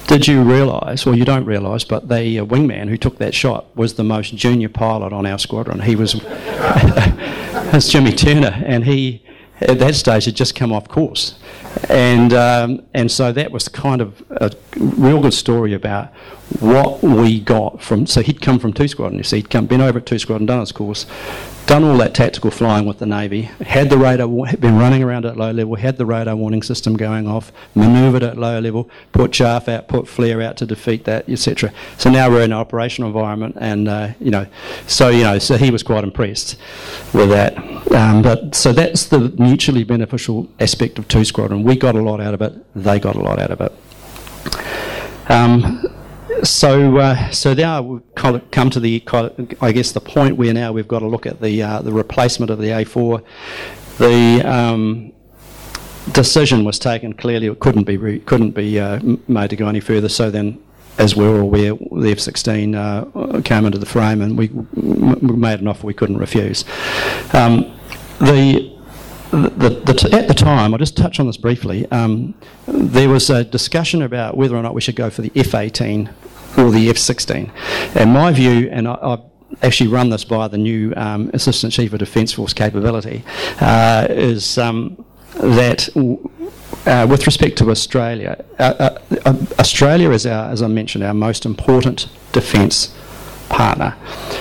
did 0.08 0.28
you 0.28 0.44
realise, 0.44 1.06
well, 1.06 1.18
you 1.18 1.26
don't 1.26 1.46
realise, 1.46 1.84
but 1.84 2.08
the 2.10 2.40
uh, 2.40 2.46
wingman 2.46 2.90
who 2.90 2.98
took 2.98 3.18
that 3.18 3.34
shot 3.34 3.76
was 3.76 3.96
the 3.96 4.04
most 4.04 4.36
junior 4.36 4.70
pilot 4.70 5.12
on 5.12 5.26
our 5.26 5.40
squadron. 5.40 5.82
He 5.82 5.96
was, 5.96 6.16
it's 6.24 7.90
Jimmy 7.90 8.12
Turner, 8.12 8.62
and 8.66 8.86
he, 8.86 9.24
at 9.62 9.80
that 9.80 9.96
stage, 9.96 10.26
had 10.26 10.36
just 10.36 10.56
come 10.56 10.72
off 10.72 10.88
course. 10.88 11.40
And, 11.90 12.34
um, 12.34 12.86
and 12.94 13.12
so 13.12 13.32
that 13.32 13.52
was 13.52 13.68
kind 13.68 14.00
of 14.02 14.24
a 14.30 14.52
real 14.78 15.22
good 15.22 15.34
story 15.34 15.74
about 15.74 16.14
what 16.60 17.02
we 17.02 17.40
got 17.40 17.82
from. 17.82 18.06
So 18.06 18.22
he'd 18.22 18.42
come 18.42 18.60
from 18.60 18.74
two 18.74 18.88
squadron, 18.88 19.18
you 19.18 19.24
see, 19.24 19.38
he'd 19.38 19.50
come, 19.50 19.66
been 19.66 19.82
over 19.82 20.00
at 20.00 20.06
two 20.06 20.20
squadron, 20.20 20.46
done 20.46 20.60
his 20.60 20.72
course, 20.72 21.06
done 21.66 21.84
all 21.84 21.98
that 21.98 22.14
tactical 22.14 22.52
flying 22.52 22.86
with 22.86 23.00
the 23.00 23.06
Navy, 23.06 23.44
had 23.44 23.90
the 23.90 23.98
radar, 23.98 24.28
been 24.58 24.78
running 24.78 25.02
around 25.02 25.26
at 25.26 25.36
low 25.36 25.52
level, 25.52 25.76
had 25.76 25.98
the 25.98 26.06
radar 26.06 26.36
warning 26.36 26.62
system 26.62 26.96
going 26.96 27.28
off, 27.28 27.52
manoeuvred 27.74 28.24
at 28.24 28.38
low 28.38 28.60
level, 28.60 28.90
put 29.12 29.32
chaff 29.32 29.68
out, 29.68 29.88
put 29.88 30.08
flare 30.08 30.42
out 30.42 30.58
to 30.58 30.66
defeat 30.66 31.06
that, 31.06 31.28
etc. 31.28 31.74
So 31.98 32.10
now 32.10 32.30
we're 32.30 32.44
in 32.44 32.52
an 32.52 32.58
operational 32.58 33.10
environment, 33.10 33.58
and 33.60 33.88
uh, 33.88 34.10
you 34.20 34.32
know, 34.32 34.48
so 34.88 35.10
you 35.10 35.24
know, 35.24 35.40
so 35.40 35.58
he 35.58 35.72
was 35.72 35.82
quite 35.84 36.04
impressed 36.04 36.58
with 37.14 37.30
that. 37.30 37.58
Um, 37.92 38.22
but 38.22 38.54
so 38.54 38.72
that's 38.72 39.06
the 39.06 39.30
mutually 39.38 39.84
beneficial 39.84 40.48
aspect 40.60 41.00
of 41.00 41.08
two 41.08 41.26
squadron. 41.26 41.64
We 41.64 41.76
got 41.76 41.96
a 41.96 42.02
lot 42.02 42.22
out 42.22 42.34
of 42.34 42.42
it; 42.42 42.54
they 42.76 43.00
got 43.00 43.16
a 43.16 43.22
lot 43.22 43.40
out 43.40 43.52
of 43.52 43.62
it. 43.62 45.32
Um, 45.32 45.84
so, 46.44 46.98
uh, 46.98 47.32
so 47.32 47.54
now 47.54 47.82
we've 47.82 48.16
come 48.16 48.70
to 48.70 48.80
the, 48.80 49.04
I 49.62 49.72
guess, 49.72 49.92
the 49.92 50.02
point 50.02 50.38
where 50.38 50.54
now 50.54 50.72
we've 50.72 50.88
got 50.88 51.00
to 51.00 51.08
look 51.08 51.26
at 51.26 51.42
the 51.42 51.62
uh, 51.62 51.82
the 51.82 51.92
replacement 51.92 52.50
of 52.50 52.60
the 52.60 52.70
A4. 52.70 53.24
The 53.98 54.42
um, 54.50 55.14
decision 56.12 56.66
was 56.66 56.80
taken 56.80 57.14
clearly; 57.14 57.48
it 57.48 57.60
couldn't 57.60 57.84
be 57.84 57.98
re- 57.98 58.20
couldn't 58.20 58.52
be 58.52 58.80
uh, 58.80 59.00
made 59.28 59.50
to 59.52 59.56
go 59.56 59.68
any 59.68 59.80
further. 59.80 60.10
So 60.10 60.30
then, 60.30 60.62
as 60.98 61.16
we're 61.16 61.30
all 61.30 61.42
aware, 61.42 61.74
the 61.74 62.12
F-16 62.12 62.76
uh, 62.76 63.42
came 63.42 63.66
into 63.66 63.78
the 63.78 63.86
frame, 63.86 64.22
and 64.22 64.38
we, 64.38 64.48
we 64.48 65.36
made 65.36 65.60
an 65.60 65.68
offer 65.68 65.88
we 65.88 65.94
couldn't 65.94 66.18
refuse. 66.18 66.66
Um, 67.34 67.74
the 68.20 68.74
the, 69.32 69.70
the 69.70 70.10
at 70.14 70.28
the 70.28 70.34
time, 70.34 70.74
I'll 70.74 70.78
just 70.78 70.96
touch 70.96 71.20
on 71.20 71.28
this 71.28 71.38
briefly. 71.38 71.90
Um, 71.92 72.36
there 72.68 73.10
was 73.10 73.30
a 73.30 73.44
discussion 73.44 74.02
about 74.02 74.38
whether 74.38 74.56
or 74.56 74.62
not 74.62 74.74
we 74.74 74.82
should 74.82 74.96
go 74.96 75.10
for 75.10 75.22
the 75.22 75.32
F-18 75.36 76.14
or 76.58 76.72
the 76.72 76.90
F-16. 76.90 77.52
And 77.96 78.14
my 78.14 78.32
view, 78.32 78.70
and 78.72 78.88
I, 78.88 78.94
I 78.94 79.20
actually 79.62 79.90
run 79.90 80.10
this 80.10 80.24
by 80.24 80.48
the 80.48 80.58
new 80.58 80.94
um, 80.96 81.30
Assistant 81.34 81.74
Chief 81.74 81.94
of 81.94 82.00
Defence 82.00 82.34
Force 82.34 82.54
capability, 82.54 83.24
uh, 83.60 84.08
is 84.10 84.58
um, 84.58 85.06
that 85.36 85.90
uh, 86.86 87.08
with 87.10 87.26
respect 87.26 87.58
to 87.58 87.70
Australia, 87.72 88.44
uh, 88.60 88.98
uh, 89.26 89.36
Australia 89.60 90.12
is 90.12 90.26
our, 90.26 90.52
as 90.52 90.62
I 90.62 90.68
mentioned, 90.68 91.04
our 91.04 91.14
most 91.14 91.46
important 91.46 92.08
defence 92.32 92.94
partner. 93.50 93.96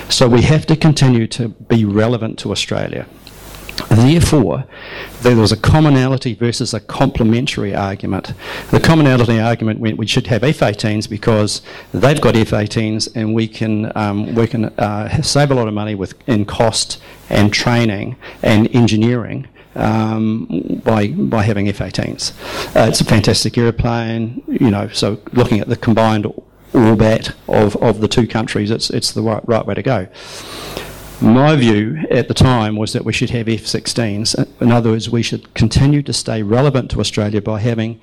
So 0.09 0.28
we 0.28 0.43
have 0.43 0.66
to 0.66 0.77
continue 0.77 1.27
to 1.28 1.49
be 1.49 1.85
relevant 1.85 2.39
to 2.41 2.53
Australia. 2.53 3.07
Therefore, 3.88 4.64
there 5.22 5.36
was 5.36 5.52
a 5.52 5.56
commonality 5.56 6.34
versus 6.34 6.74
a 6.74 6.80
complementary 6.80 7.74
argument. 7.74 8.34
The 8.70 8.80
commonality 8.80 9.40
argument 9.40 9.80
went 9.80 9.98
we 9.98 10.06
should 10.06 10.26
have 10.28 10.44
F-18s 10.44 11.09
because 11.09 11.62
they've 11.92 12.20
got 12.20 12.36
F-18s 12.36 13.14
and 13.14 13.34
we 13.34 13.48
can 13.48 13.96
um, 13.96 14.34
we 14.34 14.46
can 14.46 14.66
uh, 14.78 15.22
save 15.22 15.51
a 15.51 15.55
lot 15.55 15.68
of 15.68 15.74
money 15.74 15.94
with 15.94 16.14
in 16.28 16.44
cost 16.44 17.01
and 17.28 17.52
training 17.52 18.16
and 18.42 18.74
engineering. 18.74 19.48
Um, 19.76 20.80
by 20.84 21.09
by 21.09 21.42
having 21.42 21.68
F-18s, 21.68 22.76
uh, 22.76 22.88
it's 22.88 23.01
a 23.01 23.05
fantastic 23.05 23.59
airplane. 23.59 24.40
You 24.46 24.70
know, 24.70 24.88
so 24.88 25.20
looking 25.32 25.59
at 25.59 25.68
the 25.68 25.76
combined 25.76 26.26
orbit 26.72 27.32
of, 27.48 27.76
of 27.76 28.01
the 28.01 28.06
two 28.06 28.28
countries, 28.28 28.70
it's 28.70 28.88
it's 28.90 29.10
the 29.10 29.22
right 29.22 29.42
right 29.48 29.66
way 29.66 29.74
to 29.74 29.82
go. 29.82 30.06
My 31.24 31.56
view 31.56 32.05
at 32.10 32.28
the 32.28 32.34
time 32.34 32.76
was 32.76 32.92
that 32.92 33.06
we 33.06 33.14
should 33.14 33.30
have 33.30 33.48
F 33.48 33.60
16s. 33.60 34.60
In 34.60 34.70
other 34.70 34.90
words, 34.90 35.09
we 35.09 35.22
should 35.22 35.55
continue 35.55 36.02
to 36.02 36.12
stay 36.12 36.42
relevant 36.42 36.90
to 36.90 37.01
Australia 37.01 37.40
by 37.40 37.60
having 37.60 37.98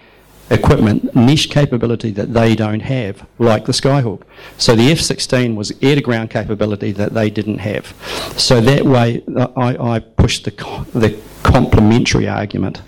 equipment, 0.49 1.15
niche 1.15 1.51
capability 1.51 2.09
that 2.11 2.33
they 2.33 2.55
don't 2.55 2.79
have, 2.79 3.27
like 3.37 3.65
the 3.65 3.73
Skyhawk. 3.73 4.23
So 4.57 4.75
the 4.75 4.91
F 4.91 4.99
16 4.99 5.55
was 5.55 5.71
air 5.83 5.93
to 5.93 6.01
ground 6.01 6.31
capability 6.31 6.91
that 6.93 7.13
they 7.13 7.29
didn't 7.29 7.59
have. 7.59 7.93
So 8.37 8.59
that 8.59 8.85
way, 8.85 9.23
I, 9.55 9.77
I 9.77 9.99
pushed 9.99 10.45
the, 10.45 10.51
the 10.95 11.15
complementary 11.43 12.27
argument 12.27 12.81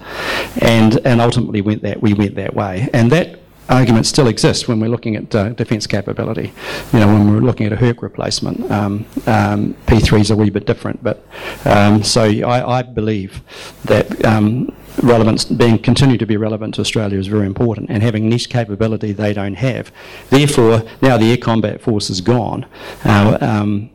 and, 0.62 0.98
and 1.06 1.22
ultimately 1.22 1.62
went 1.62 1.84
that, 1.84 2.02
we 2.02 2.16
went 2.16 2.34
that 2.36 2.56
way. 2.56 2.90
And 2.92 3.12
that 3.12 3.40
argument 3.70 4.06
still 4.06 4.28
exists 4.28 4.68
when 4.68 4.80
we're 4.80 4.90
looking 4.90 5.16
at 5.16 5.34
uh, 5.36 5.50
defence 5.50 5.88
capability. 5.88 6.54
You 6.92 7.00
know, 7.00 7.08
when 7.08 7.34
we're 7.34 7.42
looking 7.42 7.66
at 7.66 7.74
a 7.74 7.76
Herc 7.76 8.02
replacement, 8.02 8.70
um, 8.72 9.06
um, 9.26 9.74
P3 9.88 10.22
is 10.22 10.32
a 10.32 10.36
wee 10.36 10.50
bit 10.50 10.66
different. 10.66 11.04
But 11.04 11.26
um, 11.66 12.04
so 12.04 12.24
I, 12.24 12.80
I, 12.80 12.82
believe 12.82 13.42
that 13.86 14.24
um, 14.26 14.76
relevance, 15.02 15.46
being 15.46 15.80
continued 15.80 16.20
to 16.20 16.26
be 16.26 16.38
relevant 16.38 16.76
to 16.76 16.82
Australia, 16.82 17.18
is 17.18 17.28
very 17.28 17.46
important, 17.46 17.90
and 17.90 18.04
having 18.04 18.30
niche 18.30 18.50
capability 18.50 19.12
they 19.12 19.34
don't 19.34 19.56
have. 19.56 19.92
Therefore, 20.30 20.84
now 21.02 21.18
the 21.18 21.32
air 21.32 21.38
combat 21.38 21.82
force 21.82 22.10
is 22.10 22.22
gone. 22.22 22.66
Uh, 23.04 23.88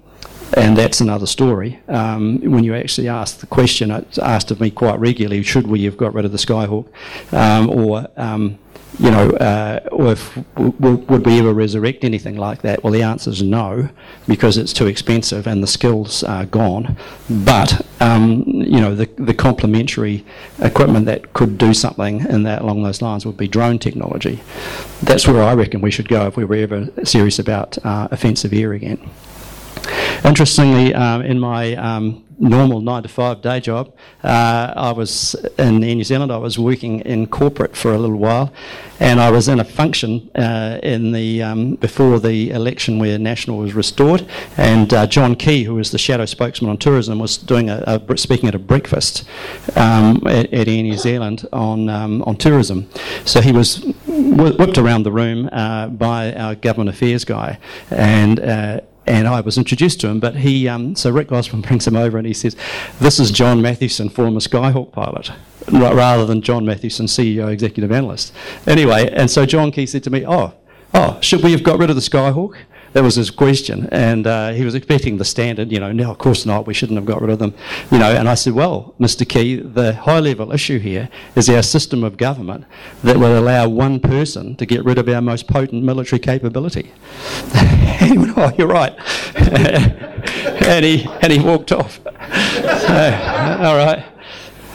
and 0.57 0.77
that's 0.77 1.01
another 1.01 1.27
story. 1.27 1.79
Um, 1.89 2.41
when 2.41 2.65
you 2.65 2.75
actually 2.75 3.09
ask 3.09 3.39
the 3.39 3.47
question, 3.47 3.91
it's 3.91 4.19
asked 4.19 4.51
of 4.51 4.61
me 4.61 4.71
quite 4.71 4.99
regularly: 4.99 5.43
Should 5.43 5.67
we 5.67 5.85
have 5.85 5.97
got 5.97 6.15
rid 6.15 6.25
of 6.25 6.33
the 6.33 6.39
Skyhawk, 6.39 6.87
um, 7.33 7.69
or 7.69 8.07
um, 8.17 8.59
you 8.99 9.11
know, 9.11 9.31
uh, 9.31 9.81
if, 9.93 10.37
would 10.57 11.27
we 11.27 11.39
ever 11.39 11.53
resurrect 11.53 12.05
anything 12.05 12.37
like 12.37 12.63
that? 12.63 12.83
Well, 12.83 12.93
the 12.93 13.03
answer 13.03 13.31
is 13.31 13.43
no, 13.43 13.91
because 14.27 14.57
it's 14.57 14.73
too 14.73 14.87
expensive 14.87 15.47
and 15.47 15.63
the 15.63 15.67
skills 15.67 16.25
are 16.25 16.47
gone. 16.47 16.97
But 17.29 17.87
um, 18.01 18.43
you 18.47 18.81
know, 18.81 18.95
the, 18.95 19.07
the 19.17 19.35
complementary 19.35 20.25
equipment 20.61 21.07
that 21.07 21.33
could 21.33 21.59
do 21.59 21.75
something 21.75 22.21
in 22.27 22.43
that 22.45 22.63
along 22.63 22.83
those 22.83 23.03
lines 23.03 23.25
would 23.25 23.37
be 23.37 23.49
drone 23.49 23.79
technology. 23.79 24.41
That's 25.03 25.29
where 25.29 25.43
I 25.43 25.55
reckon 25.55 25.81
we 25.81 25.91
should 25.91 26.09
go 26.09 26.27
if 26.27 26.37
we 26.37 26.45
were 26.45 26.57
ever 26.57 26.89
serious 27.05 27.39
about 27.39 27.79
uh, 27.85 28.09
offensive 28.11 28.53
air 28.53 28.73
again. 28.73 28.99
Interestingly, 30.25 30.95
um, 30.95 31.23
in 31.23 31.39
my 31.39 31.75
um, 31.77 32.25
normal 32.39 32.81
nine 32.81 33.03
to 33.03 33.09
five 33.09 33.43
day 33.43 33.61
job, 33.61 33.95
uh, 34.23 34.73
I 34.77 34.93
was 34.93 35.35
in 35.59 35.81
New 35.81 36.05
Zealand. 36.05 36.33
I 36.33 36.37
was 36.37 36.59
working 36.59 37.01
in 37.01 37.27
corporate 37.27 37.77
for 37.77 37.93
a 37.93 37.99
little 37.99 38.17
while, 38.17 38.53
and 39.01 39.21
I 39.21 39.31
was 39.31 39.49
in 39.49 39.61
a 39.61 39.65
function 39.65 40.31
uh, 40.35 40.79
in 40.83 41.13
the 41.13 41.43
um, 41.43 41.75
before 41.77 42.19
the 42.21 42.51
election 42.51 42.99
where 42.99 43.19
National 43.19 43.59
was 43.59 43.75
restored, 43.75 44.27
and 44.57 44.93
uh, 44.93 45.07
John 45.07 45.35
Key, 45.35 45.65
who 45.65 45.75
was 45.75 45.91
the 45.91 45.99
shadow 45.99 46.25
spokesman 46.27 46.71
on 46.71 46.79
tourism, 46.79 47.19
was 47.19 47.37
doing 47.37 47.71
a, 47.71 47.83
a 47.87 48.19
speaking 48.19 48.49
at 48.49 48.55
a 48.55 48.59
breakfast 48.59 49.25
um, 49.77 50.23
at, 50.27 50.53
at, 50.53 50.69
Air 50.69 50.83
New 50.83 50.97
Zealand 50.99 51.47
on 51.53 51.89
um, 51.89 52.23
on 52.23 52.37
tourism. 52.37 52.89
So 53.25 53.41
he 53.41 53.53
was 53.53 53.85
whipped 54.07 54.79
around 54.79 55.03
the 55.03 55.13
room 55.13 55.49
uh, 55.53 55.89
by 55.89 56.33
our 56.35 56.55
government 56.55 56.91
affairs 56.91 57.25
guy, 57.25 57.59
and 57.91 58.41
uh, 58.41 58.81
and 59.09 59.27
I 59.27 59.41
was 59.41 59.59
introduced 59.59 60.01
to 60.01 60.09
him. 60.09 60.21
But 60.21 60.37
he, 60.37 60.69
um, 60.69 60.95
so 60.95 61.11
Rick 61.11 61.33
Osborne 61.33 61.63
brings 61.69 61.87
him 61.87 61.97
over 61.97 62.19
and 62.19 62.27
he 62.27 62.35
says, 62.35 62.57
"This 63.01 63.19
is 63.19 63.31
John 63.31 63.63
Mathewson, 63.63 64.09
former 64.09 64.41
Skyhawk 64.41 64.93
pilot." 64.93 65.31
rather 65.71 66.25
than 66.25 66.41
John 66.41 66.65
Mathewson, 66.65 67.07
CEO, 67.07 67.49
executive 67.51 67.93
analyst. 67.93 68.33
Anyway, 68.67 69.11
and 69.13 69.31
so 69.31 69.45
John 69.45 69.71
Key 69.71 69.87
said 69.87 70.03
to 70.05 70.11
me, 70.11 70.25
"Oh, 70.27 70.55
oh, 70.95 71.19
should 71.21 71.43
we 71.43 71.53
have 71.53 71.63
got 71.63 71.79
rid 71.79 71.91
of 71.91 71.97
the 71.97 72.03
Skyhawk?" 72.03 72.57
That 72.99 73.05
was 73.05 73.15
his 73.15 73.31
question, 73.31 73.89
and 73.93 74.27
uh, 74.27 74.51
he 74.51 74.65
was 74.65 74.75
expecting 74.75 75.19
the 75.19 75.25
standard, 75.25 75.71
you 75.71 75.79
know. 75.79 75.93
No, 75.93 76.11
of 76.11 76.19
course 76.19 76.45
not. 76.45 76.67
We 76.67 76.75
shouldn't 76.75 76.97
have 76.97 77.07
got 77.07 77.21
rid 77.21 77.31
of 77.31 77.39
them, 77.39 77.55
you 77.93 77.99
know. 77.99 78.11
And 78.11 78.29
I 78.29 78.35
said, 78.35 78.55
well, 78.55 78.93
Mr. 78.99 79.27
Key, 79.27 79.55
the 79.61 79.95
high-level 79.95 80.51
issue 80.51 80.81
here 80.81 81.09
is 81.37 81.49
our 81.49 81.63
system 81.63 82.03
of 82.03 82.17
government 82.17 82.65
that 83.05 83.17
will 83.17 83.39
allow 83.39 83.69
one 83.69 84.01
person 84.01 84.57
to 84.57 84.67
get 84.67 84.85
rid 84.85 84.99
of 84.99 85.09
our 85.09 85.21
most 85.21 85.47
potent 85.47 85.85
military 85.85 86.19
capability. 86.19 86.91
he 88.01 88.19
went, 88.19 88.37
oh, 88.37 88.53
you're 88.59 88.67
right, 88.67 88.99
and 89.37 90.85
he 90.85 91.09
and 91.23 91.33
he 91.33 91.39
walked 91.39 91.71
off. 91.71 92.01
So, 92.89 92.95
all 92.95 93.77
right, 93.77 94.05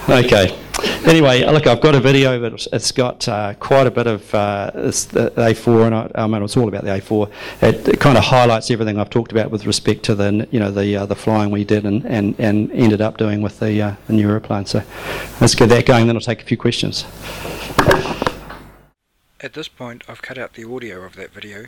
okay 0.10 0.58
anyway, 1.06 1.44
look, 1.46 1.68
I've 1.68 1.82
got 1.82 1.96
a 1.96 2.00
video, 2.00 2.40
but 2.40 2.68
it's 2.72 2.92
got 2.92 3.28
uh, 3.28 3.54
quite 3.56 3.88
a 3.88 3.92
bit 3.92 4.08
of 4.08 4.34
uh, 4.34 4.72
the 4.74 5.32
A4, 5.36 5.86
and 5.88 5.96
I, 5.96 6.12
I, 6.16 6.28
mean, 6.28 6.44
it's 6.44 6.58
all 6.58 6.68
about 6.68 6.84
the 6.84 6.90
A4. 6.90 7.30
It, 7.62 7.88
it, 7.88 8.00
kind 8.00 8.18
of 8.18 8.24
highlights 8.24 8.72
everything 8.72 9.00
I've 9.00 9.10
talked 9.10 9.32
about 9.32 9.52
with 9.52 9.66
respect 9.66 10.04
to 10.04 10.16
the, 10.16 10.48
you 10.52 10.60
know, 10.60 10.72
the 10.72 10.96
uh, 10.96 11.06
the 11.06 11.16
flying 11.16 11.52
we 11.52 11.64
did 11.64 11.86
and, 11.86 12.06
and, 12.06 12.36
and 12.40 12.72
ended 12.72 13.02
up 13.02 13.18
doing 13.18 13.42
with 13.42 13.60
the, 13.60 13.82
uh, 13.82 13.96
the 14.08 14.14
new 14.14 14.30
aeroplane. 14.30 14.66
So 14.66 14.84
let's 15.42 15.56
get 15.56 15.70
that 15.70 15.86
going, 15.86 16.08
then 16.08 16.16
I'll 16.16 16.22
take 16.22 16.42
a 16.42 16.46
few 16.46 16.58
questions. 16.58 17.06
At 19.40 19.54
this 19.54 19.68
point, 19.68 20.04
I've 20.08 20.22
cut 20.22 20.38
out 20.38 20.54
the 20.54 20.64
audio 20.64 21.04
of 21.04 21.16
that 21.18 21.34
video, 21.34 21.66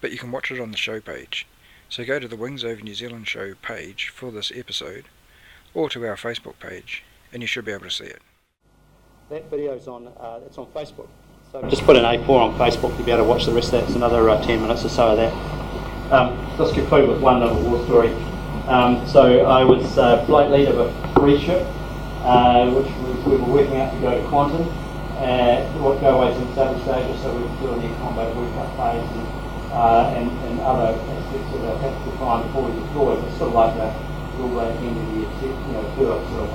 but 0.00 0.10
you 0.10 0.18
can 0.18 0.32
watch 0.32 0.50
it 0.50 0.60
on 0.60 0.70
the 0.70 0.76
show 0.76 1.00
page. 1.00 1.46
So 1.88 2.04
go 2.04 2.18
to 2.18 2.26
the 2.26 2.36
Wings 2.36 2.64
Over 2.64 2.80
New 2.80 2.94
Zealand 2.94 3.28
show 3.28 3.54
page 3.60 4.08
for 4.08 4.32
this 4.32 4.50
episode, 4.54 5.04
or 5.74 5.90
to 5.90 6.06
our 6.06 6.16
Facebook 6.16 6.58
page, 6.58 7.04
and 7.34 7.42
you 7.42 7.46
should 7.46 7.64
be 7.64 7.72
able 7.72 7.84
to 7.84 7.90
see 7.90 8.04
it. 8.04 8.22
That 9.28 9.50
video's 9.50 9.88
on, 9.88 10.06
uh, 10.06 10.40
it's 10.46 10.56
on 10.56 10.66
Facebook. 10.66 11.08
So 11.50 11.68
just 11.68 11.82
put 11.82 11.96
an 11.96 12.04
A4 12.04 12.28
on 12.28 12.58
Facebook, 12.58 12.96
you'll 12.96 13.04
be 13.04 13.10
able 13.10 13.24
to 13.24 13.28
watch 13.28 13.44
the 13.44 13.52
rest 13.52 13.72
of 13.72 13.80
that. 13.80 13.84
It's 13.84 13.96
another 13.96 14.28
uh, 14.30 14.40
10 14.42 14.62
minutes 14.62 14.84
or 14.84 14.88
so 14.88 15.08
of 15.08 15.16
that. 15.18 15.32
Um, 16.12 16.38
just 16.56 16.74
conclude 16.74 17.08
with 17.08 17.20
one 17.20 17.40
little 17.40 17.60
war 17.60 17.84
story. 17.84 18.12
Um, 18.70 19.06
so 19.06 19.44
I 19.46 19.64
was 19.64 19.98
uh, 19.98 20.24
flight 20.26 20.50
lead 20.50 20.68
of 20.68 20.78
a 20.78 21.14
free 21.18 21.40
ship, 21.40 21.66
uh, 22.22 22.70
which 22.70 22.86
was, 23.02 23.18
we 23.26 23.36
were 23.36 23.52
working 23.52 23.76
out 23.80 23.92
to 23.92 24.00
go 24.00 24.14
to 24.14 24.26
Kuantan. 24.28 24.64
Uh, 25.18 25.62
what 25.78 26.00
go 26.00 26.20
aways 26.20 26.36
in 26.36 26.54
Southeast 26.54 26.88
Asia, 26.88 27.18
so 27.22 27.34
we 27.34 27.42
were 27.42 27.78
doing 27.78 27.80
the 27.82 27.96
combat 27.98 28.34
workup 28.34 28.70
phase 28.76 29.06
and, 29.14 29.26
uh, 29.72 30.14
and, 30.18 30.30
and, 30.50 30.60
other 30.60 30.90
aspects 30.90 31.54
of 31.54 31.64
our 31.64 31.78
tactical 31.80 32.12
time 32.18 32.46
before 32.46 32.68
we 32.68 32.74
deployed. 32.82 33.24
It's 33.24 33.38
sort 33.38 33.50
of 33.50 33.54
like 33.54 33.74
a 33.78 33.94
little 34.42 34.60
end 34.60 34.74
of 34.74 35.06
the 35.06 35.14
year, 35.14 35.54
you 35.54 35.72
know, 35.72 35.86
sort 35.96 36.18
of 36.18 36.54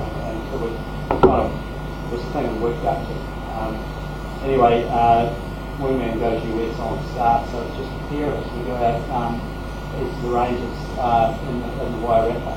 so 0.60 0.66
we 0.68 1.20
kind 1.24 1.48
of 1.48 2.12
was 2.12 2.20
the 2.20 2.30
thing 2.32 2.52
we 2.54 2.68
worked 2.68 2.84
up 2.84 3.00
to. 3.00 3.14
Um, 3.56 3.72
anyway, 4.44 4.84
uh, 4.92 5.32
Wingman 5.80 6.20
goes 6.20 6.44
US 6.44 6.78
on 6.78 7.00
start, 7.12 7.48
so 7.48 7.64
it's 7.64 7.76
just 7.80 7.90
prepare 8.04 8.34
us. 8.34 8.44
We 8.52 8.64
go 8.68 8.76
out 8.76 9.00
um, 9.08 9.40
as 9.96 10.10
the 10.20 10.28
Rangers 10.28 10.80
uh, 11.00 11.32
in, 11.48 11.60
the, 11.64 11.68
in 11.86 11.92
the 11.96 12.00
Wairarapa. 12.04 12.54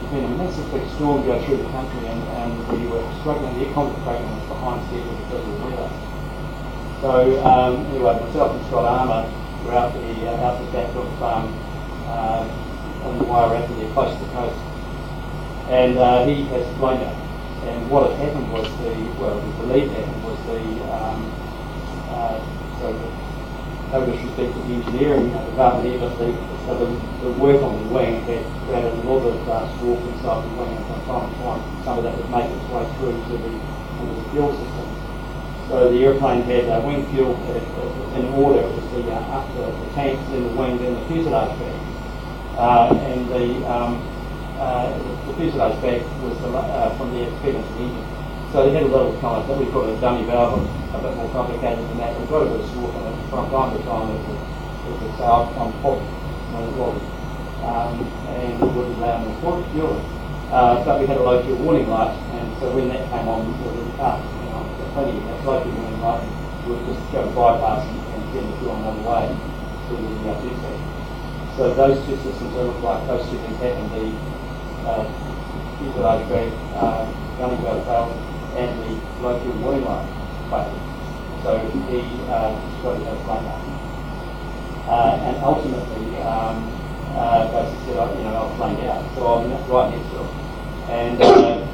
There's 0.00 0.12
been 0.16 0.24
a 0.24 0.34
massive 0.40 0.70
big 0.72 0.88
storm 0.96 1.26
go 1.26 1.36
through 1.44 1.58
the 1.58 1.68
country 1.68 2.08
and, 2.08 2.22
and 2.40 2.52
we 2.72 2.88
were 2.88 3.04
struggling. 3.20 3.52
The 3.58 3.68
economic 3.68 4.00
program 4.00 4.32
was 4.40 4.48
behind 4.48 4.80
schedule 4.88 5.16
because 5.20 5.44
of 5.44 5.52
the 5.52 5.66
weather. 5.66 5.90
So 7.04 7.12
um, 7.44 7.86
anyway, 7.92 8.16
myself 8.16 8.56
and 8.56 8.66
Scott 8.72 8.84
Armour 8.88 9.28
were 9.66 9.76
out 9.76 9.92
the, 9.92 10.08
uh, 10.24 10.46
out 10.48 10.56
the 10.56 10.72
back 10.72 10.88
of 10.96 11.10
um, 11.22 11.52
uh, 12.08 12.48
in 13.12 13.18
the 13.18 13.24
Wairarapa 13.24 13.76
there, 13.76 13.92
close 13.92 14.16
to 14.16 14.24
the 14.24 14.32
coast. 14.32 14.70
And 15.68 15.98
uh, 15.98 16.26
he 16.26 16.44
has 16.46 16.66
flown 16.76 17.02
out 17.02 17.20
and 17.60 17.90
what 17.90 18.10
had 18.10 18.18
happened 18.24 18.50
was 18.52 18.64
the, 18.80 18.96
well, 19.20 19.36
we 19.36 19.50
believe 19.60 19.92
happened 19.92 20.24
was 20.24 20.40
the, 20.48 20.64
um, 20.96 21.28
uh, 22.08 22.40
so 22.80 22.88
no 23.92 24.06
disrespect 24.08 24.56
to 24.56 24.60
the 24.64 24.74
engineering 24.80 25.28
department 25.28 25.84
here, 25.84 26.00
but 26.00 26.16
the, 26.16 26.32
so 26.64 26.72
the, 26.80 26.88
the 27.20 27.32
work 27.36 27.60
on 27.60 27.76
the 27.84 27.88
wing 27.92 28.24
had 28.24 28.40
created 28.64 28.96
a 28.96 29.02
lot 29.04 29.20
of 29.28 29.36
uh, 29.44 29.68
inside 29.68 30.40
the 30.40 30.52
wing, 30.56 30.72
and 30.72 30.86
from 30.88 31.00
time 31.04 31.28
to 31.28 31.36
time, 31.36 31.60
some 31.84 31.98
of 32.00 32.04
that 32.08 32.16
would 32.16 32.30
make 32.32 32.48
its 32.48 32.66
way 32.72 32.84
through 32.96 33.12
to 33.28 33.34
the, 33.44 33.52
into 34.00 34.14
the 34.16 34.26
fuel 34.32 34.56
system. 34.56 34.88
So 35.68 35.92
the 35.92 36.00
airplane 36.00 36.42
had 36.48 36.64
uh, 36.72 36.80
wing 36.80 37.04
fuel 37.12 37.36
in 38.16 38.24
order. 38.32 38.64
It 38.64 38.72
was 38.72 38.88
the, 38.96 39.12
uh, 39.12 39.36
up 39.36 39.44
the, 39.52 39.68
the 39.68 39.88
tanks, 39.92 40.24
then 40.32 40.48
the 40.48 40.54
wing, 40.56 40.78
then 40.78 40.94
the 40.96 41.04
fuselage 41.06 41.52
bag. 41.60 41.78
Uh, 42.56 42.94
and 43.04 43.28
the 43.28 43.68
um, 43.68 44.00
uh, 44.60 44.92
the 45.24 45.32
fuselage 45.40 45.80
bag 45.80 46.04
was 46.20 46.36
the, 46.44 46.52
uh, 46.52 46.92
from 47.00 47.16
the 47.16 47.24
experience 47.24 47.64
engine. 47.80 48.04
So 48.52 48.68
they 48.68 48.76
had 48.76 48.84
a 48.84 48.92
little 48.92 49.16
kind 49.24 49.40
of, 49.40 49.48
we 49.56 49.64
call 49.72 49.88
a 49.88 49.96
dummy 50.00 50.26
valve, 50.28 50.60
a 50.92 50.98
bit 51.00 51.16
more 51.16 51.30
complicated 51.32 51.80
than 51.88 51.96
that. 51.98 52.12
We've 52.18 52.28
got 52.28 52.44
a 52.44 52.50
bit 52.50 52.60
of 52.60 52.68
slip 52.68 52.92
in 52.92 53.08
it 53.08 53.16
from 53.32 53.48
time 53.48 53.72
to 53.72 53.80
time 53.88 54.12
as 54.12 54.20
it 54.20 54.94
would 55.00 55.14
say, 55.16 55.24
I'm 55.24 55.72
put, 55.80 55.96
it 55.96 56.74
was. 56.76 57.00
Um, 57.64 58.04
and 58.36 58.60
it 58.60 58.70
wouldn't 58.74 58.98
allow 59.00 59.24
them 59.24 59.32
to 59.32 59.70
fuel 59.72 59.96
it. 59.96 60.04
Uh, 60.50 60.84
but 60.84 61.00
we 61.00 61.06
had 61.06 61.16
a 61.16 61.22
low 61.22 61.40
fuel 61.40 61.56
warning 61.62 61.88
light, 61.88 62.10
and 62.34 62.46
so 62.58 62.74
when 62.74 62.88
that 62.90 63.06
came 63.08 63.28
on, 63.30 63.46
we 63.46 63.54
were 63.64 64.02
up, 64.02 64.18
you 64.18 64.50
know, 64.50 64.66
plenty 64.92 65.14
of 65.14 65.24
that 65.24 65.44
low 65.46 65.62
fuel 65.62 65.76
warning 65.78 66.00
light, 66.02 66.20
we 66.66 66.74
would 66.74 66.84
just 66.90 67.00
go 67.14 67.22
bypass 67.32 67.86
and, 67.86 67.96
and 67.96 68.22
send 68.34 68.44
the 68.50 68.56
fuel 68.58 68.76
on 68.76 68.98
the 68.98 69.04
way 69.06 69.24
to 69.30 69.92
the 69.94 70.10
uh, 70.26 70.36
station. 70.42 70.74
So 71.54 71.72
those 71.74 71.96
two 72.04 72.16
systems, 72.18 72.50
look 72.56 72.82
like 72.82 73.06
those 73.06 73.22
two 73.30 73.38
things 73.38 73.56
happened. 73.62 73.94
The 73.94 74.10
uh, 74.86 75.04
fuselage 75.78 76.28
brake, 76.28 76.52
uh, 76.76 77.04
gunning 77.38 77.62
belt 77.62 77.86
and 78.56 78.80
the 78.80 79.50
warning 79.60 79.84
light 79.84 80.06
failed. 80.50 80.90
So 81.42 81.56
he 81.88 82.00
uh, 82.28 82.52
got 82.82 82.96
his 82.98 83.06
head 83.06 83.18
flat 83.24 83.44
uh, 84.88 85.24
And 85.24 85.36
ultimately, 85.44 86.20
um, 86.20 86.68
uh, 87.16 87.48
basically 87.48 87.94
said, 87.94 88.16
you 88.18 88.24
know, 88.24 88.36
I 88.36 88.42
was 88.44 88.56
flamed 88.56 88.84
out. 88.84 89.04
So 89.14 89.20
I'm 89.24 89.48
right 89.70 89.88
next 89.90 90.10
to 90.10 90.18
him. 90.20 90.30
And 90.90 91.16
uh, 91.22 91.64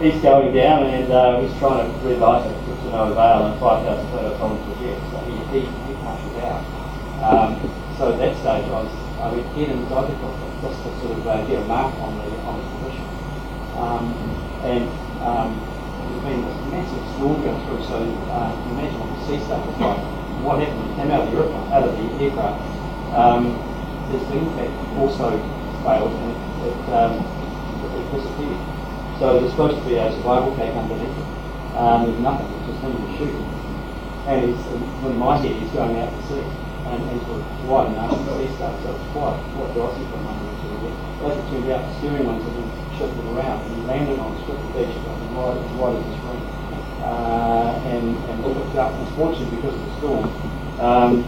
he's 0.00 0.22
going 0.22 0.54
down 0.54 0.86
and 0.86 1.12
uh, 1.12 1.40
he's 1.40 1.52
trying 1.58 1.84
to 1.84 2.06
relight 2.06 2.46
it 2.46 2.56
to 2.56 2.90
no 2.90 3.12
avail 3.12 3.52
and 3.52 3.60
5,000 3.60 4.06
feet 4.10 4.24
I 4.24 4.38
told 4.38 4.56
him 4.56 4.64
to 4.64 4.74
jet. 4.80 5.00
So 5.10 5.18
he, 5.28 5.34
he, 5.52 5.60
he 5.66 5.92
it 5.92 6.44
out. 6.44 6.64
Um, 7.20 7.50
so 7.98 8.12
at 8.12 8.18
that 8.18 8.32
stage 8.40 8.64
I 8.64 8.80
was, 8.80 8.92
I 9.20 9.34
get 9.58 9.68
inside 9.68 10.08
the 10.08 10.16
cockpit 10.24 10.49
just 10.60 10.78
to 10.84 10.88
sort 11.00 11.18
of 11.18 11.26
uh, 11.26 11.44
get 11.46 11.62
a 11.62 11.66
mark 11.66 11.94
on 12.00 12.16
the 12.20 12.28
on 12.44 12.54
the 12.60 12.66
position. 12.78 13.06
Um, 13.80 14.04
and 14.64 14.84
um, 15.24 15.50
there's 15.56 16.24
been 16.24 16.40
this 16.44 16.58
massive 16.68 17.04
storm 17.16 17.40
through, 17.40 17.82
so 17.88 17.96
uh, 18.28 18.52
imagine 18.72 19.00
what 19.00 19.08
the 19.14 19.20
sea 19.24 19.40
state 19.40 19.64
was 19.64 19.78
like. 19.80 20.00
What 20.44 20.60
happened? 20.60 20.84
It 20.84 20.96
came 20.96 21.10
out 21.10 21.24
of 21.24 21.32
the 21.32 21.36
aircraft, 21.40 21.72
out 21.72 21.84
of 21.88 21.92
the 21.96 22.06
aircraft. 22.20 22.60
Um, 23.16 23.42
this 24.12 24.24
impact 24.34 24.74
also 24.98 25.30
failed 25.86 26.12
and 26.12 26.34
it, 26.66 26.78
um, 26.92 27.14
it 27.20 28.06
disappeared. 28.10 28.60
So 29.18 29.38
there's 29.38 29.52
supposed 29.52 29.78
to 29.78 29.84
be 29.86 29.96
a 29.96 30.10
survival 30.18 30.52
pack 30.56 30.74
underneath 30.76 31.14
it. 31.14 31.28
Um, 31.76 32.10
there's 32.10 32.20
nothing, 32.20 32.48
it's 32.52 32.66
just 32.68 32.80
him 32.84 32.94
shooting. 33.16 33.48
And 34.26 34.38
he's, 34.50 34.62
when 35.04 35.16
my 35.16 35.36
head 35.38 35.56
is 35.56 35.70
going 35.72 35.96
out 36.00 36.10
to 36.10 36.20
sea 36.28 36.44
and, 36.90 37.00
and 37.06 37.20
sort 37.28 37.40
of 37.40 37.68
wide 37.68 37.92
enough 37.92 38.12
to 38.12 38.30
see 38.34 38.50
stuff, 38.56 38.74
so 38.82 38.96
it's 38.96 39.06
quite, 39.14 39.38
quite 39.54 39.70
dicey 39.78 40.04
for 40.10 40.18
a 40.18 40.24
as 41.28 41.36
it 41.36 41.44
turned 41.52 41.68
out, 41.68 41.84
the 41.84 41.92
steering 42.00 42.24
had 42.24 42.40
been 42.40 42.70
shifted 42.96 43.24
around, 43.36 43.60
and 43.60 43.76
he 43.76 43.82
landed 43.84 44.18
on 44.18 44.32
the 44.34 44.40
strip 44.42 44.56
of 44.56 44.72
beach 44.72 44.96
as 44.96 45.04
wide, 45.36 45.60
as 45.60 45.72
wide 45.76 45.96
as 45.96 46.04
the 46.08 46.16
screen. 46.16 46.44
Uh, 47.00 47.72
and, 47.92 48.16
and 48.28 48.36
looked 48.44 48.76
up, 48.76 48.92
unfortunately, 49.08 49.56
because 49.56 49.74
of 49.74 49.84
the 49.84 49.94
storm, 50.00 50.24
um, 50.80 51.24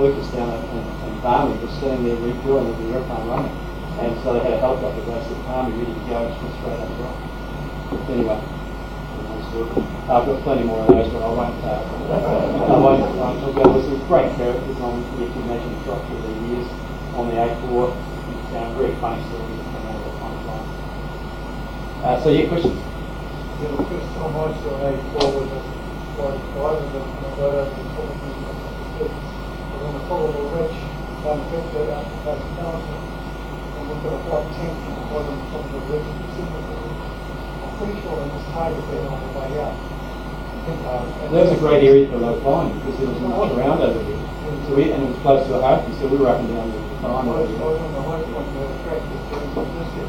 Lucas 0.00 0.26
down 0.32 0.50
at, 0.50 0.64
in, 0.70 0.82
in 0.82 1.20
Barmy 1.20 1.54
was 1.62 1.70
sitting 1.78 2.04
there 2.04 2.16
refueling 2.16 2.66
with 2.72 2.78
the 2.78 2.94
airplane 2.94 3.26
running. 3.28 3.54
And 4.00 4.16
so 4.22 4.32
they 4.32 4.40
had 4.40 4.54
a 4.54 4.60
helicopter 4.60 5.02
to 5.02 5.34
the 5.34 5.44
Barmy 5.44 5.76
ready 5.76 5.92
to 5.92 6.04
go 6.08 6.24
and 6.24 6.54
straight 6.58 6.80
up 6.80 6.88
the 6.88 7.04
rock. 7.04 7.18
Anyway, 8.08 8.40
I've 10.10 10.26
got 10.26 10.42
plenty 10.42 10.64
more 10.64 10.80
of 10.80 10.88
those, 10.88 11.12
but 11.12 11.22
I 11.22 11.30
won't. 11.30 11.58
Uh, 11.62 12.70
I 12.70 12.78
won't. 12.78 13.02
Um, 13.18 13.54
there 13.54 13.68
was 13.68 13.84
some 13.84 13.98
great 14.06 14.30
characters 14.38 14.78
on 14.80 15.02
the 15.18 15.26
International 15.26 15.84
Shop 15.84 16.06
through 16.06 16.22
the 16.22 16.34
years 16.48 16.66
on 17.14 17.28
the 17.28 17.34
A4 17.34 18.10
down, 18.52 18.74
very 18.76 18.94
funny 18.98 19.22
stories 19.30 19.56
that 19.58 19.68
come 19.70 19.86
out 19.86 19.96
of 19.96 20.04
that 20.04 20.16
kind 20.20 20.34
of 20.34 20.46
line. 20.46 20.68
Uh, 22.04 22.16
so, 22.22 22.28
yeah, 22.30 22.48
questions? 22.48 22.80
Yeah, 23.60 23.76
the 23.76 23.84
first 23.88 24.08
time 24.16 24.32
I 24.34 24.48
saw 24.60 24.72
an 24.80 24.94
A4 24.96 25.26
was 25.36 25.50
a 25.50 25.80
like 26.20 26.36
five 26.52 26.76
of 26.76 26.92
I 26.92 27.30
got 27.32 27.48
over 27.48 27.72
the 27.72 27.84
top 27.96 28.12
of 28.12 28.20
the. 28.20 29.06
And 29.08 29.80
on 29.80 29.92
the 29.96 30.02
top 30.04 30.20
of 30.20 30.32
the 30.36 30.44
ridge, 30.52 30.76
down 31.24 31.36
the 31.40 31.46
back 31.48 31.66
there, 31.72 31.96
out 31.96 32.04
the 32.04 32.18
back 32.28 32.40
council, 32.60 33.00
and 33.00 33.84
we've 33.88 34.02
got 34.04 34.12
a 34.12 34.22
white 34.28 34.48
tank 34.52 34.76
on 34.84 34.92
the 35.00 35.04
bottom 35.08 35.36
of 35.40 35.64
the 35.72 35.80
ridge, 35.88 36.08
and 36.12 36.20
in 36.20 36.48
the 36.50 36.80
I'm 37.64 37.72
pretty 37.80 37.96
sure 38.04 38.20
it 38.20 38.28
was 38.36 38.44
target 38.52 38.84
there 38.92 39.06
on 39.08 39.16
the 39.16 39.30
way 39.32 39.50
out. 39.64 39.76
Um, 40.60 41.08
And 41.24 41.30
that 41.32 41.42
was 41.48 41.56
a 41.56 41.60
great 41.60 41.82
area 41.88 42.04
for 42.12 42.18
low 42.20 42.36
flying 42.44 42.76
because 42.78 43.00
there 43.00 43.08
was 43.08 43.20
much 43.24 43.52
around 43.56 43.80
over 43.80 44.02
here. 44.04 44.20
So 44.68 44.76
we, 44.76 44.92
and 44.92 45.02
it 45.02 45.08
was 45.08 45.18
close 45.24 45.46
to 45.48 45.56
a 45.56 45.60
hurricane, 45.64 45.96
so 45.96 46.04
we 46.06 46.20
were 46.20 46.28
up 46.28 46.38
and 46.44 46.52
down 46.52 46.68
the 46.68 46.89
Was, 47.00 47.24
was 47.24 47.48
the 47.48 47.56
the 47.56 48.04
was 48.04 48.44
was 48.44 48.52
the. 48.52 50.00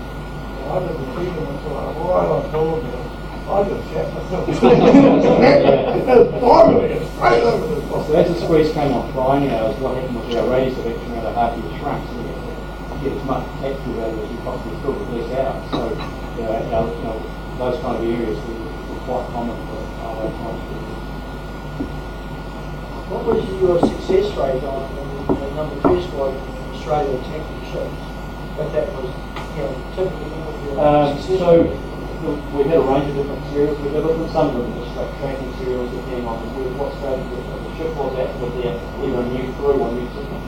So 8.11 8.15
as 8.15 8.27
the 8.27 8.35
squeeze 8.43 8.73
came 8.73 8.91
on 8.91 9.11
flying 9.13 9.49
hours, 9.51 9.79
what 9.79 9.95
happened 9.95 10.19
was 10.19 10.35
our 10.35 10.49
radius 10.51 10.77
of 10.79 10.87
action 10.87 11.11
around 11.15 11.25
a 11.27 11.33
half 11.33 11.55
year 11.55 11.79
shrunk, 11.79 12.03
so 12.11 12.19
had 12.27 12.99
get 12.99 13.15
as 13.15 13.23
much 13.23 13.47
tactical 13.63 13.93
value 13.95 14.23
as 14.23 14.31
you 14.31 14.37
possibly 14.43 14.75
could 14.83 14.99
with 14.99 15.15
less 15.15 15.31
hours. 15.39 15.63
So, 15.71 15.95
you 15.95 16.43
know, 16.43 16.59
you 16.59 17.03
know, 17.07 17.23
those 17.55 17.79
kind 17.79 17.95
of 17.95 18.03
areas 18.03 18.35
were, 18.35 18.67
were 18.67 18.99
quite 19.07 19.31
common 19.31 19.55
for 19.63 19.79
our 20.11 20.27
What 23.07 23.21
was 23.31 23.47
your 23.63 23.79
success 23.79 24.27
rate 24.35 24.59
on 24.67 24.91
the, 24.91 25.39
the 25.39 25.47
number 25.55 25.75
two 25.87 26.03
squad 26.03 26.60
Australia 26.81 27.13
championships? 27.29 28.01
But 28.57 28.73
that 28.73 28.89
was, 28.97 29.13
you 29.53 29.61
know, 29.61 29.73
typically 29.93 30.33
your 30.33 30.81
Um, 30.81 31.13
so 31.21 31.61
we 32.57 32.65
had 32.65 32.81
a 32.81 32.85
range 32.89 33.05
of 33.13 33.21
different 33.21 33.45
serials. 33.53 33.77
We 33.85 33.93
them, 33.93 34.25
some 34.33 34.49
of 34.49 34.65
them 34.65 34.73
just 34.81 34.89
straight 34.97 35.13
tracking 35.21 35.53
serials 35.61 35.93
depending 35.93 36.25
on 36.25 36.41
the, 36.41 36.73
what 36.81 36.89
stage 36.97 37.21
the, 37.21 37.37
the 37.37 37.71
ship 37.77 37.93
was 37.93 38.17
at 38.17 38.33
with 38.41 38.57
their 38.57 38.73
either 38.97 39.21
a 39.21 39.27
new 39.29 39.45
crew 39.61 39.77
or 39.77 39.93
new 39.93 40.09
system. 40.09 40.41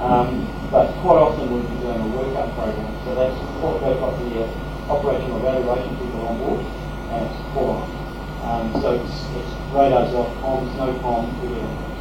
Um, 0.00 0.48
but 0.72 0.96
quite 1.04 1.20
often 1.20 1.44
we'd 1.52 1.68
be 1.68 1.76
doing 1.84 2.00
a 2.00 2.08
workout 2.08 2.56
program. 2.56 2.88
So 3.04 3.12
that's 3.12 3.36
what 3.60 3.76
they've 3.84 4.00
got 4.00 4.16
the 4.16 4.48
uh, 4.48 4.92
operational 4.96 5.44
evaluation 5.44 5.92
people 6.00 6.24
on 6.24 6.40
board 6.40 6.64
and 6.64 7.20
it's 7.28 7.36
full 7.52 7.84
on. 7.84 7.86
Um, 8.48 8.64
so 8.80 8.96
it's, 8.96 9.12
it's 9.36 9.52
radars 9.76 10.08
off, 10.16 10.32
comms, 10.40 10.72
no 10.80 10.88
comms. 11.04 11.36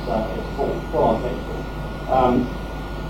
So 0.07 0.15
it's 0.31 0.47
full, 0.56 0.72
full 0.95 1.03
on 1.03 1.15
technical. 1.27 1.60
Um, 2.07 2.47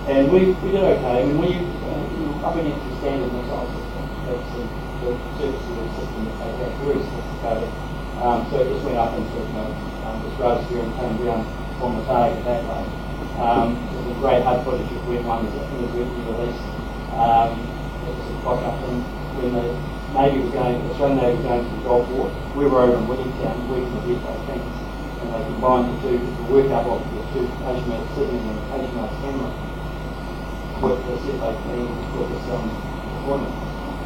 and 0.06 0.32
we, 0.32 0.53
we 0.61 0.72
did 0.72 0.84
okay. 0.86 1.22
I 1.22 1.26
mean, 1.26 1.38
we, 1.41 1.49
uh, 1.57 1.98
we 2.14 2.30
were 2.30 2.45
up 2.45 2.56
against 2.56 2.77
the 2.86 2.94
standard 3.02 3.34
missile 3.34 3.65
system. 3.73 4.06
That's 4.30 4.45
the, 4.53 4.61
the 5.02 5.11
service 5.41 5.65
of 5.65 5.76
the 5.82 5.88
system 5.98 6.22
that 6.30 6.38
they 6.45 6.52
have, 6.61 6.73
very 6.86 7.02
sophisticated. 7.02 7.72
Um, 8.22 8.38
so 8.49 8.61
it 8.61 8.69
just 8.69 8.86
went 8.86 8.98
up 9.02 9.18
into, 9.18 9.34
you 9.34 9.53
know, 9.57 9.69
um, 10.06 10.22
the 10.22 10.30
stratosphere 10.38 10.86
and 10.86 10.94
came 11.02 11.15
down 11.26 11.41
on 11.82 11.98
the 11.98 12.03
target 12.06 12.38
that 12.45 12.61
way. 12.69 12.84
Um, 13.41 13.82
was 13.98 14.06
a 14.06 14.15
great 14.22 14.41
HUD 14.45 14.64
footage 14.64 14.91
of 14.94 15.02
when 15.10 15.26
one 15.26 15.49
was 15.49 15.91
released. 15.98 16.65
Um, 17.11 17.57
it 18.06 18.14
was 18.14 18.27
a 18.30 18.36
cock 18.45 18.61
up 18.61 18.77
when 18.86 19.52
the 19.52 19.65
Navy 20.15 20.48
was 20.48 20.53
going, 20.53 20.80
the 20.86 20.90
Australian 20.95 21.18
Navy 21.18 21.36
was 21.36 21.45
going 21.49 21.64
to 21.65 21.76
the 21.76 21.84
Gulf 21.84 22.07
War, 22.15 22.32
we 22.56 22.64
were 22.69 22.88
over 22.88 22.95
in 22.95 23.03
Williamtown 23.10 23.57
working 23.68 23.91
with 23.91 24.06
the 24.07 24.15
FA 24.23 24.32
tanks 24.48 24.77
and 25.19 25.27
they 25.34 25.41
combined 25.44 25.91
the 25.91 25.95
two, 26.07 26.18
the 26.23 26.45
work 26.48 26.72
up 26.72 26.88
of 26.88 27.03
the 27.03 27.22
two 27.36 27.45
HMAS 27.68 28.06
Sydney 28.15 28.40
and 28.40 28.60
HMAS 28.72 29.11
With 30.76 31.00
the 31.08 31.16
CFA 31.24 31.56
team 31.64 31.88
with 32.20 32.30
this 32.36 32.52
um, 32.52 32.68
deployment. 32.68 33.56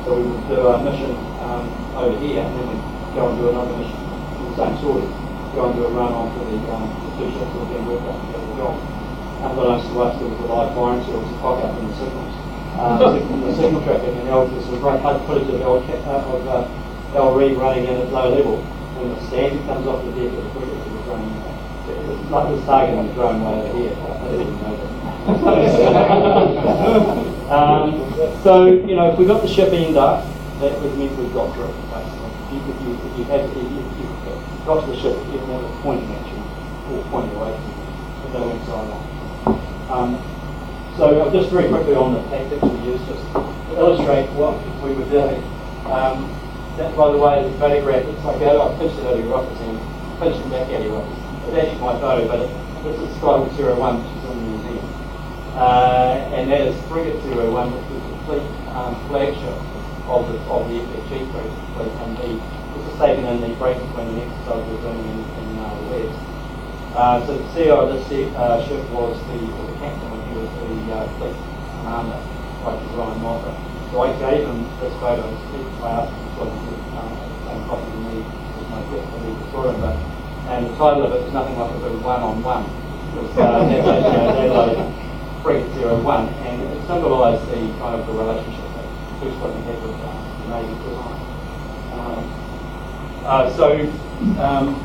So 0.05 0.15
we 0.15 0.23
would 0.29 0.45
do 0.47 0.69
a 0.69 0.77
mission 0.85 1.17
um, 1.41 1.65
over 1.97 2.13
here 2.21 2.45
and 2.45 2.53
then 2.55 2.65
we'd 2.69 2.85
go 3.17 3.29
and 3.29 3.35
do 3.41 3.49
another 3.49 3.73
mission, 3.73 3.97
in 3.97 4.41
the 4.47 4.55
same 4.55 4.77
story, 4.77 5.05
go 5.57 5.65
and 5.65 5.73
do 5.75 5.85
a 5.85 5.91
run 5.91 6.13
onto 6.13 6.39
the, 6.45 6.57
um, 6.69 6.85
the 6.93 7.09
two 7.17 7.27
ships 7.33 7.49
that 7.51 7.57
were 7.57 7.69
being 7.73 7.85
worked 7.89 8.05
up 8.05 8.21
to 8.21 8.37
the 8.37 8.53
Gulf. 8.53 8.77
Unbeknownst 9.41 9.89
to 9.89 9.95
us, 9.97 10.13
there 10.21 10.29
was 10.29 10.39
a 10.39 10.47
live 10.47 10.71
firing, 10.77 11.01
so 11.03 11.09
there 11.09 11.23
was 11.25 11.31
a 11.33 11.39
cock 11.41 11.57
up 11.65 11.73
in 11.73 11.83
the 11.89 11.95
signals. 11.97 12.33
Um, 12.77 12.95
the 13.49 13.53
signal 13.57 13.81
traffic 13.81 14.13
and 14.13 14.29
L, 14.29 14.45
there's 14.47 14.65
some 14.69 14.79
great 14.79 15.01
HUD 15.01 15.17
footage 15.25 15.49
of 15.49 15.61
L, 15.65 15.81
uh, 15.81 16.37
of 16.37 16.41
uh, 16.47 17.17
L 17.17 17.33
Reed 17.33 17.57
running 17.57 17.89
in 17.89 17.97
at 17.97 18.13
low 18.13 18.29
level. 18.29 18.61
When 18.99 19.09
the 19.09 19.19
standard 19.25 19.65
comes 19.65 19.87
off 19.89 20.05
the 20.05 20.13
deck 20.13 20.29
of 20.31 20.43
the 20.43 20.49
frigate, 20.53 20.75
it 20.75 20.91
was 20.93 21.05
running, 21.09 21.33
it 21.33 21.97
was 22.07 22.19
like 22.29 22.45
it 22.45 22.53
was 22.55 22.65
targeting 22.69 23.07
the 23.09 23.13
drone 23.17 23.41
way 23.41 23.57
over 23.57 23.73
here. 23.73 23.95
I 23.97 24.27
didn't 24.29 24.53
even 24.53 24.61
know 24.61 24.75
that. 24.77 24.88
um, 27.49 28.13
so, 28.43 28.67
you 28.67 28.95
know, 28.95 29.11
if 29.11 29.17
we 29.19 29.25
got 29.25 29.41
the 29.41 29.47
ship 29.47 29.73
end 29.73 29.97
up, 29.97 30.23
that 30.59 30.79
would 30.79 30.95
mean 30.97 31.15
we 31.17 31.27
got 31.33 31.53
through, 31.55 31.73
basically. 31.91 32.29
If 32.47 32.51
you, 32.51 32.59
if 32.67 32.81
you, 32.81 32.93
if 32.95 33.17
you 33.17 33.23
had, 33.25 33.41
if 33.41 33.55
you, 33.55 33.79
if 33.79 33.97
you 33.99 34.05
got 34.65 34.85
to 34.85 34.91
the 34.91 34.95
ship, 34.95 35.15
you 35.31 35.39
had 35.39 35.63
a 35.63 35.67
pointing 35.81 36.11
at 36.15 36.25
you, 36.27 36.37
or 36.91 37.03
pointing 37.11 37.35
away 37.35 37.51
from 37.55 37.65
you, 37.67 37.73
if 38.27 38.31
they 38.33 38.39
went 38.39 38.63
side 38.65 38.89
on. 38.91 39.01
Um, 39.89 40.17
so 40.97 41.29
just 41.31 41.49
very 41.49 41.67
quickly 41.69 41.95
on 41.95 42.13
the 42.13 42.21
tactics 42.27 42.61
we 42.63 42.79
used, 42.91 43.05
just 43.07 43.23
to 43.33 43.39
illustrate 43.75 44.29
what 44.35 44.59
we 44.83 44.91
were 44.93 45.05
doing. 45.07 45.41
Um, 45.87 46.27
that, 46.75 46.93
by 46.95 47.11
the 47.11 47.17
way, 47.17 47.39
is 47.43 47.51
a 47.55 47.57
photograph. 47.59 48.03
It's 48.03 48.23
like 48.23 48.41
I 48.43 48.51
pitched 48.79 48.99
it 48.99 49.05
of 49.07 49.19
your 49.19 49.33
office 49.35 49.59
and 49.63 49.79
pitched 50.19 50.39
it 50.39 50.49
back 50.51 50.67
of 50.71 50.83
your 50.83 50.97
office. 50.99 51.19
It's 51.47 51.55
actually 51.55 51.79
my 51.79 51.95
photo, 51.99 52.27
but 52.27 52.39
it, 52.43 52.49
this 52.83 52.99
is 52.99 53.09
Skyward 53.17 53.51
Zero 53.55 53.75
One, 53.79 54.03
uh, 55.59 56.15
and 56.31 56.47
that 56.49 56.61
is 56.61 56.75
Frigate 56.87 57.19
201, 57.19 57.51
which 57.75 57.83
was 57.91 57.99
the 58.07 58.15
fleet 58.23 58.47
um, 58.71 58.95
flagship 59.11 59.59
of 60.07 60.23
the, 60.31 60.39
of 60.47 60.71
the 60.71 60.79
FFG 60.79 61.27
fleet, 61.35 61.91
and 61.99 62.15
the, 62.15 62.39
it's 62.79 62.87
a 62.87 62.95
saving 62.95 63.27
in 63.27 63.43
the 63.43 63.51
break 63.59 63.75
between 63.75 64.15
the 64.15 64.23
exercise 64.23 64.63
we 64.63 64.71
were 64.79 64.87
doing 64.87 65.03
in, 65.03 65.19
in 65.19 65.47
uh, 65.59 65.67
the 65.67 65.85
West. 65.91 66.15
Uh, 66.95 67.19
so 67.27 67.35
the 67.35 67.43
CEO 67.51 67.75
of 67.75 67.91
this 67.91 68.07
ship, 68.07 68.31
uh, 68.39 68.63
ship 68.71 68.79
was 68.95 69.19
the, 69.27 69.35
the 69.35 69.75
captain, 69.83 70.07
and 70.07 70.23
he 70.31 70.33
was 70.39 70.47
the 70.47 70.95
uh, 70.95 71.03
fleet 71.19 71.35
commander, 71.35 72.19
like 72.63 72.79
Ryan 72.95 73.19
Moffat. 73.19 73.55
So 73.91 73.95
I 74.07 74.15
gave 74.15 74.47
him 74.47 74.63
this 74.79 74.95
photo 75.03 75.27
and 75.27 75.35
speak 75.51 75.67
I 75.83 76.07
asked 76.07 76.15
him 76.15 76.23
to 76.39 76.43
um, 76.95 77.11
same 77.43 77.61
copy 77.67 77.83
to 77.83 77.99
me 78.07 78.15
as 78.23 78.63
my 78.71 78.79
gift 78.95 79.11
for 79.11 79.19
the 79.27 79.31
Victorian, 79.43 79.83
and 80.47 80.71
the 80.71 80.73
title 80.79 81.03
of 81.03 81.11
it 81.19 81.19
was 81.27 81.33
nothing 81.35 81.59
like 81.59 81.75
a 81.75 81.79
good 81.83 81.99
one-on-one. 81.99 82.63
It 82.63 83.15
was 83.19 83.31
uh, 83.35 83.59
uh, 83.59 84.33
daylight 84.39 85.08
0.01 85.43 86.27
and 86.43 86.61
it 86.61 86.87
symbolized 86.87 87.47
the 87.47 87.55
kind 87.79 87.95
of 87.95 88.05
the 88.07 88.13
relationship 88.13 88.65
that 88.75 88.87
Kurzweil 89.19 89.55
had 89.63 89.79
with 89.81 89.95
uh, 90.03 90.11
Navy 90.51 90.75
design. 90.83 91.19
Um, 91.95 92.21
uh, 93.23 93.49
so 93.55 93.71
um, 94.43 94.75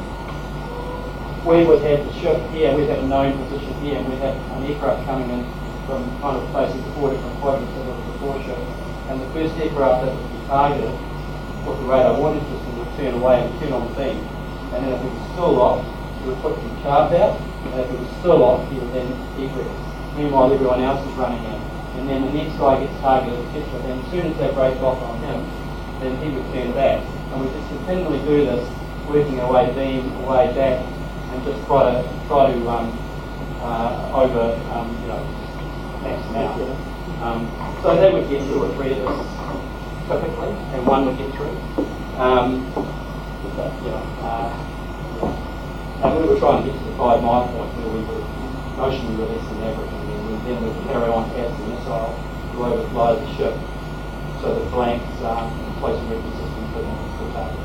we 1.44 1.64
would 1.64 1.82
have 1.82 2.06
the 2.06 2.12
ship 2.20 2.38
here, 2.50 2.74
we'd 2.76 2.88
have 2.88 3.02
a 3.02 3.06
known 3.06 3.36
position 3.48 3.74
here, 3.82 3.98
and 3.98 4.08
we'd 4.08 4.18
have 4.18 4.36
an 4.56 4.64
aircraft 4.64 5.04
coming 5.06 5.28
in 5.30 5.44
from 5.86 6.06
kind 6.20 6.38
of 6.38 6.48
places 6.50 6.80
four 6.94 7.10
different 7.10 7.36
quadrants 7.40 7.72
of 7.74 7.86
the 7.86 8.18
four 8.18 8.40
ship. 8.42 8.58
And 9.10 9.20
the 9.20 9.28
first 9.34 9.58
aircraft 9.58 10.06
that 10.06 10.14
would 10.14 10.30
be 10.32 10.46
targeted 10.46 10.94
with 11.66 11.78
the 11.80 11.86
radar 11.86 12.16
warning 12.18 12.40
system 12.46 12.78
would 12.78 12.88
turn 12.96 13.14
away 13.14 13.42
and 13.42 13.60
turn 13.60 13.72
on 13.72 13.88
the 13.90 13.94
beam. 13.98 14.18
And 14.72 14.86
then 14.86 14.92
if 14.94 15.00
it 15.02 15.10
was 15.10 15.32
still 15.32 15.60
off, 15.60 15.84
we 16.22 16.30
would 16.30 16.40
put 16.40 16.56
some 16.56 16.82
charge 16.82 17.12
out, 17.18 17.40
and 17.40 17.80
if 17.80 17.90
it 17.90 17.98
was 17.98 18.10
still 18.18 18.42
off, 18.42 18.70
he 18.70 18.78
would 18.78 18.92
then 18.94 19.10
egress. 19.36 19.93
Meanwhile, 20.16 20.52
everyone 20.52 20.80
else 20.80 21.06
is 21.06 21.14
running 21.14 21.42
in. 21.44 21.60
And 21.98 22.08
then 22.08 22.22
the 22.22 22.32
next 22.32 22.58
guy 22.58 22.78
gets 22.84 23.00
targeted, 23.00 23.38
etc. 23.54 23.80
And 23.90 24.02
as 24.02 24.10
soon 24.10 24.26
as 24.32 24.36
they 24.38 24.50
break 24.54 24.76
off 24.82 25.02
on 25.02 25.18
him, 25.22 25.42
then 26.00 26.16
he 26.22 26.34
would 26.34 26.46
turn 26.52 26.72
back. 26.72 27.02
And 27.32 27.40
we 27.40 27.50
just 27.50 27.68
continually 27.68 28.18
do 28.26 28.46
this, 28.46 28.64
working 29.08 29.40
our 29.40 29.50
way 29.50 29.72
beam, 29.74 30.10
away 30.22 30.54
back, 30.54 30.84
and 31.32 31.44
just 31.44 31.66
try 31.66 31.90
to 31.90 32.02
try 32.28 32.52
to 32.52 32.58
um, 32.68 32.92
uh, 33.62 34.22
over 34.22 34.54
um, 34.70 34.90
you 35.02 35.08
know 35.08 35.22
max 36.02 36.22
them 36.30 36.36
out. 36.36 36.94
Um, 37.22 37.48
so 37.82 37.96
they 37.96 38.12
would 38.12 38.28
get 38.28 38.46
two 38.46 38.62
or 38.62 38.74
three 38.74 38.92
of 38.92 39.06
us 39.06 39.26
typically, 40.06 40.52
and 40.76 40.86
one 40.86 41.06
would 41.06 41.16
get 41.16 41.32
through. 41.34 41.56
Um, 42.20 42.70
but, 43.56 43.72
you 43.82 43.90
know, 43.90 44.04
uh, 44.22 44.50
and 46.04 46.18
we 46.18 46.28
were 46.28 46.38
trying 46.38 46.62
to 46.62 46.70
get 46.70 46.78
to 46.78 46.84
the 46.84 46.96
five 46.96 47.22
mile 47.22 47.48
point 47.48 47.70
where 47.80 47.88
we 47.88 48.02
were 48.04 48.22
notionally 48.76 49.18
less 49.24 49.44
than 49.48 49.62
average, 49.62 50.03
then 50.46 50.60
we'd 50.62 50.76
carry 50.86 51.08
on 51.08 51.24
past 51.32 51.56
the 51.56 51.64
missile 51.72 52.12
to 52.52 52.56
overfly 52.64 53.14
the 53.16 53.28
ship, 53.36 53.54
so 54.40 54.54
the 54.54 54.64
flanks 54.70 55.08
um, 55.24 55.48
place 55.80 55.96
and 55.98 56.10
record 56.10 56.34
system 56.36 56.62
could 56.76 56.84
could 57.16 57.32
target. 57.32 57.60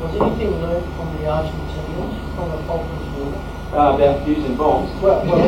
Was 0.00 0.14
anything 0.14 0.56
learned 0.62 0.88
from 0.96 1.08
the 1.18 1.26
Argentinians 1.28 2.16
from 2.34 2.48
the 2.54 2.58
Falklands 2.64 3.08
War? 3.18 3.34
Uh, 3.68 3.92
about 4.00 4.26
using 4.26 4.56
bombs. 4.56 4.88
Well, 5.02 5.20
well 5.28 5.44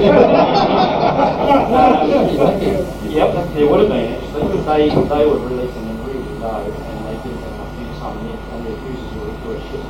yep, 3.08 3.32
there 3.54 3.66
would 3.66 3.80
have 3.80 3.88
been 3.88 4.12
actually, 4.12 4.60
they, 4.60 4.92
they 4.92 5.24
were 5.24 5.40
releasing 5.40 5.88
them 5.88 6.04
really 6.04 6.20
low 6.36 6.68
and 6.68 6.96
they 7.08 7.16
didn't 7.24 7.40
have 7.40 7.56
enough 7.56 7.72
fuse 7.80 7.96
and 7.96 8.20
their, 8.28 8.36
and 8.36 8.60
their 8.68 8.76
fuses 8.84 9.08
were, 9.16 9.32
were 9.48 9.56
shit. 9.72 9.80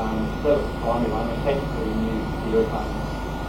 Um, 0.00 0.24
that 0.48 0.56
was 0.56 0.64
the 0.64 0.80
primary 0.80 1.12
one. 1.12 1.28
I 1.28 1.36
mean, 1.36 1.44
technically 1.44 1.84
we 1.84 2.08
knew 2.08 2.24
the 2.48 2.64
airplane 2.64 2.88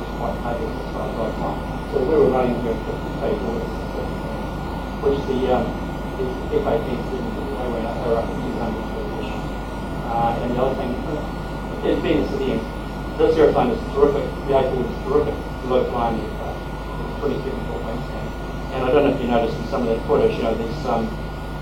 was 0.03 0.11
quite 0.19 0.35
capable 0.43 0.83
as 0.83 0.91
far 0.91 1.07
as 1.07 1.15
I. 1.15 1.66
So 1.91 2.03
we 2.03 2.15
were 2.19 2.27
running 2.27 2.59
quickly, 2.59 2.99
paid 3.23 3.39
orders. 3.47 3.71
which 5.03 5.19
the, 5.31 5.39
um, 5.55 5.65
the 6.51 6.59
FA 6.59 6.75
teams 6.83 7.05
didn't. 7.15 7.31
They 7.31 7.67
went 7.71 7.87
up, 7.87 7.95
they 8.03 8.09
were 8.11 8.19
up 8.19 8.27
to 8.27 8.35
200 8.35 8.91
British. 8.91 9.31
Uh, 10.03 10.41
and 10.43 10.51
the 10.51 10.59
other 10.59 10.75
thing, 10.75 10.91
in 11.87 12.01
fairness 12.03 12.27
to 12.31 12.37
them, 12.43 12.59
this 13.17 13.37
aeroplane 13.39 13.71
is 13.71 13.81
terrific. 13.95 14.27
The 14.45 14.53
A4 14.59 14.83
is 14.83 14.97
terrific. 15.07 15.35
Low 15.71 15.87
flying 15.89 16.19
aircraft. 16.19 16.59
It's 16.59 17.19
27 17.23 17.55
foot 17.71 17.81
wingspan. 17.87 18.25
And 18.75 18.79
I 18.83 18.91
don't 18.91 19.03
know 19.07 19.13
if 19.15 19.21
you 19.21 19.27
noticed 19.31 19.57
in 19.57 19.67
some 19.71 19.87
of 19.87 19.89
that 19.95 20.03
footage, 20.07 20.35
you 20.35 20.43
know, 20.43 20.53
there's 20.53 20.75
some, 20.83 21.07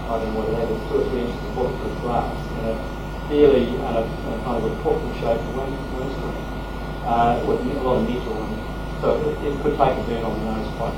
I 0.09 0.17
don't 0.17 0.33
know 0.33 0.41
what 0.41 0.49
it 0.49 0.57
is, 0.57 0.81
two 0.89 0.99
or 0.99 1.05
three 1.09 1.21
inches 1.21 1.37
of 1.37 1.53
bulletproof 1.53 1.95
glass 2.01 2.33
and 2.57 2.73
a 2.73 2.75
fairly 3.29 3.77
uh, 3.77 4.01
a 4.01 4.33
kind 4.41 4.57
of 4.57 4.65
a 4.69 4.73
portal 4.81 5.05
shaped 5.21 5.45
wing, 5.53 5.73
windscreen 5.97 6.45
uh, 7.05 7.41
with 7.45 7.61
a 7.61 7.81
lot 7.81 8.01
of 8.01 8.09
metal 8.09 8.37
and 8.41 8.64
so 9.05 9.21
it, 9.21 9.61
could 9.61 9.77
take 9.77 9.93
a 9.93 10.03
burn 10.09 10.25
on 10.25 10.33
the 10.33 10.45
nose 10.49 10.65
quite. 10.81 10.97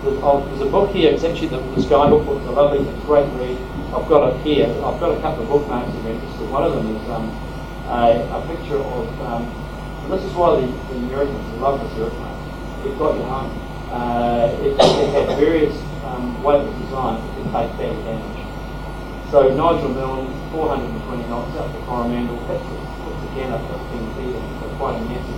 There's, 0.00 0.16
oh, 0.24 0.40
a 0.48 0.70
book 0.70 0.94
here, 0.96 1.12
it's 1.12 1.24
actually 1.24 1.48
the, 1.48 1.60
the 1.76 1.82
Skybook 1.84 2.24
book, 2.24 2.40
it's 2.40 2.48
a 2.48 2.56
lovely, 2.56 2.80
it's 2.80 2.88
a 2.88 3.04
great 3.04 3.28
read. 3.36 3.58
I've 3.92 4.08
got 4.08 4.32
it 4.32 4.40
here, 4.40 4.64
I've 4.64 4.96
got 4.96 5.12
a 5.12 5.20
couple 5.20 5.44
of 5.44 5.48
bookmarks 5.52 5.92
if 5.92 6.04
you're 6.04 6.16
interested. 6.16 6.48
One 6.48 6.64
of 6.64 6.72
them 6.72 6.88
is 6.96 7.04
um, 7.12 7.28
a, 7.92 8.24
a 8.32 8.40
picture 8.48 8.80
of, 8.80 9.04
um, 9.28 9.44
and 9.44 10.08
this 10.08 10.24
is 10.24 10.32
why 10.32 10.56
the, 10.56 10.64
the 10.64 10.96
Americans 11.04 11.44
love 11.60 11.84
this 11.84 11.92
airplane. 12.00 12.40
It 12.88 12.96
got 12.96 13.12
you 13.12 13.26
home. 13.28 13.52
Uh, 13.92 14.48
it, 14.64 14.72
it 14.72 15.08
had 15.12 15.36
various 15.36 15.76
um, 16.08 16.40
weightless 16.40 16.72
designs 16.80 17.20
that 17.20 17.32
could 17.36 17.50
take 17.52 17.70
bad 17.76 17.96
damage. 18.08 18.40
So 19.28 19.52
Nigel 19.52 19.92
Milne, 19.92 20.32
420 20.56 21.28
knots 21.28 21.52
up 21.60 21.68
to 21.76 21.80
Coromandel, 21.84 22.40
hits, 22.48 22.64
hits 22.64 23.22
again 23.36 23.52
at 23.52 23.60
15 23.60 24.16
feet, 24.16 24.40
quite 24.80 24.96
a 24.96 25.04
massive 25.04 25.37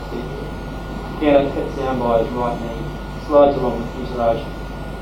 it 1.23 1.53
hits 1.53 1.77
down 1.77 1.99
by 2.01 2.23
his 2.23 2.33
right 2.33 2.57
knee, 2.57 2.81
slides 3.27 3.57
along 3.57 3.85
the 3.85 3.89
fuselage, 3.93 4.41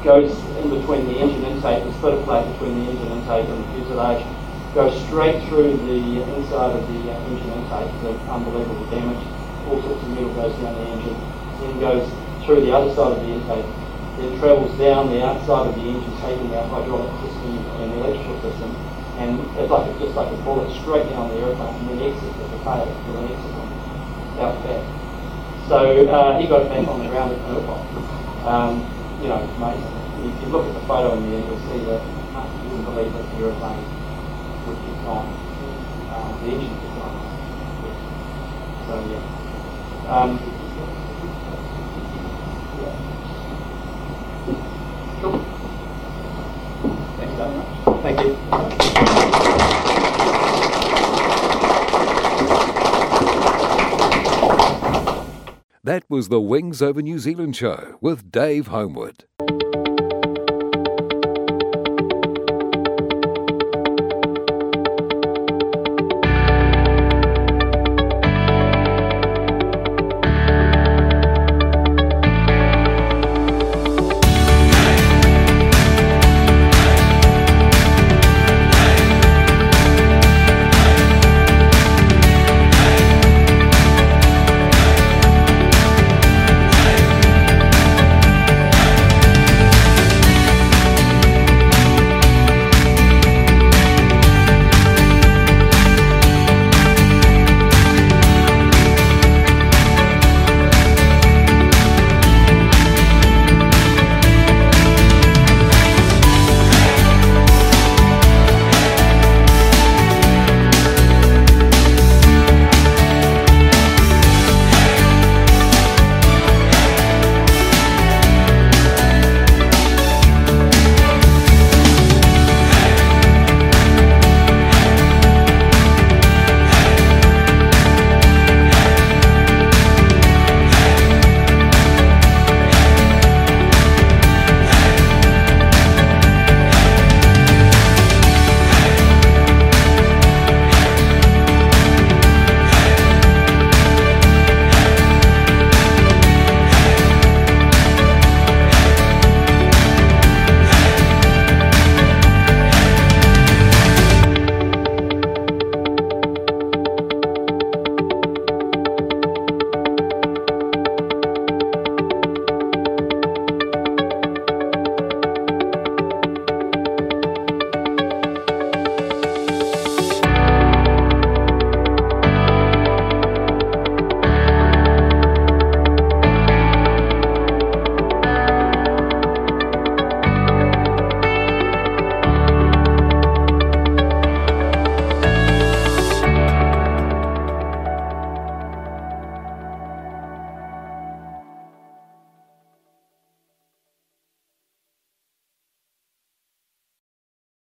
goes 0.03 0.35
in 0.59 0.67
between 0.71 1.07
the 1.07 1.19
engine 1.19 1.45
intake, 1.47 1.85
the 1.85 1.93
splitter 1.95 2.23
plate 2.27 2.51
between 2.53 2.83
the 2.83 2.91
engine 2.91 3.11
intake 3.15 3.47
and 3.47 3.63
the 3.63 3.69
fuselage, 3.79 4.27
goes 4.75 4.95
straight 5.07 5.47
through 5.49 5.79
the 5.87 6.23
inside 6.35 6.75
of 6.75 6.83
the 6.91 6.99
engine 7.11 7.51
intake, 7.55 7.91
so 8.03 8.11
unbelievable 8.35 8.85
damage. 8.91 9.23
All 9.71 9.79
sorts 9.83 10.03
of 10.03 10.11
metal 10.11 10.35
goes 10.35 10.55
down 10.59 10.75
the 10.75 10.87
engine, 10.91 11.19
then 11.63 11.79
goes 11.79 12.05
through 12.45 12.67
the 12.67 12.73
other 12.75 12.91
side 12.95 13.15
of 13.15 13.21
the 13.23 13.31
intake, 13.31 13.67
then 14.19 14.39
travels 14.43 14.75
down 14.79 15.11
the 15.15 15.23
outside 15.23 15.71
of 15.71 15.75
the 15.75 15.87
engine, 15.87 16.15
taking 16.19 16.51
out 16.59 16.67
hydraulic 16.67 17.15
system 17.23 17.63
and 17.79 17.95
electrical 17.95 18.43
system, 18.43 18.75
and 19.23 19.39
it's 19.55 19.71
like 19.71 19.87
a, 19.87 19.93
just 19.99 20.15
like 20.19 20.31
a 20.35 20.39
bullet 20.43 20.67
straight 20.83 21.07
down 21.11 21.31
the 21.31 21.39
airplane, 21.43 21.75
and 21.79 21.95
then 21.95 22.11
exits 22.11 22.39
at 22.39 22.51
the 22.51 22.59
tail 22.67 22.87
with 23.07 23.23
an 23.23 23.31
exit 23.31 23.55
out 24.39 24.63
back. 24.63 25.08
So 25.69 25.77
uh, 25.77 26.39
he 26.41 26.49
got 26.49 26.63
it 26.65 26.71
back 26.71 26.89
on 26.89 27.01
the 27.01 27.09
ground 27.09 27.33
at 27.33 27.43
Nuremberg. 27.43 28.47
Um, 28.47 28.95
you 29.21 29.29
know, 29.29 29.53
amazing. 29.57 29.95
If 30.17 30.43
you 30.43 30.49
look 30.49 30.69
at 30.69 30.75
the 30.75 30.87
photo 30.87 31.17
in 31.19 31.25
the 31.31 31.37
end, 31.37 31.47
you'll 31.47 31.61
see 31.69 31.85
that 31.87 32.03
you 32.63 32.71
wouldn't 32.71 32.87
believe 32.87 33.15
that 33.15 33.31
the 33.31 33.39
airplane 33.39 33.87
would 34.67 34.83
be 34.83 34.95
gone. 35.05 35.39
Uh, 36.11 36.39
the 36.41 36.47
engine 36.47 36.81
was 36.83 36.93
gone. 36.95 37.21
So 38.87 39.07
yeah. 39.07 39.25
Um. 40.09 40.41
Thank 48.03 48.21
you. 48.21 48.68
That 55.89 56.05
was 56.11 56.29
the 56.29 56.39
Wings 56.39 56.83
Over 56.83 57.01
New 57.01 57.19
Zealand 57.19 57.57
show 57.57 57.97
with 58.03 58.31
Dave 58.31 58.67
Homewood. 58.67 59.25